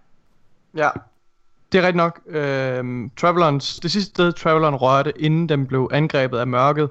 Ja. 0.76 0.90
Det 1.72 1.78
er 1.78 1.82
rigtigt 1.82 1.96
nok. 1.96 2.20
Øhm, 2.26 3.10
Travelerens, 3.16 3.80
det 3.80 3.90
sidste 3.90 4.10
sted, 4.10 4.32
Traveleren 4.32 4.76
rørte, 4.76 5.12
inden 5.20 5.48
den 5.48 5.66
blev 5.66 5.88
angrebet 5.92 6.38
af 6.38 6.46
mørket, 6.46 6.90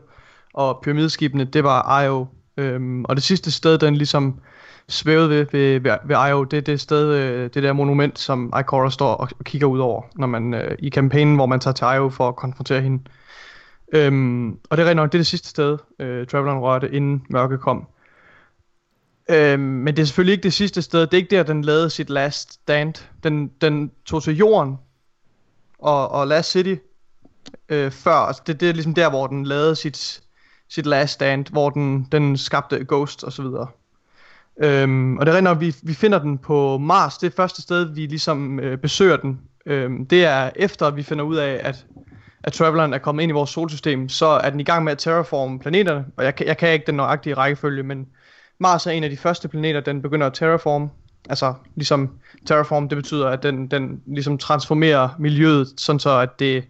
og 0.53 0.79
pyramideskibene, 0.83 1.43
det 1.43 1.63
var 1.63 2.01
Io. 2.01 2.27
Øhm, 2.57 3.05
og 3.05 3.15
det 3.15 3.23
sidste 3.23 3.51
sted, 3.51 3.77
den 3.77 3.95
ligesom 3.95 4.39
svævede 4.89 5.29
ved, 5.29 5.45
ved, 5.51 5.79
ved, 5.79 5.97
ved 6.05 6.29
Io, 6.29 6.43
det 6.43 6.57
er 6.57 6.61
det 6.61 6.81
sted, 6.81 7.13
øh, 7.13 7.49
det 7.53 7.63
der 7.63 7.73
monument, 7.73 8.19
som 8.19 8.53
Ikora 8.59 8.89
står 8.89 9.13
og, 9.13 9.29
kigger 9.43 9.67
ud 9.67 9.79
over, 9.79 10.01
når 10.15 10.27
man 10.27 10.53
øh, 10.53 10.75
i 10.79 10.89
kampagnen, 10.89 11.35
hvor 11.35 11.45
man 11.45 11.59
tager 11.59 11.73
til 11.73 11.85
Io 11.85 12.09
for 12.09 12.27
at 12.27 12.35
konfrontere 12.35 12.81
hende. 12.81 13.03
Øhm, 13.93 14.59
og 14.69 14.77
det 14.77 14.83
er 14.83 14.89
rent 14.89 14.95
nok, 14.95 15.11
det 15.11 15.17
er 15.17 15.19
det 15.19 15.27
sidste 15.27 15.49
sted, 15.49 15.77
øh, 15.99 16.27
Traveleren 16.27 16.59
rørte, 16.59 16.91
inden 16.91 17.25
mørket 17.29 17.59
kom. 17.59 17.87
Øhm, 19.29 19.59
men 19.59 19.95
det 19.95 20.01
er 20.01 20.05
selvfølgelig 20.05 20.33
ikke 20.33 20.43
det 20.43 20.53
sidste 20.53 20.81
sted. 20.81 21.01
Det 21.01 21.13
er 21.13 21.17
ikke 21.17 21.35
der, 21.35 21.43
den 21.43 21.61
lavede 21.61 21.89
sit 21.89 22.09
last 22.09 22.53
stand. 22.53 22.93
Den, 23.23 23.51
den 23.61 23.91
tog 24.05 24.23
til 24.23 24.37
jorden 24.37 24.77
og, 25.79 26.11
og 26.11 26.27
Last 26.27 26.51
City 26.51 26.75
øh, 27.69 27.91
før. 27.91 28.11
Altså 28.11 28.43
det, 28.47 28.59
det 28.59 28.69
er 28.69 28.73
ligesom 28.73 28.93
der, 28.93 29.09
hvor 29.09 29.27
den 29.27 29.45
lavede 29.45 29.75
sit, 29.75 30.21
sit 30.69 30.85
last 30.85 31.13
stand, 31.13 31.45
hvor 31.51 31.69
den, 31.69 32.07
den 32.11 32.37
skabte 32.37 32.85
Ghost 32.87 33.23
og 33.23 33.33
så 33.33 33.41
videre. 33.41 33.67
Øhm, 34.63 35.17
og 35.17 35.25
det 35.25 35.35
er 35.35 35.37
rent 35.37 35.61
vi, 35.61 35.75
vi 35.83 35.93
finder 35.93 36.19
den 36.19 36.37
på 36.37 36.77
Mars. 36.77 37.17
Det 37.17 37.27
er 37.27 37.35
første 37.35 37.61
sted, 37.61 37.93
vi 37.93 38.01
ligesom 38.01 38.59
øh, 38.59 38.77
besøger 38.77 39.17
den. 39.17 39.39
Øhm, 39.65 40.05
det 40.05 40.25
er 40.25 40.49
efter, 40.55 40.85
at 40.85 40.95
vi 40.95 41.03
finder 41.03 41.23
ud 41.23 41.35
af, 41.35 41.61
at, 41.63 41.85
at 42.43 42.53
Traveleren 42.53 42.93
er 42.93 42.97
kommet 42.97 43.23
ind 43.23 43.29
i 43.29 43.33
vores 43.33 43.49
solsystem, 43.49 44.09
så 44.09 44.25
er 44.25 44.49
den 44.49 44.59
i 44.59 44.63
gang 44.63 44.83
med 44.83 44.91
at 44.91 44.97
terraforme 44.97 45.59
planeterne. 45.59 46.05
Og 46.17 46.25
jeg, 46.25 46.41
jeg 46.41 46.57
kan 46.57 46.73
ikke 46.73 46.85
den 46.85 46.95
nøjagtige 46.95 47.33
rækkefølge, 47.33 47.83
men 47.83 48.07
Mars 48.59 48.87
er 48.87 48.91
en 48.91 49.03
af 49.03 49.09
de 49.09 49.17
første 49.17 49.47
planeter, 49.47 49.79
den 49.79 50.01
begynder 50.01 50.27
at 50.27 50.33
terraforme. 50.33 50.89
Altså, 51.29 51.53
ligesom 51.75 52.09
terraform, 52.45 52.89
det 52.89 52.95
betyder, 52.95 53.27
at 53.27 53.43
den, 53.43 53.67
den 53.67 54.01
ligesom 54.05 54.37
transformerer 54.37 55.09
miljøet, 55.19 55.67
sådan 55.77 55.99
så 55.99 56.19
at 56.19 56.39
det, 56.39 56.63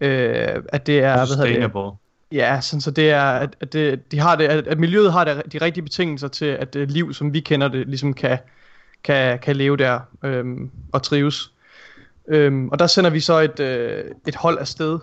øh, 0.00 0.48
at 0.68 0.86
det 0.86 0.98
er, 0.98 1.16
hvad 1.16 1.36
hedder 1.36 1.68
det, 1.68 1.98
Ja, 2.32 2.60
sådan 2.60 2.80
så 2.80 2.90
det 2.90 3.10
er, 3.10 3.22
at, 3.22 3.56
at, 3.60 3.72
det, 3.72 4.12
de 4.12 4.18
har 4.18 4.36
det, 4.36 4.44
at, 4.44 4.66
at 4.66 4.78
miljøet 4.78 5.12
har 5.12 5.24
det, 5.24 5.52
de 5.52 5.58
rigtige 5.58 5.84
betingelser 5.84 6.28
til, 6.28 6.44
at 6.46 6.74
det 6.74 6.90
liv, 6.90 7.14
som 7.14 7.32
vi 7.32 7.40
kender 7.40 7.68
det, 7.68 7.86
ligesom 7.88 8.14
kan, 8.14 8.38
kan, 9.04 9.38
kan 9.38 9.56
leve 9.56 9.76
der 9.76 10.00
øhm, 10.24 10.70
og 10.92 11.02
trives. 11.02 11.52
Øhm, 12.28 12.68
og 12.68 12.78
der 12.78 12.86
sender 12.86 13.10
vi 13.10 13.20
så 13.20 13.38
et, 13.38 13.60
øh, 13.60 14.04
et 14.28 14.34
hold 14.34 14.58
afsted 14.58 14.98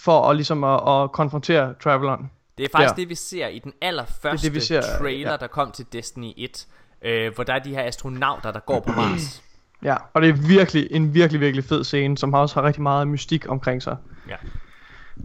for 0.00 0.28
at, 0.30 0.36
ligesom 0.36 0.64
at, 0.64 0.80
at 0.88 1.12
konfrontere 1.12 1.74
Traveleren. 1.82 2.30
Det 2.58 2.64
er 2.64 2.68
faktisk 2.72 2.96
Ja. 2.96 3.00
det, 3.00 3.08
vi 3.08 3.14
ser 3.14 3.46
i 3.46 3.58
den 3.58 3.72
allerførste 3.80 4.46
Det 4.46 4.54
det, 4.54 4.54
vi 4.54 4.66
ser, 4.66 4.82
trailer, 4.98 5.30
ja. 5.30 5.36
der 5.36 5.46
kom 5.46 5.70
til 5.70 5.86
Destiny 5.92 6.32
1. 6.36 6.66
Øh, 7.04 7.34
hvor 7.34 7.44
der 7.44 7.52
er 7.52 7.58
de 7.58 7.70
her 7.70 7.82
astronauter, 7.82 8.52
der 8.52 8.60
går 8.60 8.80
på 8.80 8.92
Mars. 9.00 9.42
Ja, 9.82 9.96
og 10.14 10.22
det 10.22 10.28
er 10.28 10.32
virkelig 10.48 10.88
en 10.90 11.14
virkelig, 11.14 11.40
virkelig 11.40 11.64
fed 11.64 11.84
scene, 11.84 12.18
som 12.18 12.34
også 12.34 12.54
har 12.54 12.66
rigtig 12.66 12.82
meget 12.82 13.08
mystik 13.08 13.48
omkring 13.48 13.82
sig. 13.82 13.96
Ja. 14.28 14.36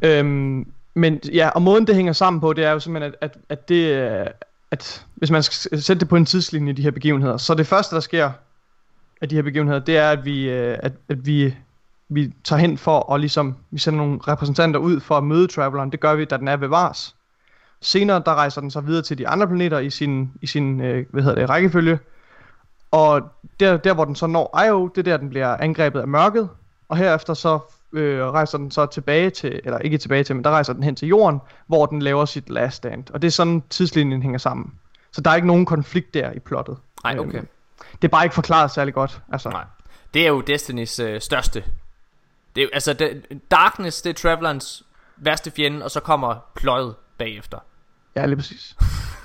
Øhm, 0.04 0.72
men 0.98 1.20
ja, 1.34 1.50
og 1.50 1.62
måden 1.62 1.88
det 1.88 1.96
hænger 1.96 2.14
sammen 2.14 2.40
på, 2.40 2.54
det 2.54 2.66
er 2.66 2.72
jo 2.72 2.80
simpelthen, 2.80 3.14
at, 3.22 3.30
at, 3.32 3.38
at 3.50 3.70
det, 3.70 3.96
øh, 3.96 4.26
at 4.72 5.06
hvis 5.16 5.32
man 5.32 5.44
skal 5.44 5.82
sætte 5.82 6.00
det 6.00 6.10
på 6.10 6.16
en 6.16 6.26
tidslinje, 6.26 6.74
de 6.74 6.82
her 6.82 6.92
begivenheder, 6.92 7.38
så 7.38 7.54
det 7.54 7.68
første, 7.68 7.96
der 7.96 8.02
sker 8.02 8.32
af 9.22 9.30
de 9.30 9.36
her 9.36 9.42
begivenheder, 9.42 9.80
det 9.80 9.98
er, 9.98 10.10
at 10.10 10.26
vi, 10.26 10.50
øh, 10.50 10.78
at, 10.84 10.94
at 11.10 11.26
vi, 11.26 11.56
vi 12.10 12.34
tager 12.44 12.60
hen 12.60 12.78
for, 12.78 13.00
og 13.00 13.20
ligesom, 13.20 13.56
vi 13.72 13.80
sender 13.80 13.98
nogle 13.98 14.20
repræsentanter 14.28 14.80
ud 14.80 15.00
for 15.00 15.18
at 15.18 15.24
møde 15.24 15.48
Traveleren. 15.48 15.92
Det 15.92 16.00
gør 16.00 16.16
vi, 16.16 16.26
da 16.26 16.38
den 16.38 16.48
er 16.48 16.58
ved 16.58 16.68
Vars. 16.68 17.16
Senere, 17.82 18.22
der 18.26 18.36
rejser 18.36 18.62
den 18.62 18.72
så 18.72 18.82
videre 18.82 19.02
til 19.02 19.18
de 19.18 19.28
andre 19.28 19.48
planeter 19.48 19.80
i 19.80 19.90
sin, 19.90 20.32
i 20.42 20.48
sin 20.48 20.82
øh, 20.82 21.06
hvad 21.10 21.24
hedder 21.24 21.40
det, 21.40 21.50
rækkefølge. 21.50 22.00
Og 22.92 23.22
der, 23.60 23.78
der, 23.78 23.94
hvor 23.94 24.06
den 24.06 24.16
så 24.16 24.28
når 24.28 24.66
Io, 24.68 24.88
det 24.88 25.08
er 25.08 25.12
der, 25.12 25.18
den 25.18 25.30
bliver 25.30 25.58
angrebet 25.58 26.00
af 26.00 26.08
mørket. 26.08 26.50
Og 26.90 26.98
herefter 26.98 27.34
så 27.34 27.60
øh, 27.94 28.26
rejser 28.26 28.58
den 28.58 28.72
så 28.72 28.86
tilbage 28.86 29.30
til, 29.30 29.60
eller 29.64 29.80
ikke 29.80 29.98
tilbage 29.98 30.24
til, 30.24 30.36
men 30.36 30.44
der 30.44 30.50
rejser 30.50 30.74
den 30.74 30.84
hen 30.84 30.96
til 30.96 31.08
jorden, 31.08 31.40
hvor 31.68 31.86
den 31.86 32.02
laver 32.02 32.26
sit 32.26 32.50
last 32.50 32.78
stand. 32.78 33.04
Og 33.14 33.22
det 33.22 33.28
er 33.28 33.32
sådan, 33.32 33.64
tidslinjen 33.70 34.22
hænger 34.22 34.38
sammen. 34.40 34.74
Så 35.12 35.22
der 35.22 35.32
er 35.32 35.36
ikke 35.36 35.48
nogen 35.48 35.66
konflikt 35.66 36.14
der 36.14 36.32
i 36.32 36.40
plottet. 36.40 36.78
Nej, 37.04 37.18
okay. 37.20 37.38
Øhm, 37.38 37.48
det 38.02 38.04
er 38.08 38.12
bare 38.12 38.24
ikke 38.24 38.36
forklaret 38.36 38.72
særlig 38.72 38.94
godt. 38.94 39.22
Altså, 39.32 39.50
Nej. 39.50 39.64
Det 40.14 40.24
er 40.24 40.28
jo 40.28 40.42
Destinys 40.42 41.00
øh, 41.00 41.22
største. 41.22 41.64
Det 42.56 42.62
er, 42.62 42.66
jo- 42.66 42.70
altså, 42.74 42.94
det, 42.94 43.24
Darkness, 43.52 44.02
det 44.02 44.10
er 44.10 44.14
Travelerens 44.14 44.84
værste 45.18 45.52
fjende, 45.52 45.84
og 45.86 45.92
så 45.92 46.00
kommer 46.00 46.36
plottet 46.56 46.96
bagefter. 47.18 47.58
Ja, 48.16 48.26
lige 48.26 48.36
præcis. 48.36 48.76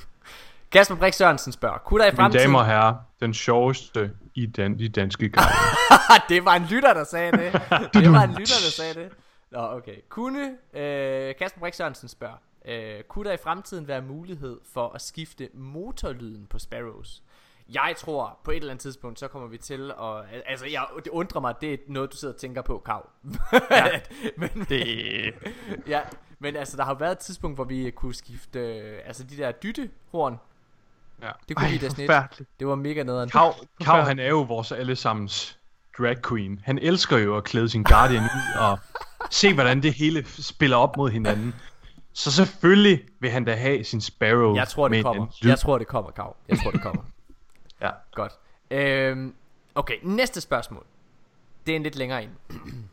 Kasper 0.72 0.94
Brix 0.94 1.14
Sørensen 1.14 1.52
spørger, 1.52 1.78
kunne 1.78 2.00
der 2.00 2.06
i 2.06 2.10
Mine 2.10 2.16
fremtiden... 2.16 2.46
damer 2.46 2.58
og 2.58 2.66
herrer, 2.66 2.94
den 3.20 3.34
sjoveste 3.34 4.10
i 4.34 4.46
den, 4.46 4.78
de 4.78 4.88
danske 4.88 5.28
guider. 5.28 6.24
det 6.28 6.44
var 6.44 6.54
en 6.54 6.64
lytter, 6.70 6.94
der 6.94 7.04
sagde 7.04 7.32
det. 7.32 7.52
det 7.94 8.12
var 8.12 8.22
en 8.22 8.30
lytter, 8.30 8.58
der 8.64 8.70
sagde 8.76 8.94
det. 8.94 9.12
Nå, 9.50 9.58
okay. 9.58 9.96
Kunne, 10.08 10.56
øh, 10.74 11.34
Kasper 11.38 11.60
Brix 11.60 11.76
Sørensen 11.76 12.08
spørger, 12.08 12.36
øh, 12.64 13.02
kunne 13.02 13.28
der 13.28 13.32
i 13.32 13.42
fremtiden 13.42 13.88
være 13.88 14.02
mulighed 14.02 14.60
for 14.72 14.88
at 14.94 15.02
skifte 15.02 15.48
motorlyden 15.54 16.46
på 16.46 16.58
Sparrows? 16.58 17.22
Jeg 17.68 17.94
tror, 17.98 18.38
på 18.44 18.50
et 18.50 18.56
eller 18.56 18.70
andet 18.70 18.82
tidspunkt, 18.82 19.18
så 19.18 19.28
kommer 19.28 19.48
vi 19.48 19.58
til 19.58 19.90
at... 19.90 20.42
Altså, 20.46 20.66
jeg, 20.66 20.86
det 21.04 21.08
undrer 21.08 21.40
mig, 21.40 21.50
at 21.50 21.60
det 21.60 21.72
er 21.72 21.76
noget, 21.86 22.12
du 22.12 22.16
sidder 22.16 22.34
og 22.34 22.40
tænker 22.40 22.62
på, 22.62 22.82
Kav. 22.86 23.10
Ja, 23.70 24.00
men, 24.36 24.66
Det... 24.68 25.34
ja, 25.86 26.00
men 26.38 26.56
altså, 26.56 26.76
der 26.76 26.84
har 26.84 26.94
været 26.94 27.12
et 27.12 27.18
tidspunkt, 27.18 27.56
hvor 27.56 27.64
vi 27.64 27.90
kunne 27.90 28.14
skifte... 28.14 28.58
Øh, 28.60 29.00
altså, 29.04 29.24
de 29.24 29.36
der 29.36 29.52
dyttehorn. 29.52 30.38
Ja. 31.22 31.30
Det 31.48 31.56
kunne 31.56 31.68
Ej, 31.68 31.74
1. 31.74 31.80
forfærdeligt. 31.80 32.50
Det 32.60 32.66
var 32.66 32.74
mega 32.74 33.02
nederen. 33.02 33.30
Kav, 33.30 33.54
Kav, 33.84 34.02
han 34.02 34.18
er 34.18 34.28
jo 34.28 34.40
vores 34.40 34.72
allesammens 34.72 35.58
drag 35.98 36.16
queen. 36.28 36.60
Han 36.64 36.78
elsker 36.78 37.18
jo 37.18 37.36
at 37.36 37.44
klæde 37.44 37.68
sin 37.68 37.82
guardian 37.82 38.22
ud 38.22 38.60
og 38.60 38.78
se, 39.30 39.54
hvordan 39.54 39.82
det 39.82 39.94
hele 39.94 40.26
spiller 40.42 40.76
op 40.76 40.96
mod 40.96 41.10
hinanden. 41.10 41.54
Så 42.12 42.32
selvfølgelig 42.32 43.04
vil 43.20 43.30
han 43.30 43.44
da 43.44 43.54
have 43.54 43.84
sin 43.84 44.00
Sparrow 44.00 44.54
Jeg 44.54 44.68
tror, 44.68 44.88
det 44.88 45.04
kommer. 45.04 45.26
Jeg 45.44 45.58
tror, 45.58 45.78
det 45.78 45.86
kommer, 45.86 46.10
Kav. 46.10 46.36
Jeg 46.48 46.58
tror, 46.58 46.70
det 46.70 46.82
kommer. 46.82 47.02
Ja. 47.80 47.90
Godt. 48.14 48.32
Øhm, 48.70 49.34
okay, 49.74 49.94
næste 50.02 50.40
spørgsmål. 50.40 50.84
Det 51.66 51.72
er 51.72 51.76
en 51.76 51.82
lidt 51.82 51.96
længere 51.96 52.22
en. 52.22 52.30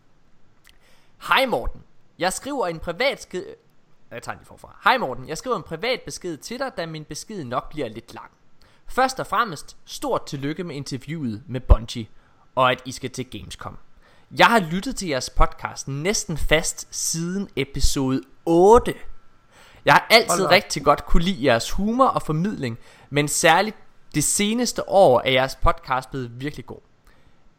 Hej 1.28 1.46
Morten. 1.46 1.82
Jeg 2.20 2.34
skriver 2.34 2.68
en 2.68 2.80
privat 2.80 3.22
skid... 3.22 3.44
Jeg 4.12 4.24
tager 4.24 4.38
den 4.38 4.46
forfra. 4.46 4.76
Hej 4.84 4.98
Morten. 4.98 5.28
Jeg 5.28 5.38
skriver 5.38 5.58
en 5.58 5.64
privat 5.64 6.02
besked 6.02 6.38
til 6.38 6.60
dig, 6.60 6.72
da 6.78 6.86
min 6.86 7.06
besked 7.06 7.44
nok 7.44 7.70
bliver 7.70 7.90
lidt 7.90 8.14
lang. 8.14 8.32
Først 8.88 9.20
og 9.20 9.28
fremmest, 9.28 9.78
stort 9.86 10.26
tillykke 10.26 10.64
med 10.64 10.76
interviewet 10.76 11.44
med 11.48 11.62
Bungie, 11.62 12.08
og 12.56 12.72
at 12.72 12.82
I 12.86 12.92
skal 12.92 13.10
til 13.10 13.30
Gamescom. 13.30 13.78
Jeg 14.38 14.48
har 14.48 14.60
lyttet 14.60 14.96
til 14.96 15.08
jeres 15.08 15.30
podcast 15.30 15.88
næsten 15.88 16.38
fast 16.38 16.88
siden 16.92 17.50
episode 17.56 18.22
8. 18.46 18.94
Jeg 19.86 19.94
har 19.94 20.08
altid 20.10 20.44
Hold 20.44 20.52
rigtig 20.52 20.84
godt 20.84 21.06
kunne 21.06 21.24
lide 21.24 21.46
jeres 21.46 21.72
humor 21.72 22.06
og 22.06 22.22
formidling, 22.22 22.80
men 23.10 23.28
særligt 23.28 23.78
det 24.16 24.24
seneste 24.24 24.90
år 24.90 25.22
er 25.26 25.32
jeres 25.32 25.56
podcast 25.56 26.10
blevet 26.10 26.42
virkelig 26.42 26.66
god. 26.66 26.80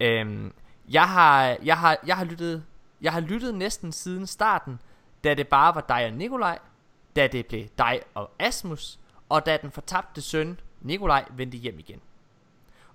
Øhm, 0.01 0.52
jeg 0.89 1.09
har, 1.09 1.56
jeg 1.62 1.78
har, 1.78 1.98
jeg 2.06 2.16
har 2.16 2.24
lyttet, 2.24 2.64
jeg 3.01 3.12
har 3.12 3.20
lyttet 3.20 3.55
næsten 3.55 3.93
siden 3.93 4.27
starten, 4.27 4.81
da 5.25 5.35
det 5.35 5.49
bare 5.49 5.75
var 5.75 5.81
dig 5.81 6.07
og 6.07 6.13
Nikolaj, 6.13 6.59
da 7.17 7.27
det 7.27 7.47
blev 7.47 7.67
dig 7.79 8.01
og 8.15 8.31
Asmus, 8.39 8.99
og 9.29 9.47
da 9.47 9.57
den 9.57 9.71
fortabte 9.71 10.23
søn 10.23 10.61
Nikolaj 10.81 11.25
vendte 11.31 11.59
hjem 11.59 11.79
igen. 11.79 12.01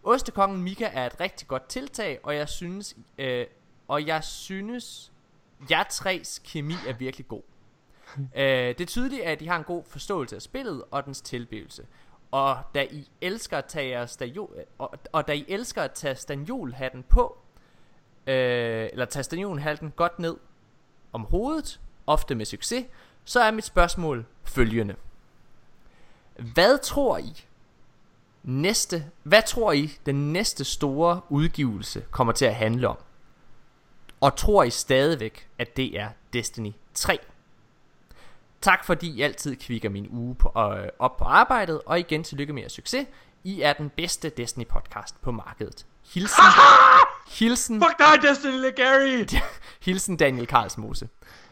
Ostekongen 0.03 0.63
Mika 0.63 0.89
er 0.93 1.05
et 1.05 1.19
rigtig 1.19 1.47
godt 1.47 1.67
tiltag, 1.67 2.19
og 2.23 2.35
jeg 2.35 2.49
synes, 2.49 2.95
øh, 3.17 3.45
og 3.87 4.07
jeg 4.07 4.23
synes, 4.23 5.11
jer 5.69 5.83
tres 5.83 6.41
kemi 6.45 6.73
er 6.87 6.93
virkelig 6.93 7.27
god. 7.27 7.41
øh, 8.35 8.67
det 8.67 8.81
er 8.81 8.85
tydeligt, 8.85 9.23
at 9.23 9.41
I 9.41 9.45
har 9.45 9.57
en 9.57 9.63
god 9.63 9.83
forståelse 9.87 10.35
af 10.35 10.41
spillet 10.41 10.83
og 10.91 11.05
dens 11.05 11.21
tilblivelse. 11.21 11.85
Og 12.31 12.57
da 12.75 12.83
I 12.83 13.11
elsker 13.21 13.57
at 13.57 13.65
tage 13.65 13.89
jeres 13.89 14.11
stanjol, 14.11 14.65
og, 14.77 14.93
og 15.11 15.27
da 15.27 15.33
I 15.33 15.45
elsker 15.47 15.81
at 15.81 15.91
tage 15.91 16.15
stanjolhatten 16.15 17.03
på, 17.03 17.37
øh, 18.27 18.89
eller 18.91 19.05
tage 19.05 19.23
stanjolhatten 19.23 19.91
godt 19.91 20.19
ned 20.19 20.37
om 21.13 21.21
hovedet, 21.21 21.79
ofte 22.07 22.35
med 22.35 22.45
succes, 22.45 22.85
så 23.25 23.39
er 23.39 23.51
mit 23.51 23.65
spørgsmål 23.65 24.25
følgende. 24.43 24.95
Hvad 26.39 26.77
tror 26.77 27.17
I 27.17 27.45
næste, 28.43 29.05
hvad 29.23 29.41
tror 29.47 29.71
I 29.71 29.91
den 30.05 30.33
næste 30.33 30.63
store 30.65 31.21
udgivelse 31.29 32.03
kommer 32.11 32.33
til 32.33 32.45
at 32.45 32.55
handle 32.55 32.87
om? 32.87 32.97
Og 34.21 34.35
tror 34.35 34.63
I 34.63 34.69
stadigvæk, 34.69 35.47
at 35.59 35.77
det 35.77 35.99
er 35.99 36.09
Destiny 36.33 36.71
3? 36.93 37.19
Tak 38.61 38.85
fordi 38.85 39.09
I 39.09 39.21
altid 39.21 39.55
kvikker 39.55 39.89
min 39.89 40.07
uge 40.11 40.35
på, 40.35 40.51
øh, 40.57 40.89
op 40.99 41.17
på 41.17 41.23
arbejdet, 41.23 41.81
og 41.85 41.99
igen 41.99 42.23
tillykke 42.23 42.53
med 42.53 42.61
jeres 42.61 42.71
succes. 42.71 43.07
I 43.43 43.61
er 43.61 43.73
den 43.73 43.89
bedste 43.89 44.29
Destiny 44.29 44.67
podcast 44.67 45.21
på 45.21 45.31
markedet. 45.31 45.85
Hilsen, 46.13 46.43
hilsen, 47.39 47.81
Fuck 47.81 47.99
dig, 47.99 48.29
Destiny 48.29 48.61
Legary! 48.61 49.25
hilsen 49.85 50.17
Daniel 50.17 50.47
Karlsmose. 50.47 51.09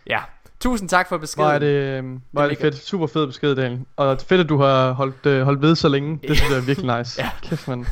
Ja, 0.07 0.23
tusind 0.63 0.89
tak 0.89 1.09
for 1.09 1.17
beskeden. 1.17 1.45
Hvor 1.45 1.53
er 1.53 1.59
det, 1.59 2.03
øh, 2.03 2.19
hvor 2.31 2.41
er 2.41 2.47
det 2.47 2.57
fedt. 2.57 2.75
Super 2.75 3.07
fed 3.07 3.27
besked, 3.27 3.55
Daniel. 3.55 3.85
Og 3.95 4.19
fedt, 4.21 4.41
at 4.41 4.49
du 4.49 4.57
har 4.57 4.91
holdt, 4.91 5.25
øh, 5.25 5.41
holdt 5.41 5.61
ved 5.61 5.75
så 5.75 5.87
længe. 5.87 6.19
Det 6.27 6.37
synes 6.37 6.51
jeg 6.51 6.57
er 6.57 6.61
virkelig 6.61 6.97
nice. 6.97 7.21
Ja. 7.23 7.29
Kæft, 7.41 7.67
man. 7.67 7.79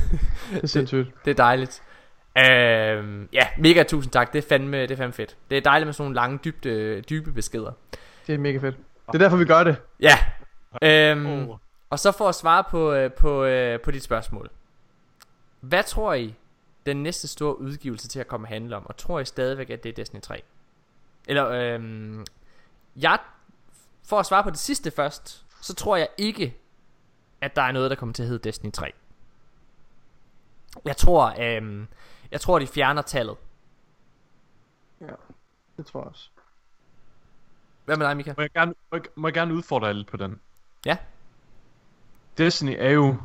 Det 0.53 0.63
er 0.63 0.67
sindssygt. 0.67 1.25
Det 1.25 1.31
er 1.31 1.35
dejligt. 1.35 1.83
Øhm, 2.37 3.29
ja, 3.33 3.47
mega 3.57 3.83
tusind 3.83 4.11
tak. 4.11 4.33
Det 4.33 4.43
er 4.43 4.49
fandme, 4.49 4.81
det 4.81 4.91
er 4.91 4.95
fandme 4.95 5.13
fedt. 5.13 5.35
Det 5.49 5.57
er 5.57 5.61
dejligt 5.61 5.87
med 5.87 5.93
sådan 5.93 6.03
nogle 6.03 6.15
lange, 6.15 6.39
dybde, 6.45 7.01
dybe 7.01 7.31
beskeder. 7.31 7.71
Det 8.27 8.35
er 8.35 8.39
mega 8.39 8.57
fedt. 8.57 8.77
Det 9.07 9.15
er 9.15 9.17
derfor, 9.17 9.37
vi 9.37 9.45
gør 9.45 9.63
det. 9.63 9.75
Ja. 9.99 10.17
Øhm, 10.81 11.25
Åh. 11.25 11.57
Og 11.89 11.99
så 11.99 12.11
for 12.11 12.29
at 12.29 12.35
svare 12.35 12.63
på, 12.71 12.93
øh, 12.93 13.11
på, 13.11 13.43
øh, 13.43 13.79
på 13.79 13.91
dit 13.91 14.03
spørgsmål. 14.03 14.49
Hvad 15.59 15.83
tror 15.83 16.13
I, 16.13 16.35
den 16.85 17.03
næste 17.03 17.27
store 17.27 17.61
udgivelse 17.61 18.07
til 18.07 18.19
at 18.19 18.27
komme 18.27 18.47
handle 18.47 18.75
om? 18.75 18.85
Og 18.85 18.97
tror 18.97 19.19
I 19.19 19.25
stadigvæk, 19.25 19.69
at 19.69 19.83
det 19.83 19.89
er 19.89 19.93
Destiny 19.93 20.21
3? 20.21 20.41
Eller, 21.27 21.49
øhm, 21.49 22.25
jeg, 22.95 23.19
for 24.03 24.19
at 24.19 24.25
svare 24.25 24.43
på 24.43 24.49
det 24.49 24.59
sidste 24.59 24.91
først, 24.91 25.45
så 25.61 25.75
tror 25.75 25.95
jeg 25.95 26.07
ikke, 26.17 26.57
at 27.41 27.55
der 27.55 27.61
er 27.61 27.71
noget, 27.71 27.89
der 27.89 27.95
kommer 27.95 28.13
til 28.13 28.23
at 28.23 28.29
hedde 28.29 28.49
Destiny 28.49 28.71
3. 28.71 28.91
Jeg 30.85 30.97
tror, 30.97 31.35
øhm, 31.39 31.87
jeg 32.31 32.41
tror, 32.41 32.59
de 32.59 32.67
fjerner 32.67 33.01
tallet. 33.01 33.35
Det 35.77 35.85
tror 35.85 35.99
jeg 35.99 36.07
også. 36.07 36.29
Hvad 37.85 37.97
med 37.97 38.07
dig, 38.07 38.17
Mika? 38.17 38.33
Må 38.37 38.41
jeg, 38.41 38.51
gerne, 38.51 38.73
må, 38.91 38.97
jeg, 38.97 39.03
må 39.15 39.27
jeg 39.27 39.33
gerne 39.33 39.53
udfordre 39.53 39.93
lidt 39.93 40.07
på 40.07 40.17
den? 40.17 40.39
Ja. 40.85 40.97
Destiny 42.37 42.75
er 42.79 42.89
jo, 42.89 43.15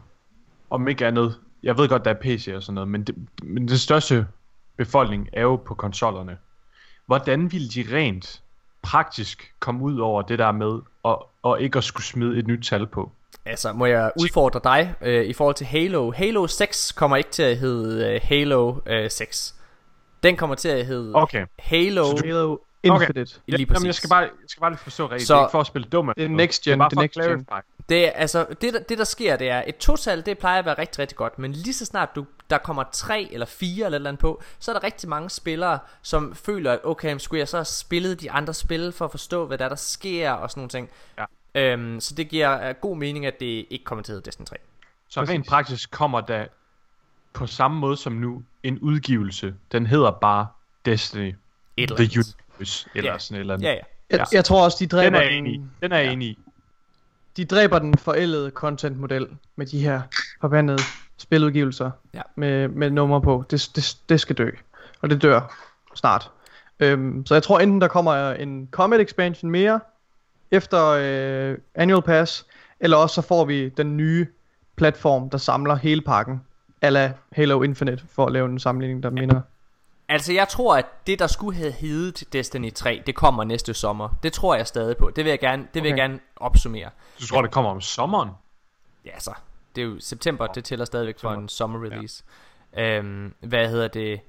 om 0.71 0.89
ikke 0.89 1.07
andet, 1.07 1.41
jeg 1.63 1.79
ved 1.79 1.89
godt, 1.89 2.05
der 2.05 2.11
er 2.11 2.21
PC 2.21 2.53
og 2.55 2.63
sådan 2.63 2.75
noget, 2.75 2.89
men, 2.89 3.05
det, 3.05 3.29
men 3.43 3.69
den 3.69 3.79
største 3.79 4.27
befolkning 4.77 5.29
er 5.33 5.43
jo 5.43 5.57
på 5.57 5.75
konsollerne. 5.75 6.39
Hvordan 7.07 7.53
ville 7.53 7.69
de 7.69 7.97
rent 7.97 8.43
praktisk 8.87 9.53
komme 9.61 9.83
ud 9.83 9.99
over 9.99 10.23
det 10.23 10.39
der 10.39 10.53
med, 10.53 10.81
og, 11.03 11.29
og 11.43 11.61
ikke 11.61 11.79
at 11.79 11.85
skulle 11.85 12.07
smide 12.07 12.39
et 12.39 12.47
nyt 12.47 12.65
tal 12.65 12.87
på? 12.87 13.11
Altså, 13.45 13.73
må 13.73 13.87
jeg 13.87 14.13
udfordre 14.21 14.61
dig 14.65 14.95
øh, 15.03 15.25
i 15.25 15.33
forhold 15.33 15.55
til 15.55 15.67
Halo. 15.67 16.11
Halo 16.13 16.47
6 16.47 16.93
kommer 16.93 17.17
ikke 17.17 17.31
til 17.31 17.43
at 17.43 17.57
hedde 17.57 18.15
øh, 18.15 18.21
Halo 18.25 18.75
øh, 18.87 19.11
6. 19.11 19.55
Den 20.23 20.37
kommer 20.37 20.57
til 20.57 20.69
at 20.69 20.87
hedde 20.87 21.13
Okay. 21.15 21.47
Halo 21.59 22.05
Så 22.05 22.13
du- 22.17 22.27
Halo 22.27 22.57
Infinite. 22.87 23.15
lige 23.47 23.57
Jamen, 23.59 23.67
præcis. 23.67 23.87
jeg 23.87 23.95
skal 23.95 24.09
bare, 24.09 24.21
jeg 24.21 24.31
skal 24.49 24.61
bare 24.61 24.71
lige 24.71 24.79
forstå 24.79 25.07
rigtigt. 25.07 25.27
Så- 25.29 25.35
det 25.35 25.41
er 25.41 25.45
ikke 25.45 25.51
for 25.51 25.61
at 25.61 25.67
spille 25.67 25.89
dum. 25.89 26.13
Det 26.17 26.25
er 26.25 26.29
next 26.29 26.63
gen, 26.63 26.71
Det 26.71 26.75
er 26.75 26.79
bare 26.79 26.91
det 26.91 26.97
for 26.97 27.03
next 27.03 27.49
gen. 27.49 27.65
Det, 27.89 28.07
er, 28.07 28.11
altså, 28.11 28.47
det, 28.61 28.75
der, 28.75 28.81
det 28.81 28.99
der 28.99 29.05
sker, 29.05 29.37
det 29.37 29.51
er, 29.51 29.63
et 29.67 29.77
total, 29.77 30.27
det 30.27 30.39
plejer 30.39 30.59
at 30.59 30.65
være 30.65 30.79
rigtig, 30.79 30.99
rigtig 30.99 31.17
godt, 31.17 31.39
men 31.39 31.53
lige 31.53 31.75
så 31.75 31.85
snart 31.85 32.09
du, 32.17 32.27
der 32.51 32.59
kommer 32.59 32.85
tre 32.93 33.29
eller 33.33 33.47
fire 33.47 33.85
eller 33.85 33.89
et 33.89 33.95
eller 33.95 34.11
andet 34.11 34.21
på, 34.21 34.43
så 34.59 34.71
er 34.71 34.79
der 34.79 34.83
rigtig 34.85 35.09
mange 35.09 35.31
spillere, 35.31 35.79
som 36.03 36.35
føler, 36.35 36.73
at 36.73 36.79
okay, 36.85 37.19
skulle 37.19 37.39
jeg 37.39 37.49
så 37.49 37.57
have 37.57 37.65
spillet 37.65 38.21
de 38.21 38.31
andre 38.31 38.55
spil 38.55 38.93
for 38.93 39.05
at 39.05 39.11
forstå, 39.11 39.47
hvad 39.47 39.59
der, 39.59 39.65
er, 39.65 39.69
der 39.69 39.77
sker 39.77 40.31
og 40.33 40.51
sådan 40.51 40.61
nogle 40.61 40.69
ting. 40.69 40.89
Ja. 41.19 41.25
Øhm, 41.55 42.01
så 42.01 42.15
det 42.15 42.29
giver 42.29 42.71
uh, 42.71 42.77
god 42.81 42.97
mening, 42.97 43.27
at 43.27 43.41
det 43.41 43.67
ikke 43.71 43.85
kommer 43.85 44.03
til 44.03 44.13
at 44.13 44.27
Destiny 44.27 44.47
3. 44.47 44.57
Så 45.09 45.21
Præcis. 45.21 45.35
rent 45.35 45.47
praktisk 45.47 45.91
kommer 45.91 46.21
der 46.21 46.47
på 47.33 47.47
samme 47.47 47.79
måde 47.81 47.97
som 47.97 48.13
nu 48.13 48.43
en 48.63 48.79
udgivelse. 48.79 49.55
Den 49.73 49.87
hedder 49.87 50.11
bare 50.11 50.47
Destiny. 50.85 51.35
Et 51.77 51.91
eller 51.91 51.97
The 51.97 52.23
Universe. 52.59 52.89
Eller 52.95 53.13
Ja. 53.13 53.19
sådan 53.19 53.37
et 53.37 53.41
eller 53.41 53.55
andet. 53.55 53.67
Ja, 53.67 53.73
ja. 53.73 53.79
Jeg, 54.11 54.27
jeg 54.33 54.45
tror 54.45 54.65
også, 54.65 54.77
de 54.81 54.85
Den 54.87 54.91
dræber 54.99 55.19
er 55.19 55.23
den, 55.23 55.31
jeg 55.31 55.39
enig. 55.39 55.63
Den 55.83 55.93
er 55.93 55.99
jeg 55.99 56.13
enig 56.13 56.29
i. 56.29 56.39
de 57.37 57.45
dræber 57.45 57.79
den 57.79 57.99
forældede 57.99 58.51
content-model 58.51 59.27
med 59.57 59.67
de 59.67 59.81
her 59.81 60.01
forbandede 60.41 60.79
spiludgivelser 61.19 61.91
Ja. 62.15 62.23
med, 62.37 62.69
med 62.69 62.91
numre 62.91 63.23
på. 63.23 63.45
Det, 63.51 63.71
det, 63.77 63.97
det 64.09 64.21
skal 64.21 64.37
dø. 64.37 64.51
Og 65.01 65.11
det 65.11 65.23
dør 65.23 65.57
snart. 65.95 66.31
Øhm, 66.81 67.27
så 67.27 67.35
jeg 67.35 67.43
tror 67.43 67.59
enten 67.61 67.81
der 67.81 67.89
kommer 67.89 68.33
en 68.33 68.69
Comet 68.71 69.01
expansion 69.01 69.51
mere, 69.51 69.81
efter 70.51 70.87
øh, 70.87 71.59
Annual 71.75 72.03
Pass, 72.03 72.47
eller 72.81 72.97
også 72.97 73.15
så 73.15 73.23
får 73.23 73.45
vi 73.45 73.69
den 73.69 73.97
nye 73.97 74.27
platform, 74.77 75.31
der 75.31 75.39
samler 75.39 75.75
hele 75.75 76.01
pakken, 76.01 76.41
ala 76.83 77.13
Halo 77.33 77.63
Infinite, 77.63 78.05
for 78.15 78.27
at 78.27 78.33
lave 78.33 78.47
en 78.49 78.59
sammenligning, 78.59 79.03
der 79.03 79.11
minder. 79.11 79.41
Altså 80.09 80.33
jeg 80.33 80.49
tror 80.49 80.77
at 80.77 80.87
det 81.07 81.19
der 81.19 81.27
skulle 81.27 81.57
have 81.59 81.73
heddet 81.73 82.33
Destiny 82.33 82.73
3 82.75 83.03
Det 83.07 83.15
kommer 83.15 83.45
næste 83.45 83.75
sommer. 83.75 84.09
Det 84.23 84.33
tror 84.33 84.55
jeg 84.55 84.67
stadig 84.67 84.97
på. 84.97 85.11
Det 85.11 85.25
vil 85.25 85.31
jeg 85.31 85.39
gerne, 85.41 85.69
det 85.75 85.83
vil 85.83 85.93
Okay. 85.93 85.99
jeg 86.03 86.09
gerne 86.09 86.21
opsummere. 86.37 86.91
Du 87.21 87.27
tror, 87.27 87.43
det 87.43 87.51
kommer 87.51 87.71
om 87.71 87.81
sommeren? 87.81 88.31
Ja 89.05 89.11
altså 89.11 89.35
Det 89.77 89.83
er 89.83 89.87
jo 89.87 90.01
september. 90.01 90.47
Det 90.47 90.65
tæller 90.65 90.85
stadigvæk 90.85 91.19
for 91.21 91.31
en 91.33 91.49
summer 91.49 91.85
release. 91.85 92.25
Øhm, 92.79 93.35
Hvad 93.41 93.69
hedder 93.69 93.89
det? 93.89 94.21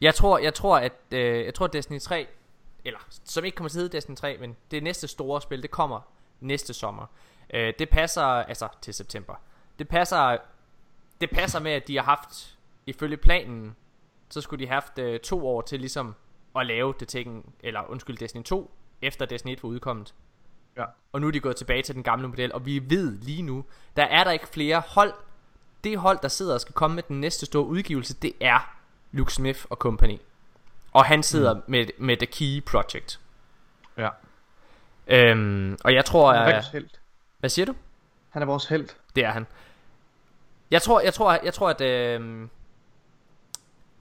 Jeg 0.00 0.14
tror 0.14 0.38
Jeg 0.38 0.54
tror 0.54 0.78
at 0.78 0.92
øh, 1.10 1.44
Jeg 1.44 1.54
tror 1.54 1.66
at 1.66 1.72
Destiny 1.72 2.00
3 2.00 2.26
Eller 2.84 2.98
som 3.24 3.44
ikke 3.44 3.56
kommer 3.56 3.68
til 3.68 3.78
at 3.78 3.82
hedde 3.82 3.96
Destiny 3.96 4.16
3 4.16 4.36
Men 4.40 4.56
det 4.70 4.82
næste 4.82 5.08
store 5.08 5.40
spil 5.40 5.62
Det 5.62 5.70
kommer 5.70 6.00
næste 6.40 6.74
sommer. 6.74 7.06
Øh, 7.54 7.72
Det 7.78 7.88
passer 7.88 8.22
Altså 8.22 8.68
til 8.82 8.94
september. 8.94 9.34
Det 9.78 9.88
passer 9.88 10.36
Det 11.20 11.30
passer 11.30 11.60
med 11.60 11.72
at 11.72 11.88
de 11.88 11.96
har 11.96 12.04
haft 12.04 12.56
Ifølge 12.86 13.16
planen 13.16 13.76
så 14.30 14.40
skulle 14.40 14.64
de 14.64 14.68
have 14.68 14.74
haft 14.74 14.98
øh, 14.98 15.20
to 15.20 15.48
år 15.48 15.60
til 15.60 15.80
ligesom 15.80 16.14
at 16.56 16.66
lave 16.66 16.94
det 17.00 17.08
Tekken, 17.08 17.44
eller 17.60 17.90
undskyld, 17.90 18.18
Destiny 18.18 18.42
2, 18.42 18.70
efter 19.02 19.26
Destiny 19.26 19.52
1 19.52 19.62
var 19.62 19.68
udkommet. 19.68 20.14
Ja. 20.76 20.84
Og 21.12 21.20
nu 21.20 21.26
er 21.26 21.30
de 21.30 21.40
gået 21.40 21.56
tilbage 21.56 21.82
til 21.82 21.94
den 21.94 22.02
gamle 22.02 22.28
model, 22.28 22.52
og 22.52 22.66
vi 22.66 22.90
ved 22.90 23.18
lige 23.18 23.42
nu, 23.42 23.64
der 23.96 24.04
er 24.04 24.24
der 24.24 24.30
ikke 24.30 24.48
flere 24.48 24.82
hold. 24.86 25.12
Det 25.84 25.98
hold, 25.98 26.18
der 26.22 26.28
sidder 26.28 26.54
og 26.54 26.60
skal 26.60 26.74
komme 26.74 26.94
med 26.94 27.02
den 27.02 27.20
næste 27.20 27.46
store 27.46 27.66
udgivelse, 27.66 28.14
det 28.14 28.32
er 28.40 28.76
Luke 29.12 29.32
Smith 29.32 29.64
og 29.70 29.76
company. 29.76 30.18
Og 30.92 31.04
han 31.04 31.22
sidder 31.22 31.54
mm. 31.54 31.62
med, 31.66 31.86
med 31.98 32.16
The 32.16 32.26
Key 32.26 32.64
Project. 32.64 33.20
Ja. 33.96 34.08
Øhm, 35.06 35.78
og 35.84 35.94
jeg 35.94 36.04
tror, 36.04 36.32
Han 36.32 36.48
er 36.48 36.52
vores 36.52 36.68
held. 36.68 36.88
hvad 37.38 37.50
siger 37.50 37.66
du? 37.66 37.74
Han 38.30 38.42
er 38.42 38.46
vores 38.46 38.66
held. 38.66 38.88
Det 39.16 39.24
er 39.24 39.30
han. 39.30 39.46
Jeg 40.70 40.82
tror, 40.82 41.00
jeg 41.00 41.14
tror, 41.14 41.38
jeg 41.44 41.54
tror 41.54 41.70
at 41.70 41.80
øh, 41.80 42.48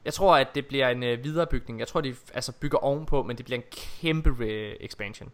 jeg 0.06 0.14
tror 0.14 0.38
at 0.38 0.56
det 0.56 0.66
bliver 0.66 0.90
en 0.90 1.04
øh, 1.04 1.24
viderebygning. 1.24 1.80
Jeg 1.80 1.88
tror 1.88 2.02
de 2.02 2.16
altså 2.34 2.52
bygger 2.52 2.78
ovenpå, 2.78 3.24
men 3.24 3.38
det 3.38 3.46
bliver 3.46 3.58
en 3.58 3.64
kæmpe 4.02 4.46
øh, 4.46 4.76
expansion. 4.80 5.32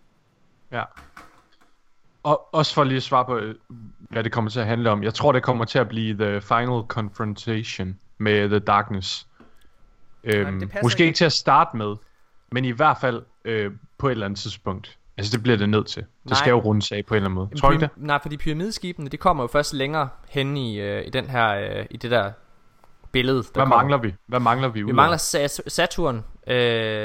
Ja. 0.71 0.83
Og 2.23 2.53
også 2.53 2.73
for 2.73 2.83
lige 2.83 2.97
at 2.97 3.03
svare 3.03 3.25
på, 3.25 3.37
øh, 3.37 3.55
hvad 3.99 4.23
det 4.23 4.31
kommer 4.31 4.51
til 4.51 4.59
at 4.59 4.65
handle 4.65 4.89
om. 4.89 5.03
Jeg 5.03 5.13
tror, 5.13 5.31
det 5.31 5.43
kommer 5.43 5.65
til 5.65 5.79
at 5.79 5.89
blive 5.89 6.17
The 6.17 6.41
Final 6.41 6.81
Confrontation 6.87 7.99
med 8.17 8.49
The 8.49 8.59
Darkness. 8.59 9.27
Øhm, 10.23 10.59
det 10.59 10.69
passer 10.69 10.83
måske 10.83 11.05
ikke. 11.05 11.15
til 11.17 11.25
at 11.25 11.33
starte 11.33 11.77
med, 11.77 11.95
men 12.51 12.65
i 12.65 12.71
hvert 12.71 12.97
fald 13.01 13.23
øh, 13.45 13.71
på 13.97 14.07
et 14.07 14.11
eller 14.11 14.25
andet 14.25 14.39
tidspunkt. 14.39 14.97
Altså 15.17 15.31
det 15.37 15.43
bliver 15.43 15.57
det 15.57 15.69
nødt 15.69 15.87
til. 15.87 16.01
Det 16.01 16.31
Nej. 16.31 16.39
skal 16.39 16.49
jo 16.49 16.59
rundes 16.59 16.91
af 16.91 17.05
på 17.05 17.13
en 17.13 17.15
eller 17.15 17.25
anden 17.25 17.35
måde. 17.35 17.59
Tror 17.59 17.69
du 17.69 17.73
ikke 17.73 17.81
det? 17.81 17.89
Nej, 17.97 18.19
fordi 18.21 18.37
pyramideskibene, 18.37 19.09
det 19.09 19.19
kommer 19.19 19.43
jo 19.43 19.47
først 19.47 19.73
længere 19.73 20.09
hen 20.29 20.57
i, 20.57 20.79
øh, 20.79 21.07
i 21.07 21.09
den 21.09 21.29
her 21.29 21.47
øh, 21.49 21.85
i 21.89 21.97
det 21.97 22.11
der 22.11 22.31
billede. 23.15 23.37
Der 23.37 23.43
Hvad 23.53 23.61
kommer. 23.61 23.75
mangler 23.75 23.97
vi? 23.97 24.13
Hvad 24.25 24.39
mangler 24.39 24.67
vi? 24.67 24.81
Vi 24.83 24.91
mangler 24.91 25.17
Sat- 25.17 25.61
Saturn, 25.67 26.23
øh, 26.47 26.55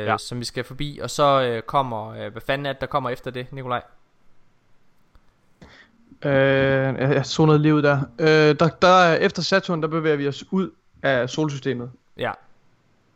ja. 0.07 0.19
Som 0.19 0.39
vi 0.41 0.45
skal 0.45 0.65
forbi, 0.65 1.01
og 1.03 1.11
så 1.11 1.43
øh, 1.43 1.63
kommer, 1.63 2.11
øh, 2.11 2.33
hvad 2.33 2.43
fanden 2.47 2.67
er 2.67 2.73
det, 2.73 2.81
der 2.81 2.87
kommer 2.87 3.11
efter 3.11 3.31
det, 3.31 3.53
Nikolaj? 3.53 3.83
Øh, 6.25 6.33
jeg, 6.33 6.97
jeg 7.15 7.27
så 7.27 7.47
noget 7.47 7.61
lige 7.61 7.75
ud 7.75 7.83
der. 7.83 8.01
Øh, 8.19 8.27
der, 8.61 8.69
der. 8.83 8.89
er- 8.89 9.15
Efter 9.17 9.43
Saturn, 9.43 9.83
der 9.83 9.89
bevæger 9.89 10.17
vi 10.17 10.29
os 10.29 10.45
ud 10.51 10.71
af 11.03 11.31
solsystemet. 11.31 11.91
Ja, 12.17 12.31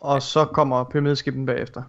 Og 0.00 0.22
så 0.22 0.44
kommer 0.44 0.84
pyramideskibet 0.84 1.46
bagefter. 1.46 1.82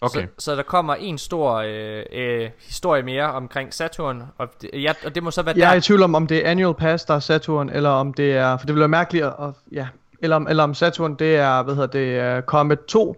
Okay. 0.00 0.22
Så, 0.38 0.44
så 0.44 0.56
der 0.56 0.62
kommer 0.62 0.94
en 0.94 1.18
stor 1.18 1.54
øh, 1.66 2.02
øh, 2.12 2.50
historie 2.66 3.02
mere 3.02 3.32
omkring 3.32 3.74
Saturn, 3.74 4.22
og 4.38 4.48
det, 4.62 4.70
ja, 4.72 4.92
og 5.04 5.14
det 5.14 5.22
må 5.22 5.30
så 5.30 5.42
være 5.42 5.54
Jeg 5.58 5.66
er 5.66 5.70
der. 5.70 5.76
i 5.76 5.80
tvivl 5.80 6.02
om, 6.02 6.14
om 6.14 6.26
det 6.26 6.46
er 6.46 6.50
Annual 6.50 6.74
Pass, 6.74 7.04
der 7.04 7.14
er 7.14 7.18
Saturn, 7.20 7.68
eller 7.68 7.90
om 7.90 8.14
det 8.14 8.32
er... 8.36 8.56
For 8.56 8.66
det 8.66 8.74
ville 8.74 8.80
være 8.80 8.88
mærkeligt 8.88 9.24
at... 9.24 9.32
at 9.40 9.50
ja. 9.72 9.86
Eller 10.20 10.36
om, 10.36 10.48
eller 10.48 10.62
om 10.62 10.74
Saturn, 10.74 11.14
det 11.14 11.36
er, 11.36 11.62
hvad 11.62 11.74
hedder 11.74 11.88
det, 11.88 12.18
er 12.18 12.40
Comet 12.40 12.84
2. 12.84 13.16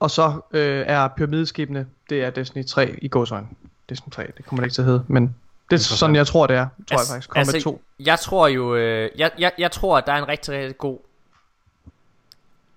Og 0.00 0.10
så 0.10 0.40
øh, 0.50 0.84
er 0.86 1.08
pyramideskibene, 1.08 1.86
det 2.10 2.24
er 2.24 2.30
Destiny 2.30 2.66
3 2.66 2.98
i 3.02 3.08
gåsøjne. 3.08 3.48
Destiny 3.88 4.12
3, 4.12 4.26
det 4.36 4.44
kommer 4.44 4.62
det 4.62 4.66
ikke 4.66 4.74
til 4.74 4.82
at 4.82 4.86
hedde, 4.86 5.04
men 5.08 5.34
det 5.70 5.76
er 5.76 5.80
sådan, 5.80 6.16
jeg 6.16 6.26
tror, 6.26 6.46
det 6.46 6.56
er. 6.56 6.68
Tror 6.86 6.98
jeg 6.98 7.06
faktisk. 7.08 7.30
Comet 7.30 7.62
2. 7.62 7.82
Jeg 7.98 8.18
tror 8.18 8.48
jo, 8.48 8.74
øh, 8.74 9.10
jeg, 9.16 9.30
jeg, 9.38 9.52
jeg 9.58 9.70
tror, 9.70 9.98
at 9.98 10.06
der 10.06 10.12
er 10.12 10.18
en 10.18 10.28
rigtig, 10.28 10.54
rigtig 10.54 10.78
god... 10.78 10.98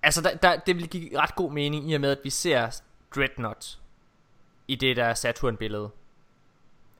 Altså, 0.02 0.22
der, 0.22 0.36
der, 0.36 0.56
det 0.56 0.76
vil 0.76 0.88
give 0.88 1.18
ret 1.18 1.34
god 1.34 1.52
mening 1.52 1.90
i 1.90 1.94
og 1.94 2.00
med, 2.00 2.10
at 2.10 2.18
vi 2.24 2.30
ser 2.30 2.80
Dreadnought 3.16 3.78
i 4.68 4.74
det 4.74 4.96
der 4.96 5.14
Saturn-billede. 5.14 5.90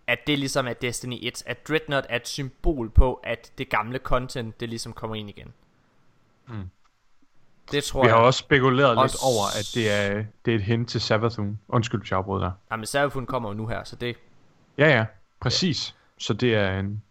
At 0.07 0.19
det 0.27 0.39
ligesom 0.39 0.67
er 0.67 0.73
Destiny 0.73 1.19
1. 1.23 1.43
At 1.47 1.69
Dreadnought 1.69 2.07
er 2.09 2.17
et 2.17 2.29
symbol 2.29 2.91
på, 2.91 3.15
at 3.15 3.53
det 3.59 3.69
gamle 3.69 3.99
content, 3.99 4.61
det 4.61 4.69
ligesom 4.69 4.93
kommer 4.93 5.17
ind 5.17 5.29
igen. 5.29 5.53
Mm. 6.49 6.71
Det 7.73 7.85
tror 7.85 8.03
Vi 8.03 8.09
jeg. 8.09 8.17
har 8.17 8.23
også 8.23 8.39
spekuleret 8.39 8.97
Også- 8.97 9.15
lidt 9.17 9.23
over, 9.37 9.47
at 9.59 9.71
det 9.75 9.91
er, 9.91 10.25
det 10.45 10.51
er 10.51 10.57
et 10.57 10.63
hint 10.63 10.89
til 10.89 11.01
Savathun. 11.01 11.59
Undskyld, 11.69 12.03
jeg 12.11 12.19
afbrød 12.19 12.41
dig. 12.41 12.53
Jamen, 12.71 12.87
Seraphon 12.87 13.27
kommer 13.27 13.49
jo 13.49 13.55
nu 13.55 13.67
her, 13.67 13.85
så 13.85 13.97
det... 13.97 14.17
Ja, 14.79 14.89
ja. 14.97 15.05
Præcis. 15.41 15.95
Så 16.19 16.33
det 16.35 16.55
er 16.55 16.79
en, 16.79 17.03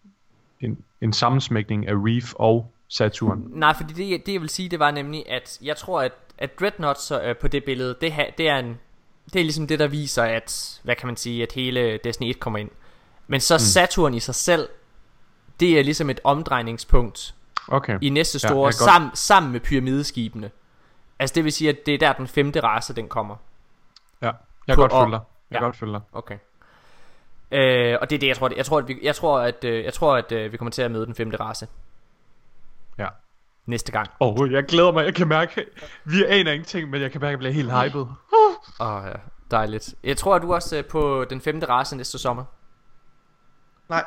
en, 0.62 0.84
en 1.02 1.14
sammensmækning 1.14 1.88
af 1.88 1.94
Reef 1.96 2.34
og 2.36 2.72
Saturn. 2.88 3.44
Nej, 3.50 3.74
fordi 3.74 3.94
det, 3.94 4.26
det 4.26 4.34
jeg 4.34 4.42
vil 4.42 4.50
sige, 4.50 4.70
det 4.70 4.80
var 4.80 4.92
nemlig, 4.92 5.30
at 5.30 5.60
jeg 5.62 5.78
tror, 5.78 6.02
at, 6.02 6.12
at 6.38 6.60
Dreadnought 6.60 7.00
så, 7.00 7.22
øh, 7.22 7.38
på 7.38 7.48
det 7.48 7.64
billede, 7.64 7.96
det, 8.02 8.12
ha, 8.12 8.26
det 8.38 8.48
er 8.50 8.58
en... 8.58 8.80
Det 9.34 9.40
er 9.40 9.44
ligesom 9.44 9.68
det, 9.68 9.80
der 9.80 9.88
viser, 9.88 10.24
at, 10.24 10.80
hvad 10.84 10.96
kan 10.96 11.08
man 11.08 11.18
sige, 11.18 11.44
at 11.44 11.52
hele 11.52 12.00
Destiny 12.04 12.30
1 12.30 12.40
kommer 12.40 12.60
ind. 12.60 12.70
Men 13.28 13.40
så 13.40 13.56
mm. 13.56 13.60
Saturn 13.60 14.14
i 14.14 14.20
sig 14.20 14.36
selv, 14.36 14.70
det 15.60 15.80
er 15.80 15.84
ligesom 15.84 16.10
et 16.10 16.20
omdrejningspunkt 16.24 17.36
Okay. 17.68 17.98
i 18.02 18.10
næste 18.10 18.40
Ja, 18.44 18.48
store, 18.48 18.64
godt- 18.64 18.76
sammen, 18.76 19.12
sammen 19.14 19.52
med 19.52 19.60
pyramideskibene. 19.60 20.52
Altså 21.20 21.34
det 21.36 21.44
vil 21.44 21.52
sige, 21.52 21.70
at 21.70 21.78
det 21.86 21.94
er 21.94 21.98
der 21.98 22.14
den 22.14 22.28
femte 22.28 22.60
race, 22.64 22.96
den 22.96 23.08
kommer. 23.08 23.36
Ja, 24.22 24.26
jeg 24.26 24.34
kan 24.68 24.76
På- 24.76 24.82
godt 24.82 24.92
følge 24.94 25.12
dig. 25.12 25.20
Jeg 25.52 25.60
ja. 25.60 25.64
godt 25.66 25.76
følge 25.76 25.94
dig. 25.94 26.02
Okay. 26.14 26.38
Øh, 27.52 27.98
og 28.02 28.10
det 28.10 28.16
er 28.16 28.20
det, 28.20 28.28
jeg 28.28 28.38
tror. 28.38 28.52
Jeg 28.56 28.66
tror, 28.66 28.78
at 28.78 28.88
vi, 28.88 29.00
jeg 29.04 29.16
tror, 29.16 29.40
at, 29.40 29.64
øh, 29.64 29.84
jeg 29.84 29.94
tror, 29.94 30.16
at 30.18 30.32
øh, 30.32 30.52
vi 30.52 30.58
kommer 30.58 30.72
til 30.72 30.82
at 30.82 30.92
møde 30.92 31.06
den 31.06 31.16
femte 31.16 31.38
race 31.40 31.68
Ja. 32.98 33.08
næste 33.66 33.92
gang. 33.92 34.08
Åh, 34.20 34.34
oh, 34.36 34.52
jeg 34.52 34.64
glæder 34.66 34.92
mig. 34.92 35.06
Jeg 35.06 35.16
kan 35.16 35.28
mærke, 35.28 35.66
vi 36.06 36.24
aner 36.26 36.52
ingenting, 36.52 36.90
men 36.90 37.02
jeg 37.02 37.12
kan 37.12 37.22
mærke, 37.22 37.28
at 37.30 37.32
jeg 37.32 37.40
bliver 37.40 37.54
helt 37.54 37.72
hyped. 37.84 38.06
Åh 38.80 38.96
oh, 38.96 39.04
ja, 39.08 39.14
dejligt. 39.52 39.96
Jeg 40.04 40.18
tror, 40.18 40.36
at 40.36 40.42
du 40.42 40.54
også 40.54 40.78
er 40.78 40.82
på 40.82 41.26
den 41.30 41.42
femte 41.42 41.70
race 41.70 41.98
næste 41.98 42.18
sommer. 42.18 42.44
Nej, 43.90 44.04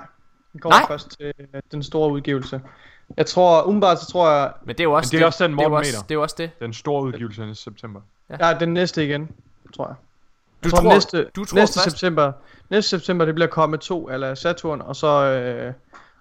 den 0.52 0.60
går 0.60 0.70
Nej. 0.70 0.86
først 0.88 1.16
til 1.18 1.32
øh, 1.38 1.62
den 1.72 1.82
store 1.82 2.10
udgivelse. 2.12 2.60
Jeg 3.16 3.26
tror, 3.26 3.62
umiddelbart 3.62 4.00
så 4.00 4.06
tror 4.12 4.30
jeg, 4.30 4.52
Men 4.64 4.68
det 4.68 4.80
er 4.80 4.84
jo 4.84 4.92
også 4.92 5.08
Men 5.12 5.18
det 5.18 5.22
er 5.22 5.26
også 5.26 5.44
den, 5.44 5.52
det, 5.52 5.64
er 5.64 5.68
Morten 5.68 5.78
også, 5.78 6.04
det 6.08 6.14
er 6.14 6.18
også 6.18 6.34
det. 6.38 6.50
Den 6.60 6.72
store 6.72 7.02
udgivelse 7.02 7.50
i 7.50 7.54
september. 7.54 8.00
jeg 8.28 8.52
er 8.52 8.58
den 8.58 8.74
næste 8.74 9.04
igen, 9.04 9.30
tror 9.76 9.86
jeg. 9.86 9.94
Du 10.64 10.68
Jeg 10.68 10.70
tror, 10.70 10.80
tror, 10.80 10.94
næste, 10.94 11.26
du 11.36 11.44
tror 11.44 11.56
næste 11.56 11.80
først, 11.80 11.90
september, 11.90 12.32
næste 12.70 12.90
september, 12.90 13.24
det 13.24 13.34
bliver 13.34 13.48
kommet 13.48 13.80
2 13.80 14.08
eller 14.08 14.34
Saturn, 14.34 14.80
og 14.80 14.96
så, 14.96 15.24
øh, 15.24 15.72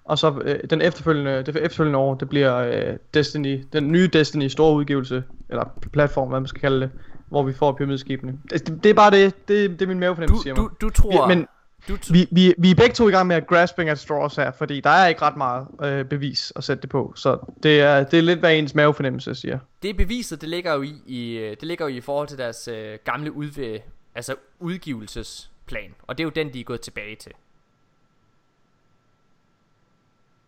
og 0.04 0.18
så 0.18 0.40
øh, 0.44 0.58
den 0.70 0.82
efterfølgende, 0.82 1.42
det 1.42 1.56
efterfølgende 1.56 1.98
år, 1.98 2.14
det 2.14 2.28
bliver 2.28 2.56
øh, 2.56 2.96
Destiny, 3.14 3.64
den 3.72 3.92
nye 3.92 4.08
Destiny 4.12 4.48
store 4.48 4.74
udgivelse, 4.74 5.24
eller 5.48 5.64
platform, 5.92 6.28
hvad 6.28 6.40
man 6.40 6.48
skal 6.48 6.60
kalde 6.60 6.80
det, 6.80 6.90
hvor 7.28 7.42
vi 7.42 7.52
får 7.52 7.72
pyramideskibene. 7.72 8.38
Det, 8.50 8.66
det, 8.66 8.84
det 8.84 8.90
er 8.90 8.94
bare 8.94 9.10
det, 9.10 9.48
det, 9.48 9.70
det 9.70 9.82
er 9.82 9.86
min 9.86 9.98
mavefornemmelse, 9.98 10.38
du, 10.38 10.42
siger 10.42 10.54
du, 10.54 10.62
mig. 10.62 10.70
du 10.80 10.90
tror... 10.90 11.28
Men 11.28 11.46
du, 11.88 11.94
t- 11.94 12.12
vi, 12.12 12.28
vi, 12.30 12.54
vi 12.58 12.70
er 12.70 12.74
begge 12.74 12.94
to 12.94 13.08
i 13.08 13.10
gang 13.10 13.26
med 13.26 13.36
at 13.36 13.46
grasping 13.46 13.90
at 13.90 13.98
straws 13.98 14.36
her, 14.36 14.50
fordi 14.52 14.80
der 14.80 14.90
er 14.90 15.06
ikke 15.06 15.22
ret 15.22 15.36
meget 15.36 15.66
øh, 15.82 16.04
bevis 16.04 16.52
at 16.56 16.64
sætte 16.64 16.82
det 16.82 16.90
på, 16.90 17.12
så 17.16 17.38
det 17.62 17.80
er, 17.80 18.04
det 18.04 18.18
er 18.18 18.22
lidt 18.22 18.38
hvad 18.38 18.58
ens 18.58 18.74
mavefornemmelse 18.74 19.34
siger. 19.34 19.58
det 19.82 19.90
er 19.90 19.94
beviset, 19.94 20.40
det 20.40 20.48
ligger 20.48 20.74
jo 20.74 20.82
i, 20.82 20.94
i 21.06 21.32
øh, 21.36 21.50
det 21.50 21.62
ligger 21.62 21.88
jo 21.88 21.96
i 21.96 22.00
forhold 22.00 22.28
til 22.28 22.38
deres 22.38 22.68
øh, 22.68 22.98
gamle 23.04 23.32
udve, 23.32 23.80
altså 24.14 24.34
udgivelsesplan. 24.60 25.94
Og 26.02 26.18
det 26.18 26.22
er 26.22 26.26
jo 26.26 26.30
den, 26.30 26.52
de 26.54 26.60
er 26.60 26.64
gået 26.64 26.80
tilbage 26.80 27.16
til. 27.16 27.32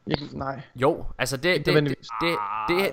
Ikke, 0.07 0.39
nej. 0.39 0.61
Jo, 0.77 1.05
altså 1.19 1.37
det, 1.37 1.67
det, 1.67 1.75
det, 1.75 1.85
det, 1.85 1.99
det, 2.21 2.39
det, 2.69 2.93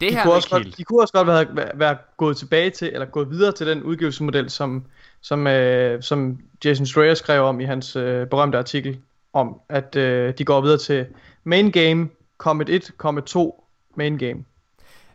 det 0.00 0.10
De 0.10 0.14
her... 0.14 0.22
kunne, 0.22 0.34
også 0.34 0.50
godt, 0.50 0.76
de 0.76 0.84
kunne 0.84 1.02
også 1.02 1.12
godt 1.12 1.26
være, 1.26 1.56
være, 1.56 1.70
være 1.74 1.96
gået 2.16 2.36
tilbage 2.36 2.70
til, 2.70 2.90
eller 2.92 3.06
gået 3.06 3.30
videre 3.30 3.52
til 3.52 3.66
den 3.66 3.82
udgivelsesmodel, 3.82 4.50
som, 4.50 4.84
som, 5.20 5.46
øh, 5.46 6.02
som 6.02 6.38
Jason 6.64 6.86
Schreier 6.86 7.14
skrev 7.14 7.42
om 7.42 7.60
i 7.60 7.64
hans 7.64 7.96
øh, 7.96 8.26
berømte 8.26 8.58
artikel, 8.58 9.00
om 9.32 9.60
at 9.68 9.96
øh, 9.96 10.34
de 10.38 10.44
går 10.44 10.60
videre 10.60 10.78
til 10.78 11.06
main 11.44 11.70
game, 11.70 12.08
Comet 12.38 12.68
1, 12.68 12.92
Comet 12.96 13.24
2, 13.24 13.64
main 13.94 14.18
game. 14.18 14.44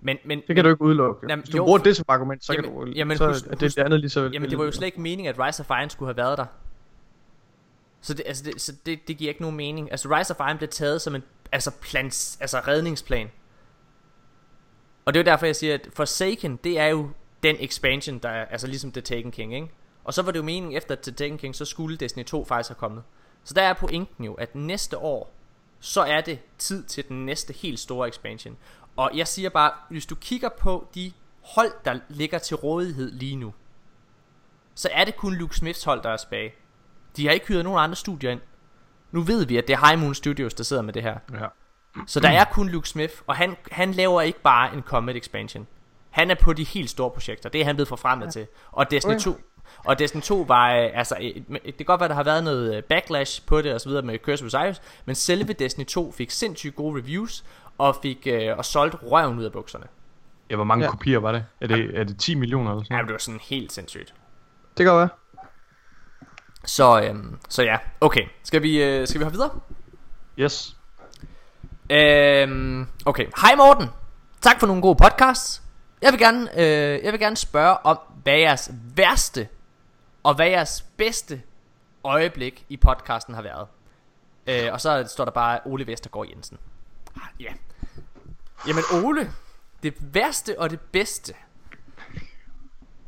Men, 0.01 0.17
men, 0.25 0.41
Det 0.47 0.55
kan 0.55 0.65
du 0.65 0.69
ikke 0.69 0.81
udelukke. 0.81 1.25
Jamen, 1.29 1.43
Hvis 1.43 1.49
du 1.49 1.57
jo, 1.57 1.63
bruger 1.63 1.77
det 1.77 1.95
som 1.95 2.05
argument, 2.07 2.45
så 2.45 2.53
Jamen- 2.53 2.71
kan 2.71 2.85
du 2.85 2.91
jamen, 2.95 3.17
så 3.17 3.27
husk- 3.27 3.45
er 3.45 3.49
det, 3.49 3.61
husk- 3.61 3.75
det 3.75 3.83
andet 3.83 3.99
lige 3.99 4.09
så. 4.09 4.29
Jamen 4.33 4.49
det 4.49 4.57
var 4.57 4.63
jo 4.65 4.71
slet 4.71 4.85
ikke 4.85 5.01
meningen 5.01 5.35
at 5.35 5.39
Rise 5.47 5.61
of 5.61 5.69
Iron 5.69 5.89
skulle 5.89 6.07
have 6.09 6.17
været 6.17 6.37
der 6.37 6.45
Så 8.01 8.13
det, 8.13 8.23
altså 8.25 8.43
det, 8.43 8.61
så 8.61 8.73
det, 8.85 9.07
det 9.07 9.17
giver 9.17 9.29
ikke 9.29 9.41
nogen 9.41 9.57
mening 9.57 9.91
Altså 9.91 10.09
Rise 10.09 10.35
of 10.39 10.47
Iron 10.47 10.57
blev 10.57 10.69
taget 10.69 11.01
som 11.01 11.15
en 11.15 11.23
altså 11.51 11.71
plans, 11.81 12.37
altså 12.41 12.59
redningsplan 12.67 13.31
Og 15.05 15.13
det 15.13 15.19
er 15.19 15.23
jo 15.23 15.25
derfor 15.31 15.45
jeg 15.45 15.55
siger 15.55 15.73
at 15.73 15.87
Forsaken 15.93 16.59
det 16.63 16.79
er 16.79 16.87
jo 16.87 17.09
den 17.43 17.55
expansion 17.59 18.17
der 18.19 18.29
er 18.29 18.45
Altså 18.45 18.67
ligesom 18.67 18.91
The 18.91 19.01
Taken 19.01 19.31
King 19.31 19.53
ikke 19.55 19.67
Og 20.05 20.13
så 20.13 20.21
var 20.21 20.31
det 20.31 20.39
jo 20.39 20.43
meningen 20.43 20.73
efter 20.73 20.95
til 20.95 21.15
Taken 21.15 21.37
King, 21.37 21.55
så 21.55 21.65
skulle 21.65 21.97
Destiny 21.97 22.25
2 22.25 22.45
faktisk 22.45 22.69
have 22.69 22.75
kommet. 22.75 23.03
Så 23.43 23.53
der 23.53 23.61
er 23.61 23.73
pointen 23.73 24.25
jo, 24.25 24.33
at 24.33 24.55
næste 24.55 24.97
år, 24.97 25.33
så 25.79 26.01
er 26.01 26.21
det 26.21 26.39
tid 26.57 26.83
til 26.83 27.07
den 27.07 27.25
næste 27.25 27.53
helt 27.53 27.79
store 27.79 28.07
expansion. 28.07 28.57
Og 28.95 29.11
jeg 29.15 29.27
siger 29.27 29.49
bare, 29.49 29.71
hvis 29.89 30.05
du 30.05 30.15
kigger 30.15 30.49
på 30.49 30.87
de 30.95 31.11
hold, 31.41 31.71
der 31.85 31.99
ligger 32.09 32.37
til 32.37 32.55
rådighed 32.55 33.11
lige 33.11 33.35
nu, 33.35 33.53
så 34.75 34.89
er 34.91 35.05
det 35.05 35.15
kun 35.15 35.33
Luke 35.33 35.55
Smiths 35.55 35.83
hold, 35.83 36.03
der 36.03 36.09
er 36.09 36.17
tilbage. 36.17 36.53
De 37.17 37.25
har 37.25 37.33
ikke 37.33 37.47
hyret 37.47 37.63
nogen 37.63 37.79
andre 37.79 37.95
studier 37.95 38.31
ind. 38.31 38.41
Nu 39.11 39.21
ved 39.21 39.45
vi, 39.45 39.57
at 39.57 39.67
det 39.67 39.73
er 39.73 39.87
High 39.87 39.99
Moon 39.99 40.15
Studios, 40.15 40.53
der 40.53 40.63
sidder 40.63 40.81
med 40.81 40.93
det 40.93 41.01
her. 41.01 41.17
Ja. 41.33 41.47
Så 42.07 42.19
der 42.19 42.29
er 42.29 42.45
kun 42.45 42.69
Luke 42.69 42.89
Smith, 42.89 43.13
og 43.27 43.35
han, 43.35 43.55
han 43.71 43.91
laver 43.91 44.21
ikke 44.21 44.41
bare 44.41 44.73
en 44.73 44.81
Comet 44.81 45.15
expansion. 45.15 45.67
Han 46.09 46.31
er 46.31 46.35
på 46.35 46.53
de 46.53 46.63
helt 46.63 46.89
store 46.89 47.11
projekter. 47.11 47.49
Det 47.49 47.61
er 47.61 47.65
han 47.65 47.75
blevet 47.75 47.87
forfremmet 47.87 48.25
ja. 48.25 48.31
til. 48.31 48.47
Og 48.71 48.91
Destiny 48.91 49.13
Okay. 49.13 49.23
2 49.23 49.37
og 49.85 49.99
Destiny 49.99 50.21
2 50.21 50.45
var, 50.47 50.73
øh, 50.75 50.89
altså, 50.93 51.15
øh, 51.21 51.59
det 51.65 51.77
kan 51.77 51.85
godt 51.85 51.99
være, 51.99 52.09
der 52.09 52.15
har 52.15 52.23
været 52.23 52.43
noget 52.43 52.75
øh, 52.75 52.83
backlash 52.83 53.45
på 53.45 53.61
det 53.61 53.73
og 53.73 53.81
så 53.81 53.89
videre 53.89 54.03
med 54.03 54.19
Curse 54.19 54.45
of 54.45 54.53
Osiris, 54.53 54.81
men 55.05 55.15
selve 55.15 55.53
Destiny 55.53 55.85
2 55.85 56.11
fik 56.11 56.31
sindssygt 56.31 56.75
gode 56.75 56.99
reviews, 57.01 57.43
og 57.77 57.95
fik 58.01 58.27
øh, 58.27 58.57
og 58.57 58.65
solgt 58.65 58.95
røven 59.03 59.39
ud 59.39 59.43
af 59.43 59.51
bukserne. 59.51 59.85
Ja, 60.49 60.55
hvor 60.55 60.63
mange 60.65 60.85
Ja. 60.85 60.91
kopier 60.91 61.19
var 61.19 61.31
det? 61.31 61.45
Er 61.61 61.67
det, 61.67 61.99
er 61.99 62.03
det 62.03 62.17
10 62.19 62.35
millioner 62.35 62.71
eller 62.71 62.83
sådan 62.83 62.97
Ja, 62.97 63.03
det 63.03 63.11
var 63.11 63.17
sådan 63.17 63.39
helt 63.43 63.71
sindssygt. 63.73 64.13
Det 64.77 64.85
kan 64.85 64.95
være. 64.95 65.09
Så, 66.65 67.01
øhm, 67.01 67.37
så 67.49 67.63
ja, 67.63 67.77
okay. 68.01 68.21
Skal 68.43 68.61
vi, 68.63 68.83
øh, 68.83 69.07
skal 69.07 69.19
vi 69.19 69.23
hoppe 69.23 69.37
videre? 69.37 69.51
Yes. 70.39 70.75
Øhm, 71.89 72.87
okay. 73.05 73.25
Hej 73.41 73.55
Morten. 73.55 73.87
Tak 74.41 74.59
for 74.59 74.67
nogle 74.67 74.81
gode 74.81 74.95
podcasts. 74.95 75.61
Jeg 76.01 76.11
vil 76.11 76.19
gerne, 76.19 76.49
øh, 76.59 77.03
jeg 77.03 77.11
vil 77.11 77.19
gerne 77.19 77.35
spørge 77.37 77.85
om, 77.85 77.97
hvad 78.23 78.37
jeres 78.37 78.71
værste 78.95 79.47
og 80.25 80.35
hvad 80.35 80.47
jeres 80.47 80.85
bedste 80.97 81.41
øjeblik 82.03 82.65
i 82.69 82.77
podcasten 82.77 83.33
har 83.33 83.41
været. 83.41 83.67
Øh, 84.47 84.73
og 84.73 84.81
så 84.81 85.03
står 85.07 85.25
der 85.25 85.31
bare 85.31 85.59
Ole 85.65 85.87
Vestergaard 85.87 86.27
Jensen. 86.29 86.57
Ah, 87.15 87.21
Ja. 87.39 87.53
Jamen 88.67 88.83
Ole, 89.03 89.31
det 89.83 89.93
værste 89.99 90.59
og 90.59 90.69
det 90.69 90.79
bedste. 90.81 91.33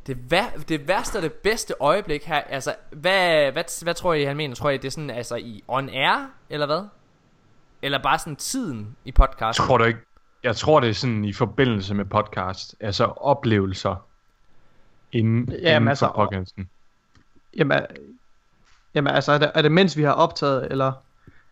Det, 0.08 0.32
vær, 0.32 0.46
det 0.68 0.88
værste 0.88 1.18
og 1.18 1.22
det 1.22 1.34
bedste 1.34 1.74
øjeblik 1.80 2.26
her, 2.26 2.36
altså, 2.42 2.76
hvad, 2.92 3.52
hvad, 3.52 3.84
hvad 3.84 3.94
tror 3.94 4.14
I, 4.14 4.24
han 4.24 4.38
mener? 4.38 4.56
Tror 4.56 4.70
I, 4.70 4.78
det 4.78 4.86
er 4.86 4.92
sådan, 4.92 5.10
altså 5.10 5.36
i 5.36 5.64
on 5.68 5.90
air, 5.90 6.32
eller 6.50 6.66
hvad? 6.66 6.88
Eller 7.82 8.04
bare 8.04 8.20
sådan 8.20 8.36
tiden 8.36 8.96
i 9.06 9.12
podcasten? 9.12 9.66
Tror 9.66 9.78
du 9.78 9.84
ikke? 9.84 10.00
Jeg 10.44 10.56
tror, 10.56 10.80
det 10.80 10.90
er 10.90 10.94
sådan 10.94 11.26
i 11.26 11.34
forbindelse 11.34 11.94
med 11.94 12.06
podcast. 12.06 12.76
Altså 12.80 13.06
oplevelser 13.06 14.06
inden, 15.12 15.50
Jamen, 15.50 15.66
inden 15.66 15.88
altså, 15.88 16.06
for 16.06 16.26
podcasten. 16.26 16.70
Jamen, 17.58 17.80
jamen 18.96 19.14
altså, 19.14 19.32
er 19.32 19.38
det, 19.38 19.52
er 19.56 19.62
det 19.62 19.72
mens 19.72 19.98
vi 19.98 20.04
har 20.04 20.12
optaget, 20.12 20.68
eller 20.72 20.92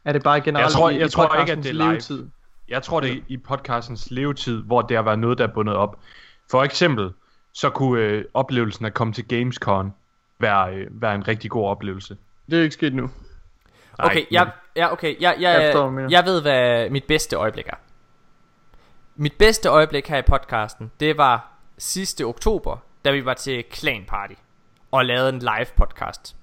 er 0.06 0.14
det 0.14 0.24
bare 0.24 0.42
generelt 0.42 0.64
Jeg 0.66 0.72
tror- 0.72 0.90
i, 0.90 0.98
jeg 0.98 1.06
i 1.06 1.10
tror 1.10 1.40
ikke, 1.40 1.52
at 1.52 1.58
det 1.58 1.66
er 1.66 1.74
live. 1.74 1.88
levetid? 1.90 2.28
Jeg 2.70 2.84
tror, 2.84 3.00
det 3.00 3.12
er 3.12 3.22
i 3.28 3.38
podcastens 3.38 4.12
levetid, 4.12 4.62
hvor 4.64 4.82
det 4.82 4.98
har 4.98 5.02
været 5.04 5.20
noget, 5.20 5.38
der 5.38 5.48
er 5.48 5.54
bundet 5.54 5.76
op. 5.76 6.00
For 6.52 6.64
eksempel, 6.64 7.12
så 7.54 7.70
kunne 7.70 8.02
øh, 8.02 8.26
oplevelsen 8.34 8.86
at 8.86 8.94
komme 8.94 9.14
til 9.14 9.28
Gamescom 9.28 9.92
være, 10.40 10.74
øh, 10.76 10.88
være 11.02 11.16
en 11.16 11.28
rigtig 11.28 11.52
god 11.52 11.68
oplevelse. 11.68 12.18
Det 12.50 12.60
er 12.60 12.64
ikke 12.64 12.74
sket 12.74 12.94
nu. 12.96 13.02
Nej, 13.02 13.12
Okay, 14.08 14.26
jeg, 14.32 14.52
ja, 14.76 14.92
okay, 14.92 15.22
jeg, 15.22 15.36
jeg, 15.40 15.62
Jeg 15.62 15.72
forstår, 15.74 16.10
jeg 16.10 16.26
ved, 16.26 16.42
hvad 16.42 16.90
mit 16.90 17.04
bedste 17.04 17.36
øjeblik 17.36 17.68
er. 17.68 17.76
Mit 19.16 19.34
bedste 19.40 19.70
øjeblik 19.70 20.08
her 20.08 20.18
i 20.18 20.22
podcasten, 20.22 20.92
det 21.00 21.18
var 21.18 21.52
sidste 21.78 22.24
oktober, 22.24 22.78
da 23.06 23.12
vi 23.12 23.26
var 23.26 23.34
til 23.34 23.64
Clan 23.74 24.04
Party 24.08 24.34
og 24.96 25.06
lavede 25.06 25.30
en 25.30 25.40
live 25.40 25.68
podcast. 25.78 26.36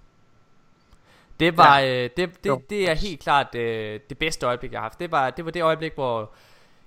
Det 1.40 1.56
var, 1.56 1.78
ja. 1.78 2.04
øh, 2.04 2.10
det, 2.16 2.44
det, 2.44 2.70
det 2.70 2.90
er 2.90 2.94
helt 2.94 3.20
klart 3.20 3.54
øh, 3.54 4.00
det 4.08 4.18
bedste 4.18 4.46
øjeblik, 4.46 4.72
jeg 4.72 4.80
har 4.80 4.82
haft. 4.82 5.00
Det 5.00 5.10
var, 5.10 5.30
det 5.30 5.44
var 5.44 5.50
det 5.50 5.62
øjeblik, 5.62 5.94
hvor 5.94 6.32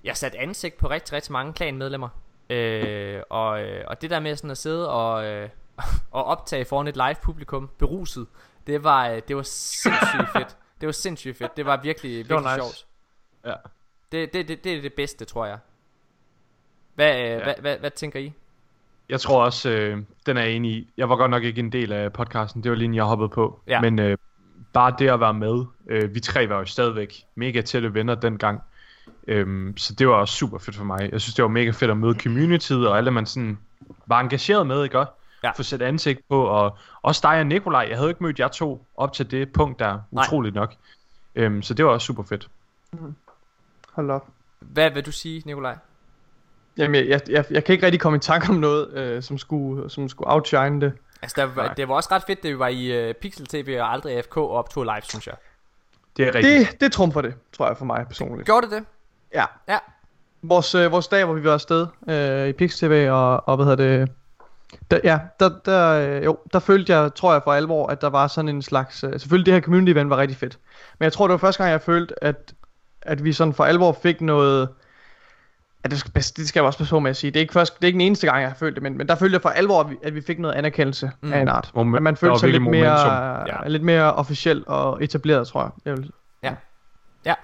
jeg 0.04 0.16
satte 0.16 0.38
ansigt 0.38 0.76
på 0.76 0.90
rigtig, 0.90 1.12
rigtig 1.12 1.32
mange 1.32 1.52
klanmedlemmer. 1.52 2.08
Øh, 2.50 3.22
og, 3.30 3.62
øh, 3.62 3.84
og 3.86 4.02
det 4.02 4.10
der 4.10 4.20
med 4.20 4.36
sådan 4.36 4.50
at 4.50 4.58
sidde 4.58 4.90
og, 4.90 5.24
øh, 5.26 5.48
og 6.10 6.24
optage 6.24 6.64
foran 6.64 6.86
et 6.88 6.96
live 6.96 7.16
publikum, 7.22 7.70
beruset, 7.78 8.26
det 8.66 8.84
var, 8.84 9.08
øh, 9.08 9.22
det 9.28 9.36
var 9.36 9.42
sindssygt 9.42 10.32
fedt. 10.32 10.56
Det 10.80 10.86
var 10.86 10.92
sindssygt 10.92 11.38
fedt. 11.38 11.56
Det 11.56 11.66
var 11.66 11.76
virkelig, 11.76 12.16
virkelig 12.16 12.34
var 12.44 12.56
nice. 12.56 12.66
sjovt. 12.66 12.86
Ja. 13.44 13.54
Det, 14.12 14.32
det, 14.32 14.48
det, 14.48 14.64
det 14.64 14.76
er 14.76 14.82
det 14.82 14.94
bedste, 14.94 15.24
tror 15.24 15.46
jeg. 15.46 15.58
Hvad, 16.94 17.14
øh, 17.20 17.30
Ja. 17.30 17.42
hvad, 17.44 17.54
hvad, 17.60 17.78
hvad 17.78 17.90
tænker 17.90 18.20
I? 18.20 18.32
Jeg 19.08 19.20
tror 19.20 19.44
også, 19.44 19.70
øh, 19.70 20.02
den 20.26 20.36
er 20.36 20.42
jeg 20.42 20.52
enig 20.52 20.72
i. 20.72 20.88
Jeg 20.96 21.08
var 21.08 21.16
godt 21.16 21.30
nok 21.30 21.42
ikke 21.42 21.58
en 21.58 21.72
del 21.72 21.92
af 21.92 22.12
podcasten. 22.12 22.62
Det 22.62 22.70
var 22.70 22.76
lige 22.76 22.84
en, 22.84 22.94
jeg 22.94 23.04
hoppede 23.04 23.28
på. 23.28 23.60
Ja. 23.66 23.80
Men 23.80 23.98
øh, 23.98 24.18
bare 24.72 24.94
det 24.98 25.08
at 25.08 25.20
være 25.20 25.34
med. 25.34 25.64
Øh, 25.86 26.14
vi 26.14 26.20
tre 26.20 26.48
var 26.48 26.58
jo 26.58 26.64
stadigvæk 26.64 27.14
mega 27.34 27.60
tætte 27.60 27.94
venner 27.94 28.14
dengang. 28.14 28.60
Øhm, 29.28 29.76
så 29.76 29.94
det 29.94 30.08
var 30.08 30.14
også 30.14 30.34
super 30.34 30.58
fedt 30.58 30.76
for 30.76 30.84
mig. 30.84 31.08
Jeg 31.12 31.20
synes, 31.20 31.34
det 31.34 31.42
var 31.42 31.48
mega 31.48 31.70
fedt 31.70 31.90
at 31.90 31.96
møde 31.96 32.20
community 32.20 32.72
og 32.72 32.98
alle, 32.98 33.10
man 33.10 33.26
sådan 33.26 33.58
var 34.06 34.20
engageret 34.20 34.66
med, 34.66 34.84
ikke 34.84 34.98
også? 34.98 35.12
Ja. 35.42 35.50
Få 35.50 35.62
sat 35.62 35.82
ansigt 35.82 36.20
på, 36.28 36.42
og 36.44 36.78
også 37.02 37.20
dig 37.24 37.38
og 37.38 37.46
Nikolaj. 37.46 37.86
Jeg 37.90 37.96
havde 37.96 38.10
ikke 38.10 38.22
mødt 38.22 38.38
jer 38.38 38.48
to 38.48 38.86
op 38.96 39.12
til 39.12 39.30
det 39.30 39.52
punkt 39.52 39.78
der, 39.78 39.98
Nej. 40.10 40.24
utroligt 40.24 40.54
nok. 40.54 40.74
Øhm, 41.34 41.62
så 41.62 41.74
det 41.74 41.84
var 41.84 41.90
også 41.90 42.06
super 42.06 42.22
fedt. 42.22 42.48
Hold 43.92 44.10
op. 44.10 44.26
Hvad 44.60 44.90
vil 44.90 45.06
du 45.06 45.12
sige, 45.12 45.42
Nikolaj? 45.46 45.76
Jamen, 46.78 46.94
jeg, 46.94 47.08
jeg, 47.08 47.20
jeg, 47.28 47.44
jeg 47.50 47.64
kan 47.64 47.72
ikke 47.72 47.86
rigtig 47.86 48.00
komme 48.00 48.16
i 48.16 48.20
tanke 48.20 48.48
om 48.48 48.54
noget, 48.54 48.92
øh, 48.92 49.22
som, 49.22 49.38
skulle, 49.38 49.90
som 49.90 50.08
skulle 50.08 50.32
outshine 50.32 50.80
det. 50.80 50.92
Altså, 51.22 51.34
der, 51.40 51.44
var, 51.54 51.74
det 51.74 51.88
var 51.88 51.94
også 51.94 52.08
ret 52.12 52.22
fedt, 52.26 52.44
vi 52.44 52.58
var 52.58 52.68
i 52.68 53.08
uh, 53.08 53.14
Pixel 53.14 53.46
TV 53.46 53.78
og 53.80 53.92
aldrig 53.92 54.16
AFK 54.16 54.36
og 54.36 54.50
optog 54.50 54.84
live, 54.84 55.02
synes 55.02 55.26
jeg. 55.26 55.34
Det 56.16 56.28
er 56.28 56.34
rigtigt. 56.34 56.70
Det, 56.70 56.80
det 56.80 56.92
trumfer 56.92 57.20
det, 57.20 57.34
tror 57.52 57.66
jeg 57.66 57.76
for 57.76 57.84
mig 57.84 58.06
personligt. 58.06 58.46
Gjorde 58.46 58.66
det 58.66 58.72
det? 58.72 58.84
Ja. 59.34 59.44
Ja. 59.68 59.78
Vores, 60.42 60.74
øh, 60.74 60.92
vores 60.92 61.08
dag, 61.08 61.24
hvor 61.24 61.34
vi 61.34 61.44
var 61.44 61.52
afsted 61.52 61.86
øh, 62.08 62.48
i 62.48 62.52
Pix 62.52 62.76
TV, 62.76 63.08
og, 63.10 63.48
og 63.48 63.56
hvad 63.56 63.66
hedder 63.66 63.98
det... 63.98 64.10
Der, 64.90 64.98
ja, 65.04 65.18
der, 65.40 65.50
der, 65.64 66.16
øh, 66.16 66.24
jo, 66.24 66.38
der 66.52 66.58
følte 66.58 66.92
jeg, 66.92 67.14
tror 67.14 67.32
jeg 67.32 67.42
for 67.44 67.52
alvor, 67.52 67.86
at 67.86 68.00
der 68.00 68.10
var 68.10 68.26
sådan 68.26 68.48
en 68.48 68.62
slags... 68.62 69.04
Øh, 69.04 69.20
selvfølgelig 69.20 69.46
det 69.46 69.54
her 69.54 69.60
community 69.60 69.92
event 69.92 70.10
var 70.10 70.16
rigtig 70.16 70.36
fedt. 70.36 70.58
Men 70.98 71.04
jeg 71.04 71.12
tror, 71.12 71.26
det 71.26 71.32
var 71.32 71.38
første 71.38 71.62
gang, 71.62 71.72
jeg 71.72 71.80
følte, 71.80 72.24
at, 72.24 72.54
at 73.02 73.24
vi 73.24 73.32
sådan 73.32 73.54
for 73.54 73.64
alvor 73.64 73.98
fik 74.02 74.20
noget... 74.20 74.68
At 75.86 75.90
det, 75.90 75.98
skal, 75.98 76.12
det 76.14 76.48
skal 76.48 76.60
jeg 76.60 76.66
også 76.66 76.78
passe 76.78 76.90
på 76.90 77.00
med 77.00 77.10
at 77.10 77.16
sige. 77.16 77.30
Det 77.30 77.36
er 77.36 77.40
ikke, 77.40 77.52
først, 77.52 77.76
det 77.76 77.84
er 77.84 77.86
ikke 77.86 77.96
den 77.96 78.06
eneste 78.06 78.26
gang, 78.26 78.40
jeg 78.40 78.48
har 78.48 78.54
følt 78.56 78.74
det, 78.74 78.82
men, 78.82 78.98
men 78.98 79.08
der 79.08 79.14
følte 79.14 79.34
jeg 79.34 79.42
for 79.42 79.48
alvor, 79.48 79.80
at 79.80 79.90
vi, 79.90 79.96
at 80.02 80.14
vi 80.14 80.20
fik 80.20 80.38
noget 80.38 80.54
anerkendelse 80.54 81.10
Mm. 81.20 81.32
af 81.32 81.40
en 81.40 81.48
art. 81.48 81.70
Moment- 81.74 81.96
at 81.96 82.02
man 82.02 82.16
følte 82.16 82.38
sig 82.38 82.48
lidt 82.48 82.62
mere. 82.62 83.00
Ja. 83.10 83.38
ja. 83.62 83.68
lidt 83.68 83.82
mere 83.82 84.14
officiel 84.14 84.64
og 84.66 85.04
etableret, 85.04 85.48
tror 85.48 85.62
jeg. 85.62 85.70
jeg 85.84 85.96
vil, 85.96 86.10
Ja. 86.42 86.54
Ja. 87.24 87.34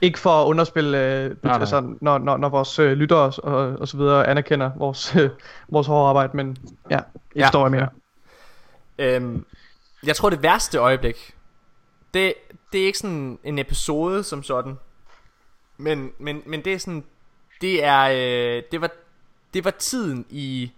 ikke 0.00 0.18
for 0.18 0.42
at 0.42 0.46
underspille, 0.46 0.98
øh, 0.98 1.36
nej. 1.42 1.58
altså, 1.60 1.94
når, 2.00 2.18
når, 2.18 2.36
når 2.36 2.48
vores 2.48 2.78
øh, 2.78 2.92
lyttere 2.92 3.18
og, 3.42 3.76
og, 3.80 3.88
så 3.88 3.96
videre 3.96 4.26
anerkender 4.26 4.70
vores, 4.76 5.16
øh, 5.16 5.30
vores 5.68 5.86
hårde 5.86 6.08
arbejde, 6.08 6.36
men 6.36 6.56
ja, 6.90 6.94
jeg 6.96 7.04
Ja. 7.36 7.44
forstår, 7.46 7.68
hvad 7.68 7.80
jeg 7.80 7.88
mener. 8.98 9.16
Øhm, 9.16 9.44
jeg 10.06 10.16
tror, 10.16 10.30
det 10.30 10.42
værste 10.42 10.78
øjeblik, 10.78 11.34
det, 12.14 12.34
det 12.72 12.80
er 12.82 12.86
ikke 12.86 12.98
sådan 12.98 13.38
en 13.44 13.58
episode 13.58 14.22
som 14.24 14.42
sådan. 14.42 14.78
Men, 15.76 16.10
men, 16.18 16.42
men 16.46 16.64
det 16.64 16.72
er 16.74 16.78
sådan, 16.78 17.04
det 17.62 17.84
er, 17.84 18.02
øh, 18.02 18.62
det 18.72 18.80
var, 18.80 18.90
det 19.54 19.64
var 19.64 19.70
tiden 19.70 20.26
i 20.30 20.72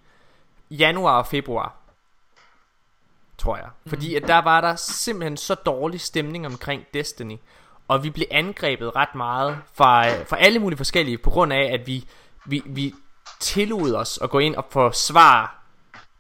januar 0.71 1.19
og 1.19 1.27
februar. 1.27 1.75
Tror 3.39 3.57
jeg. 3.57 3.69
Fordi 3.87 4.15
at 4.15 4.23
der 4.23 4.39
var 4.39 4.61
der 4.61 4.77
simpelthen 4.77 5.37
så 5.37 5.55
dårlig 5.55 6.01
stemning 6.01 6.47
omkring 6.47 6.85
Destiny. 6.95 7.37
Og 7.89 8.05
vi 8.05 8.11
blev 8.11 8.27
angrebet 8.31 8.97
ret 8.97 9.15
meget 9.15 9.59
fra, 9.75 10.23
fra 10.23 10.37
alle 10.39 10.59
mulige 10.59 10.77
forskellige, 10.77 11.19
på 11.19 11.31
grund 11.31 11.53
af, 11.53 11.71
at 11.73 11.87
vi, 11.87 12.05
vi, 12.47 12.63
vi 12.67 12.95
tillod 13.41 13.95
os 13.95 14.19
at 14.23 14.31
gå 14.31 14.39
ind 14.39 14.57
og 14.57 14.67
forsvare 14.71 15.49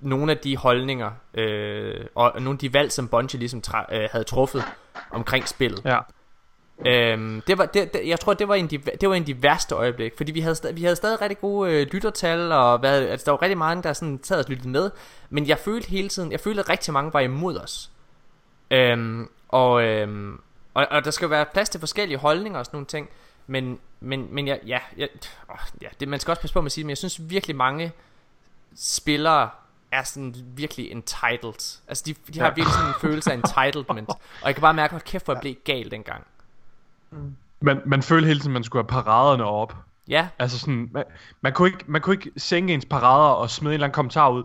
nogle 0.01 0.32
af 0.32 0.39
de 0.39 0.57
holdninger 0.57 1.11
øh, 1.35 2.07
og 2.15 2.32
nogle 2.35 2.51
af 2.51 2.59
de 2.59 2.73
valg, 2.73 2.93
som 2.93 3.09
Bungie 3.09 3.39
ligesom 3.39 3.62
tra- 3.66 3.95
øh, 3.95 4.09
havde 4.12 4.24
truffet 4.24 4.65
omkring 5.11 5.49
spillet. 5.49 5.85
Ja. 5.85 5.99
Øhm, 6.86 7.42
det 7.46 7.59
var, 7.59 7.66
det, 7.66 7.92
det, 7.92 8.09
jeg 8.09 8.20
tror, 8.20 8.34
det 8.34 8.48
var, 8.48 8.55
en 8.55 8.66
de, 8.66 8.78
det 8.78 9.09
var 9.09 9.14
en 9.14 9.22
af 9.22 9.26
de 9.26 9.42
værste 9.42 9.74
øjeblik, 9.74 10.12
fordi 10.16 10.32
vi 10.32 10.40
havde, 10.40 10.55
stadig, 10.55 10.76
vi 10.76 10.82
havde 10.82 10.96
stadig 10.96 11.20
rigtig 11.20 11.40
gode 11.40 11.72
øh, 11.72 11.86
lyttertal, 11.92 12.52
og 12.52 12.78
hvad, 12.78 13.09
altså, 13.09 13.24
der 13.24 13.30
var 13.30 13.42
rigtig 13.42 13.59
mange, 13.59 13.82
der 13.82 13.92
sådan 13.92 14.20
sad 14.22 14.38
og 14.38 14.44
lyttede 14.48 14.68
med, 14.68 14.90
men 15.30 15.46
jeg 15.46 15.59
følte 15.59 15.88
hele 15.88 16.09
tiden, 16.09 16.32
jeg 16.32 16.40
følte, 16.40 16.60
at 16.60 16.68
rigtig 16.68 16.92
mange 16.92 17.12
var 17.12 17.20
imod 17.20 17.56
os. 17.56 17.90
Øhm, 18.70 19.28
og, 19.48 19.82
øhm, 19.82 20.40
og, 20.74 20.86
og 20.90 21.05
der 21.05 21.10
skal 21.10 21.30
være 21.30 21.46
plads 21.52 21.68
til 21.68 21.80
forskellige 21.80 22.18
holdninger 22.18 22.59
og 22.59 22.66
sådan 22.66 22.76
nogle 22.76 22.86
ting, 22.86 23.09
men, 23.46 23.78
men, 24.01 24.28
men 24.30 24.46
jeg, 24.48 24.60
ja, 24.66 24.78
jeg, 24.96 25.09
åh, 25.51 25.56
ja 25.82 25.88
det, 26.01 26.09
man 26.09 26.20
skal 26.20 26.32
også 26.32 26.40
passe 26.40 26.55
på 26.55 26.60
med 26.60 26.66
at 26.66 26.72
sige, 26.72 26.84
men 26.84 26.88
jeg 26.88 26.98
synes 26.98 27.30
virkelig 27.30 27.56
mange 27.56 27.92
spillere 28.76 29.51
er 29.92 30.02
sådan 30.02 30.34
virkelig 30.56 30.90
entitled. 30.90 31.80
Altså 31.88 32.02
de, 32.06 32.14
de 32.34 32.40
har 32.40 32.51
virkelig 32.51 32.74
sådan 32.74 32.88
en 32.88 32.94
følelse 33.01 33.32
af 33.32 33.34
entitlement, 33.34 34.09
og 34.09 34.46
jeg 34.46 34.55
kan 34.55 34.62
bare 34.62 34.74
mærke, 34.74 34.96
at 34.96 35.05
kæft, 35.05 35.24
hvor 35.24 35.34
jeg 35.34 35.40
blev 35.40 35.55
gal 35.64 35.90
dengang. 35.90 36.26
Man, 37.61 37.81
man 37.86 38.03
følte 38.03 38.27
hele 38.27 38.41
tiden, 38.41 38.53
man 38.53 38.65
skulle 38.65 38.82
have 38.82 39.03
paraderne 39.03 39.45
op. 39.45 39.77
Ja, 40.09 40.28
Altså 40.39 40.59
sådan, 40.59 40.89
man, 40.93 41.05
man, 41.41 41.53
kunne 41.53 41.69
ikke, 41.69 41.85
man 41.86 42.01
kunne 42.01 42.15
ikke 42.15 42.31
sænke 42.36 42.74
ens 42.74 42.85
parader 42.85 43.35
og 43.35 43.51
smide 43.51 43.70
en 43.70 43.74
eller 43.74 43.85
anden 43.86 43.95
kommentar 43.95 44.31
ud. 44.31 44.43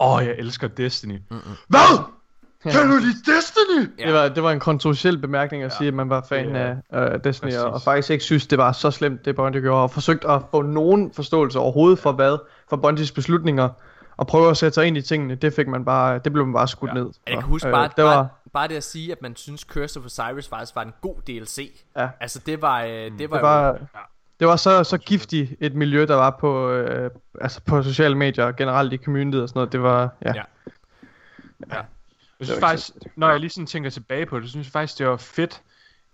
Åh, 0.00 0.14
oh, 0.14 0.24
jeg 0.24 0.34
elsker 0.38 0.68
Destiny. 0.68 1.18
Mm-mm. 1.30 1.40
Hvad? 1.68 1.98
Kan 2.62 2.90
du 2.90 2.96
lide 2.96 3.36
Destiny? 3.36 3.98
Ja. 3.98 4.06
Det, 4.06 4.14
var, 4.14 4.28
det 4.28 4.42
var 4.42 4.50
en 4.52 4.60
kontroversiel 4.60 5.18
bemærkning 5.18 5.62
at 5.62 5.72
sige, 5.72 5.88
at 5.88 5.94
man 5.94 6.10
var 6.10 6.26
fan 6.28 6.56
er- 6.56 6.76
af 6.90 7.14
uh, 7.14 7.20
Destiny, 7.24 7.54
og, 7.54 7.70
og 7.72 7.82
faktisk 7.82 8.10
ikke 8.10 8.24
synes, 8.24 8.46
det 8.46 8.58
var 8.58 8.72
så 8.72 8.90
slemt, 8.90 9.24
det 9.24 9.36
Bungie 9.36 9.60
gjorde, 9.62 9.82
og 9.82 9.90
forsøgt 9.90 10.24
at 10.24 10.42
få 10.50 10.62
nogen 10.62 11.12
forståelse 11.12 11.58
overhovedet 11.58 11.98
for 11.98 12.12
hvad, 12.12 12.38
for 12.70 12.76
Bungies 12.76 13.12
beslutninger, 13.12 13.68
og 14.16 14.26
prøve 14.26 14.50
at 14.50 14.56
sætte 14.56 14.74
sig 14.74 14.86
ind 14.86 14.96
i 14.96 15.02
tingene, 15.02 15.34
det 15.34 15.52
fik 15.52 15.68
man 15.68 15.84
bare, 15.84 16.18
det 16.24 16.32
blev 16.32 16.46
man 16.46 16.54
bare 16.54 16.68
skudt 16.68 16.94
ned. 16.94 17.10
Jeg 17.26 17.34
kan 17.34 17.42
for. 17.42 17.48
huske 17.48 17.68
Øh, 17.68 17.74
bare, 17.74 17.86
det 17.86 17.96
bare, 17.96 18.16
var, 18.16 18.39
bare 18.52 18.68
det 18.68 18.76
at 18.76 18.84
sige, 18.84 19.12
at 19.12 19.22
man 19.22 19.36
synes 19.36 19.60
Curse 19.60 19.98
of 20.00 20.04
Osiris 20.06 20.48
faktisk 20.48 20.76
var 20.76 20.82
en 20.82 20.92
god 21.00 21.14
DLC. 21.26 21.82
Ja. 21.96 22.08
Altså 22.20 22.38
det 22.46 22.62
var, 22.62 22.82
øh, 22.82 22.88
det 22.90 23.30
var, 23.30 23.36
det 23.36 23.42
jo- 23.42 23.46
var, 23.46 23.78
det 24.40 24.48
var 24.48 24.56
så, 24.56 24.84
så 24.84 24.98
giftigt 24.98 25.52
et 25.60 25.74
miljø, 25.74 26.04
der 26.06 26.14
var 26.14 26.36
på, 26.40 26.70
øh, 26.70 27.10
altså 27.40 27.60
på 27.62 27.82
sociale 27.82 28.14
medier, 28.14 28.44
og 28.44 28.56
generelt 28.56 28.92
i 28.92 28.96
communityet 28.96 29.42
og 29.42 29.48
sådan 29.48 29.58
noget, 29.58 29.72
det 29.72 29.82
var, 29.82 30.08
ja. 30.24 30.32
Ja. 30.34 30.42
Jeg 32.40 32.46
synes 32.46 32.60
faktisk, 32.60 32.90
når 33.16 33.30
jeg 33.30 33.40
lige 33.40 33.50
sådan 33.50 33.66
tænker 33.66 33.90
tilbage 33.90 34.26
på 34.26 34.36
det, 34.40 34.46
så 34.46 34.50
synes 34.50 34.66
jeg 34.66 34.72
faktisk, 34.72 34.98
det 34.98 35.06
var 35.08 35.16
fedt. 35.16 35.62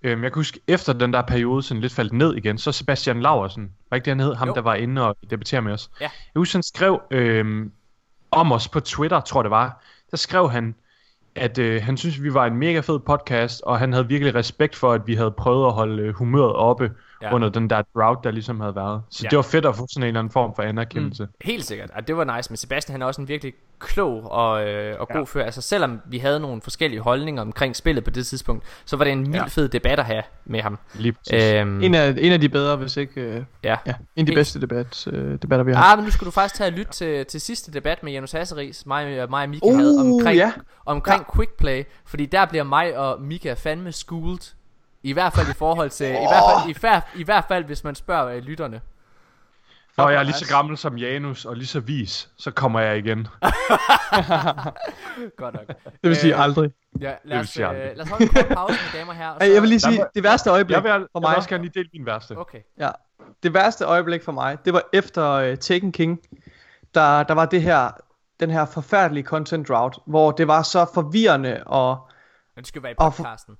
Øhm, 0.02 0.22
jeg 0.22 0.32
kan 0.32 0.38
huske, 0.38 0.60
efter 0.68 0.92
den 0.92 1.12
der 1.12 1.22
periode 1.22 1.62
sådan 1.62 1.80
lidt 1.80 1.92
faldt 1.92 2.12
ned 2.12 2.34
igen, 2.34 2.58
så 2.58 2.72
Sebastian 2.72 3.20
Laursen, 3.22 3.72
var 3.90 3.94
ikke 3.94 4.04
det 4.04 4.10
han 4.10 4.20
hed, 4.20 4.34
ham 4.34 4.48
Jo. 4.48 4.54
der 4.54 4.60
var 4.60 4.74
inde 4.74 5.02
og 5.08 5.16
debattere 5.30 5.62
med 5.62 5.72
os. 5.72 5.90
Ja. 6.00 6.04
Jeg 6.04 6.38
husker, 6.40 6.58
han 6.58 6.62
skrev 6.62 7.00
øhm, 7.10 7.72
om 8.30 8.52
os 8.52 8.68
på 8.68 8.80
Twitter, 8.80 9.20
tror 9.20 9.40
jeg 9.40 9.44
det 9.44 9.50
var. 9.50 9.82
Der 10.10 10.16
skrev 10.16 10.50
han, 10.50 10.74
at 11.36 11.58
øh, 11.58 11.82
han 11.82 11.96
synes, 11.96 12.22
vi 12.22 12.34
var 12.34 12.46
en 12.46 12.56
mega 12.56 12.80
fed 12.80 12.98
podcast, 12.98 13.62
og 13.62 13.78
han 13.78 13.92
havde 13.92 14.08
virkelig 14.08 14.34
respekt 14.34 14.76
for, 14.76 14.92
at 14.92 15.06
vi 15.06 15.14
havde 15.14 15.30
prøvet 15.30 15.66
at 15.66 15.72
holde 15.72 16.02
øh, 16.02 16.14
humøret 16.14 16.52
oppe. 16.52 16.90
Ja. 17.22 17.26
ja. 17.28 17.34
under 17.34 17.48
den 17.48 17.70
der 17.70 17.82
drought, 17.94 18.24
der 18.24 18.30
ligesom 18.30 18.60
havde 18.60 18.74
været. 18.74 19.02
Så 19.10 19.20
Ja. 19.22 19.26
ja. 19.26 19.30
det 19.30 19.36
var 19.36 19.43
fedt 19.43 19.66
at 19.66 19.76
få 19.76 19.86
sådan 19.90 20.02
en 20.02 20.06
eller 20.06 20.20
anden 20.20 20.30
form 20.32 20.55
for 20.56 20.62
anerkendelse. 20.62 21.24
Mm. 21.24 21.30
Helt 21.44 21.64
sikkert, 21.64 21.90
og 21.90 22.09
det 22.09 22.16
var 22.16 22.36
nice, 22.36 22.51
men 22.51 22.56
Sebastian 22.56 22.93
han 22.93 23.02
er 23.02 23.06
også 23.06 23.20
en 23.20 23.28
virkelig 23.28 23.52
klog 23.78 24.32
og, 24.32 24.68
øh, 24.68 25.01
og 25.01 25.09
god 25.09 25.16
ja. 25.16 25.24
fører. 25.24 25.44
Altså 25.44 25.62
selvom 25.62 26.01
vi 26.06 26.18
havde 26.18 26.40
nogle 26.40 26.62
forskellige 26.62 27.01
holdninger 27.01 27.43
omkring 27.43 27.76
spillet 27.76 28.05
på 28.05 28.10
det 28.10 28.26
tidspunkt, 28.26 28.64
så 28.84 28.97
var 28.97 29.05
det 29.05 29.12
en 29.12 29.20
mild 29.20 29.34
Ja. 29.34 29.44
fed 29.44 29.68
debat 29.68 29.98
at 29.98 30.05
have 30.05 30.22
med 30.44 30.60
ham. 30.60 30.78
Lige 30.94 31.12
præcis. 31.12 31.52
Øhm, 31.55 31.82
En 31.82 31.94
af, 31.94 32.14
en 32.18 32.32
af 32.32 32.40
de 32.40 32.48
bedre, 32.48 32.76
hvis 32.76 32.97
ikke, 32.97 33.20
øh, 33.20 33.43
ja. 33.62 33.76
ja, 33.86 33.94
en 34.16 34.20
af 34.20 34.26
de 34.26 34.34
bedste 34.34 34.60
debat, 34.60 35.06
øh, 35.06 35.38
debatter, 35.43 35.64
vi 35.64 35.72
har 35.72 35.78
haft. 35.82 35.93
Ah, 35.93 35.98
men 35.98 36.05
nu 36.05 36.10
skal 36.10 36.26
du 36.26 36.30
faktisk 36.30 36.55
tage 36.55 36.68
og 36.68 36.72
lytte 36.72 36.93
til, 36.93 37.26
til 37.26 37.40
sidste 37.40 37.72
debat 37.72 38.02
med 38.02 38.12
Janus 38.12 38.32
Hasseris, 38.32 38.86
mig, 38.86 39.22
og- 39.22 39.30
mig 39.30 39.43
og 39.43 39.48
Mika 39.48 39.72
havde 39.72 39.94
Uh, 40.05 40.12
omkring, 40.12 40.36
ja. 40.36 40.52
omkring 40.86 41.24
ja. 41.28 41.36
quick 41.36 41.56
play, 41.59 41.82
fordi 42.06 42.26
der 42.26 42.47
bliver 42.47 42.64
mig 42.64 42.98
og 42.98 43.20
Mika 43.22 43.52
fandme 43.55 43.93
schooled. 43.93 44.38
I 45.09 45.12
hvert 45.12 45.33
fald 45.33 45.49
i 45.49 45.53
forhold 45.59 45.91
til, 45.91 46.07
i, 46.07 46.11
hvert 46.11 46.43
fald, 46.61 46.70
i, 46.70 46.74
fær, 46.74 47.01
i 47.16 47.24
hvert 47.24 47.45
fald 47.49 47.65
hvis 47.65 47.85
man 47.85 47.95
spørger 47.95 48.27
øh, 48.27 48.43
lytterne. 48.43 48.81
Når 49.97 50.09
jeg 50.09 50.19
er 50.19 50.23
lige 50.23 50.35
så 50.35 50.49
gammel 50.55 50.77
som 50.78 50.97
Janus 50.99 51.45
og 51.45 51.57
lige 51.57 51.66
så 51.66 51.81
vis, 51.81 52.28
så 52.39 52.51
kommer 52.51 52.81
jeg 52.81 52.99
igen. 52.99 53.19
Godt 55.37 55.55
nok. 55.55 55.66
Det 55.85 56.03
vil 56.03 56.16
sige 56.16 56.35
Øh, 56.35 56.41
aldrig. 56.41 56.70
Ja, 57.01 57.15
lad 57.24 57.37
vil 57.37 57.45
os, 57.45 57.49
sige 57.49 57.65
øh, 57.65 57.70
aldrig. 57.70 57.97
lad 57.97 58.05
os 58.05 58.09
holde 58.11 58.24
en 58.24 58.28
kort 58.35 58.49
pause, 58.49 58.73
mine 58.73 59.01
damer 59.01 59.12
og 59.12 59.16
herrer. 59.19 59.31
og 59.31 59.41
Ej, 59.47 59.53
jeg 59.53 59.62
vil 59.62 59.69
lige 59.69 59.81
sige, 59.81 60.05
det 60.15 60.23
værste 60.23 60.51
øjeblik 60.51 60.74
Jeg 60.74 60.83
vil, 60.85 60.89
jeg 60.91 61.01
for 61.12 61.20
vil 61.20 61.28
mig, 61.28 61.37
også 61.37 61.49
gerne 61.49 61.62
lige 61.65 61.73
dele 61.74 61.89
min 61.93 62.07
værste. 62.07 62.37
Okay. 62.39 62.59
ja, 62.78 62.91
det 63.43 63.55
værste 63.55 63.85
øjeblik 63.85 64.23
for 64.24 64.33
mig, 64.33 64.59
det 64.65 64.73
var 64.73 64.83
efter 64.93 65.51
uh, 65.53 65.59
Taken 65.59 65.93
King, 65.93 66.19
der, 66.95 67.23
der 67.23 67.35
var 67.35 67.47
det 67.47 67.62
her, 67.62 67.91
den 68.41 68.51
her 68.51 68.65
forfærdelige 68.66 69.24
content 69.24 69.69
drought, 69.69 69.99
hvor 70.07 70.31
det 70.31 70.49
var 70.49 70.62
så 70.62 70.87
forvirrende, 70.95 71.62
og 71.66 72.09
Men 72.57 72.62
det 72.62 72.69
skal 72.69 72.83
være 72.83 72.93
i 72.93 72.95
Og 72.99 73.15
for- 73.15 73.23
podcasten. 73.23 73.57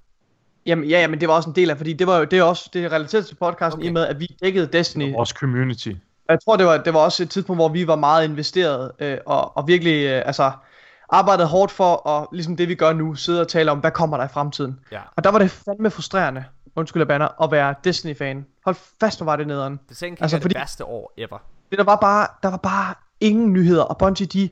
Jamen, 0.67 0.85
ja, 0.85 1.01
ja, 1.01 1.07
men 1.07 1.21
det 1.21 1.29
var 1.29 1.35
også 1.35 1.51
en 1.51 1.57
del 1.57 1.71
af, 1.71 1.77
fordi 1.77 1.93
det 1.93 2.07
var 2.07 2.19
jo 2.19 2.25
det 2.25 2.39
er 2.39 2.43
også, 2.43 2.71
det 2.73 2.85
er 2.85 2.93
relateret 2.93 3.27
til 3.27 3.35
podcasten, 3.35 3.79
Okay. 3.81 3.85
i 3.85 3.89
og 3.89 3.93
med, 3.93 4.07
at 4.07 4.21
vi 4.21 4.37
dækkede 4.43 4.67
Destiny 4.67 5.13
Vores 5.13 5.29
community. 5.31 5.93
Jeg 6.29 6.39
tror, 6.45 6.57
det 6.57 6.67
var, 6.67 6.77
det 6.77 6.95
var 6.95 7.01
også 7.01 7.23
et 7.23 7.31
tidspunkt, 7.31 7.59
hvor 7.59 7.69
vi 7.69 7.87
var 7.87 7.97
meget 7.97 8.25
investeret, 8.29 8.91
øh, 8.99 9.19
og, 9.27 9.57
og 9.57 9.69
virkelig, 9.69 10.07
øh, 10.07 10.23
altså, 10.27 10.53
arbejdede 11.09 11.49
hårdt 11.49 11.73
for, 11.73 12.09
at 12.09 12.29
ligesom 12.33 12.57
det 12.57 12.69
vi 12.69 12.75
gør 12.75 12.93
nu, 12.93 13.15
sidde 13.15 13.41
og 13.41 13.49
tale 13.49 13.71
om, 13.71 13.79
hvad 13.79 13.91
kommer 13.91 14.17
der 14.17 14.25
i 14.25 14.29
fremtiden. 14.29 14.79
Ja. 14.93 15.01
Og 15.17 15.25
der 15.25 15.31
var 15.31 15.39
det 15.39 15.51
fandme 15.51 15.91
frustrerende, 15.91 16.45
undskyld 16.77 17.01
jeg 17.01 17.09
banner, 17.09 17.43
at 17.43 17.51
være 17.51 17.75
Disney-fan. 17.85 18.47
Hold 18.65 18.77
fast, 19.01 19.19
hvor 19.19 19.25
var 19.25 19.37
det 19.37 19.47
nederen. 19.47 19.81
Det 19.89 20.03
er 20.03 20.07
altså, 20.07 20.23
Altså, 20.23 20.37
det 20.37 20.43
fordi- 20.43 20.55
værste 20.57 20.85
år 20.85 21.13
ever. 21.17 21.39
Det, 21.71 21.79
der 21.79 21.85
var 21.85 21.97
bare, 21.97 22.27
der 22.43 22.49
var 22.51 22.57
bare 22.57 22.95
ingen 23.21 23.53
nyheder, 23.53 23.83
og 23.83 23.99
Bungie, 23.99 24.27
de, 24.27 24.49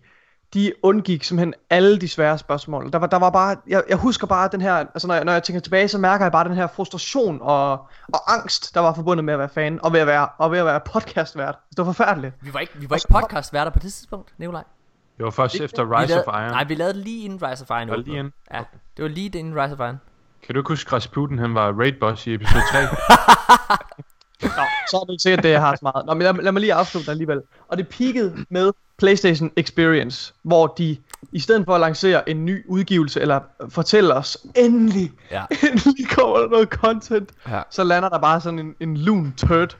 de 0.55 0.73
undgik 0.83 1.25
simpelthen 1.25 1.55
alle 1.71 1.99
de 1.99 2.09
svære 2.09 2.39
spørgsmål. 2.39 2.93
Der 2.93 2.99
var, 2.99 3.07
der 3.07 3.19
var 3.19 3.31
bare, 3.31 3.57
jeg, 3.67 3.83
jeg 3.89 3.97
husker 3.97 4.27
bare 4.27 4.49
den 4.53 4.61
her, 4.61 4.75
altså 4.75 5.09
når 5.09 5.15
jeg, 5.15 5.25
når 5.25 5.33
jeg 5.33 5.43
tænker 5.43 5.61
tilbage, 5.61 5.89
så 5.89 5.99
mærker 5.99 6.25
jeg 6.25 6.33
bare 6.33 6.49
den 6.49 6.55
her 6.55 6.67
frustration 6.67 7.39
og, 7.43 7.73
og 8.13 8.33
angst, 8.33 8.75
der 8.75 8.81
var 8.81 8.95
forbundet 8.95 9.25
med 9.25 9.35
at 9.35 9.39
være 9.39 9.49
fan, 9.49 9.79
og 9.83 9.93
ved 9.93 10.01
at 10.01 10.07
være, 10.07 10.29
og 10.39 10.51
ved 10.51 10.59
at 10.59 10.67
være 10.67 10.81
podcastvært. 10.81 11.55
Det 11.71 11.79
var 11.79 11.85
forfærdeligt. 11.85 12.35
Vi 12.41 12.55
var 12.55 12.61
ikke, 12.61 12.73
vi 12.77 12.91
var 12.91 12.97
ikke 12.97 13.09
podcastværter 13.09 13.71
på 13.71 13.79
det 13.79 13.93
tidspunkt, 13.93 14.33
Nikolaj. 14.39 14.65
Det 15.17 15.25
var 15.25 15.31
først 15.31 15.61
efter 15.61 16.01
Rise 16.01 16.09
lavede, 16.09 16.27
of 16.27 16.35
Iron. 16.41 16.51
Nej, 16.51 16.65
vi 16.65 16.75
lavede 16.75 17.03
lige 17.03 17.25
inden 17.25 17.43
Rise 17.43 17.65
of 17.69 17.71
Iron. 17.71 17.79
Var 17.79 17.85
det 17.85 17.91
åbnede. 17.91 18.05
lige 18.05 18.19
inden? 18.19 18.33
Ja, 18.53 18.63
det 18.97 19.03
var 19.03 19.09
lige 19.09 19.39
inden 19.39 19.63
Rise 19.63 19.75
of 19.75 19.81
Iron. 19.81 20.01
Kan 20.47 20.55
du 20.55 20.61
ikke 20.61 20.69
huske, 20.69 20.93
Rasputin 20.93 21.39
han 21.39 21.55
var 21.55 21.73
raid 21.73 21.93
boss 22.01 22.27
i 22.27 22.35
episode 22.35 22.63
3? 22.73 22.79
så 24.91 24.97
er 24.97 25.05
det 25.05 25.13
ikke 25.13 25.23
sikkert, 25.23 25.43
det 25.43 25.51
jeg 25.51 25.61
har 25.61 25.75
så 25.75 25.81
meget. 25.83 26.07
Nå, 26.07 26.15
men 26.15 26.23
lad, 26.23 26.35
lad 26.43 26.53
mig 26.53 26.61
lige 26.61 26.75
afslutte 26.75 27.11
alligevel. 27.11 27.41
Og 27.69 27.79
det 27.79 27.89
peakede 27.89 28.37
med 28.51 28.73
PlayStation 28.99 29.51
Experience, 29.57 30.33
hvor 30.43 30.67
de 30.67 30.97
i 31.33 31.41
stedet 31.41 31.65
for 31.65 31.75
at 31.75 31.81
lancere 31.81 32.29
en 32.29 32.45
ny 32.45 32.65
udgivelse, 32.69 33.21
eller 33.21 33.41
fortælle 33.69 34.15
os, 34.15 34.37
endelig, 34.57 35.13
Ja. 35.31 35.45
endelig 35.63 36.09
kommer 36.11 36.39
der 36.39 36.49
noget 36.49 36.69
content, 36.69 37.31
Ja. 37.49 37.61
så 37.71 37.85
lander 37.85 38.09
der 38.09 38.19
bare 38.19 38.41
sådan 38.41 38.59
en, 38.59 38.75
en 38.81 38.97
lun 38.97 39.35
turd 39.37 39.77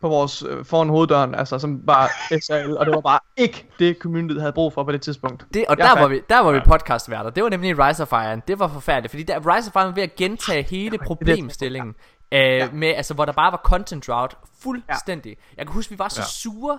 på 0.00 0.08
vores, 0.08 0.44
øh, 0.48 0.64
foran 0.64 0.88
hoveddøren, 0.88 1.34
altså 1.34 1.58
som 1.58 1.78
bare 1.86 2.08
SL, 2.40 2.70
og 2.76 2.86
det 2.86 2.94
var 2.94 3.00
bare 3.00 3.18
ikke 3.36 3.68
det, 3.78 3.96
communityet 4.00 4.40
havde 4.40 4.52
brug 4.52 4.72
for 4.72 4.84
på 4.84 4.92
det 4.92 5.00
tidspunkt. 5.02 5.44
Det, 5.54 5.64
og 5.68 5.76
Jeg 5.78 5.86
der 5.86 5.94
er 5.96 6.00
var, 6.00 6.08
vi, 6.08 6.20
der 6.28 6.38
var 6.40 6.52
vi 6.52 6.60
podcastværter. 6.66 7.30
Det 7.30 7.42
var 7.42 7.48
nemlig 7.48 7.78
Rise 7.78 8.02
of 8.02 8.12
Iron. 8.12 8.42
Det 8.48 8.58
var 8.58 8.68
forfærdeligt, 8.68 9.10
fordi 9.10 9.22
der, 9.22 9.56
Rise 9.56 9.70
of 9.74 9.74
Iron 9.82 9.86
var 9.86 9.94
ved 9.94 10.02
at 10.02 10.16
gentage 10.16 10.62
hele 10.70 10.98
problemstillingen. 10.98 11.94
Øh, 12.32 12.40
ja. 12.40 12.70
med, 12.72 12.88
altså, 12.88 13.14
hvor 13.14 13.24
der 13.24 13.32
bare 13.32 13.52
var 13.52 13.60
content 13.64 14.06
drought 14.06 14.36
fuldstændig. 14.60 15.36
Jeg 15.56 15.66
kan 15.66 15.72
huske, 15.74 15.90
vi 15.90 15.98
var 15.98 16.08
så 16.08 16.20
Ja. 16.20 16.26
sure. 16.26 16.78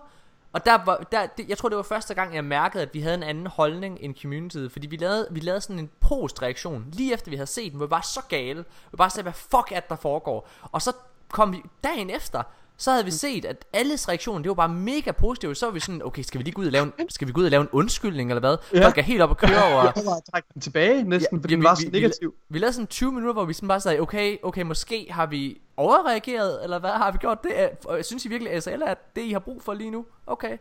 Og 0.53 0.65
der 0.65 0.85
var, 0.85 0.97
der, 1.11 1.25
det, 1.25 1.49
jeg 1.49 1.57
tror, 1.57 1.69
det 1.69 1.75
var 1.75 1.83
første 1.83 2.13
gang, 2.13 2.35
jeg 2.35 2.43
mærkede, 2.43 2.83
at 2.83 2.93
vi 2.93 3.01
havde 3.01 3.15
en 3.15 3.23
anden 3.23 3.47
holdning 3.47 3.97
end 4.01 4.15
communityet. 4.21 4.71
Fordi 4.71 4.87
vi 4.87 4.95
lavede, 4.97 5.27
vi 5.31 5.39
lavede 5.39 5.61
sådan 5.61 5.79
en 5.79 5.89
postreaktion, 6.01 6.85
lige 6.93 7.13
efter 7.13 7.29
vi 7.29 7.35
havde 7.35 7.47
set 7.47 7.71
den, 7.71 7.77
hvor 7.77 7.85
vi 7.85 7.91
var 7.91 8.01
så 8.01 8.21
gale. 8.29 8.65
Vi 8.91 8.97
bare 8.97 9.09
sagde, 9.09 9.23
hvad 9.23 9.33
fuck 9.33 9.71
er 9.71 9.79
det, 9.79 9.89
der 9.89 9.95
foregår? 9.95 10.49
Og 10.71 10.81
så 10.81 10.91
kom 11.31 11.51
vi 11.53 11.61
dagen 11.83 12.09
efter, 12.09 12.43
så 12.79 12.91
havde 12.91 13.05
vi 13.05 13.11
set, 13.11 13.45
at 13.45 13.65
alles 13.73 14.09
reaktion, 14.09 14.43
det 14.43 14.49
var 14.49 14.55
bare 14.55 14.69
mega 14.69 15.11
positivt. 15.11 15.57
Så 15.57 15.65
var 15.65 15.73
vi 15.73 15.79
sådan, 15.79 16.01
okay, 16.05 16.23
skal 16.23 16.39
vi 16.39 16.43
lige 16.43 16.53
gå 16.53 16.61
ud 16.61 16.65
og 16.65 16.71
lave 16.71 16.85
en, 16.85 17.09
skal 17.09 17.27
vi 17.27 17.33
gå 17.33 17.41
ud 17.41 17.45
og 17.45 17.51
lave 17.51 17.61
en 17.61 17.69
undskyldning, 17.71 18.29
eller 18.29 18.39
hvad? 18.39 18.57
Ja. 18.73 18.85
Folk 18.85 18.97
er 18.97 19.01
helt 19.01 19.21
op 19.21 19.29
og 19.29 19.37
køre 19.37 19.63
over... 19.63 19.83
Jeg 19.83 20.05
var 20.05 20.21
trække 20.31 20.47
den 20.53 20.61
tilbage 20.61 21.03
næsten, 21.03 21.37
ja, 21.37 21.41
fordi 21.41 21.55
den 21.55 21.63
var 21.63 21.75
så 21.75 21.89
negativ. 21.91 22.29
Vi, 22.29 22.53
vi 22.53 22.59
lavede 22.59 22.73
sådan 22.73 22.87
20 22.87 23.11
minutter, 23.11 23.33
hvor 23.33 23.45
vi 23.45 23.53
sådan 23.53 23.67
bare 23.67 23.79
sagde, 23.79 23.99
okay, 23.99 24.37
okay, 24.43 24.61
måske 24.61 25.07
har 25.09 25.25
vi 25.25 25.61
overreageret, 25.77 26.63
eller 26.63 26.79
hvad 26.79 26.89
har 26.89 27.11
vi 27.11 27.17
gjort 27.17 27.43
det? 27.43 27.51
Jeg 27.95 28.05
synes 28.05 28.25
I 28.25 28.27
virkelig, 28.27 28.53
at 28.53 28.63
SL 28.63 28.69
er 28.69 28.93
det, 29.15 29.21
I 29.21 29.31
har 29.31 29.39
brug 29.39 29.61
for 29.63 29.73
lige 29.73 29.91
nu? 29.91 30.05
Okay. 30.27 30.57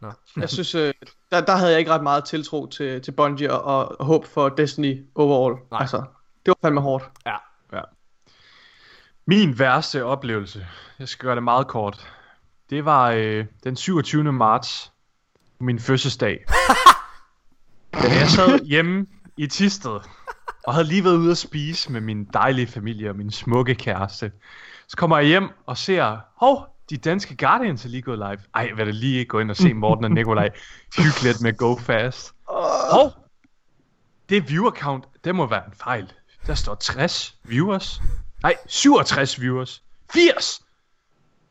Nå. 0.00 0.12
Jeg 0.40 0.50
synes, 0.50 0.74
øh, 0.74 0.94
der, 1.30 1.40
der 1.40 1.56
havde 1.56 1.70
jeg 1.70 1.78
ikke 1.78 1.90
ret 1.90 2.02
meget 2.02 2.24
tiltro 2.24 2.66
til, 2.66 3.02
til 3.02 3.12
Bungie 3.12 3.52
og, 3.52 3.98
og 3.98 4.06
håb 4.06 4.26
for 4.26 4.48
Destiny 4.48 5.04
overall. 5.14 5.54
Nej. 5.70 5.80
Altså, 5.80 5.96
det 6.46 6.48
var 6.48 6.56
fandme 6.62 6.80
hårdt. 6.80 7.10
Ja. 7.26 7.36
Min 9.26 9.58
værste 9.58 10.04
oplevelse, 10.04 10.66
jeg 10.98 11.08
skal 11.08 11.26
gøre 11.26 11.34
det 11.34 11.42
meget 11.42 11.66
kort, 11.66 12.12
det 12.70 12.84
var 12.84 13.10
øh, 13.10 13.46
den 13.64 13.76
27. 13.76 14.32
marts, 14.32 14.92
min 15.60 15.78
fødselsdag. 15.78 16.44
da 17.92 18.08
jeg 18.20 18.28
sad 18.28 18.64
hjemme 18.64 19.06
i 19.36 19.46
Tisted, 19.46 20.00
og 20.66 20.74
havde 20.74 20.86
lige 20.86 21.04
været 21.04 21.16
ude 21.16 21.30
at 21.30 21.38
spise 21.38 21.92
med 21.92 22.00
min 22.00 22.24
dejlige 22.24 22.66
familie 22.66 23.10
og 23.10 23.16
min 23.16 23.30
smukke 23.30 23.74
kæreste. 23.74 24.32
Så 24.88 24.96
kommer 24.96 25.18
jeg 25.18 25.26
hjem 25.26 25.48
og 25.66 25.78
ser, 25.78 26.18
hov, 26.36 26.66
de 26.90 26.96
danske 26.96 27.36
Guardians 27.36 27.84
er 27.84 27.88
lige 27.88 28.02
gået 28.02 28.18
live. 28.18 28.38
Ej, 28.54 28.70
hvad 28.74 28.86
det 28.86 28.94
lige 28.94 29.24
gå 29.24 29.38
ind 29.38 29.50
og 29.50 29.56
se 29.56 29.74
Morten 29.74 30.04
og 30.04 30.10
Nikolaj 30.10 30.50
hygge 30.96 31.22
lidt 31.22 31.40
med 31.40 31.56
Go 31.56 31.76
Fast. 31.76 32.34
Hov, 32.92 33.12
det 34.28 34.50
viewer 34.50 34.70
count, 34.70 35.04
det 35.24 35.34
må 35.34 35.46
være 35.46 35.66
en 35.66 35.72
fejl. 35.82 36.12
Der 36.46 36.54
står 36.54 36.74
60 36.74 37.36
viewers. 37.44 38.00
Nej, 38.44 38.56
67 38.66 39.40
viewers. 39.40 39.82
80! 40.12 40.62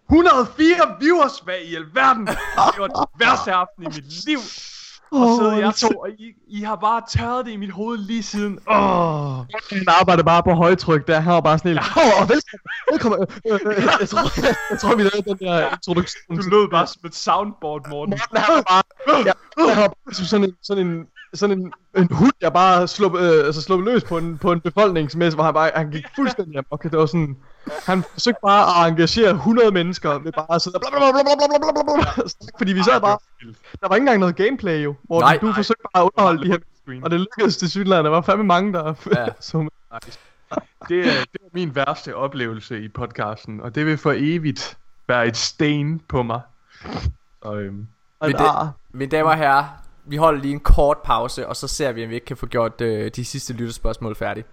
104 0.10 0.98
viewers! 1.00 1.40
Hvad 1.44 1.56
i 1.66 1.76
alverden? 1.76 2.28
Det 2.28 2.38
var 2.80 2.88
den 2.88 3.06
værste 3.20 3.54
aften 3.54 3.84
i 3.84 3.86
mit 3.86 4.26
liv. 4.26 4.40
Og 5.12 5.38
så 5.38 5.52
jeg 5.52 5.74
to, 5.76 5.88
og 5.88 6.10
I, 6.10 6.34
I 6.48 6.62
har 6.62 6.76
bare 6.76 7.02
tørret 7.10 7.46
det 7.46 7.52
i 7.52 7.56
mit 7.56 7.72
hoved 7.72 7.98
lige 7.98 8.24
siden. 8.24 8.60
Åh. 8.68 9.40
Oh. 9.40 9.46
Han 9.72 9.86
arbejder 9.88 10.24
bare 10.24 10.44
på 10.44 10.54
højtryk 10.54 11.08
der. 11.08 11.20
Han 11.20 11.34
var 11.34 11.42
bare 11.42 11.58
sådan 11.58 11.72
helt, 11.72 11.82
åh, 11.98 12.22
og 12.22 12.30
velkommen, 12.30 12.62
velkommen. 12.92 13.20
Øh, 13.48 13.60
øh, 13.66 13.78
øh, 13.78 13.84
jeg, 14.00 14.10
tror, 14.10 14.24
jeg 14.72 14.80
tror, 14.80 14.96
vi 14.96 15.04
lavede 15.04 15.30
den 15.30 15.38
der 15.38 15.72
introduktion. 15.76 16.38
Du 16.38 16.50
lød 16.50 16.70
bare 16.72 16.88
som 16.88 17.02
et 17.06 17.16
soundboard, 17.16 17.90
Morten. 17.90 18.10
Morten, 18.10 18.38
han 18.38 18.56
var 18.56 18.66
bare, 18.72 18.84
jeg, 19.30 19.36
jeg 19.58 19.78
var 19.78 19.88
bare 19.88 20.14
sådan 20.14 20.44
en, 20.44 20.56
sådan 20.64 20.88
en, 20.88 21.06
sådan 21.34 21.60
en, 21.60 21.74
en 21.98 22.08
hund, 22.12 22.32
der 22.42 22.50
bare 22.50 22.88
slog, 22.88 23.18
øh, 23.20 23.46
altså 23.46 23.62
slog 23.62 23.82
løs 23.84 24.04
på 24.04 24.18
en, 24.18 24.38
på 24.38 24.52
en 24.52 24.62
befolkningsmæssigt, 24.62 25.38
hvor 25.38 25.44
han 25.44 25.54
bare, 25.54 25.72
han 25.76 25.92
gik 25.92 26.06
fuldstændig 26.16 26.58
amok. 26.58 26.84
Det 26.84 26.98
var 26.98 27.06
sådan, 27.06 27.38
han 27.86 28.04
forsøgte 28.14 28.40
bare 28.44 28.86
at 28.86 28.92
engagere 28.92 29.30
100 29.32 29.72
mennesker 29.72 30.20
ved 30.20 30.32
bare 30.32 30.56
at 30.56 30.62
sidde 30.62 30.76
og 30.76 30.82
bla 30.82 30.90
bla 30.90 31.12
bla 31.12 31.22
bla 31.24 31.48
bla 31.48 31.58
bla 31.72 31.84
bla 31.84 32.14
bla. 32.14 32.24
Fordi 32.58 32.74
vi 32.74 32.84
sad 32.84 33.02
bare, 33.02 33.18
der 33.82 33.88
var 33.88 33.96
ikke 33.96 34.02
engang 34.04 34.20
noget 34.20 34.36
gameplay 34.36 34.84
jo, 34.84 34.96
hvor 35.04 35.20
Nej, 35.20 35.38
du 35.42 35.46
nej. 35.46 35.56
forsøgte 35.56 35.84
bare 35.94 36.04
at 36.04 36.10
underholde 36.18 36.44
de 36.44 36.48
her 36.52 36.58
screen. 36.84 37.04
Og 37.04 37.12
det 37.12 37.20
lykkedes 37.20 37.58
til 37.58 37.70
Sydland. 37.70 38.04
Der 38.04 38.10
var 38.10 38.22
fandme 38.22 38.44
mange, 38.44 38.74
der 38.74 38.94
Ja. 39.16 39.58
med. 39.58 39.70
Det 40.90 41.00
er, 41.00 41.22
det 41.34 41.42
er 41.42 41.50
min 41.54 41.76
værste 41.76 42.16
oplevelse 42.16 42.84
i 42.84 42.88
podcasten, 42.88 43.62
og 43.62 43.76
det 43.76 43.86
vil 43.86 43.98
for 43.98 44.14
evigt 44.18 44.78
være 45.08 45.28
et 45.28 45.38
sten 45.38 46.00
på 46.00 46.24
mig. 46.24 46.42
Så, 47.44 47.54
øhm, 47.56 47.88
Og 48.20 48.28
Men 48.28 48.36
et 48.36 48.42
det-. 48.42 48.72
Mine 48.94 49.12
damer 49.12 49.30
og 49.30 49.38
herrer, 49.38 49.64
vi 50.06 50.16
holder 50.16 50.42
lige 50.42 50.54
en 50.54 50.60
kort 50.60 50.98
pause, 51.04 51.48
og 51.48 51.56
så 51.56 51.68
ser 51.68 51.92
vi, 51.92 52.04
om 52.04 52.10
vi 52.10 52.16
ikke 52.16 52.26
kan 52.26 52.38
få 52.38 52.46
gjort 52.46 52.82
øh, 52.82 53.12
de 53.16 53.26
sidste 53.26 53.54
lytterspørgsmål 53.54 54.16
færdige. 54.16 54.46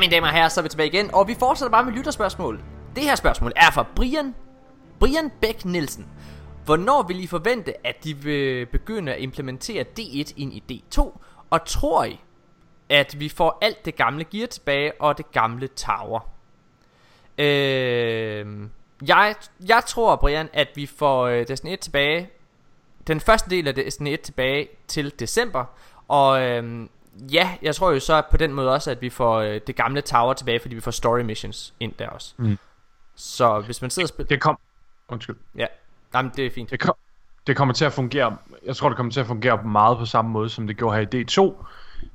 Mine 0.00 0.12
damer 0.12 0.26
og 0.26 0.32
herrer, 0.32 0.48
så 0.48 0.60
er 0.60 0.62
vi 0.62 0.68
tilbage 0.68 0.88
igen, 0.88 1.14
og 1.14 1.28
vi 1.28 1.34
fortsætter 1.38 1.70
bare 1.70 1.84
med 1.84 1.92
lytterspørgsmål. 1.92 2.60
Det 2.96 3.04
her 3.04 3.14
spørgsmål 3.14 3.52
er 3.56 3.70
fra 3.70 3.86
Brian, 3.96 4.34
Brian 4.98 5.30
Bæk 5.40 5.64
Nielsen. 5.64 6.06
Hvornår 6.64 7.02
vil 7.02 7.24
I 7.24 7.26
forvente, 7.26 7.86
at 7.86 8.04
de 8.04 8.16
vil 8.16 8.66
begynde 8.66 9.14
at 9.14 9.20
implementere 9.20 9.84
D1 9.98 10.32
ind 10.36 10.52
i 10.52 10.62
D2? 10.72 11.18
Og 11.50 11.64
tror 11.64 12.04
I, 12.04 12.20
at 12.88 13.20
vi 13.20 13.28
får 13.28 13.58
alt 13.62 13.84
det 13.84 13.96
gamle 13.96 14.24
gear 14.24 14.46
tilbage 14.46 14.92
og 15.00 15.18
det 15.18 15.32
gamle 15.32 15.66
tower? 15.68 16.20
Øh, 17.38 18.46
jeg, 19.08 19.34
jeg 19.68 19.82
tror, 19.86 20.16
Brian, 20.16 20.48
at 20.52 20.68
vi 20.74 20.86
får 20.86 21.26
øh, 21.26 21.48
Destiny 21.48 21.72
1 21.72 21.80
tilbage 21.80 22.30
den 23.06 23.20
første 23.20 23.50
del 23.50 23.68
af 23.68 23.74
Destiny 23.74 24.08
1 24.08 24.20
tilbage 24.20 24.68
til 24.88 25.20
december. 25.20 25.64
Og 26.08 26.42
øh, 26.42 26.86
ja, 27.32 27.56
jeg 27.62 27.74
tror 27.74 27.92
jo 27.92 28.00
så 28.00 28.22
på 28.30 28.36
den 28.36 28.52
måde 28.52 28.72
også, 28.72 28.90
at 28.90 29.02
vi 29.02 29.10
får 29.10 29.38
øh, 29.38 29.60
det 29.66 29.76
gamle 29.76 30.00
tower 30.00 30.32
tilbage, 30.32 30.60
fordi 30.60 30.74
vi 30.74 30.80
får 30.80 30.90
story 30.90 31.20
missions 31.20 31.74
ind 31.80 31.92
der 31.98 32.08
også. 32.08 32.34
Mm. 32.36 32.58
Så 33.16 33.60
hvis 33.60 33.82
man 33.82 33.90
sidder 33.90 34.04
og 34.04 34.08
spiller... 34.08 34.28
det 34.28 34.40
kom... 34.40 34.58
Undskyld. 35.08 35.36
Ja, 35.56 35.66
Jamen, 36.14 36.32
det 36.36 36.46
er 36.46 36.50
fint. 36.50 36.70
Det, 36.70 36.80
kom, 36.80 36.94
det 37.46 37.56
kommer 37.56 37.74
til 37.74 37.84
at 37.84 37.92
fungere... 37.92 38.36
Jeg 38.66 38.76
tror, 38.76 38.88
det 38.88 38.96
kommer 38.96 39.12
til 39.12 39.20
at 39.20 39.26
fungere 39.26 39.62
meget 39.62 39.98
på 39.98 40.04
samme 40.04 40.30
måde, 40.30 40.48
som 40.48 40.66
det 40.66 40.76
gjorde 40.76 40.96
her 40.96 41.20
i 41.20 41.24
D2. 41.24 41.64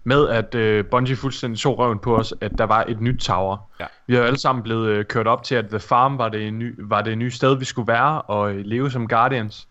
Med 0.03 0.30
at 0.30 0.55
øh, 0.55 0.85
Bungie 0.85 1.15
fuldstændig 1.15 1.59
så 1.59 1.73
røven 1.76 1.99
på 1.99 2.17
os, 2.17 2.34
at 2.41 2.51
der 2.57 2.63
var 2.63 2.85
et 2.88 3.01
nyt 3.01 3.19
tower. 3.19 3.57
Ja. 3.80 3.85
Vi 4.07 4.15
har 4.15 4.23
alle 4.23 4.39
sammen 4.39 4.63
blevet 4.63 4.88
øh, 4.88 5.05
kørt 5.05 5.27
op 5.27 5.43
til, 5.43 5.55
at 5.55 5.65
The 5.69 5.80
Farm 5.80 6.17
var 6.17 6.30
det, 6.30 6.47
en 6.47 6.59
ny, 6.59 6.76
var 6.77 7.01
det 7.01 7.17
nye 7.17 7.31
sted, 7.31 7.57
vi 7.57 7.65
skulle 7.65 7.88
være 7.88 8.22
og 8.22 8.53
øh, 8.53 8.65
leve 8.65 8.91
som 8.91 9.07
Guardians. 9.07 9.67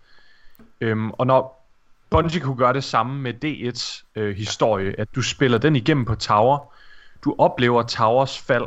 Øhm, 0.80 1.10
og 1.10 1.26
når 1.26 1.64
Bungie 2.15 2.41
kunne 2.41 2.57
gøre 2.57 2.73
det 2.73 2.85
samme 2.85 3.20
med 3.23 3.45
D1's 3.45 4.05
øh, 4.16 4.36
historie, 4.36 5.01
at 5.01 5.09
du 5.15 5.23
spiller 5.23 5.59
den 5.59 5.77
igennem 5.77 6.05
på 6.05 6.15
Tower, 6.15 6.73
du 7.24 7.35
oplever 7.39 7.82
Towers 7.82 8.39
fald, 8.39 8.65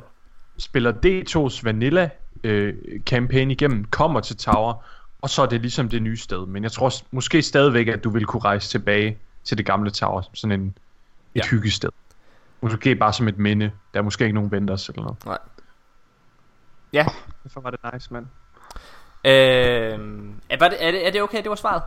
spiller 0.57 0.91
D2's 1.05 1.61
Vanilla 1.63 2.09
øh, 2.43 2.73
campaign 3.05 3.51
igennem, 3.51 3.85
kommer 3.85 4.19
til 4.19 4.37
Tower, 4.37 4.83
og 5.21 5.29
så 5.29 5.41
er 5.41 5.45
det 5.45 5.61
ligesom 5.61 5.89
det 5.89 6.01
nye 6.01 6.17
sted. 6.17 6.45
Men 6.45 6.63
jeg 6.63 6.71
tror 6.71 6.91
måske 7.11 7.41
stadigvæk, 7.41 7.87
at 7.87 8.03
du 8.03 8.09
vil 8.09 8.25
kunne 8.25 8.41
rejse 8.43 8.69
tilbage 8.69 9.17
til 9.43 9.57
det 9.57 9.65
gamle 9.65 9.91
Tower, 9.91 10.21
som 10.21 10.35
sådan 10.35 10.59
en, 10.61 10.67
et 10.67 10.73
Ja. 11.35 11.47
hyggested. 11.51 11.89
Måske 12.61 12.95
bare 12.95 13.13
som 13.13 13.27
et 13.27 13.37
minde. 13.37 13.71
Der 13.93 13.99
er 13.99 14.03
måske 14.03 14.23
ikke 14.23 14.35
nogen 14.35 14.51
vendors 14.51 14.89
eller 14.89 15.01
noget. 15.01 15.25
Nej. 15.25 15.37
Ja, 16.93 17.05
Derfor 17.43 17.61
var 17.61 17.69
det 17.69 17.79
nice, 17.93 18.13
mand. 18.13 18.25
øh, 19.25 19.31
er, 20.49 20.57
var 20.59 20.67
det, 20.67 20.77
er, 20.87 20.91
det, 20.91 21.07
er 21.07 21.11
det 21.11 21.21
okay, 21.21 21.37
det 21.43 21.49
var 21.49 21.55
svaret? 21.55 21.81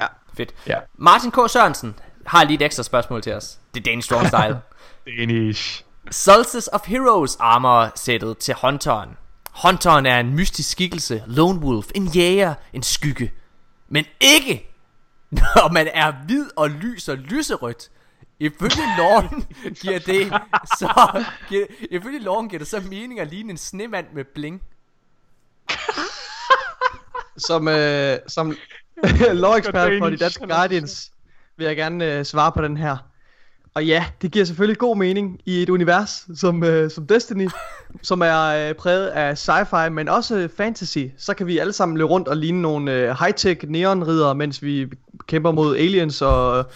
Ja. 0.00 0.06
Fedt. 0.36 0.54
Ja. 0.66 0.78
Martin 0.94 1.30
K. 1.30 1.34
Sørensen 1.48 1.94
har 2.26 2.44
lige 2.44 2.54
et 2.54 2.62
ekstra 2.62 2.82
spørgsmål 2.82 3.22
til 3.22 3.32
os. 3.32 3.58
Det 3.74 3.80
er 3.80 3.84
Danish 3.84 4.06
Strong 4.06 4.26
Style. 4.32 4.60
Danish. 5.06 5.84
Solstice 6.10 6.74
of 6.74 6.86
Heroes 6.86 7.36
armor 7.40 7.92
sættet 7.94 8.38
til 8.38 8.54
Hunteren. 8.54 9.10
Hunteren 9.62 10.06
er 10.06 10.20
en 10.20 10.34
mystisk 10.34 10.70
skikkelse, 10.70 11.22
lone 11.26 11.60
wolf, 11.60 11.86
en 11.94 12.06
jæger, 12.06 12.54
en 12.72 12.82
skygge. 12.82 13.32
Men 13.88 14.04
ikke, 14.20 14.70
når 15.30 15.72
man 15.72 15.88
er 15.94 16.12
hvid 16.26 16.46
og 16.56 16.70
lyser 16.70 17.14
lyserødt. 17.14 17.90
Ifølge 18.38 18.82
loven 18.98 19.46
giver 19.82 19.98
det 19.98 20.32
så 20.78 21.24
giver, 21.48 21.66
ifølge 21.90 22.18
loven 22.18 22.48
giver 22.48 22.58
det 22.58 22.68
så 22.68 22.80
mening 22.80 23.20
at 23.20 23.26
ligne 23.26 23.50
en 23.50 23.56
snemand 23.56 24.06
med 24.14 24.24
bling. 24.34 24.62
Som, 27.38 27.68
øh, 27.68 28.18
som 28.28 28.56
law-ekspert 29.44 29.92
for 29.98 30.06
de 30.06 30.16
Danish. 30.16 30.22
danske 30.22 30.46
Guardians, 30.46 31.10
vil 31.56 31.66
jeg 31.66 31.76
gerne 31.76 32.18
øh, 32.18 32.24
svare 32.24 32.52
på 32.52 32.62
den 32.62 32.76
her. 32.76 32.96
Og 33.74 33.84
ja, 33.84 34.04
det 34.22 34.32
giver 34.32 34.44
selvfølgelig 34.44 34.78
god 34.78 34.96
mening 34.96 35.40
i 35.44 35.62
et 35.62 35.68
univers 35.68 36.26
som, 36.34 36.64
øh, 36.64 36.90
som 36.90 37.06
Destiny, 37.06 37.48
som 38.02 38.20
er 38.20 38.68
øh, 38.68 38.74
præget 38.74 39.06
af 39.06 39.48
sci-fi, 39.48 39.88
men 39.88 40.08
også 40.08 40.48
fantasy. 40.56 40.98
Så 41.18 41.34
kan 41.34 41.46
vi 41.46 41.58
alle 41.58 41.72
sammen 41.72 41.98
løbe 41.98 42.08
rundt 42.08 42.28
og 42.28 42.36
ligne 42.36 42.62
nogle 42.62 42.92
øh, 42.92 43.10
high-tech 43.10 43.66
neonridere, 43.70 44.34
mens 44.34 44.62
vi 44.62 44.86
kæmper 45.26 45.50
mod 45.50 45.76
aliens 45.76 46.22
og 46.22 46.70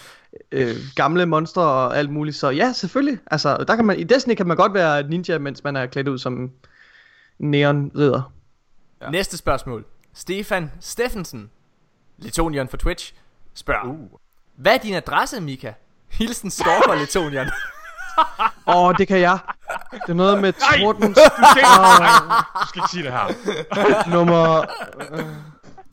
øh, 0.51 0.75
gamle 0.95 1.25
monstre 1.25 1.61
og 1.61 1.97
alt 1.97 2.09
muligt. 2.09 2.35
Så 2.35 2.49
ja, 2.49 2.73
selvfølgelig. 2.73 3.19
Altså, 3.31 3.57
der 3.67 3.75
kan 3.75 3.85
man, 3.85 3.99
I 3.99 4.03
Destiny 4.03 4.35
kan 4.35 4.47
man 4.47 4.57
godt 4.57 4.73
være 4.73 5.09
ninja, 5.09 5.37
mens 5.37 5.63
man 5.63 5.75
er 5.75 5.85
klædt 5.85 6.07
ud 6.07 6.17
som 6.17 6.51
neonridder. 7.39 8.31
Ja. 9.01 9.09
Næste 9.09 9.37
spørgsmål. 9.37 9.85
Stefan 10.13 10.71
Steffensen, 10.79 11.49
Letonian 12.21 12.67
for 12.67 12.77
Twitch, 12.77 13.13
spørger. 13.53 13.87
Uh. 13.87 14.09
Hvad 14.55 14.73
er 14.73 14.77
din 14.77 14.93
adresse, 14.93 15.41
Mika? 15.41 15.73
Hilsen 16.09 16.51
Stalker 16.51 16.95
Letonian. 16.95 17.47
Åh, 18.67 18.75
oh, 18.75 18.95
det 18.97 19.07
kan 19.07 19.19
jeg. 19.19 19.39
Det 19.91 20.09
er 20.09 20.13
noget 20.13 20.41
med 20.41 20.53
Tortens 20.79 21.17
Du 21.17 22.67
skal 22.67 22.79
ikke 22.79 22.89
sige 22.91 23.03
det 23.03 23.11
her. 23.11 24.09
nummer... 24.15 24.65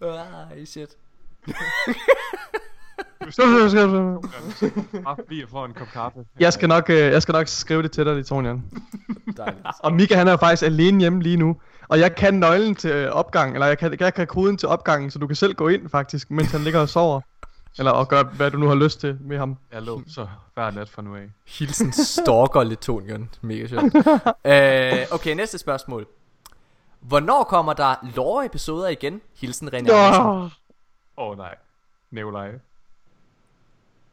Ej, 0.02 0.64
shit. 0.64 0.90
Bare 5.04 5.16
fordi 5.16 5.40
jeg 5.40 5.48
får 5.48 5.64
en 5.64 5.72
kop 5.72 5.88
kaffe. 5.92 6.18
Jeg 6.40 6.52
skal 6.52 6.68
nok, 6.68 6.90
øh, 6.90 6.96
jeg 6.98 7.22
skal 7.22 7.32
nok 7.32 7.48
skrive 7.48 7.82
det 7.82 7.92
til 7.92 8.04
dig, 8.04 8.16
Litonian. 8.16 8.64
Dejligt. 9.36 9.66
Og 9.78 9.92
Mika, 9.92 10.14
han 10.14 10.28
er 10.28 10.36
faktisk 10.36 10.62
alene 10.62 11.00
hjemme 11.00 11.22
lige 11.22 11.36
nu. 11.36 11.56
Og 11.88 11.98
jeg 12.00 12.14
kan 12.14 12.34
nøglen 12.34 12.74
til 12.74 12.90
øh, 12.90 13.10
opgang, 13.10 13.54
eller 13.54 13.66
jeg 13.66 13.78
kan, 13.78 13.96
jeg 14.00 14.14
kan 14.14 14.26
koden 14.26 14.56
til 14.56 14.68
opgangen, 14.68 15.10
så 15.10 15.18
du 15.18 15.26
kan 15.26 15.36
selv 15.36 15.54
gå 15.54 15.68
ind 15.68 15.88
faktisk, 15.88 16.30
mens 16.30 16.50
han 16.50 16.60
ligger 16.60 16.80
og 16.80 16.88
sover. 16.88 17.20
Eller 17.78 17.90
og 17.90 18.08
gøre, 18.08 18.24
hvad 18.24 18.50
du 18.50 18.58
nu 18.58 18.68
har 18.68 18.74
lyst 18.74 19.00
til 19.00 19.18
med 19.20 19.38
ham. 19.38 19.56
Jeg 19.72 19.82
lå 19.82 20.02
så 20.06 20.26
hver 20.54 20.70
nat 20.70 20.88
fra 20.88 21.02
nu 21.02 21.16
af. 21.16 21.30
Hilsen 21.46 21.92
Stalker 21.92 22.62
Letonian. 22.62 23.30
Mega 23.40 23.66
sjovt. 23.66 23.94
øh, 24.52 25.06
okay, 25.12 25.34
næste 25.34 25.58
spørgsmål. 25.58 26.06
Hvornår 27.00 27.44
kommer 27.44 27.72
der 27.72 27.94
lore-episoder 28.16 28.88
igen? 28.88 29.20
Hilsen 29.40 29.68
René. 29.68 29.92
Åh, 29.92 30.50
oh, 31.16 31.36
nej. 31.38 31.54
Nævleje. 32.10 32.60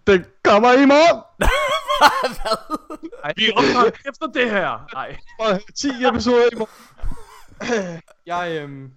det 0.08 0.26
kommer 0.44 0.72
i 0.72 0.86
morgen! 0.86 1.24
Vi 3.38 3.52
optager 3.56 3.92
efter 4.10 4.28
det 4.28 4.52
her. 4.52 4.88
Nej. 4.94 5.18
Og 5.40 5.60
10 5.76 5.88
episoder 6.08 6.46
i 6.52 6.56
morgen. 6.56 7.25
Jeg, 8.28 8.60
øhm, 8.62 8.92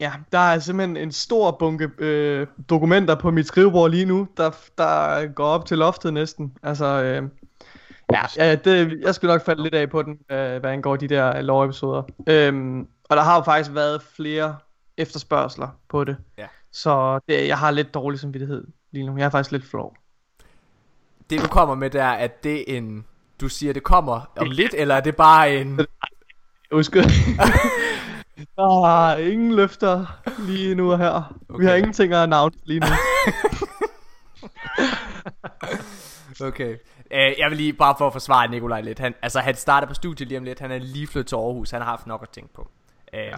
ja, 0.00 0.12
der 0.32 0.38
er 0.38 0.58
simpelthen 0.58 0.96
en 0.96 1.12
stor 1.12 1.50
bunke 1.50 1.90
øh, 1.98 2.46
dokumenter 2.70 3.14
på 3.14 3.30
mit 3.30 3.46
skrivebord 3.46 3.90
lige 3.90 4.04
nu, 4.04 4.28
der, 4.36 4.50
der 4.78 5.26
går 5.26 5.46
op 5.46 5.66
til 5.66 5.78
loftet 5.78 6.14
næsten. 6.14 6.56
Altså, 6.62 6.84
øh, 6.84 7.28
ja, 8.12 8.22
ja 8.36 8.54
det, 8.54 9.00
jeg 9.00 9.14
skulle 9.14 9.32
nok 9.32 9.44
falde 9.44 9.62
lidt 9.62 9.74
af 9.74 9.90
på 9.90 10.02
den, 10.02 10.18
øh, 10.30 10.60
hvad 10.60 10.70
angår 10.70 10.96
de 10.96 11.08
der 11.08 11.40
lore-episoder. 11.42 12.02
Øhm, 12.26 12.88
og 13.04 13.16
der 13.16 13.22
har 13.22 13.36
jo 13.36 13.42
faktisk 13.42 13.74
været 13.74 14.02
flere 14.02 14.56
efterspørgsler 14.96 15.68
på 15.88 16.04
det. 16.04 16.16
Ja. 16.38 16.46
Så 16.72 17.20
det, 17.28 17.48
jeg 17.48 17.58
har 17.58 17.70
lidt 17.70 17.94
dårlig 17.94 18.20
samvittighed 18.20 18.66
lige 18.92 19.06
nu. 19.06 19.16
Jeg 19.16 19.24
er 19.24 19.30
faktisk 19.30 19.52
lidt 19.52 19.66
flov. 19.66 19.96
Det 21.30 21.42
du 21.42 21.48
kommer 21.48 21.74
med 21.74 21.90
der, 21.90 22.08
at 22.08 22.44
det 22.44 22.74
er 22.74 22.76
en... 22.76 23.04
Du 23.40 23.48
siger, 23.48 23.72
det 23.72 23.82
kommer 23.82 24.32
om 24.36 24.50
lidt, 24.50 24.74
eller 24.74 24.94
er 24.94 25.00
det 25.00 25.16
bare 25.16 25.56
en... 25.56 25.80
Undskyld. 26.72 27.02
der 28.56 28.86
er 28.86 29.16
ingen 29.18 29.54
løfter 29.54 30.06
lige 30.38 30.74
nu 30.74 30.92
og 30.92 30.98
her. 30.98 31.34
Okay. 31.48 31.60
Vi 31.60 31.66
har 31.66 31.74
ingenting 31.74 32.12
at 32.12 32.18
announce 32.18 32.58
lige 32.64 32.80
nu. 32.80 32.86
Okay. 36.40 36.76
Øh, 37.10 37.32
jeg 37.38 37.50
vil 37.50 37.56
lige 37.56 37.72
bare 37.72 37.94
for 37.98 38.06
at 38.06 38.12
forsvare 38.12 38.48
Nikolaj 38.48 38.80
lidt. 38.80 38.98
Han, 38.98 39.14
altså, 39.22 39.40
han 39.40 39.54
starter 39.54 39.86
på 39.88 39.94
studiet 39.94 40.28
lige 40.28 40.38
om 40.38 40.44
lidt. 40.44 40.60
Han 40.60 40.70
er 40.70 40.78
lige 40.78 41.06
flyttet 41.06 41.26
til 41.28 41.36
Aarhus. 41.36 41.70
Han 41.70 41.80
har 41.82 41.88
haft 41.88 42.06
nok 42.06 42.22
at 42.22 42.28
tænke 42.28 42.54
på. 42.54 42.68
Øh, 43.14 43.20
ja. 43.20 43.30
Der 43.30 43.36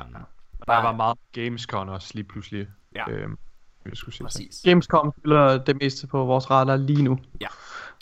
Bare- 0.66 0.84
var 0.84 0.92
meget 0.92 1.18
Gamescom 1.32 1.88
også 1.88 2.10
lige 2.14 2.24
pludselig. 2.24 2.66
Ja. 2.94 3.10
Øhm, 3.10 3.38
jeg 3.86 3.92
skulle 3.96 4.14
sige. 4.14 4.24
Præcis. 4.24 4.60
Gamescom 4.64 5.12
spiller 5.18 5.58
det 5.58 5.76
meste 5.80 6.06
på 6.06 6.24
vores 6.24 6.50
radar 6.50 6.76
lige 6.76 7.02
nu. 7.02 7.18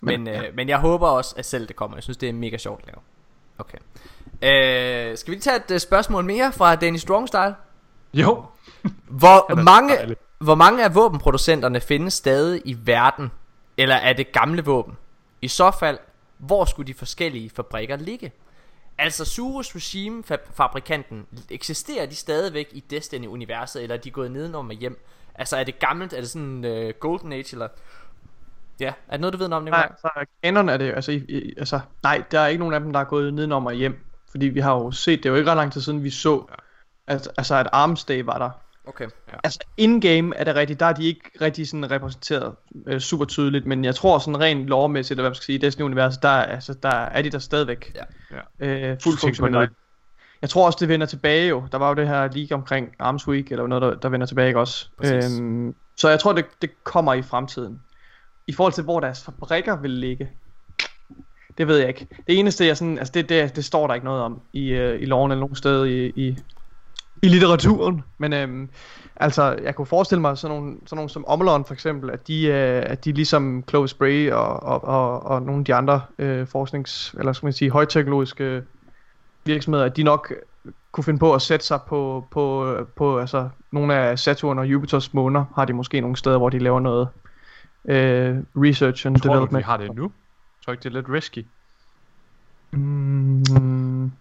Men, 0.03 0.29
øh, 0.29 0.43
men 0.55 0.69
jeg 0.69 0.79
håber 0.79 1.07
også, 1.09 1.35
at 1.39 1.45
selv 1.45 1.69
det 1.69 1.77
kommer. 1.77 1.97
Jeg 1.97 2.03
synes, 2.03 2.17
det 2.17 2.29
er 2.29 2.33
mega 2.33 2.57
sjovt 2.57 2.81
at 2.81 2.87
lave. 2.87 2.99
Okay. 3.59 3.79
Øh, 4.43 5.17
skal 5.19 5.35
vi 5.35 5.39
tage 5.41 5.57
et 5.57 5.71
øh, 5.71 5.81
spørgsmål 5.81 6.25
mere 6.25 6.53
fra 6.53 6.75
Danny 6.77 6.97
Strongstyle? 6.97 7.55
Jo, 8.15 8.45
Hvor 9.09 9.55
mange, 9.73 9.95
dejlig. 9.97 10.17
hvor 10.39 10.55
mange 10.55 10.85
af 10.85 10.95
våbenproducenterne 10.95 11.81
findes 11.81 12.15
stadig 12.15 12.63
i 12.65 12.77
verden? 12.85 13.31
Eller 13.77 13.95
er 13.95 14.13
det 14.13 14.33
gamle 14.33 14.65
våben? 14.65 14.95
I 15.43 15.49
så 15.49 15.71
fald, 15.81 15.99
hvor 16.39 16.65
skulle 16.65 16.87
de 16.87 16.95
forskellige 16.95 17.51
fabrikker 17.51 17.97
ligge? 17.97 18.33
Altså 18.99 19.25
Surus 19.25 19.75
Regime 19.75 20.23
fab- 20.31 20.53
fabrikanten 20.55 21.27
Eksisterer 21.51 22.07
de 22.07 22.15
stadigvæk 22.15 22.69
i 22.73 22.81
Destiny-universet 22.91 23.83
Eller 23.83 23.97
er 23.97 24.01
de 24.01 24.11
gået 24.11 24.31
nedenom 24.31 24.69
og 24.69 24.75
hjem? 24.75 25.05
Altså 25.35 25.57
er 25.57 25.65
det 25.65 25.79
gammelt? 25.79 26.13
Er 26.13 26.21
det 26.21 26.31
sådan 26.31 26.65
uh, 26.65 26.91
Golden 27.01 27.33
Age? 27.33 27.47
Eller... 27.53 27.69
Ja, 28.81 28.93
er 29.09 29.13
det 29.13 29.21
noget 29.21 29.33
du 29.33 29.39
ved 29.39 29.49
noget 29.49 29.59
om 29.61 29.65
Nikolaj? 29.65 29.87
Nej, 29.89 29.97
så 29.99 30.09
canon 30.45 30.69
er 30.69 30.77
det 30.77 30.93
altså, 30.95 31.13
i, 31.13 31.17
i, 31.29 31.55
altså, 31.59 31.81
nej, 32.03 32.23
der 32.31 32.41
er 32.41 32.47
ikke 32.47 32.59
nogen 32.59 32.75
af 32.75 32.81
dem, 32.81 32.93
der 32.93 33.01
er 33.01 33.05
gået 33.05 33.35
nedenom 33.35 33.67
og 33.67 33.73
hjem. 33.73 34.05
Fordi 34.31 34.47
vi 34.47 34.61
har 34.61 34.73
jo 34.75 34.91
set, 34.91 35.19
det 35.23 35.27
er 35.27 35.31
jo 35.31 35.37
ikke 35.37 35.51
ret 35.51 35.57
lang 35.57 35.73
tid 35.73 35.81
siden, 35.81 36.05
vi 36.05 36.11
så, 36.11 36.45
at, 37.07 37.29
altså, 37.39 37.55
at 37.55 37.69
Arms 37.73 38.05
Day 38.05 38.23
var 38.23 38.39
der. 38.39 38.51
Okay 38.89 39.09
Altså, 39.45 39.59
in-game 39.77 40.37
er 40.37 40.45
det 40.45 40.55
rigtigt, 40.55 40.81
der 40.81 40.87
er 40.87 40.93
de 40.93 41.05
ikke 41.07 41.31
rigtig 41.41 41.69
sådan 41.69 41.91
repræsenteret 41.91 42.55
øh, 42.87 43.01
super 43.01 43.25
tydeligt, 43.25 43.67
men 43.67 43.85
jeg 43.85 43.95
tror 43.95 44.19
sådan 44.19 44.41
rent 44.41 44.67
lovmæssigt, 44.67 45.13
eller 45.13 45.23
hvad 45.23 45.31
man 45.31 45.35
skal 45.35 45.45
sige, 45.45 45.57
i 45.57 45.59
Destiny-universet, 45.59 46.23
der, 46.23 46.29
er- 46.29 46.45
altså, 46.55 46.75
der 46.83 46.89
er 46.89 47.23
de 47.23 47.31
der 47.31 47.39
stadigvæk. 47.39 47.97
Ja. 48.31 48.37
Ja. 48.61 48.91
Øh, 48.91 48.97
fuldt 49.03 49.19
på 49.21 49.21
funktionelle. 49.27 49.69
Jeg 50.43 50.51
tror 50.51 50.67
også, 50.67 50.77
det 50.81 50.89
vender 50.89 51.07
tilbage 51.07 51.49
jo. 51.49 51.65
Der 51.73 51.79
var 51.79 51.89
jo 51.89 51.95
det 51.95 52.09
her 52.09 52.29
league 52.33 52.55
omkring 52.55 52.89
Arms 52.99 53.29
Week, 53.29 53.53
eller 53.53 53.67
noget, 53.67 53.83
der, 53.83 53.95
der 53.95 54.09
vender 54.09 54.27
tilbage 54.27 54.49
ikke 54.49 54.61
også. 54.61 54.89
Præcis. 54.99 55.41
Øhm, 55.41 55.75
så 55.97 56.09
jeg 56.09 56.21
tror, 56.21 56.33
det, 56.33 56.45
det 56.63 56.85
kommer 56.85 57.15
i 57.15 57.23
fremtiden. 57.23 57.81
I 58.47 58.53
forhold 58.53 58.73
til, 58.73 58.85
hvor 58.85 59.01
deres 59.01 59.25
fabrikker 59.25 59.77
vil 59.77 59.91
ligge, 59.91 60.31
det 61.59 61.67
ved 61.67 61.79
jeg 61.79 61.89
ikke. 61.89 62.07
Det 62.27 62.39
eneste, 62.39 62.67
jeg 62.67 62.77
sådan, 62.77 62.99
altså 62.99 63.13
det, 63.13 63.29
det, 63.29 63.57
det 63.57 63.65
står 63.65 63.87
der 63.87 63.95
ikke 63.95 64.05
noget 64.05 64.23
om 64.23 64.41
i, 64.53 64.69
øh, 64.69 65.03
i 65.03 65.05
loven 65.05 65.31
eller 65.31 65.41
nogen 65.41 65.57
sted 65.57 65.87
i, 65.87 66.07
i, 66.07 66.39
i 67.23 67.29
litteraturen. 67.29 68.05
Men 68.19 68.33
øhm, 68.33 68.69
altså, 69.17 69.59
jeg 69.63 69.75
kunne 69.75 69.87
forestille 69.87 70.21
mig 70.21 70.39
sådan 70.39 70.57
nogle, 70.57 70.77
sådan 70.87 70.97
nogle 70.97 71.11
som 71.11 71.25
Omlon 71.27 71.65
for 71.65 71.75
eksempel, 71.75 72.11
at 72.11 72.29
de, 72.29 72.47
øh, 72.47 72.83
at 72.87 73.05
de 73.05 73.13
ligesom 73.13 73.65
Clovis 73.69 73.95
Bray 73.95 74.31
og, 74.31 74.63
og, 74.63 74.85
og, 74.85 75.23
og 75.23 75.43
nogle 75.43 75.59
af 75.59 75.65
de 75.65 75.75
andre 75.75 76.01
øh, 76.19 76.47
forsknings, 76.47 77.15
eller 77.19 77.33
skal 77.33 77.47
man 77.47 77.53
sige, 77.53 77.71
højteknologiske 77.71 78.63
virksomheder, 79.45 79.85
at 79.85 79.97
de 79.97 80.03
nok 80.03 80.33
kunne 80.93 81.05
finde 81.05 81.19
på 81.19 81.35
at 81.35 81.43
sætte 81.43 81.67
sig 81.67 81.81
på, 81.89 82.25
på, 82.31 82.77
på 82.97 83.19
altså, 83.19 83.49
nogle 83.73 83.95
af 83.95 84.19
Saturn 84.19 84.59
og 84.59 84.67
Jupiters 84.67 85.15
måner, 85.15 85.45
har 85.55 85.65
de 85.65 85.73
måske 85.73 86.01
nogle 86.01 86.17
steder, 86.17 86.39
hvor 86.39 86.49
de 86.49 86.59
laver 86.59 86.81
noget 86.81 87.09
øh, 87.89 88.37
research 88.57 89.07
and 89.07 89.17
tror 89.21 89.29
du, 89.29 89.29
vi 89.33 89.35
development. 89.37 89.65
har 89.65 89.77
det 89.77 89.95
nu? 89.95 90.03
Jeg 90.03 90.65
tror 90.65 90.73
ikke, 90.73 90.83
det 90.83 90.89
er 90.89 90.95
lidt 90.95 91.09
risky. 91.09 91.47
Mm, 92.73 94.13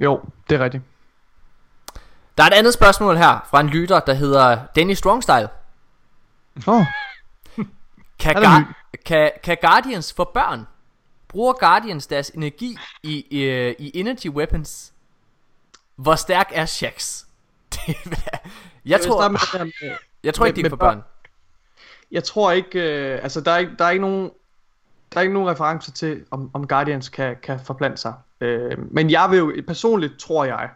jo, 0.00 0.20
det 0.50 0.60
er 0.60 0.64
rigtigt. 0.64 0.82
Der 2.38 2.42
er 2.42 2.46
et 2.48 2.52
andet 2.54 2.74
spørgsmål 2.74 3.16
her 3.16 3.46
fra 3.50 3.60
en 3.60 3.68
lytter, 3.68 4.00
der 4.00 4.14
hedder 4.14 4.66
Danny 4.76 4.92
Strongstyle. 4.94 5.48
Oh, 6.66 6.84
Kan, 8.18 8.36
Er 8.36 8.40
der 8.40 8.48
Gar- 8.60 8.92
kan, 9.06 9.30
kan 9.42 9.56
Guardians 9.60 10.12
få 10.12 10.30
børn? 10.34 10.66
Bruger 11.28 11.52
Guardians 11.52 12.06
deres 12.06 12.30
energi 12.30 12.76
i, 13.02 13.26
i, 13.30 13.44
i 13.78 13.90
energy 14.00 14.28
weapons? 14.28 14.92
Hvor 15.96 16.14
stærk 16.14 16.48
er 16.52 16.66
Shax? 16.66 17.24
Det 17.72 17.96
er- 18.32 18.38
jeg, 18.86 19.00
tror, 19.00 19.28
det 19.28 19.72
jeg 20.24 20.34
tror 20.34 20.46
ikke, 20.46 20.56
de 20.56 20.62
kan 20.62 20.70
få 20.70 20.76
med 20.76 20.80
børn 20.80 21.02
jeg 22.12 22.24
tror 22.24 22.52
ikke, 22.52 22.80
øh, 22.80 23.22
altså 23.22 23.40
der 23.40 23.50
er 23.50 23.58
ikke, 23.58 23.72
der 23.78 23.84
er 23.84 23.90
ikke 23.90 24.02
nogen, 24.02 24.30
der 25.12 25.18
er 25.18 25.22
ikke 25.22 25.34
nogen 25.34 25.48
reference 25.50 25.92
til, 25.92 26.24
om, 26.30 26.50
om 26.52 26.66
Guardians 26.66 27.08
kan, 27.08 27.36
kan 27.42 27.60
forplante 27.64 27.96
sig. 27.96 28.14
Øh, 28.40 28.78
men 28.90 29.10
jeg 29.10 29.28
vil 29.30 29.38
jo, 29.38 29.52
personligt 29.66 30.18
tror 30.18 30.44
jeg, 30.44 30.70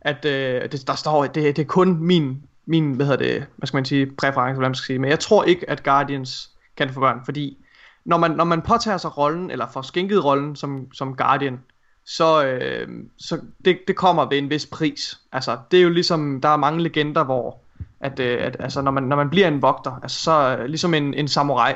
at 0.00 0.24
øh, 0.24 0.72
det, 0.72 0.86
der 0.86 0.94
står, 0.94 1.26
det, 1.26 1.56
det 1.56 1.62
er 1.62 1.66
kun 1.66 1.98
min, 1.98 2.42
min, 2.66 2.92
hvad 2.92 3.06
hedder 3.06 3.24
det, 3.24 3.46
hvad 3.56 3.66
skal 3.66 3.76
man 3.76 3.84
sige, 3.84 4.06
præference, 4.06 4.58
hvad 4.58 4.68
man 4.68 4.74
skal 4.74 4.86
sige, 4.86 4.98
men 4.98 5.10
jeg 5.10 5.20
tror 5.20 5.44
ikke, 5.44 5.70
at 5.70 5.82
Guardians 5.82 6.50
kan 6.76 6.90
få 6.90 7.00
børn, 7.00 7.20
fordi 7.24 7.58
når 8.04 8.16
man, 8.16 8.30
når 8.30 8.44
man 8.44 8.62
påtager 8.62 8.96
sig 8.96 9.18
rollen, 9.18 9.50
eller 9.50 9.66
får 9.72 9.82
skænket 9.82 10.24
rollen 10.24 10.56
som, 10.56 10.92
som 10.92 11.16
Guardian, 11.16 11.60
så, 12.04 12.44
øh, 12.44 12.88
så 13.18 13.40
det, 13.64 13.78
det 13.86 13.96
kommer 13.96 14.28
ved 14.28 14.38
en 14.38 14.50
vis 14.50 14.66
pris. 14.66 15.20
Altså, 15.32 15.58
det 15.70 15.78
er 15.78 15.82
jo 15.82 15.90
ligesom, 15.90 16.40
der 16.40 16.48
er 16.48 16.56
mange 16.56 16.82
legender, 16.82 17.24
hvor 17.24 17.61
at, 18.02 18.18
øh, 18.18 18.38
at 18.40 18.56
altså, 18.60 18.82
når, 18.82 18.90
man, 18.90 19.02
når 19.02 19.16
man 19.16 19.30
bliver 19.30 19.48
en 19.48 19.62
vogter, 19.62 20.00
altså, 20.02 20.22
så 20.22 20.56
øh, 20.58 20.64
ligesom 20.64 20.94
en, 20.94 21.14
en 21.14 21.28
samurai, 21.28 21.74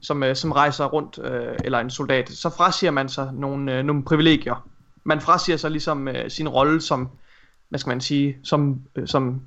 som, 0.00 0.22
øh, 0.22 0.36
som 0.36 0.52
rejser 0.52 0.84
rundt, 0.84 1.18
øh, 1.24 1.56
eller 1.64 1.78
en 1.78 1.90
soldat, 1.90 2.28
så 2.28 2.50
frasiger 2.50 2.90
man 2.90 3.08
sig 3.08 3.30
nogle, 3.32 3.78
øh, 3.78 3.84
nogle 3.84 4.04
privilegier. 4.04 4.68
Man 5.04 5.20
frasiger 5.20 5.56
sig 5.56 5.70
ligesom 5.70 6.08
øh, 6.08 6.30
sin 6.30 6.48
rolle 6.48 6.80
som, 6.80 7.08
hvad 7.68 7.78
skal 7.78 7.90
man 7.90 8.00
sige, 8.00 8.36
som, 8.42 8.80
øh, 8.96 9.08
som, 9.08 9.40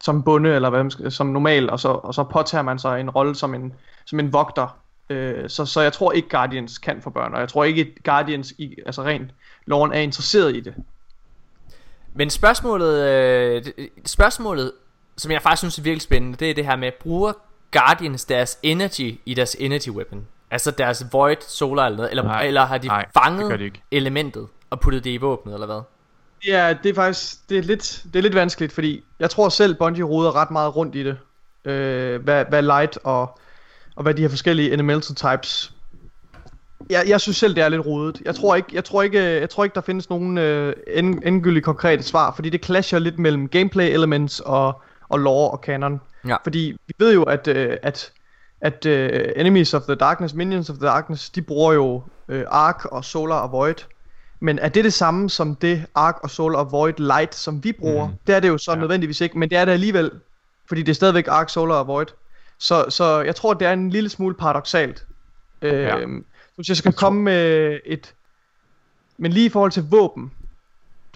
som 0.00 0.22
bonde, 0.22 0.54
eller 0.54 0.70
hvad 0.70 0.82
man 0.82 0.90
skal, 0.90 1.12
som 1.12 1.26
normal, 1.26 1.70
og 1.70 1.80
så, 1.80 1.88
og 1.88 2.14
så 2.14 2.24
påtager 2.24 2.62
man 2.62 2.78
sig 2.78 3.00
en 3.00 3.10
rolle 3.10 3.34
som 3.34 3.54
en, 3.54 3.72
som 4.04 4.20
en 4.20 4.32
vogter. 4.32 4.78
Øh, 5.10 5.48
så, 5.50 5.64
så 5.66 5.80
jeg 5.80 5.92
tror 5.92 6.12
ikke 6.12 6.28
Guardians 6.28 6.78
kan 6.78 7.02
for 7.02 7.10
børn, 7.10 7.34
og 7.34 7.40
jeg 7.40 7.48
tror 7.48 7.64
ikke 7.64 7.94
Guardians, 8.04 8.52
i, 8.58 8.74
altså 8.86 9.02
rent 9.02 9.30
loven, 9.66 9.92
er 9.92 10.00
interesseret 10.00 10.56
i 10.56 10.60
det. 10.60 10.74
Men 12.14 12.30
spørgsmålet, 12.30 13.04
øh, 13.08 13.64
spørgsmålet, 14.06 14.72
som 15.18 15.32
jeg 15.32 15.42
faktisk 15.42 15.60
synes 15.60 15.78
er 15.78 15.82
virkelig 15.82 16.02
spændende, 16.02 16.36
det 16.36 16.50
er 16.50 16.54
det 16.54 16.66
her 16.66 16.76
med, 16.76 16.92
bruger 17.00 17.32
Guardians 17.70 18.24
deres 18.24 18.58
energy 18.62 19.20
i 19.26 19.34
deres 19.34 19.56
energy 19.58 19.88
weapon? 19.88 20.26
Altså 20.50 20.70
deres 20.70 21.06
Void, 21.12 21.36
Solar 21.48 21.86
eller 21.86 21.96
noget, 21.96 22.10
eller, 22.10 22.22
Nej. 22.22 22.46
eller 22.46 22.66
har 22.66 22.78
de 22.78 22.86
Nej, 22.86 23.06
fanget 23.22 23.60
de 23.60 23.70
elementet 23.90 24.46
og 24.70 24.80
puttet 24.80 25.04
det 25.04 25.10
i 25.10 25.16
våbnet, 25.16 25.54
eller 25.54 25.66
hvad? 25.66 25.80
Ja, 26.46 26.74
det 26.82 26.90
er 26.90 26.94
faktisk 26.94 27.48
det 27.48 27.58
er 27.58 27.62
lidt, 27.62 28.04
det 28.12 28.18
er 28.18 28.22
lidt 28.22 28.34
vanskeligt, 28.34 28.72
fordi 28.72 29.04
jeg 29.20 29.30
tror 29.30 29.48
selv, 29.48 29.74
Bungie 29.74 30.04
roder 30.04 30.36
ret 30.36 30.50
meget 30.50 30.76
rundt 30.76 30.94
i 30.94 31.04
det. 31.04 31.18
Øh, 31.64 32.22
hvad, 32.22 32.44
hvad 32.48 32.62
light 32.62 32.98
og, 33.04 33.38
og 33.96 34.02
hvad 34.02 34.14
de 34.14 34.22
her 34.22 34.28
forskellige 34.28 34.70
elemental 34.70 35.16
types. 35.16 35.72
Jeg, 36.90 37.04
jeg 37.08 37.20
synes 37.20 37.36
selv, 37.36 37.54
det 37.54 37.62
er 37.62 37.68
lidt 37.68 37.86
rodet. 37.86 38.22
Jeg 38.24 38.34
tror 38.34 38.56
ikke, 38.56 38.68
jeg 38.72 38.84
tror 38.84 39.02
ikke, 39.02 39.20
jeg 39.20 39.50
tror 39.50 39.64
ikke 39.64 39.74
der 39.74 39.80
findes 39.80 40.10
nogen 40.10 40.38
øh, 40.38 40.74
end, 40.86 41.22
endegyldige 41.24 41.62
konkrete 41.62 42.02
svar, 42.02 42.32
fordi 42.34 42.50
det 42.50 42.64
clasher 42.64 42.98
lidt 42.98 43.18
mellem 43.18 43.48
gameplay 43.48 43.92
elements 43.92 44.40
og, 44.40 44.82
og 45.08 45.18
lore 45.18 45.50
og 45.50 45.58
canon. 45.58 46.00
Ja. 46.28 46.36
Fordi 46.42 46.76
vi 46.86 46.94
ved 46.98 47.14
jo, 47.14 47.22
at, 47.22 47.48
øh, 47.48 47.76
at, 47.82 48.12
at 48.60 48.86
øh, 48.86 49.32
Enemies 49.36 49.74
of 49.74 49.82
the 49.82 49.94
Darkness, 49.94 50.34
Minions 50.34 50.70
of 50.70 50.76
the 50.76 50.86
Darkness, 50.86 51.30
de 51.30 51.42
bruger 51.42 51.72
jo 51.72 52.02
øh, 52.28 52.44
Ark 52.48 52.84
og 52.84 53.04
Solar 53.04 53.36
og 53.40 53.52
Void. 53.52 53.74
Men 54.40 54.58
er 54.58 54.68
det 54.68 54.84
det 54.84 54.92
samme 54.92 55.30
som 55.30 55.54
det 55.54 55.86
Ark 55.94 56.18
og 56.22 56.30
Solar 56.30 56.58
og 56.58 56.72
Void 56.72 56.94
Light, 56.98 57.34
som 57.34 57.64
vi 57.64 57.72
bruger? 57.72 58.06
Mm. 58.06 58.12
Det 58.26 58.34
er 58.34 58.40
det 58.40 58.48
jo 58.48 58.58
så 58.58 58.72
ja. 58.72 58.78
nødvendigvis 58.78 59.20
ikke, 59.20 59.38
men 59.38 59.50
det 59.50 59.58
er 59.58 59.64
det 59.64 59.72
alligevel. 59.72 60.10
Fordi 60.68 60.82
det 60.82 60.88
er 60.88 60.94
stadigvæk 60.94 61.28
Ark, 61.28 61.48
Solar 61.48 61.74
og 61.74 61.86
Void. 61.86 62.06
Så, 62.58 62.84
så 62.88 63.20
jeg 63.20 63.36
tror, 63.36 63.54
det 63.54 63.68
er 63.68 63.72
en 63.72 63.90
lille 63.90 64.08
smule 64.08 64.34
paradoxalt. 64.34 65.06
Øh, 65.62 65.72
Ja. 65.72 66.00
så 66.00 66.06
hvis 66.56 66.68
jeg 66.68 66.76
skal 66.76 66.92
komme 66.92 67.22
med 67.22 67.78
et... 67.84 68.14
Men 69.16 69.32
lige 69.32 69.46
i 69.46 69.48
forhold 69.48 69.72
til 69.72 69.84
våben, 69.90 70.32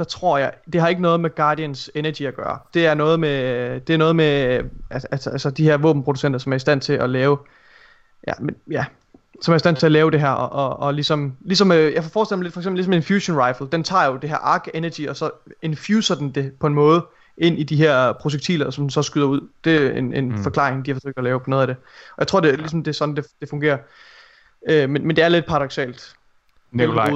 der 0.03 0.09
tror 0.09 0.39
jeg, 0.39 0.53
det 0.73 0.81
har 0.81 0.89
ikke 0.89 1.03
noget 1.03 1.21
med 1.21 1.35
Guardians 1.35 1.91
Energy 1.95 2.23
at 2.23 2.35
gøre. 2.35 2.59
Det 2.75 2.87
er 2.87 2.95
noget 2.95 3.21
med, 3.21 3.81
det 3.81 3.95
er 3.95 3.99
noget 3.99 4.17
med 4.17 4.63
altså, 4.91 5.09
altså, 5.11 5.31
altså 5.31 5.51
de 5.51 5.65
her 5.65 5.77
våbenproducenter, 5.77 6.39
som 6.39 6.53
er 6.53 6.57
i 6.57 6.59
stand 6.59 6.81
til 6.81 6.93
at 6.93 7.11
lave, 7.11 7.39
ja, 8.29 8.33
men, 8.41 8.57
ja 8.71 8.85
som 9.43 9.53
er 9.53 9.57
i 9.57 9.59
stand 9.59 9.77
til 9.77 9.87
at 9.87 9.93
lave 9.93 10.11
det 10.11 10.21
her, 10.21 10.31
og, 10.31 10.53
og, 10.53 10.87
og 10.87 10.95
ligesom, 10.95 11.37
ligesom 11.41 11.73
øh, 11.73 11.93
jeg 11.93 12.03
får 12.03 12.11
forestille 12.11 12.37
mig 12.37 12.43
lidt, 12.43 12.53
for 12.53 12.61
eksempel 12.61 12.77
ligesom 12.77 12.93
en 12.93 13.03
fusion 13.03 13.39
rifle, 13.39 13.69
den 13.73 13.85
tager 13.85 14.07
jo 14.07 14.17
det 14.17 14.31
her 14.31 14.37
arc 14.37 14.67
energy, 14.75 15.09
og 15.09 15.17
så 15.17 15.31
infuser 15.63 16.15
den 16.15 16.31
det 16.31 16.53
på 16.61 16.67
en 16.67 16.75
måde, 16.75 17.07
ind 17.39 17.59
i 17.59 17.63
de 17.63 17.77
her 17.77 18.13
projektiler, 18.13 18.71
som 18.71 18.91
så 18.91 19.03
skyder 19.03 19.27
ud. 19.27 19.49
Det 19.65 19.77
er 19.77 19.91
en, 19.91 20.15
en 20.15 20.29
mm. 20.29 20.43
forklaring, 20.43 20.87
de 20.87 20.91
har 20.91 20.95
forsøgt 20.95 21.19
at 21.19 21.25
lave 21.25 21.41
på 21.41 21.51
noget 21.51 21.63
af 21.63 21.67
det. 21.67 21.77
Og 22.11 22.19
jeg 22.19 22.27
tror, 22.27 22.41
det 22.41 22.53
er 22.53 22.57
ligesom 22.57 22.85
det 22.85 22.91
er 22.91 22.95
sådan, 22.95 23.17
det, 23.17 23.27
det 23.41 23.49
fungerer. 23.49 23.79
Øh, 24.69 24.91
men, 24.91 25.07
men 25.07 25.17
det 25.17 25.25
er 25.25 25.29
lidt 25.29 25.47
paradoxalt. 25.47 26.15
Nikolaj, 26.71 27.11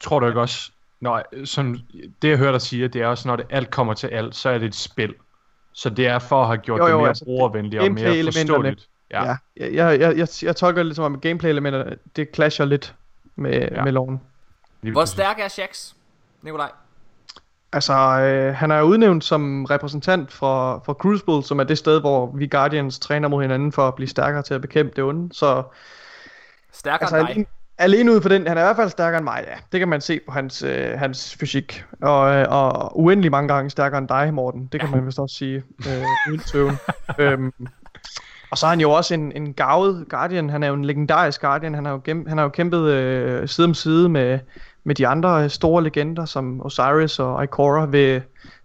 tror 0.00 0.20
du 0.20 0.26
ikke 0.26 0.40
også, 0.40 0.70
når, 1.04 1.44
sådan, 1.44 1.78
det 2.22 2.28
jeg 2.28 2.38
hører 2.38 2.52
dig 2.52 2.60
sige, 2.60 2.88
det 2.88 3.02
er 3.02 3.06
også, 3.06 3.28
når 3.28 3.36
det 3.36 3.46
alt 3.50 3.70
kommer 3.70 3.94
til 3.94 4.06
alt, 4.06 4.36
så 4.36 4.48
er 4.48 4.58
det 4.58 4.66
et 4.66 4.74
spil. 4.74 5.14
Så 5.72 5.90
det 5.90 6.06
er 6.06 6.18
for 6.18 6.40
at 6.40 6.46
have 6.46 6.58
gjort 6.58 6.80
Jo, 6.80 6.86
jo, 6.86 6.92
det 6.92 6.98
mere 6.98 7.08
altså, 7.08 7.24
brugervenligt 7.24 7.82
og 7.82 7.92
mere 7.92 8.24
forståeligt. 8.24 8.88
Ja. 9.10 9.24
ja 9.24 9.36
jeg, 9.56 10.00
jeg, 10.00 10.16
jeg, 10.16 10.28
jeg, 10.42 10.56
tolker 10.56 10.82
det 10.82 10.86
lidt 10.86 10.96
som 10.96 11.04
om, 11.04 11.14
at 11.14 11.20
gameplay-elementerne, 11.20 11.96
det 12.16 12.28
clasher 12.34 12.64
lidt 12.64 12.94
med, 13.36 13.68
ja. 13.72 13.84
Med 13.84 13.92
loven. 13.92 14.20
Hvor 14.80 15.04
stærk 15.04 15.38
er 15.38 15.48
Shax, 15.48 15.92
Nikolaj? 16.42 16.70
Altså, 17.72 17.92
øh, 17.92 18.54
han 18.54 18.70
er 18.70 18.82
udnævnt 18.82 19.24
som 19.24 19.64
repræsentant 19.64 20.32
for, 20.32 20.82
for 20.86 20.92
Crucible, 20.92 21.42
som 21.42 21.60
er 21.60 21.64
det 21.64 21.78
sted, 21.78 22.00
hvor 22.00 22.32
vi 22.34 22.46
Guardians 22.46 22.98
træner 22.98 23.28
mod 23.28 23.42
hinanden 23.42 23.72
for 23.72 23.88
at 23.88 23.94
blive 23.94 24.08
stærkere 24.08 24.42
til 24.42 24.54
at 24.54 24.60
bekæmpe 24.60 24.92
det 24.96 25.04
onde. 25.04 25.34
Så 25.34 25.62
Stærkere 26.72 27.02
altså, 27.02 27.32
end 27.32 27.46
dig? 27.46 27.46
Alene, 27.78 28.12
ud 28.12 28.20
for 28.20 28.28
den, 28.28 28.46
han 28.46 28.58
er 28.58 28.62
i 28.62 28.64
hvert 28.64 28.76
fald 28.76 28.90
stærkere 28.90 29.18
end 29.18 29.24
mig, 29.24 29.44
ja. 29.46 29.54
Det 29.72 29.80
kan 29.80 29.88
man 29.88 30.00
se 30.00 30.20
på 30.26 30.32
hans, 30.32 30.62
øh, 30.62 30.98
hans 30.98 31.36
fysik. 31.40 31.84
Og, 32.02 32.34
øh, 32.34 32.46
og 32.48 33.00
uendelig 33.00 33.30
mange 33.30 33.54
gange 33.54 33.70
stærkere 33.70 33.98
end 33.98 34.08
dig, 34.08 34.34
Morten. 34.34 34.68
Det 34.72 34.80
kan 34.80 34.90
man 34.94 35.06
vist 35.06 35.18
også 35.18 35.36
sige. 35.36 35.62
Øh, 35.88 36.04
uden 36.30 36.40
tøven. 36.40 36.76
øhm, 37.18 37.52
og 38.50 38.58
så 38.58 38.66
er 38.66 38.70
han 38.70 38.80
jo 38.80 38.90
også 38.90 39.14
en, 39.14 39.32
en 39.32 39.54
gavet 39.54 40.06
Guardian. 40.08 40.50
Han 40.50 40.62
er 40.62 40.68
jo 40.68 40.74
en 40.74 40.84
legendarisk 40.84 41.40
Guardian. 41.40 41.74
Han 41.74 41.84
har 41.84 41.92
jo, 41.92 42.00
gem, 42.04 42.26
han 42.26 42.38
har 42.38 42.44
jo 42.44 42.50
kæmpet 42.50 42.90
øh, 42.90 43.48
side 43.48 43.64
om 43.64 43.74
side 43.74 44.08
med, 44.08 44.38
med 44.84 44.94
de 44.94 45.06
andre 45.06 45.44
øh, 45.44 45.50
store 45.50 45.82
legender, 45.82 46.24
som 46.24 46.60
Osiris 46.60 47.18
og 47.18 47.44
Ikora, 47.44 47.86
ved 47.90 48.20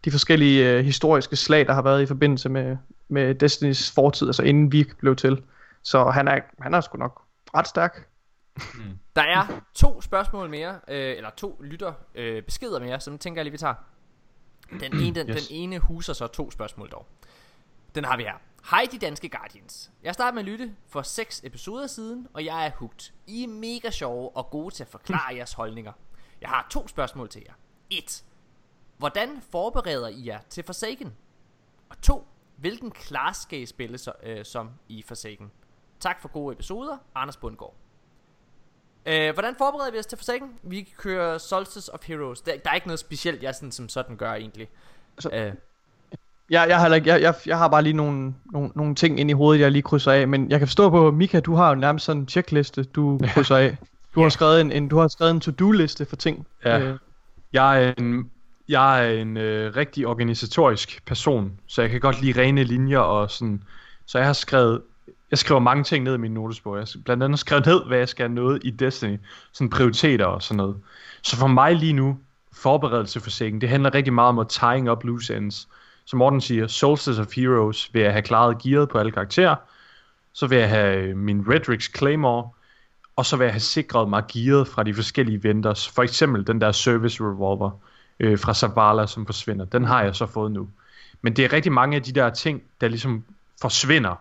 de 0.06 0.12
forskellige 0.12 0.72
øh, 0.72 0.86
historiske 0.86 1.36
slag, 1.36 1.68
der 1.68 1.74
har 1.74 1.82
været 1.82 2.02
i 2.02 2.06
forbindelse 2.06 2.50
med, 2.50 2.78
med 3.10 3.36
Destinys 3.36 3.92
fortid, 3.92 4.28
altså 4.28 4.44
inden 4.44 4.72
vi 4.72 4.86
blev 5.00 5.16
til. 5.16 5.42
Så 5.84 6.04
han 6.04 6.28
er, 6.28 6.40
han 6.62 6.74
er 6.74 6.82
sgu 6.82 6.98
nok 6.98 7.22
ret 7.56 7.68
stærk. 7.68 8.06
Der 9.16 9.22
er 9.22 9.62
to 9.74 10.02
spørgsmål 10.02 10.50
mere, 10.50 10.80
øh, 10.88 11.18
eller 11.18 11.30
to 11.30 11.62
lytter 11.64 11.94
øh, 12.16 12.44
beskeder 12.44 12.80
mere, 12.80 13.00
som 13.00 13.18
tænker 13.18 13.40
jeg 13.40 13.46
lige 13.46 13.52
vi 13.52 13.58
tager. 13.58 13.76
Den 14.80 14.96
ene, 15.00 15.16
den, 15.16 15.30
Yes. 15.30 15.48
den 15.48 15.56
ene 15.58 15.80
huser 15.80 16.14
så 16.14 16.28
to 16.28 16.52
spørgsmål 16.52 16.90
dog. 16.90 17.08
Den 17.96 18.06
har 18.06 18.18
vi 18.18 18.24
her. 18.24 18.34
Hej 18.70 18.88
de 18.92 18.98
danske 19.00 19.30
Guardians. 19.30 19.92
Jeg 20.04 20.14
startede 20.14 20.36
med 20.36 20.44
at 20.54 20.60
lytte 20.60 20.76
for 20.88 21.02
seks 21.02 21.42
episoder 21.44 21.88
siden, 21.88 22.28
og 22.34 22.46
jeg 22.46 22.66
er 22.66 22.72
hugt. 22.76 23.14
I 23.28 23.44
er 23.44 23.48
mega 23.48 23.90
sjove 23.92 24.38
og 24.38 24.50
gode 24.50 24.76
til 24.76 24.84
at 24.84 24.88
forklare 24.90 25.36
jeres 25.36 25.54
holdninger. 25.54 25.92
Jeg 26.42 26.50
har 26.50 26.68
to 26.72 26.88
spørgsmål 26.88 27.30
til 27.30 27.44
jer. 27.48 27.54
1. 27.90 28.24
Hvordan 28.98 29.42
forbereder 29.52 30.08
I 30.08 30.26
jer 30.28 30.40
til 30.50 30.64
Forsaken? 30.64 31.16
Og 31.90 32.02
2. 32.02 32.28
Hvilken 32.56 32.92
class 32.96 33.40
skal 33.42 33.60
I 33.60 33.66
spille 33.66 33.98
så, 33.98 34.12
øh, 34.24 34.46
som 34.46 34.72
i 34.88 35.02
Forsaken? 35.02 35.52
Tak 36.00 36.22
for 36.22 36.30
gode 36.30 36.54
episoder, 36.54 36.98
Anders 37.16 37.38
Bundgaard. 37.38 37.76
Øh, 39.06 39.34
hvordan 39.34 39.56
forbereder 39.58 39.92
vi 39.92 40.00
os 40.00 40.06
til 40.06 40.18
Forsaken? 40.18 40.50
Vi 40.64 40.94
kører 40.98 41.38
Solstice 41.38 41.94
of 41.94 42.00
Heroes. 42.06 42.42
Der, 42.42 42.52
der 42.64 42.70
er 42.70 42.76
ikke 42.76 42.88
noget 42.88 43.00
specielt, 43.00 43.44
jeg 43.44 43.56
sådan, 43.56 43.72
som 43.72 43.90
sådan 43.90 44.16
gør 44.16 44.34
egentlig. 44.34 44.68
Altså, 45.18 45.30
øh, 45.34 45.54
Jeg, 46.50 46.66
jeg, 46.70 46.80
har, 46.80 46.90
jeg, 46.90 47.22
jeg, 47.22 47.36
jeg 47.46 47.58
har 47.58 47.68
bare 47.68 47.82
lige 47.82 47.94
nogle, 47.94 48.34
nogle, 48.52 48.72
nogle 48.76 48.96
ting 48.96 49.20
ind 49.20 49.30
i 49.30 49.34
hovedet, 49.34 49.62
jeg 49.62 49.72
lige 49.72 49.82
krydser 49.82 50.12
af. 50.12 50.28
Men 50.28 50.50
jeg 50.50 50.60
kan 50.60 50.68
forstå 50.68 50.90
på, 50.90 51.12
Mika, 51.12 51.40
du 51.40 51.56
har 51.56 51.70
jo 51.70 51.76
nærmest 51.76 52.06
sådan 52.06 52.22
en 52.22 52.28
checkliste, 52.28 52.84
du 52.84 53.20
krydser 53.34 53.56
af. 53.56 53.78
Du 54.16 54.22
har 54.22 54.30
skrevet 54.30 54.62
en, 54.62 54.72
en, 54.72 54.88
du 54.88 54.98
har 54.98 55.08
skrevet 55.08 55.32
en 55.32 55.40
to-do-liste 55.40 56.06
for 56.06 56.16
ting. 56.16 56.48
Ja. 56.66 56.80
Øh, 56.80 56.98
Jeg 57.54 57.84
er 57.84 57.94
en, 57.98 58.32
jeg 58.70 59.08
er 59.08 59.12
en 59.12 59.38
øh, 59.38 59.76
rigtig 59.76 60.08
organisatorisk 60.08 61.06
person, 61.06 61.60
så 61.68 61.82
jeg 61.82 61.92
kan 61.92 62.00
godt 62.00 62.22
lide 62.22 62.42
rene 62.42 62.64
linjer 62.64 63.00
og 63.00 63.32
sådan. 63.32 63.64
Så 64.06 64.18
jeg 64.18 64.28
har 64.28 64.34
skrevet, 64.34 64.82
jeg 65.32 65.40
skriver 65.40 65.60
mange 65.60 65.84
ting 65.84 66.04
ned 66.04 66.14
i 66.14 66.18
min 66.18 66.32
notesbog. 66.32 66.76
Jeg 66.76 66.82
har 66.82 67.02
blandt 67.06 67.24
andet 67.24 67.40
skrevet 67.40 67.66
ned, 67.66 67.86
hvad 67.88 67.98
jeg 67.98 68.10
skal 68.10 68.24
have 68.24 68.36
noget 68.36 68.62
i 68.64 68.70
Destiny. 68.70 69.18
Sådan 69.52 69.70
prioriteter 69.70 70.26
og 70.26 70.44
sådan 70.44 70.58
noget. 70.58 70.78
Så 71.22 71.38
for 71.38 71.48
mig 71.48 71.76
lige 71.76 71.94
nu, 71.94 72.18
forberedelse 72.54 73.20
for 73.20 73.30
sækken, 73.30 73.62
det 73.62 73.70
handler 73.70 73.94
rigtig 73.94 74.14
meget 74.14 74.30
om 74.30 74.40
at 74.40 74.48
tying 74.48 74.92
up 74.92 75.04
loose 75.04 75.36
ends. 75.36 75.68
Som 76.06 76.20
Morten 76.20 76.42
siger, 76.42 76.68
Solstice 76.68 77.22
of 77.22 77.36
Heroes 77.36 77.90
vil 77.94 78.02
jeg 78.02 78.12
have 78.12 78.22
klaret 78.22 78.62
gearet 78.62 78.90
på 78.90 78.98
alle 78.98 79.12
karakterer. 79.12 79.56
Så 80.34 80.48
vil 80.48 80.58
jeg 80.58 80.70
have 80.70 80.98
øh, 80.98 81.18
min 81.18 81.46
Redrix 81.50 81.98
Claymore. 81.98 82.50
Og 83.16 83.26
så 83.26 83.38
vil 83.38 83.46
jeg 83.46 83.54
have 83.54 83.60
sikret 83.60 84.10
mig 84.10 84.24
gearet 84.34 84.68
fra 84.68 84.84
de 84.84 84.94
forskellige 84.94 85.44
vendors. 85.44 85.90
For 85.90 86.04
eksempel 86.04 86.48
den 86.48 86.62
der 86.62 86.72
service 86.72 87.24
revolver 87.24 87.72
øh, 88.20 88.40
fra 88.40 88.54
Zavala, 88.54 89.08
som 89.08 89.26
forsvinder. 89.26 89.66
Den 89.66 89.86
har 89.86 90.04
jeg 90.04 90.16
så 90.16 90.26
fået 90.26 90.52
nu. 90.52 90.70
Men 91.22 91.36
det 91.36 91.46
er 91.46 91.54
rigtig 91.54 91.72
mange 91.72 91.96
af 91.96 92.04
de 92.04 92.12
der 92.12 92.30
ting, 92.30 92.62
der 92.82 92.88
ligesom 92.88 93.24
forsvinder. 93.62 94.16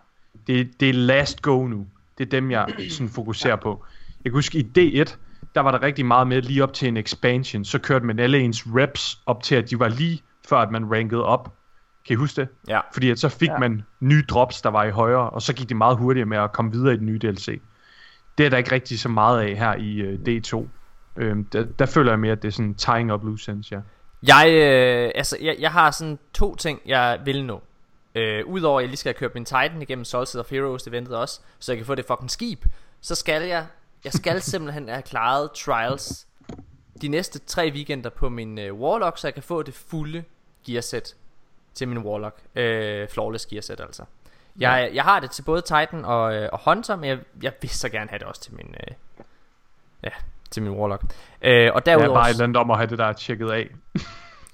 Det, 0.47 0.79
det 0.79 0.89
er 0.89 0.93
last 0.93 1.41
go 1.41 1.67
nu. 1.67 1.87
Det 2.17 2.25
er 2.25 2.29
dem, 2.29 2.51
jeg 2.51 2.67
sådan 2.89 3.09
fokuserer 3.09 3.55
på. 3.55 3.85
Jeg 4.23 4.31
kan 4.31 4.37
huske, 4.37 4.59
i 4.59 5.01
D1, 5.01 5.15
der 5.55 5.61
var 5.61 5.71
der 5.71 5.81
rigtig 5.81 6.05
meget 6.05 6.27
med 6.27 6.41
lige 6.41 6.63
op 6.63 6.73
til 6.73 6.87
en 6.87 6.97
expansion. 6.97 7.65
Så 7.65 7.79
kørte 7.79 8.05
man 8.05 8.19
alle 8.19 8.39
ens 8.39 8.65
reps 8.67 9.21
op 9.25 9.43
til, 9.43 9.55
at 9.55 9.69
de 9.69 9.79
var 9.79 9.87
lige 9.87 10.21
før, 10.49 10.57
at 10.57 10.71
man 10.71 10.91
rankede 10.91 11.25
op. 11.25 11.53
Kan 12.07 12.13
I 12.13 12.15
huske 12.15 12.41
det? 12.41 12.49
Ja. 12.67 12.79
Fordi 12.93 13.09
at 13.09 13.19
så 13.19 13.29
fik 13.29 13.49
ja. 13.49 13.57
man 13.57 13.83
nye 13.99 14.23
drops, 14.29 14.61
der 14.61 14.69
var 14.69 14.83
i 14.83 14.89
højere, 14.89 15.29
og 15.29 15.41
så 15.41 15.53
gik 15.53 15.69
det 15.69 15.77
meget 15.77 15.97
hurtigere 15.97 16.25
med 16.25 16.37
at 16.37 16.51
komme 16.51 16.71
videre 16.71 16.93
i 16.93 16.97
den 16.97 17.05
nye 17.05 17.19
DLC. 17.19 17.61
Det 18.37 18.45
er 18.45 18.49
der 18.49 18.57
ikke 18.57 18.71
rigtig 18.71 18.99
så 18.99 19.09
meget 19.09 19.41
af 19.41 19.55
her 19.57 19.75
i 19.75 20.13
uh, 20.13 20.19
D2. 20.27 20.67
Øhm, 21.17 21.45
der, 21.45 21.63
der 21.79 21.85
føler 21.85 22.11
jeg 22.11 22.19
mere, 22.19 22.31
at 22.31 22.41
det 22.41 22.47
er 22.47 22.51
sådan 22.51 22.75
tying 22.75 23.13
up 23.13 23.23
loose 23.23 23.51
ends, 23.51 23.71
ja. 23.71 23.79
Jeg, 24.27 24.47
øh, 24.47 25.11
altså, 25.15 25.37
jeg, 25.41 25.55
jeg 25.59 25.71
har 25.71 25.91
sådan 25.91 26.19
to 26.33 26.55
ting, 26.55 26.79
jeg 26.85 27.19
vil 27.25 27.45
nå. 27.45 27.63
Øh, 28.15 28.45
Udover 28.45 28.79
at 28.79 28.83
jeg 28.83 28.89
lige 28.89 28.97
skal 28.97 29.13
have 29.13 29.19
kørt 29.19 29.33
min 29.33 29.45
Titan 29.45 29.81
igennem 29.81 30.05
Solstice 30.05 30.39
of 30.39 30.49
Heroes 30.49 30.87
eventet 30.87 31.15
også, 31.15 31.39
så 31.59 31.71
jeg 31.71 31.77
kan 31.77 31.85
få 31.85 31.95
det 31.95 32.05
fucking 32.05 32.31
skib, 32.31 32.65
så 33.01 33.15
skal 33.15 33.43
jeg, 33.43 33.65
jeg 34.03 34.13
skal 34.13 34.41
simpelthen 34.51 34.89
have 34.89 35.01
klaret 35.01 35.51
Trials 35.51 36.27
de 37.01 37.07
næste 37.07 37.39
tre 37.39 37.71
weekender 37.73 38.09
på 38.09 38.29
min 38.29 38.59
øh, 38.59 38.73
Warlock, 38.73 39.17
så 39.17 39.27
jeg 39.27 39.33
kan 39.33 39.43
få 39.43 39.63
det 39.63 39.73
fulde 39.73 40.23
gearset 40.65 41.15
til 41.73 41.87
min 41.87 41.97
Warlock. 41.97 42.39
Øh, 42.55 43.07
flawless 43.09 43.45
gearset 43.45 43.79
altså. 43.79 44.03
Jeg, 44.59 44.91
jeg 44.93 45.03
har 45.03 45.19
det 45.19 45.31
til 45.31 45.43
både 45.43 45.61
Titan 45.61 46.05
og, 46.05 46.35
øh, 46.35 46.49
og 46.53 46.59
Hunter, 46.65 46.95
men 46.95 47.09
jeg, 47.09 47.19
jeg 47.41 47.53
vil 47.61 47.69
så 47.69 47.89
gerne 47.89 48.09
have 48.09 48.19
det 48.19 48.27
også 48.27 48.41
til 48.41 48.53
min, 48.53 48.75
øh, 48.79 48.95
ja, 50.03 50.09
til 50.51 50.63
min 50.63 50.71
Warlock. 50.71 51.03
Øh, 51.41 51.71
og 51.73 51.75
er 51.75 51.79
derudover... 51.79 52.19
bare 52.19 52.29
et 52.29 52.33
eller 52.33 52.43
andet 52.43 52.57
om 52.57 52.71
at 52.71 52.77
have 52.77 52.89
det 52.89 52.97
der 52.97 53.13
tjekket 53.13 53.51
af. 53.51 53.69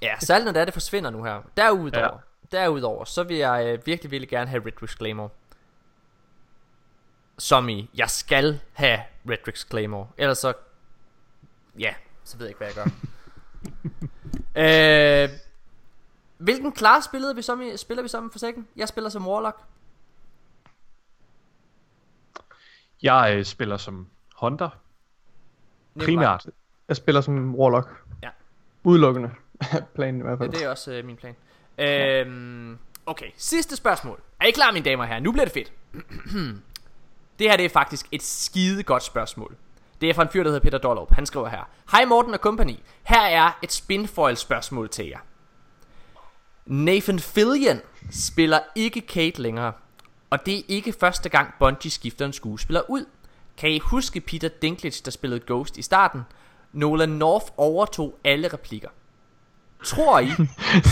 Ja, 0.02 0.16
det 0.22 0.58
er, 0.58 0.66
det 0.66 0.74
forsvinder 0.74 1.10
nu 1.10 1.24
her. 1.24 1.42
Derudover, 1.58 2.06
Ja. 2.06 2.10
Ja. 2.52 2.58
derudover 2.58 3.06
så 3.06 3.24
vil 3.24 3.38
jeg 3.38 3.66
øh, 3.68 3.86
virkelig, 3.86 4.12
virkelig 4.12 4.30
gerne 4.30 4.50
have 4.50 4.66
Redrix 4.66 4.96
Claymore. 4.98 5.30
Som 7.38 7.70
i, 7.70 7.90
jeg 7.96 8.10
skal 8.10 8.60
have 8.74 9.00
Redrix 9.30 9.68
Claymore. 9.70 10.08
Ellers 10.18 10.38
så, 10.38 10.54
ja, 11.80 11.94
så 12.24 12.38
ved 12.38 12.46
jeg 12.46 12.50
ikke, 12.50 12.58
hvad 12.58 12.68
jeg 12.68 12.76
gør. 14.56 15.24
øh, 15.24 15.30
hvilken 16.38 16.76
class 16.76 17.06
spillede 17.06 17.36
vi 17.36 17.42
som 17.42 17.62
i, 17.62 17.78
spiller 17.78 18.02
vi 18.04 18.08
som 18.10 18.32
for 18.32 18.40
sækken? 18.40 18.68
Jeg 18.76 18.88
spiller 18.88 19.10
som 19.10 19.28
Warlock. 19.28 19.58
Jeg 23.04 23.34
øh, 23.38 23.46
spiller 23.46 23.78
som 23.78 24.08
Hunter, 24.36 24.70
primært. 26.00 26.46
jeg 26.88 26.96
spiller 26.96 27.22
som 27.22 27.56
Warlock. 27.56 27.90
Ja. 28.24 28.30
Udelukkende. 28.84 29.32
Planen 29.96 30.22
i 30.22 30.24
hvert 30.24 30.40
Ja, 30.40 30.44
fald. 30.44 30.52
det 30.52 30.64
er 30.64 30.70
også 30.70 30.92
øh, 30.94 31.06
min 31.06 31.16
plan. 31.16 31.36
Øhm, 31.78 32.78
okay, 33.06 33.26
sidste 33.38 33.76
spørgsmål. 33.76 34.22
Er 34.42 34.46
I 34.46 34.52
klar, 34.52 34.72
mine 34.72 34.86
damer 34.86 35.04
og 35.04 35.08
herrer? 35.08 35.20
Nu 35.20 35.32
bliver 35.32 35.46
det 35.46 35.54
fedt. 35.54 35.72
det 37.40 37.50
her 37.50 37.58
det 37.58 37.66
er 37.66 37.70
faktisk 37.70 38.06
et 38.12 38.24
skide 38.24 38.84
godt 38.84 39.04
spørgsmål. 39.04 39.56
Det 40.02 40.10
er 40.10 40.14
fra 40.14 40.24
en 40.24 40.30
fyr, 40.30 40.44
der 40.44 40.50
hedder 40.50 40.64
Peter 40.64 40.78
Dollop. 40.78 41.12
Han 41.12 41.26
skriver 41.26 41.50
her. 41.50 41.70
Hej 41.92 42.06
Morten 42.06 42.34
og 42.34 42.40
company. 42.40 42.76
Her 43.04 43.22
er 43.22 43.60
et 43.64 43.72
spinfoil 43.72 44.38
spørgsmål 44.38 44.90
til 44.90 45.08
jer. 45.08 45.20
Nathan 46.66 47.20
Fillion 47.20 47.82
spiller 48.12 48.60
ikke 48.76 49.02
Kate 49.02 49.42
længere. 49.42 49.74
Og 50.30 50.46
det 50.46 50.58
er 50.58 50.64
ikke 50.68 50.94
første 51.00 51.30
gang 51.30 51.54
Bungie 51.60 51.92
skifter 51.92 52.26
en 52.26 52.34
skuespiller 52.34 52.82
ud. 52.90 53.06
Kan 53.58 53.72
I 53.72 53.80
huske 53.80 54.22
Peter 54.22 54.48
Dinklage, 54.48 55.02
der 55.06 55.12
spillede 55.12 55.42
Ghost 55.48 55.78
i 55.78 55.82
starten? 55.82 56.22
Nolan 56.74 57.10
North 57.10 57.46
overtog 57.58 58.20
alle 58.24 58.48
replikker. 58.48 58.90
Tror 59.84 60.20
I, 60.20 60.30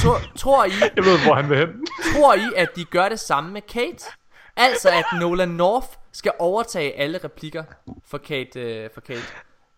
tror, 0.02 0.22
tror 0.38 0.66
I, 0.66 0.72
Jeg 0.96 1.06
ved, 1.06 1.20
hvor 1.26 1.34
han 1.36 1.50
vil 1.50 1.58
hen. 1.58 1.68
tror 2.16 2.34
I, 2.34 2.48
at 2.56 2.76
de 2.76 2.86
gør 2.86 3.10
det 3.10 3.20
samme 3.20 3.52
med 3.54 3.62
Kate? 3.62 4.06
Altså 4.58 4.90
at 4.90 5.06
Nolan 5.20 5.50
North 5.50 5.88
skal 6.12 6.32
overtage 6.40 7.00
alle 7.00 7.20
replikker 7.24 7.64
for 8.08 8.18
Kate, 8.18 8.60
øh, 8.60 8.90
for 8.94 9.02
Kate. 9.02 9.22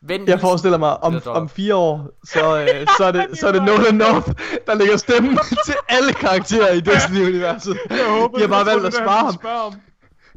Vend 0.01 0.29
Jeg 0.29 0.39
forestiller 0.39 0.77
mig, 0.77 1.03
om, 1.03 1.21
om 1.25 1.49
fire 1.49 1.75
år, 1.75 2.09
så, 2.25 2.59
øh, 2.59 2.87
så, 2.97 3.03
er 3.05 3.11
det, 3.11 3.27
så 3.39 3.47
er 3.47 3.51
det 3.51 3.63
Nolan 3.63 3.95
North, 3.95 4.31
der 4.67 4.73
lægger 4.75 4.97
stemmen 4.97 5.37
til 5.65 5.75
alle 5.89 6.13
karakterer 6.13 6.73
i 6.73 6.79
Destiny-universet. 6.79 7.77
Jeg 7.89 8.05
håber, 8.09 8.37
De 8.37 8.41
har 8.41 8.47
bare 8.47 8.65
valgt 8.65 8.85
at 8.85 8.93
spare 8.93 9.25
ham. 9.25 9.37
ham. 9.43 9.81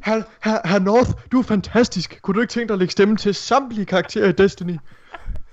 Herr, 0.03 0.21
herr, 0.43 0.67
herr 0.67 0.79
North, 0.79 1.09
du 1.31 1.39
er 1.39 1.43
fantastisk. 1.43 2.19
Kunne 2.21 2.35
du 2.35 2.41
ikke 2.41 2.51
tænke 2.51 2.67
dig 2.67 2.73
at 2.73 2.79
lægge 2.79 2.91
stemme 2.91 3.17
til 3.17 3.35
samtlige 3.35 3.85
karakterer 3.85 4.27
i 4.29 4.31
Destiny? 4.31 4.77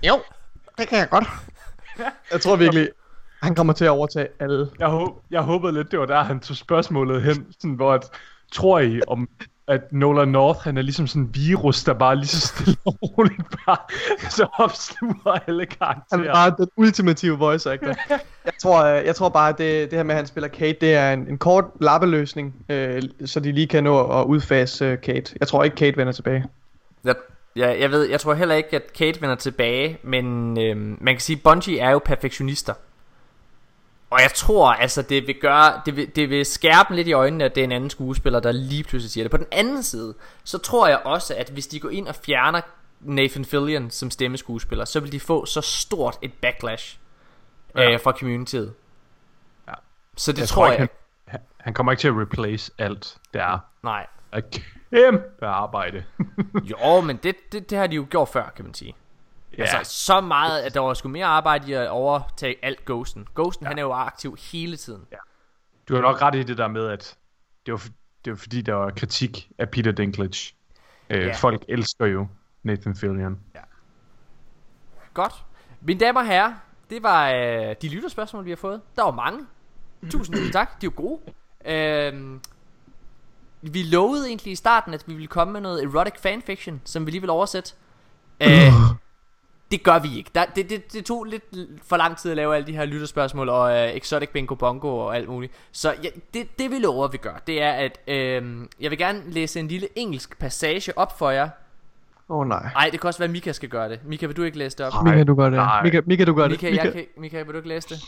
Jo, 0.03 0.19
det 0.77 0.87
kan 0.87 0.99
jeg 0.99 1.09
godt. 1.09 1.27
Jeg 2.31 2.41
tror 2.41 2.55
virkelig, 2.55 2.89
han 3.47 3.55
kommer 3.55 3.73
til 3.73 3.85
at 3.85 3.91
overtage 3.91 4.27
alle. 4.39 4.69
Jeg, 4.79 4.87
håb, 4.87 5.23
jeg 5.31 5.41
håbede 5.41 5.73
lidt, 5.73 5.91
det 5.91 5.99
var 5.99 6.05
der, 6.05 6.23
han 6.23 6.39
tog 6.39 6.55
spørgsmålet 6.55 7.21
hen. 7.23 7.45
Sådan, 7.59 7.75
hvor 7.75 7.93
at, 7.93 8.09
tror 8.51 8.79
I 8.79 9.01
om, 9.07 9.29
at 9.67 9.93
Nolan 9.93 10.27
North, 10.27 10.59
han 10.59 10.77
er 10.77 10.81
ligesom 10.81 11.07
sådan 11.07 11.21
en 11.21 11.29
virus, 11.35 11.83
der 11.83 11.93
bare 11.93 12.15
lige 12.15 12.27
så 12.27 12.47
stille 12.47 12.77
og 12.85 12.97
roligt 13.01 13.41
bare 13.65 13.77
så 14.37 14.47
opsluger 14.57 15.39
alle 15.47 15.59
Han 15.59 15.77
karakterer. 15.79 16.19
er 16.21 16.33
bare 16.33 16.53
den 16.57 16.67
ultimative 16.77 17.37
voice 17.37 17.71
actor. 17.71 17.95
Jeg 18.45 18.53
tror, 18.61 18.83
øh, 18.83 19.05
jeg 19.05 19.15
tror 19.15 19.29
bare, 19.29 19.49
at 19.49 19.57
det, 19.57 19.91
det 19.91 19.99
her 19.99 20.03
med, 20.03 20.15
at 20.15 20.17
han 20.17 20.27
spiller 20.27 20.47
Kate, 20.47 20.77
det 20.81 20.95
er 20.95 21.13
en, 21.13 21.27
en 21.29 21.37
kort 21.37 21.65
lappeløsning, 21.81 22.55
øh, 22.69 23.01
så 23.25 23.39
de 23.39 23.51
lige 23.51 23.67
kan 23.67 23.83
nå 23.83 24.21
at 24.21 24.25
udfase 24.25 24.85
øh, 24.85 25.01
Kate. 25.01 25.35
Jeg 25.39 25.47
tror 25.47 25.63
ikke, 25.63 25.75
Kate 25.75 25.97
vender 25.97 26.13
tilbage. 26.13 26.45
Jeg, 27.03 27.15
jeg, 27.55 27.77
jeg 27.79 27.91
ved, 27.91 28.03
jeg 28.03 28.19
tror 28.19 28.33
heller 28.33 28.55
ikke, 28.55 28.75
at 28.75 28.93
Kate 28.93 29.21
vender 29.21 29.35
tilbage, 29.35 29.97
men 30.03 30.57
øhm, 30.61 30.97
man 31.01 31.13
kan 31.13 31.19
sige, 31.21 31.37
Bungie 31.37 31.79
er 31.79 31.91
jo 31.91 31.99
perfektionister. 32.05 32.73
Og 34.09 34.21
jeg 34.21 34.31
tror, 34.33 34.69
altså, 34.69 35.01
det 35.01 35.27
vil 35.27 35.39
gøre, 35.39 35.81
det 35.85 35.95
vil, 35.95 36.15
det 36.15 36.29
vil 36.29 36.45
skærpe 36.45 36.95
lidt 36.95 37.07
i 37.07 37.13
øjnene, 37.13 37.43
at 37.43 37.55
det 37.55 37.61
er 37.61 37.65
en 37.65 37.71
anden 37.71 37.89
skuespiller, 37.89 38.39
der 38.39 38.51
lige 38.51 38.83
pludselig 38.83 39.11
siger 39.11 39.23
det. 39.23 39.31
På 39.31 39.37
den 39.37 39.47
anden 39.51 39.83
side, 39.83 40.13
så 40.43 40.57
tror 40.57 40.87
jeg 40.87 41.01
også, 41.05 41.35
at 41.35 41.49
hvis 41.49 41.67
de 41.67 41.79
går 41.79 41.89
ind 41.89 42.07
og 42.07 42.15
fjerner 42.15 42.61
Nathan 42.99 43.45
Fillion 43.45 43.89
som 43.89 44.11
stemmeskuespiller, 44.11 44.85
så 44.85 44.99
vil 44.99 45.11
de 45.11 45.19
få 45.19 45.45
så 45.45 45.61
stort 45.61 46.17
et 46.21 46.33
backlash 46.41 46.97
ja. 47.75 47.91
øh, 47.91 47.99
fra 47.99 48.11
communityet. 48.11 48.73
Ja. 49.67 49.73
Så 50.17 50.31
det 50.31 50.39
Jeg 50.39 50.47
tror 50.47 50.65
tror 50.65 50.71
jeg... 50.71 50.81
ikke, 50.81 50.93
han, 51.25 51.39
han 51.57 51.73
kommer 51.73 51.91
ikke 51.91 52.01
til 52.01 52.07
at 52.07 52.17
replace 52.17 52.71
alt. 52.77 53.17
Det 53.33 53.41
er 53.41 53.59
Nej. 53.83 54.07
et 54.37 54.63
kæmpe 54.91 55.45
arbejde. 55.47 56.03
Jo, 56.71 57.01
men 57.01 57.17
det, 57.17 57.35
det, 57.51 57.69
det 57.69 57.77
har 57.77 57.87
de 57.87 57.95
jo 57.95 58.07
gjort 58.09 58.29
før, 58.29 58.49
kan 58.55 58.65
man 58.65 58.73
sige. 58.73 58.95
Ja. 59.57 59.63
Altså, 59.77 59.93
så 59.93 60.21
meget, 60.21 60.61
at 60.61 60.73
der 60.73 60.79
var 60.79 60.93
sgu 60.93 61.07
mere 61.09 61.25
arbejde 61.25 61.69
i 61.69 61.73
at 61.73 61.89
overtage 61.89 62.55
alt 62.65 62.85
Ghosten. 62.85 63.27
Ghosten, 63.35 63.63
ja. 63.63 63.69
han 63.69 63.77
er 63.77 63.81
jo 63.81 63.91
aktiv 63.93 64.37
hele 64.51 64.77
tiden. 64.77 65.05
Ja. 65.11 65.17
Du 65.89 65.95
har 65.95 66.01
nok 66.01 66.21
ret 66.21 66.35
i 66.35 66.43
det 66.43 66.57
der 66.57 66.67
med, 66.67 66.87
at 66.87 67.17
det 67.65 67.71
var, 67.71 67.81
det 68.25 68.31
var 68.31 68.37
fordi, 68.37 68.61
der 68.61 68.73
var 68.73 68.89
kritik 68.89 69.49
af 69.57 69.69
Peter 69.69 69.91
Dinklage. 69.91 70.53
Øh, 71.09 71.25
Ja. 71.25 71.33
Folk 71.33 71.65
elsker 71.69 72.05
jo 72.05 72.27
Nathan 72.63 72.95
Fillion. 72.95 73.39
Godt. 75.13 75.33
Mine 75.81 75.99
damer 75.99 76.19
og 76.19 76.27
herrer, 76.27 76.53
det 76.89 77.03
var 77.03 77.29
øh, 77.29 77.75
de 77.81 77.89
lytterspørgsmål, 77.89 78.45
vi 78.45 78.49
har 78.51 78.55
fået. 78.57 78.81
Der 78.95 79.03
var 79.03 79.11
mange. 79.11 79.45
Tusind 80.11 80.51
tak, 80.51 80.81
de 80.81 80.85
er 80.85 80.89
gode. 80.89 81.19
Øhm, 81.65 82.41
vi 83.61 83.83
lovede 83.83 84.27
egentlig 84.27 84.51
i 84.51 84.55
starten, 84.55 84.93
at 84.93 85.03
vi 85.07 85.13
ville 85.13 85.27
komme 85.27 85.53
med 85.53 85.61
noget 85.61 85.83
erotic 85.83 86.13
fanfiction, 86.19 86.81
som 86.85 87.05
vi 87.05 87.11
lige 87.11 87.21
vil 87.21 87.29
oversætte. 87.29 87.73
Øh, 88.41 88.49
det 89.71 89.83
gør 89.83 89.99
vi 89.99 90.17
ikke. 90.17 90.29
Der, 90.35 90.45
det, 90.45 90.69
det, 90.69 90.93
det 90.93 91.05
tog 91.05 91.23
lidt 91.23 91.43
for 91.83 91.97
lang 91.97 92.17
tid 92.17 92.31
at 92.31 92.37
lave 92.37 92.55
alle 92.55 92.67
de 92.67 92.73
her 92.75 92.85
lytterspørgsmål 92.85 93.49
og 93.49 93.71
øh, 93.77 93.89
exotic 93.95 94.29
bingo 94.29 94.55
bongo 94.55 94.97
og 94.97 95.15
alt 95.15 95.29
muligt. 95.29 95.53
Så 95.71 95.95
ja, 96.03 96.09
det, 96.33 96.59
det 96.59 96.71
vi 96.71 96.79
lover, 96.79 97.05
at 97.05 97.13
vi 97.13 97.17
gør, 97.17 97.33
det 97.47 97.61
er, 97.61 97.71
at 97.71 97.99
øh, 98.07 98.65
jeg 98.79 98.91
vil 98.91 98.97
gerne 98.97 99.21
læse 99.27 99.59
en 99.59 99.67
lille 99.67 99.87
engelsk 99.95 100.39
passage 100.39 100.97
op 100.97 101.17
for 101.19 101.29
jer. 101.29 101.49
Åh 102.29 102.37
oh, 102.37 102.47
nej. 102.47 102.63
Nej, 102.73 102.89
det 102.91 103.01
kan 103.01 103.07
også 103.07 103.19
være, 103.19 103.25
at 103.27 103.31
Mika 103.31 103.51
skal 103.51 103.69
gøre 103.69 103.89
det. 103.89 103.99
Mika, 104.05 104.25
vil 104.25 104.37
du 104.37 104.43
ikke 104.43 104.57
læse 104.57 104.77
det 104.77 104.85
op? 104.85 105.03
Mika, 105.03 105.23
du 105.23 105.35
gør 105.35 105.43
det. 105.43 105.53
nej. 105.53 105.83
Mika, 105.83 106.01
Mika, 106.05 106.25
du 106.25 106.33
gør 106.33 106.47
Mika, 106.47 106.69
det. 106.69 106.75
jeg 106.77 106.93
kan, 106.93 107.05
Mika, 107.17 107.41
vil 107.41 107.53
du 107.53 107.57
ikke 107.57 107.69
læse 107.69 107.89
det? 107.89 108.03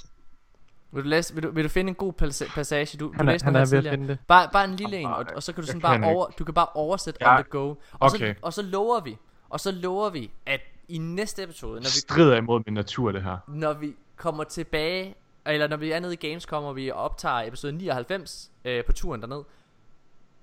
Vil 0.92 1.04
du, 1.04 1.10
læse, 1.10 1.34
vil 1.34 1.44
du, 1.44 1.52
vil 1.52 1.64
du 1.64 1.70
finde 1.70 1.90
en 1.90 1.96
god 1.96 2.14
pas- 2.22 2.54
passage? 2.56 2.98
Du, 2.98 3.12
Han 3.16 3.26
du 3.26 3.30
er- 3.30 3.32
læste 3.32 3.46
han 3.46 3.54
den 3.56 3.62
er 3.62 3.66
ved 3.70 3.78
at 3.78 3.92
finde 3.92 4.08
det. 4.08 4.18
Bare, 4.28 4.50
bare 4.54 4.66
en 4.66 4.76
lille 4.76 4.98
en, 4.98 5.06
og, 5.06 5.26
og 5.36 5.44
så 5.44 5.54
kan 5.54 5.62
du 5.62 5.68
sådan 5.68 5.82
bare 5.82 5.96
ikke. 5.96 6.08
over, 6.08 6.26
du 6.40 6.44
kan 6.44 6.54
bare 6.54 6.68
oversætte 6.74 7.18
Ja. 7.22 7.32
on 7.38 7.44
the 7.44 7.50
go. 7.50 7.76
Og, 8.00 8.12
så, 8.12 8.18
Okay. 8.18 8.36
og 8.42 8.54
så 8.54 8.62
lover 8.62 9.00
vi, 9.02 9.18
og 9.50 9.60
så 9.60 9.72
lover 9.72 10.10
vi, 10.10 10.32
at 10.46 10.60
i 10.90 10.98
næste 10.98 11.44
episode, 11.44 11.74
når 11.76 11.80
vi, 11.80 11.86
strider 12.00 12.36
imod 12.38 12.62
min 12.66 12.74
natur, 12.74 13.12
det 13.12 13.24
her. 13.24 13.38
når 13.48 13.74
vi 13.74 13.96
kommer 14.16 14.44
tilbage, 14.44 15.16
eller 15.46 15.68
når 15.68 15.78
vi 15.78 15.92
er 15.92 16.00
nede 16.00 16.14
i 16.14 16.28
Games, 16.30 16.46
kommer 16.46 16.74
vi 16.74 16.92
optager 16.92 17.42
episode 17.48 17.74
99 17.74 18.52
øh, 18.66 18.86
på 18.86 18.94
turen 18.94 19.22
derned, 19.22 19.44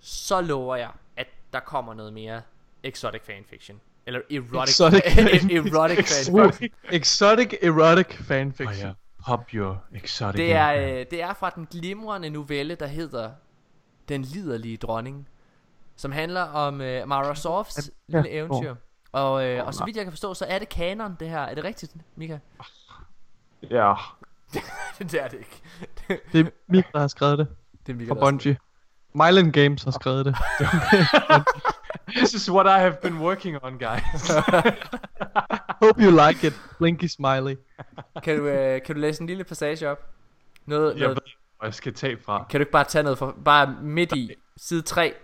så 0.01 0.41
lover 0.41 0.77
jeg, 0.77 0.91
at 1.17 1.27
der 1.53 1.61
kommer 1.61 1.95
noget 1.95 2.13
mere 2.13 2.43
exotic 2.83 3.23
fanfiction. 3.25 3.81
Eller 4.07 4.21
erotic, 4.31 4.75
Exotic 4.75 5.03
fanfiction. 5.15 5.51
erotic 5.75 5.97
fanfiction. 6.09 6.71
Exotic 6.93 7.55
erotic 7.63 8.07
Oh, 8.21 8.25
fanfiction. 8.27 8.87
ja. 8.89 8.93
Pop 9.27 9.51
your 9.55 9.85
exotic. 9.95 10.37
Det 10.37 10.53
er, 10.53 10.75
øh, 10.75 11.07
det 11.11 11.23
er 11.23 11.35
fra 11.35 11.51
den 11.51 11.67
glimrende 11.71 12.31
novelle, 12.31 12.75
der 12.75 12.87
hedder 12.87 13.31
Den 14.09 14.23
liderlige 14.23 14.77
dronning. 14.77 15.29
Som 15.97 16.13
handler 16.13 16.43
om 16.43 16.81
øh, 16.81 17.09
Mara 17.09 17.35
Softs 17.35 17.91
Ja, 18.09 18.17
lille 18.17 18.31
eventyr. 18.31 18.75
Og, 19.13 19.45
øh, 19.47 19.67
og 19.67 19.75
så 19.75 19.85
vidt 19.85 19.97
jeg 19.97 20.05
kan 20.05 20.13
forstå, 20.13 20.35
så 20.35 20.45
er 20.49 20.59
det 20.59 20.69
kanon 20.69 21.17
det 21.21 21.29
her. 21.29 21.41
Er 21.41 21.55
det 21.55 21.65
rigtigt, 21.65 21.93
Mika? 22.17 22.39
Ja. 23.71 23.95
det 24.99 25.15
er 25.23 25.29
det 25.29 25.39
ikke. 25.39 25.63
Det 26.33 26.47
er 26.47 26.51
Mika, 26.69 26.89
der 26.93 26.99
har 26.99 27.09
skrevet 27.09 27.39
det. 27.39 27.49
det 27.87 27.93
er 27.93 27.97
Mika, 27.97 28.09
sådan- 28.09 28.21
Bungie. 28.21 28.59
Myland 29.15 29.53
Games 29.53 29.83
har 29.83 29.91
skrevet 29.91 30.27
det. 30.27 30.37
This 32.17 32.35
is 32.35 32.51
what 32.51 32.67
I 32.67 32.81
have 32.81 32.97
been 33.03 33.19
working 33.19 33.65
on, 33.65 33.73
guys. 33.79 34.31
Hope 35.83 36.03
you 36.03 36.11
like 36.29 36.47
it. 36.47 36.61
Blinky 36.79 37.05
smiley. 37.07 37.57
Kan 38.23 38.39
du, 38.39 38.47
øh, 38.47 38.83
kan 38.83 38.95
du 38.95 39.01
læse 39.01 39.21
en 39.21 39.27
lille 39.27 39.45
passage 39.45 39.91
op? 39.91 40.11
Noget, 40.67 40.93
jeg 40.95 41.01
noget, 41.01 41.17
ved, 41.17 41.23
hvor 41.59 41.67
jeg 41.67 41.75
skal 41.75 41.95
tage 41.95 42.19
fra. 42.25 42.47
kan 42.51 42.61
du 42.61 42.63
ikke 42.63 42.73
bare 42.73 42.85
tage 42.85 43.03
noget 43.03 43.19
fra, 43.19 43.35
bare 43.45 43.75
midt 43.83 44.13
i 44.17 44.31
side 44.57 44.83
3? 44.83 45.15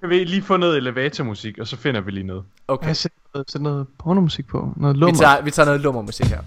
Kan 0.00 0.08
vi 0.10 0.24
lige 0.24 0.42
få 0.42 0.56
noget 0.56 0.76
elevatormusik, 0.76 1.58
og 1.58 1.66
så 1.66 1.76
finder 1.76 2.00
vi 2.00 2.10
lige 2.10 2.26
noget. 2.26 2.44
Okay. 2.68 2.86
Jeg 2.86 2.96
sætter 2.96 3.18
noget, 3.34 3.50
sætter 3.50 3.62
noget 3.62 3.86
pornomusik 3.98 4.46
på. 4.46 4.72
Noget 4.76 4.94
Vi 4.96 5.00
lummer. 5.00 5.14
tager, 5.20 5.42
vi 5.42 5.50
tager 5.50 5.66
noget 5.66 5.80
lummermusik 5.80 6.26
her. 6.26 6.40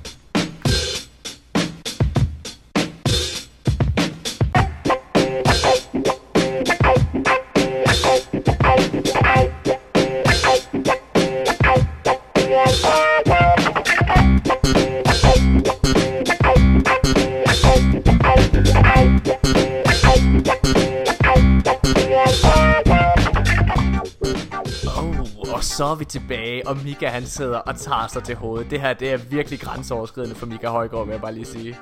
Så 25.79 25.85
er 25.85 25.95
vi 25.95 26.05
tilbage, 26.05 26.67
og 26.67 26.77
Mika 26.83 27.07
han 27.07 27.25
sidder 27.25 27.57
og 27.57 27.75
tager 27.77 28.07
sig 28.07 28.23
til 28.23 28.35
hovedet. 28.35 28.71
Det 28.71 28.81
her, 28.81 28.93
det 28.93 29.13
er 29.13 29.17
virkelig 29.17 29.59
grænseoverskridende 29.59 30.35
for 30.35 30.45
Mika 30.45 30.67
Højgaard, 30.67 31.05
vil 31.05 31.11
jeg 31.11 31.21
bare 31.21 31.33
lige 31.33 31.45
sige. 31.45 31.77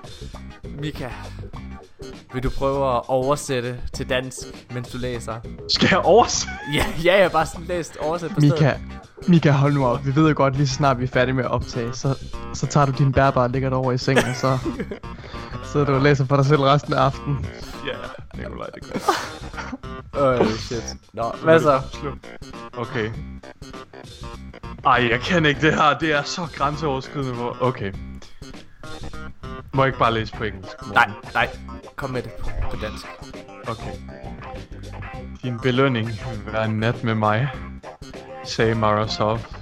Mika, 0.81 1.09
vil 2.33 2.43
du 2.43 2.49
prøve 2.49 2.95
at 2.95 3.01
oversætte 3.07 3.79
til 3.93 4.09
dansk, 4.09 4.37
mens 4.73 4.89
du 4.89 4.97
læser? 4.97 5.35
Skal 5.69 5.87
jeg 5.91 5.99
oversætte? 5.99 6.53
Ja, 6.73 6.85
ja, 7.03 7.15
jeg 7.15 7.23
har 7.23 7.29
bare 7.29 7.45
sådan 7.45 7.65
læst 7.65 7.97
oversæt 7.97 8.29
på 8.29 8.41
stedet. 8.41 8.61
Mika, 8.61 8.73
Mika, 9.27 9.51
hold 9.51 9.73
nu 9.73 9.85
op. 9.85 10.05
Vi 10.05 10.15
ved 10.15 10.27
jo 10.27 10.33
godt, 10.37 10.55
lige 10.55 10.67
så 10.67 10.73
snart 10.73 10.99
vi 10.99 11.03
er 11.03 11.07
færdige 11.07 11.35
med 11.35 11.43
at 11.43 11.51
optage, 11.51 11.93
så, 11.93 12.17
så 12.53 12.67
tager 12.67 12.85
du 12.85 12.91
din 12.97 13.11
bærbare 13.11 13.43
og 13.43 13.49
lægger 13.49 13.69
dig 13.69 13.77
over 13.77 13.91
i 13.91 13.97
sengen, 13.97 14.25
og 14.25 14.35
så 14.35 14.57
sidder 15.71 15.85
du 15.85 15.93
og 15.93 16.01
læser 16.01 16.25
for 16.25 16.35
dig 16.35 16.45
selv 16.45 16.61
resten 16.61 16.93
af 16.93 17.01
aftenen. 17.01 17.45
Ja, 17.87 17.97
Nikolaj, 18.37 18.67
det 18.67 18.83
gør 18.83 18.99
Oh 20.39 20.47
shit. 20.47 20.95
Nå, 21.13 21.31
hvad 21.43 21.59
så? 21.59 21.81
Okay. 22.73 23.11
Ej, 24.85 25.07
jeg 25.09 25.21
kan 25.21 25.45
ikke 25.45 25.61
det 25.61 25.73
her. 25.73 25.97
Det 25.97 26.11
er 26.11 26.23
så 26.23 26.47
grænseoverskridende. 26.55 27.33
Hvor... 27.33 27.57
Okay. 27.61 27.93
Må 29.73 29.83
jeg 29.83 29.87
ikke 29.87 29.99
bare 29.99 30.13
læse 30.13 30.33
på 30.33 30.43
engelsk? 30.43 30.75
Morten? 30.81 30.93
Nej, 30.93 31.09
nej. 31.33 31.49
Kom 31.95 32.09
med 32.09 32.21
det 32.21 32.31
på, 32.31 32.49
på 32.71 32.77
dansk. 32.81 33.05
Okay. 33.67 33.91
Din 35.43 35.59
belønning 35.59 36.07
vil 36.07 36.53
være 36.53 36.65
en 36.65 36.79
nat 36.79 37.03
med 37.03 37.15
mig, 37.15 37.49
sagde 38.43 38.75
Mara 38.75 39.07
Soft, 39.07 39.55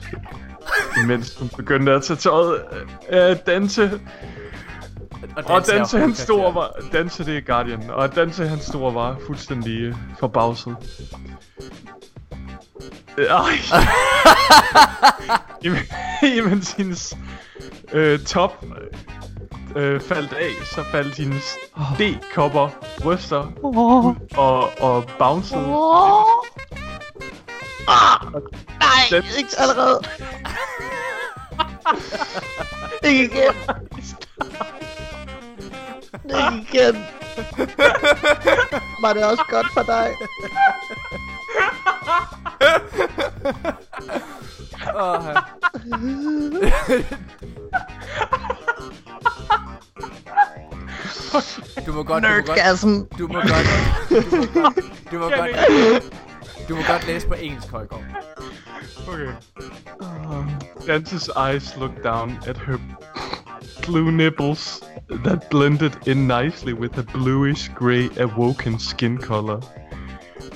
imens 1.03 1.37
hun 1.39 1.49
begyndte 1.57 1.91
at 1.91 2.03
tage 2.03 2.17
tøjet 2.17 2.61
af 3.09 3.31
øh, 3.31 3.37
danse. 3.45 4.01
Og 5.45 5.67
danse 5.67 5.99
hans 5.99 6.17
store 6.17 6.55
var... 6.55 6.71
Danse 6.93 7.25
det 7.25 7.37
er 7.37 7.41
Guardian. 7.41 7.89
Og 7.89 8.15
danse 8.15 8.47
hans 8.47 8.63
store 8.63 8.93
var 8.93 9.17
fuldstændig 9.25 9.95
forbavset. 10.19 10.75
Øh, 13.17 13.25
Ej. 13.25 13.51
Imens- 15.65 16.77
hendes 16.77 17.17
øh, 17.93 18.19
top 18.19 18.65
øh, 19.75 20.01
faldt 20.01 20.33
af, 20.33 20.51
så 20.75 20.83
faldt 20.91 21.17
hendes 21.17 21.55
D-kopper 21.99 22.69
bryster 23.01 23.51
ud 23.63 24.15
og, 24.37 24.69
og 24.81 25.03
bouncede. 25.19 25.61
Nej, 28.79 29.21
ikke 29.37 29.49
allerede. 29.57 30.01
igen. 33.11 33.55
Ikke 36.25 36.79
igen. 36.79 36.95
Var 39.01 39.13
det 39.13 39.25
også 39.25 39.43
godt 39.49 39.67
for 39.73 39.83
dig? 39.83 40.11
Oh, 44.95 45.23
ja. 45.25 45.33
du 51.85 51.91
må 51.93 52.03
godt, 52.03 52.23
du 52.23 52.33
må 52.33 52.43
godt, 52.43 52.81
du 53.17 53.27
må 53.27 53.33
godt, 53.41 53.67
du 54.11 54.47
må 54.47 54.49
godt, 54.49 54.75
du 55.11 55.19
må 55.19 55.29
godt, 55.29 56.13
du 56.69 56.75
må 56.75 56.81
godt 56.87 57.07
læse 57.07 57.27
på 57.27 57.33
engelsk, 57.33 57.67
Højgaard. 57.71 58.03
Okay. 59.07 59.35
Dance's 60.85 61.29
eyes 61.31 61.75
looked 61.77 62.03
down 62.03 62.39
at 62.47 62.57
her 62.57 62.79
blue 63.85 64.11
nipples 64.11 64.81
that 65.07 65.49
blended 65.49 66.07
in 66.07 66.27
nicely 66.27 66.73
with 66.73 66.97
a 66.97 67.03
bluish 67.03 67.69
gray 67.69 68.09
awoken 68.17 68.77
skin 68.79 69.17
color. 69.17 69.61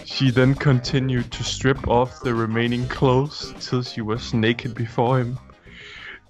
She 0.05 0.31
then 0.31 0.55
continued 0.55 1.31
to 1.31 1.43
strip 1.43 1.87
off 1.87 2.21
the 2.21 2.33
remaining 2.33 2.87
clothes 2.87 3.53
till 3.59 3.83
she 3.83 4.01
was 4.01 4.33
naked 4.33 4.75
before 4.75 5.19
him. 5.19 5.39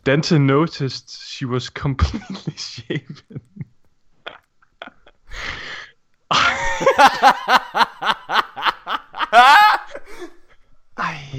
Dante 0.04 0.38
noticed 0.38 1.28
she 1.28 1.46
was 1.46 1.70
completely 1.70 2.54
shaven. 2.58 3.42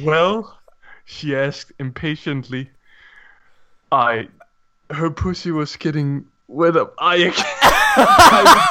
well, 0.05 0.59
she 1.05 1.35
asked 1.37 1.73
impatiently. 1.79 2.71
I, 3.93 4.29
her 4.91 5.11
pussy 5.11 5.51
was 5.51 5.77
getting 5.77 6.27
wet 6.49 6.77
up. 6.77 6.95
I, 6.99 7.33
I 7.97 8.71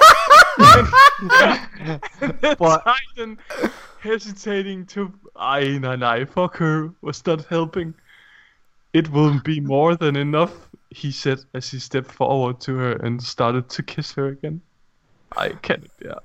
What? 2.57 2.83
Titan 2.83 3.37
hesitating 3.99 4.85
to. 4.87 5.13
I, 5.35 5.77
no, 5.77 5.95
no, 5.95 6.25
fuck 6.25 6.57
her 6.57 6.91
was 7.01 7.25
not 7.25 7.45
helping. 7.45 7.93
It 8.93 9.09
will 9.11 9.39
be 9.41 9.59
more 9.59 9.95
than 9.95 10.15
enough, 10.15 10.53
he 10.89 11.11
said 11.11 11.39
as 11.53 11.69
he 11.69 11.79
stepped 11.79 12.11
forward 12.11 12.59
to 12.61 12.75
her 12.75 12.93
and 12.93 13.21
started 13.21 13.69
to 13.69 13.83
kiss 13.83 14.13
her 14.13 14.27
again. 14.27 14.61
I 15.37 15.49
can't, 15.49 15.87
yeah. 16.03 16.15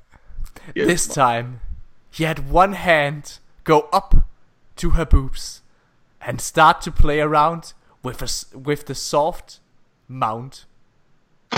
Yes, 0.75 0.87
This 0.87 1.07
time, 1.07 1.61
he 2.11 2.25
had 2.25 2.49
one 2.51 2.73
hand 2.73 3.39
go 3.65 3.89
up 3.93 4.24
to 4.77 4.91
her 4.91 5.05
boobs 5.05 5.63
and 6.21 6.41
start 6.41 6.81
to 6.83 6.91
play 6.91 7.21
around 7.21 7.75
with 8.03 8.23
a 8.23 8.59
with 8.59 8.87
the 8.87 8.95
soft 8.95 9.61
mount. 10.09 10.67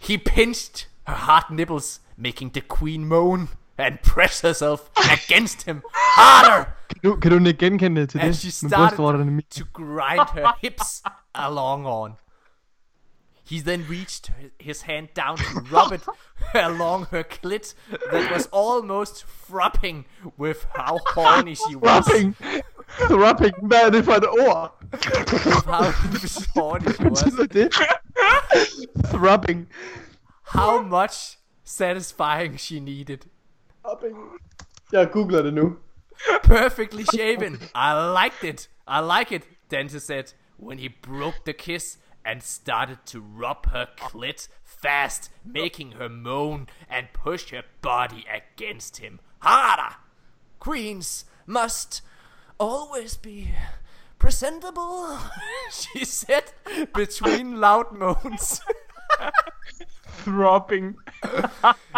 he 0.00 0.18
pinched 0.18 0.86
her 1.06 1.14
hard 1.14 1.50
nipples, 1.50 2.00
making 2.16 2.50
the 2.50 2.60
queen 2.60 3.06
moan 3.06 3.48
and 3.78 4.02
press 4.02 4.40
herself 4.42 4.90
against 5.10 5.62
him 5.62 5.82
harder 5.92 6.72
Kan 6.92 7.10
du, 7.10 7.16
kan 7.20 7.44
du 7.44 7.52
genkende 7.58 8.06
til 8.06 8.20
and 8.20 8.28
det? 8.28 8.36
she 8.36 8.48
er 8.48 8.68
started 8.68 9.42
to 9.50 9.64
grind 9.72 10.28
her 10.34 10.52
hips 10.60 11.02
along 11.34 11.86
on. 11.86 12.16
He 13.52 13.60
then 13.60 13.86
reached 13.86 14.30
his 14.58 14.80
hand 14.80 15.12
down 15.12 15.36
to 15.36 15.60
rub 15.70 15.92
it 15.92 16.00
along 16.54 17.08
her 17.10 17.22
clit 17.22 17.74
that 18.10 18.32
was 18.32 18.46
almost 18.46 19.26
throbbing 19.26 20.06
with 20.38 20.64
how 20.74 20.98
horny 21.08 21.54
she 21.54 21.76
was. 21.76 22.06
Thropping! 22.06 22.34
Thropping! 22.88 23.52
Hvad 23.62 23.86
er 23.86 23.90
det 23.90 24.04
for 24.06 24.12
et 24.12 24.26
ord? 24.26 24.70
How 25.66 25.90
horny 26.54 26.92
she 26.92 27.04
was. 27.04 27.22
Betyder 27.24 27.46
det? 27.46 27.72
Thropping. 29.10 29.66
How 30.44 30.80
much 30.80 31.36
satisfying 31.62 32.58
she 32.58 32.80
needed. 32.80 33.18
Jeg 34.92 35.10
googler 35.10 35.42
det 35.42 35.54
nu. 35.54 35.76
Perfectly 36.42 37.04
shaven. 37.14 37.60
I 37.74 37.92
liked 38.22 38.54
it. 38.54 38.68
I 38.88 39.00
like 39.18 39.34
it, 39.34 39.42
Dante 39.70 39.98
said 39.98 40.32
when 40.56 40.78
he 40.78 40.88
broke 41.02 41.44
the 41.44 41.52
kiss 41.52 41.98
and 42.24 42.42
started 42.42 42.98
to 43.06 43.20
rub 43.20 43.66
her 43.72 43.88
clit 43.96 44.48
fast, 44.64 45.30
making 45.44 45.92
her 45.92 46.08
moan 46.08 46.68
and 46.88 47.06
push 47.12 47.50
her 47.50 47.62
body 47.82 48.24
against 48.28 48.98
him 48.98 49.20
harder. 49.38 49.96
Queens 50.58 51.24
must 51.46 52.02
always 52.58 53.16
be 53.16 53.54
presentable, 54.18 55.18
she 55.70 56.04
said 56.04 56.52
between 56.94 57.60
loud 57.60 57.92
moans. 57.92 58.60
Throbbing. 60.24 60.96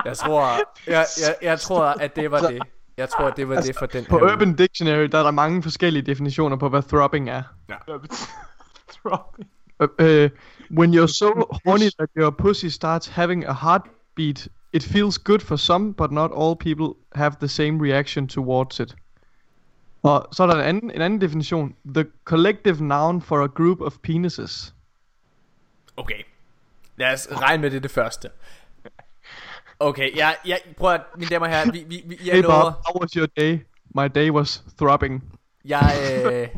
Jeg 0.05 0.17
tror, 0.17 0.43
jeg, 0.87 1.07
jeg, 1.21 1.37
jeg 1.43 1.61
tror, 1.61 1.85
at 1.85 2.17
det 2.17 2.31
var 2.31 2.41
det. 2.41 2.63
Jeg 2.97 3.09
tror, 3.09 3.25
at 3.25 3.37
det 3.37 3.49
var 3.49 3.61
det 3.61 3.77
for 3.77 3.87
den 3.87 4.05
På 4.05 4.19
her. 4.19 4.33
Urban 4.33 4.57
Dictionary, 4.57 5.05
der 5.05 5.19
er 5.19 5.23
der 5.23 5.31
mange 5.31 5.63
forskellige 5.63 6.03
definitioner 6.03 6.57
på, 6.57 6.69
hvad 6.69 6.83
throbbing 6.83 7.31
er. 7.31 7.43
Throbbing. 8.97 9.51
Uh, 9.81 10.29
when 10.71 10.93
you're 10.93 11.09
so 11.09 11.49
horny 11.65 11.91
that 11.99 12.09
your 12.17 12.31
pussy 12.31 12.71
starts 12.71 13.09
having 13.09 13.45
a 13.45 13.53
heartbeat, 13.53 14.49
it 14.73 14.83
feels 14.83 15.19
good 15.19 15.43
for 15.43 15.57
some, 15.57 15.93
but 15.93 16.11
not 16.11 16.31
all 16.33 16.57
people 16.57 16.97
have 17.15 17.37
the 17.41 17.49
same 17.49 17.79
reaction 17.79 18.27
towards 18.27 18.81
it. 18.81 18.95
Og 20.03 20.29
så 20.33 20.43
er 20.43 20.47
der 20.47 20.55
en 20.55 20.61
anden, 20.61 20.91
en 20.91 21.03
anden 21.03 21.21
definition. 21.21 21.75
The 21.95 22.07
collective 22.25 22.81
noun 22.81 23.23
for 23.23 23.43
a 23.43 23.47
group 23.47 23.81
of 23.81 23.93
penises. 24.03 24.75
Okay. 25.97 26.23
Lad 26.97 27.13
os 27.13 27.29
regne 27.33 27.61
med 27.63 27.71
det 27.71 27.83
det 27.83 27.91
første. 27.91 28.29
Okay, 29.81 30.17
jeg, 30.17 30.37
jeg 30.47 30.61
prøv 30.77 30.95
at, 30.95 31.01
mine 31.17 31.29
damer 31.29 31.47
herrer, 31.49 31.71
vi, 31.73 31.85
vi, 31.89 32.03
vi, 32.07 32.19
jeg 32.25 32.35
Hey 32.35 32.43
Bob, 32.43 32.51
lover, 32.51 32.73
how 32.87 33.01
was 33.01 33.13
your 33.13 33.27
day? 33.27 33.59
My 33.95 34.09
day 34.15 34.31
was 34.31 34.63
throbbing. 34.79 35.25
jeg, 35.65 36.21
øh, 36.25 36.49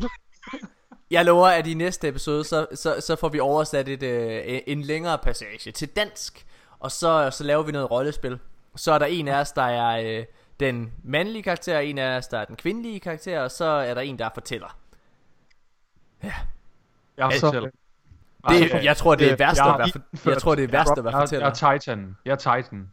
jeg 1.11 1.25
lover, 1.25 1.47
at 1.47 1.67
i 1.67 1.73
næste 1.73 2.07
episode, 2.07 2.43
så, 2.43 2.67
så, 2.75 2.95
så 2.99 3.15
får 3.15 3.29
vi 3.29 3.39
oversat 3.39 3.87
et, 3.87 4.03
øh, 4.03 4.61
en 4.67 4.81
længere 4.81 5.17
passage 5.17 5.71
til 5.71 5.87
dansk, 5.87 6.45
og 6.79 6.91
så, 6.91 7.29
så 7.31 7.43
laver 7.43 7.63
vi 7.63 7.71
noget 7.71 7.91
rollespil. 7.91 8.39
Så 8.75 8.91
er 8.91 8.99
der 8.99 9.05
en 9.05 9.27
af 9.27 9.39
os, 9.39 9.51
der 9.51 9.61
er 9.61 10.17
øh, 10.19 10.25
den 10.59 10.91
mandlige 11.03 11.43
karakter, 11.43 11.79
en 11.79 11.97
af 11.97 12.17
os, 12.17 12.27
der 12.27 12.39
er 12.39 12.45
den 12.45 12.55
kvindelige 12.55 12.99
karakter, 12.99 13.39
og 13.41 13.51
så 13.51 13.65
er 13.65 13.93
der 13.93 14.01
en, 14.01 14.19
der 14.19 14.29
fortæller. 14.33 14.77
Jeg 16.23 16.33
Altså, 17.25 17.51
selv. 17.51 17.71
Det, 18.49 18.83
jeg 18.83 18.97
tror, 18.97 19.15
det 19.15 19.31
er 19.31 19.35
værst 19.35 19.57
jeg 19.59 19.67
at 19.73 19.79
være, 19.79 20.31
jeg 20.33 20.37
tror, 20.41 20.55
det 20.55 20.63
er 20.63 20.67
værst 20.67 20.91
at 20.97 21.03
være 21.03 21.17
Jeg, 21.17 21.21
jeg 21.21 21.27
fortæller. 21.27 21.71
er 21.73 21.77
Titan. 21.79 22.17
Jeg 22.25 22.31
er 22.31 22.35
Titan. 22.61 22.91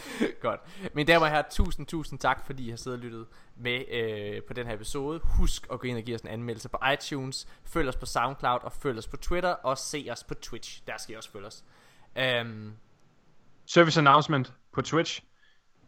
Godt. 0.42 0.60
Mine 0.94 1.12
damer 1.12 1.26
og 1.26 1.30
herrer, 1.32 1.44
tusind, 1.50 1.86
tusind 1.86 2.18
tak, 2.18 2.46
fordi 2.46 2.66
I 2.66 2.70
har 2.70 2.76
siddet 2.76 2.98
og 2.98 3.04
lyttet 3.04 3.26
med 3.56 3.84
øh, 3.92 4.42
på 4.42 4.52
den 4.52 4.66
her 4.66 4.74
episode. 4.74 5.20
Husk 5.24 5.66
at 5.72 5.80
gå 5.80 5.86
ind 5.86 5.96
og 5.96 6.02
give 6.02 6.14
os 6.14 6.20
en 6.20 6.28
anmeldelse 6.28 6.68
på 6.68 6.78
iTunes. 6.92 7.48
Følg 7.64 7.88
os 7.88 7.96
på 7.96 8.06
SoundCloud 8.06 8.58
og 8.62 8.72
følg 8.72 8.98
os 8.98 9.08
på 9.08 9.16
Twitter. 9.16 9.50
Og 9.50 9.78
se 9.78 10.08
os 10.12 10.24
på 10.24 10.34
Twitch. 10.34 10.82
Der 10.86 10.92
skal 10.98 11.14
I 11.14 11.16
også 11.16 11.30
følge 11.30 11.46
os. 11.46 11.64
Um, 12.42 12.72
Service 13.66 14.00
announcement 14.00 14.52
på 14.72 14.82
Twitch. 14.82 15.22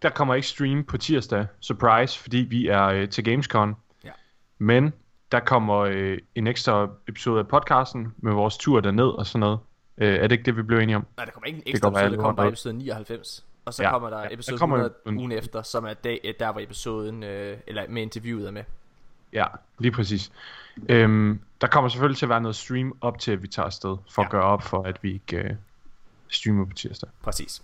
Der 0.03 0.11
kommer 0.11 0.35
ikke 0.35 0.49
stream 0.49 0.85
på 0.85 0.99
tirsdag. 0.99 1.47
Surprise, 1.61 2.19
fordi 2.19 2.37
vi 2.37 2.69
er 2.69 2.85
øh, 2.85 3.09
til 3.09 3.25
Gamescom. 3.25 3.77
Ja. 4.05 4.11
Men 4.59 4.93
der 5.33 5.41
kommer 5.41 5.77
øh, 5.77 6.19
en 6.35 6.47
ekstra 6.47 6.89
episode 7.09 7.39
af 7.39 7.49
podcasten 7.49 8.09
med 8.17 8.33
vores 8.33 8.57
tur 8.59 8.81
derned 8.81 9.05
og 9.05 9.27
sådan 9.27 9.41
noget. 9.41 9.59
Øh, 9.99 10.15
er 10.15 10.23
det 10.23 10.33
ikke 10.33 10.45
det, 10.45 10.57
vi 10.57 10.63
blev 10.63 10.79
enige 10.79 10.97
om? 10.97 11.07
nej, 11.17 11.25
der 11.25 11.33
kommer 11.33 11.47
ikke 11.47 11.57
en 11.57 11.65
Det 11.65 11.71
ekstra 11.71 11.89
går 11.89 11.95
være, 11.95 12.07
episode. 12.07 12.11
Der 12.11 12.17
det 12.17 12.23
kommer 12.23 12.37
bare 12.37 12.45
kommer 12.45 12.53
episode 12.53 12.75
99. 12.75 13.45
Og 13.69 13.74
så 13.74 13.82
Ja. 13.82 13.90
kommer 13.90 14.11
der 14.11 14.19
Ja, 14.19 14.24
der 14.24 14.35
episode 14.35 14.59
kommer 14.59 14.77
100 14.77 14.95
en- 15.07 15.19
ugen 15.19 15.32
efter, 15.32 15.62
som 15.62 15.85
er 15.85 15.95
dag, 15.95 16.35
der 16.40 16.49
var 16.49 16.61
episoden, 16.61 17.23
øh, 17.23 17.57
eller 17.66 17.82
med 17.89 18.03
interviewet 18.03 18.47
er 18.47 18.51
med. 18.51 18.62
Ja, 19.32 19.45
lige 19.78 19.93
præcis. 19.93 20.32
Øhm, 20.89 21.40
der 21.61 21.66
kommer 21.66 21.89
selvfølgelig 21.89 22.19
til 22.19 22.27
at 22.27 22.31
være 22.31 22.40
noget 22.40 22.57
stream 22.57 22.93
op 23.01 23.19
til, 23.19 23.32
at 23.32 23.43
vi 23.43 23.49
tager 23.49 23.66
afsted, 23.66 23.97
for 24.11 24.23
ja. 24.23 24.23
Ja. 24.23 24.27
at 24.27 24.31
gøre 24.31 24.43
op 24.43 24.62
for, 24.62 24.82
at 24.82 24.99
vi 25.03 25.12
ikke 25.12 25.36
øh, 25.36 25.51
streamer 26.28 26.65
på 26.65 26.73
tirsdag. 26.73 27.09
Præcis. 27.23 27.62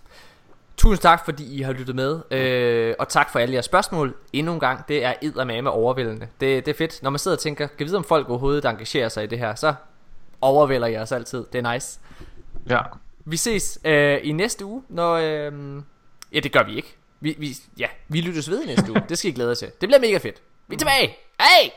Tusind 0.77 1.03
tak, 1.03 1.25
fordi 1.25 1.55
I 1.59 1.63
har 1.63 1.73
lyttet 1.73 1.95
med, 1.97 2.21
øh, 2.31 2.95
og 2.99 3.09
tak 3.09 3.31
for 3.31 3.39
alle 3.39 3.53
jeres 3.53 3.65
spørgsmål. 3.65 4.15
Endnu 4.33 4.53
en 4.53 4.61
gang, 4.61 4.89
det 4.89 5.05
er 5.05 5.15
eddermame 5.23 5.71
overvældende. 5.71 6.29
Det, 6.41 6.67
det 6.67 6.69
er 6.73 6.79
fedt, 6.79 7.03
når 7.03 7.11
man 7.11 7.19
sidder 7.19 7.37
og 7.37 7.41
tænker, 7.41 7.67
kan 7.67 7.87
vide 7.87 7.97
om 7.97 8.05
folk 8.05 8.29
overhovedet 8.29 8.65
engagerer 8.65 9.09
sig 9.09 9.25
i 9.25 9.27
det 9.27 9.39
her, 9.39 9.55
så 9.55 9.75
overvælder 10.41 10.87
jeg 10.87 11.03
os 11.03 11.13
altid. 11.13 11.45
Det 11.53 11.65
er 11.67 11.73
nice. 11.73 12.01
Ja, 12.69 12.81
Vi 13.25 13.37
ses 13.37 13.79
øh, 13.85 14.19
i 14.23 14.33
næste 14.33 14.65
uge, 14.65 14.83
når... 14.89 15.13
Øh, 15.15 15.83
ja, 16.35 16.41
det 16.41 16.53
gør 16.53 16.63
vi 16.63 16.77
ikke. 16.77 16.95
Vi, 17.21 17.37
vi, 17.39 17.57
ja, 17.79 17.87
vi 18.09 18.21
lyttes 18.21 18.51
ved 18.51 18.63
i 18.63 18.67
næste 18.67 18.91
uge. 18.91 19.03
Det 19.09 19.19
skal 19.19 19.31
I 19.31 19.35
glæde 19.35 19.49
jer 19.49 19.55
til. 19.55 19.69
Det 19.81 19.89
bliver 19.89 20.01
mega 20.01 20.19
fedt. 20.19 20.43
Vi 20.69 20.75
er 20.75 20.79
tilbage. 20.79 21.17
Hey! 21.41 21.71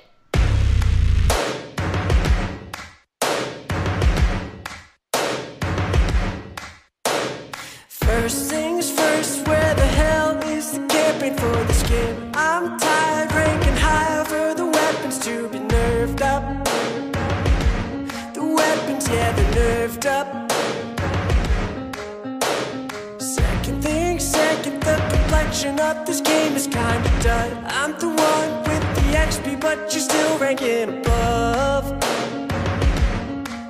But 29.60 29.78
you're 29.92 30.02
still 30.02 30.38
ranking 30.40 31.00
above. 31.00 31.86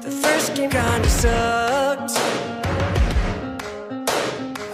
The 0.02 0.12
first 0.12 0.56
game 0.56 0.70
kinda 0.70 1.10
sucked. 1.10 2.18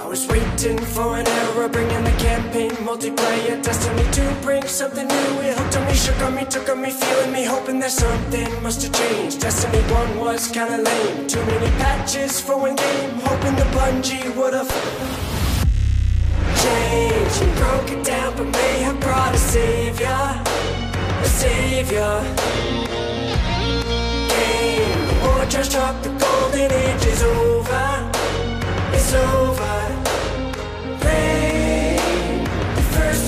I 0.02 0.06
was 0.08 0.28
waiting 0.28 0.78
for 0.78 1.18
an 1.18 1.28
era, 1.28 1.70
bringing 1.70 2.04
the 2.04 2.16
campaign 2.30 2.72
multiplayer 2.88 3.62
destiny 3.62 4.06
to 4.18 4.36
bring 4.42 4.64
something 4.68 5.08
new. 5.08 5.32
It 5.48 5.58
hooked 5.58 5.78
on 5.78 5.86
me, 5.88 5.94
shook 5.94 6.22
on 6.22 6.36
me, 6.36 6.46
took 6.46 6.70
on 6.70 6.82
me, 6.82 6.92
feeling 6.92 7.32
me, 7.32 7.44
hoping 7.44 7.80
that 7.80 7.92
something 7.92 8.50
must 8.62 8.84
have 8.84 8.94
changed. 8.94 9.42
Destiny 9.42 9.82
1 9.92 10.20
was 10.20 10.48
kinda 10.48 10.78
lame, 10.78 11.28
too 11.28 11.44
many 11.46 11.70
patches 11.82 12.40
for 12.40 12.58
one 12.58 12.76
game, 12.76 13.20
hoping 13.24 13.56
the 13.56 13.68
Bungie 13.76 14.36
would've 14.36 14.72
changed 16.64 17.44
broke 17.64 17.92
it 17.92 18.04
down, 18.04 18.36
but 18.38 18.48
may 18.60 18.76
have 18.88 19.00
brought 19.00 19.34
a 19.34 19.38
savior, 19.38 20.42
a 21.24 21.28
savior. 21.28 22.14
Game, 24.34 25.08
the 25.08 25.16
war 25.24 25.46
dropped, 25.72 26.04
the 26.04 26.10
golden 26.24 26.72
age 26.72 27.06
is 27.14 27.24
over, 27.24 27.88
it's 28.98 29.14
over. 29.14 29.76
The 32.76 32.86
first 32.96 33.24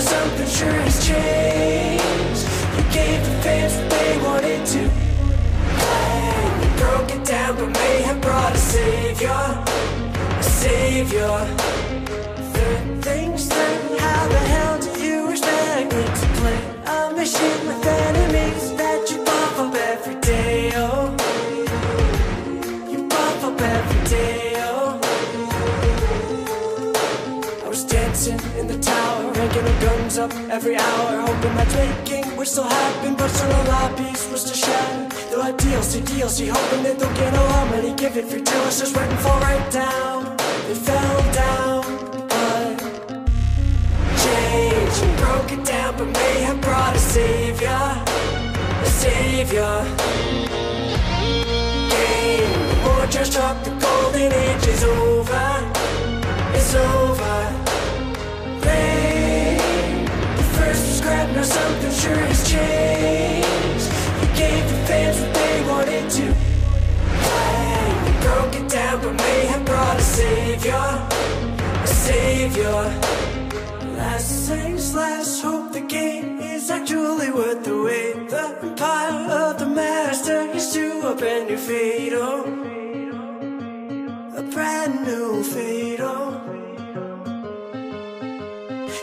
something's 0.00 0.56
sure 0.56 0.80
has 0.86 0.98
changed. 1.06 2.44
You 2.76 2.84
gave 2.98 3.20
what 3.78 3.90
they 3.94 4.10
wanted 4.26 4.62
to. 4.74 4.82
You 6.62 6.70
broke 6.82 7.10
it 7.16 7.24
down, 7.24 7.56
but 7.56 7.70
may 7.80 8.02
have 8.02 8.20
brought 8.20 8.54
a 8.54 8.58
savior. 8.58 9.42
A 10.38 10.42
savior. 10.42 11.36
Things 13.02 13.48
hell 14.52 14.69
a 17.20 17.22
mission 17.22 17.66
with 17.66 17.86
enemies 17.86 18.74
that 18.76 19.10
you 19.10 19.18
buff 19.24 19.58
up 19.58 19.74
every 19.74 20.14
day? 20.20 20.72
Oh, 20.74 21.10
you 22.90 23.08
buff 23.08 23.44
up 23.44 23.60
every 23.60 24.04
day. 24.08 24.52
Oh. 24.56 24.98
I 27.64 27.68
was 27.68 27.84
dancing 27.84 28.40
in 28.58 28.66
the 28.68 28.78
tower, 28.78 29.32
ranking 29.32 29.64
the 29.64 29.76
guns 29.84 30.18
up 30.18 30.32
every 30.50 30.76
hour, 30.76 31.20
hoping 31.20 31.54
that 31.56 31.68
making 31.74 32.36
would 32.36 32.48
still 32.48 32.64
happen, 32.64 33.14
but 33.16 33.28
still 33.28 33.50
a 33.50 33.62
lobbies 33.68 34.28
was 34.30 34.44
to 34.44 34.54
shatter. 34.54 35.08
Though 35.30 35.42
I 35.42 35.52
DLC, 35.52 36.00
DLC, 36.00 36.48
hoping 36.48 36.82
that 36.84 36.98
they'll 36.98 37.14
get 37.14 37.34
how 37.34 37.64
many 37.66 37.94
give 37.94 38.16
it 38.16 38.26
free 38.26 38.42
till 38.42 38.66
it's 38.66 38.78
just 38.80 38.96
waiting 38.96 39.16
fall 39.18 39.40
right 39.40 39.70
down. 39.70 40.36
It 40.70 40.76
fell 40.76 41.32
down, 41.32 41.99
and 45.02 45.16
broke 45.18 45.50
down, 45.64 45.96
but 45.96 46.06
may 46.06 46.40
have 46.42 46.60
brought 46.60 46.94
a 46.94 46.98
savior, 46.98 47.68
a 47.68 48.86
savior. 48.86 49.84
Game, 51.94 52.86
or 52.88 53.06
just 53.06 53.32
talk, 53.32 53.62
the 53.64 53.70
golden 53.80 54.32
age 54.32 54.66
is 54.66 54.84
over, 54.84 55.48
it's 56.54 56.74
over. 56.74 57.38
Rain, 58.66 60.04
the 60.36 60.46
first 60.56 60.82
was 60.86 60.98
scrap, 60.98 61.28
now 61.34 61.42
something 61.42 61.92
sure 61.92 62.24
has 62.30 62.50
changed. 62.50 63.88
You 64.20 64.28
gave 64.36 64.64
the 64.70 64.78
fans 64.86 65.20
what 65.20 65.34
they 65.34 65.56
wanted 65.70 66.10
to. 66.10 66.26
Hey, 67.26 67.88
you 68.06 68.14
broke 68.20 68.54
it 68.56 68.68
down, 68.68 69.00
but 69.02 69.14
may 69.14 69.46
have 69.46 69.64
brought 69.64 69.98
a 69.98 70.02
savior, 70.02 71.08
a 71.82 71.86
savior. 71.86 73.39
Last 74.00 74.48
things 74.48 74.94
last, 74.94 75.42
hope 75.42 75.72
the 75.72 75.82
game 75.82 76.40
is 76.40 76.70
actually 76.70 77.30
worth 77.30 77.62
the 77.64 77.82
wait. 77.82 78.30
The 78.30 78.44
empire 78.62 79.28
of 79.30 79.58
the 79.58 79.66
master 79.66 80.40
is 80.56 80.72
to 80.72 81.06
a 81.10 81.14
brand 81.14 81.50
new 81.50 81.58
fate, 81.58 82.14
oh. 82.14 82.40
A 84.40 84.42
brand 84.54 85.04
new 85.06 85.42
fate, 85.42 86.00
oh. 86.00 86.30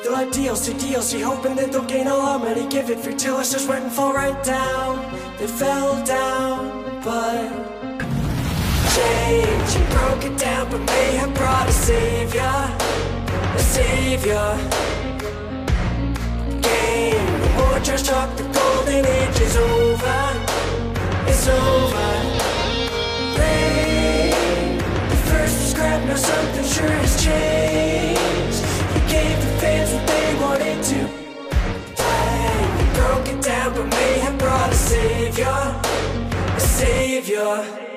Though 0.04 0.16
I 0.16 0.26
DLC, 0.36 0.74
DLC, 0.82 1.22
hoping 1.22 1.56
that 1.58 1.72
they'll 1.72 1.86
gain 1.86 2.08
a 2.08 2.16
lot 2.18 2.42
harmony, 2.42 2.68
give 2.68 2.90
it 2.90 3.00
free 3.00 3.14
till 3.14 3.40
it's 3.40 3.52
just 3.52 3.70
went 3.70 3.84
and 3.84 3.94
fall 3.94 4.14
right 4.14 4.42
down. 4.44 4.94
They 5.38 5.46
fell 5.46 5.94
down, 6.06 6.58
but 7.04 7.50
change 8.96 9.72
and 9.78 9.90
broke 9.94 10.24
it 10.26 10.38
down, 10.40 10.72
but 10.72 10.82
may 10.92 11.18
have 11.22 11.34
brought 11.36 11.70
a 11.70 11.72
savior, 11.72 12.87
a 13.58 13.60
savior. 13.60 14.50
Trash 17.84 18.04
talk, 18.04 18.30
the 18.36 18.44
golden 18.44 19.06
age 19.06 19.40
is 19.40 19.56
over, 19.56 20.20
it's 21.32 21.48
over. 21.48 22.10
The 25.12 25.20
first 25.30 25.58
scrap, 25.72 26.00
now 26.08 26.16
something 26.16 26.66
sure 26.66 26.96
has 27.04 27.16
changed. 27.24 28.62
Gave 29.14 29.38
the 29.46 29.52
fans 29.62 29.90
what 29.94 30.06
they 30.12 30.28
wanted 30.44 30.80
to. 30.92 31.00
Down, 33.42 33.74
but 33.76 33.88
may 33.88 34.14
have 34.26 34.38
brought 34.38 34.72
a 34.72 34.76
savior, 34.76 35.58
a 36.58 36.60
savior. 36.60 37.97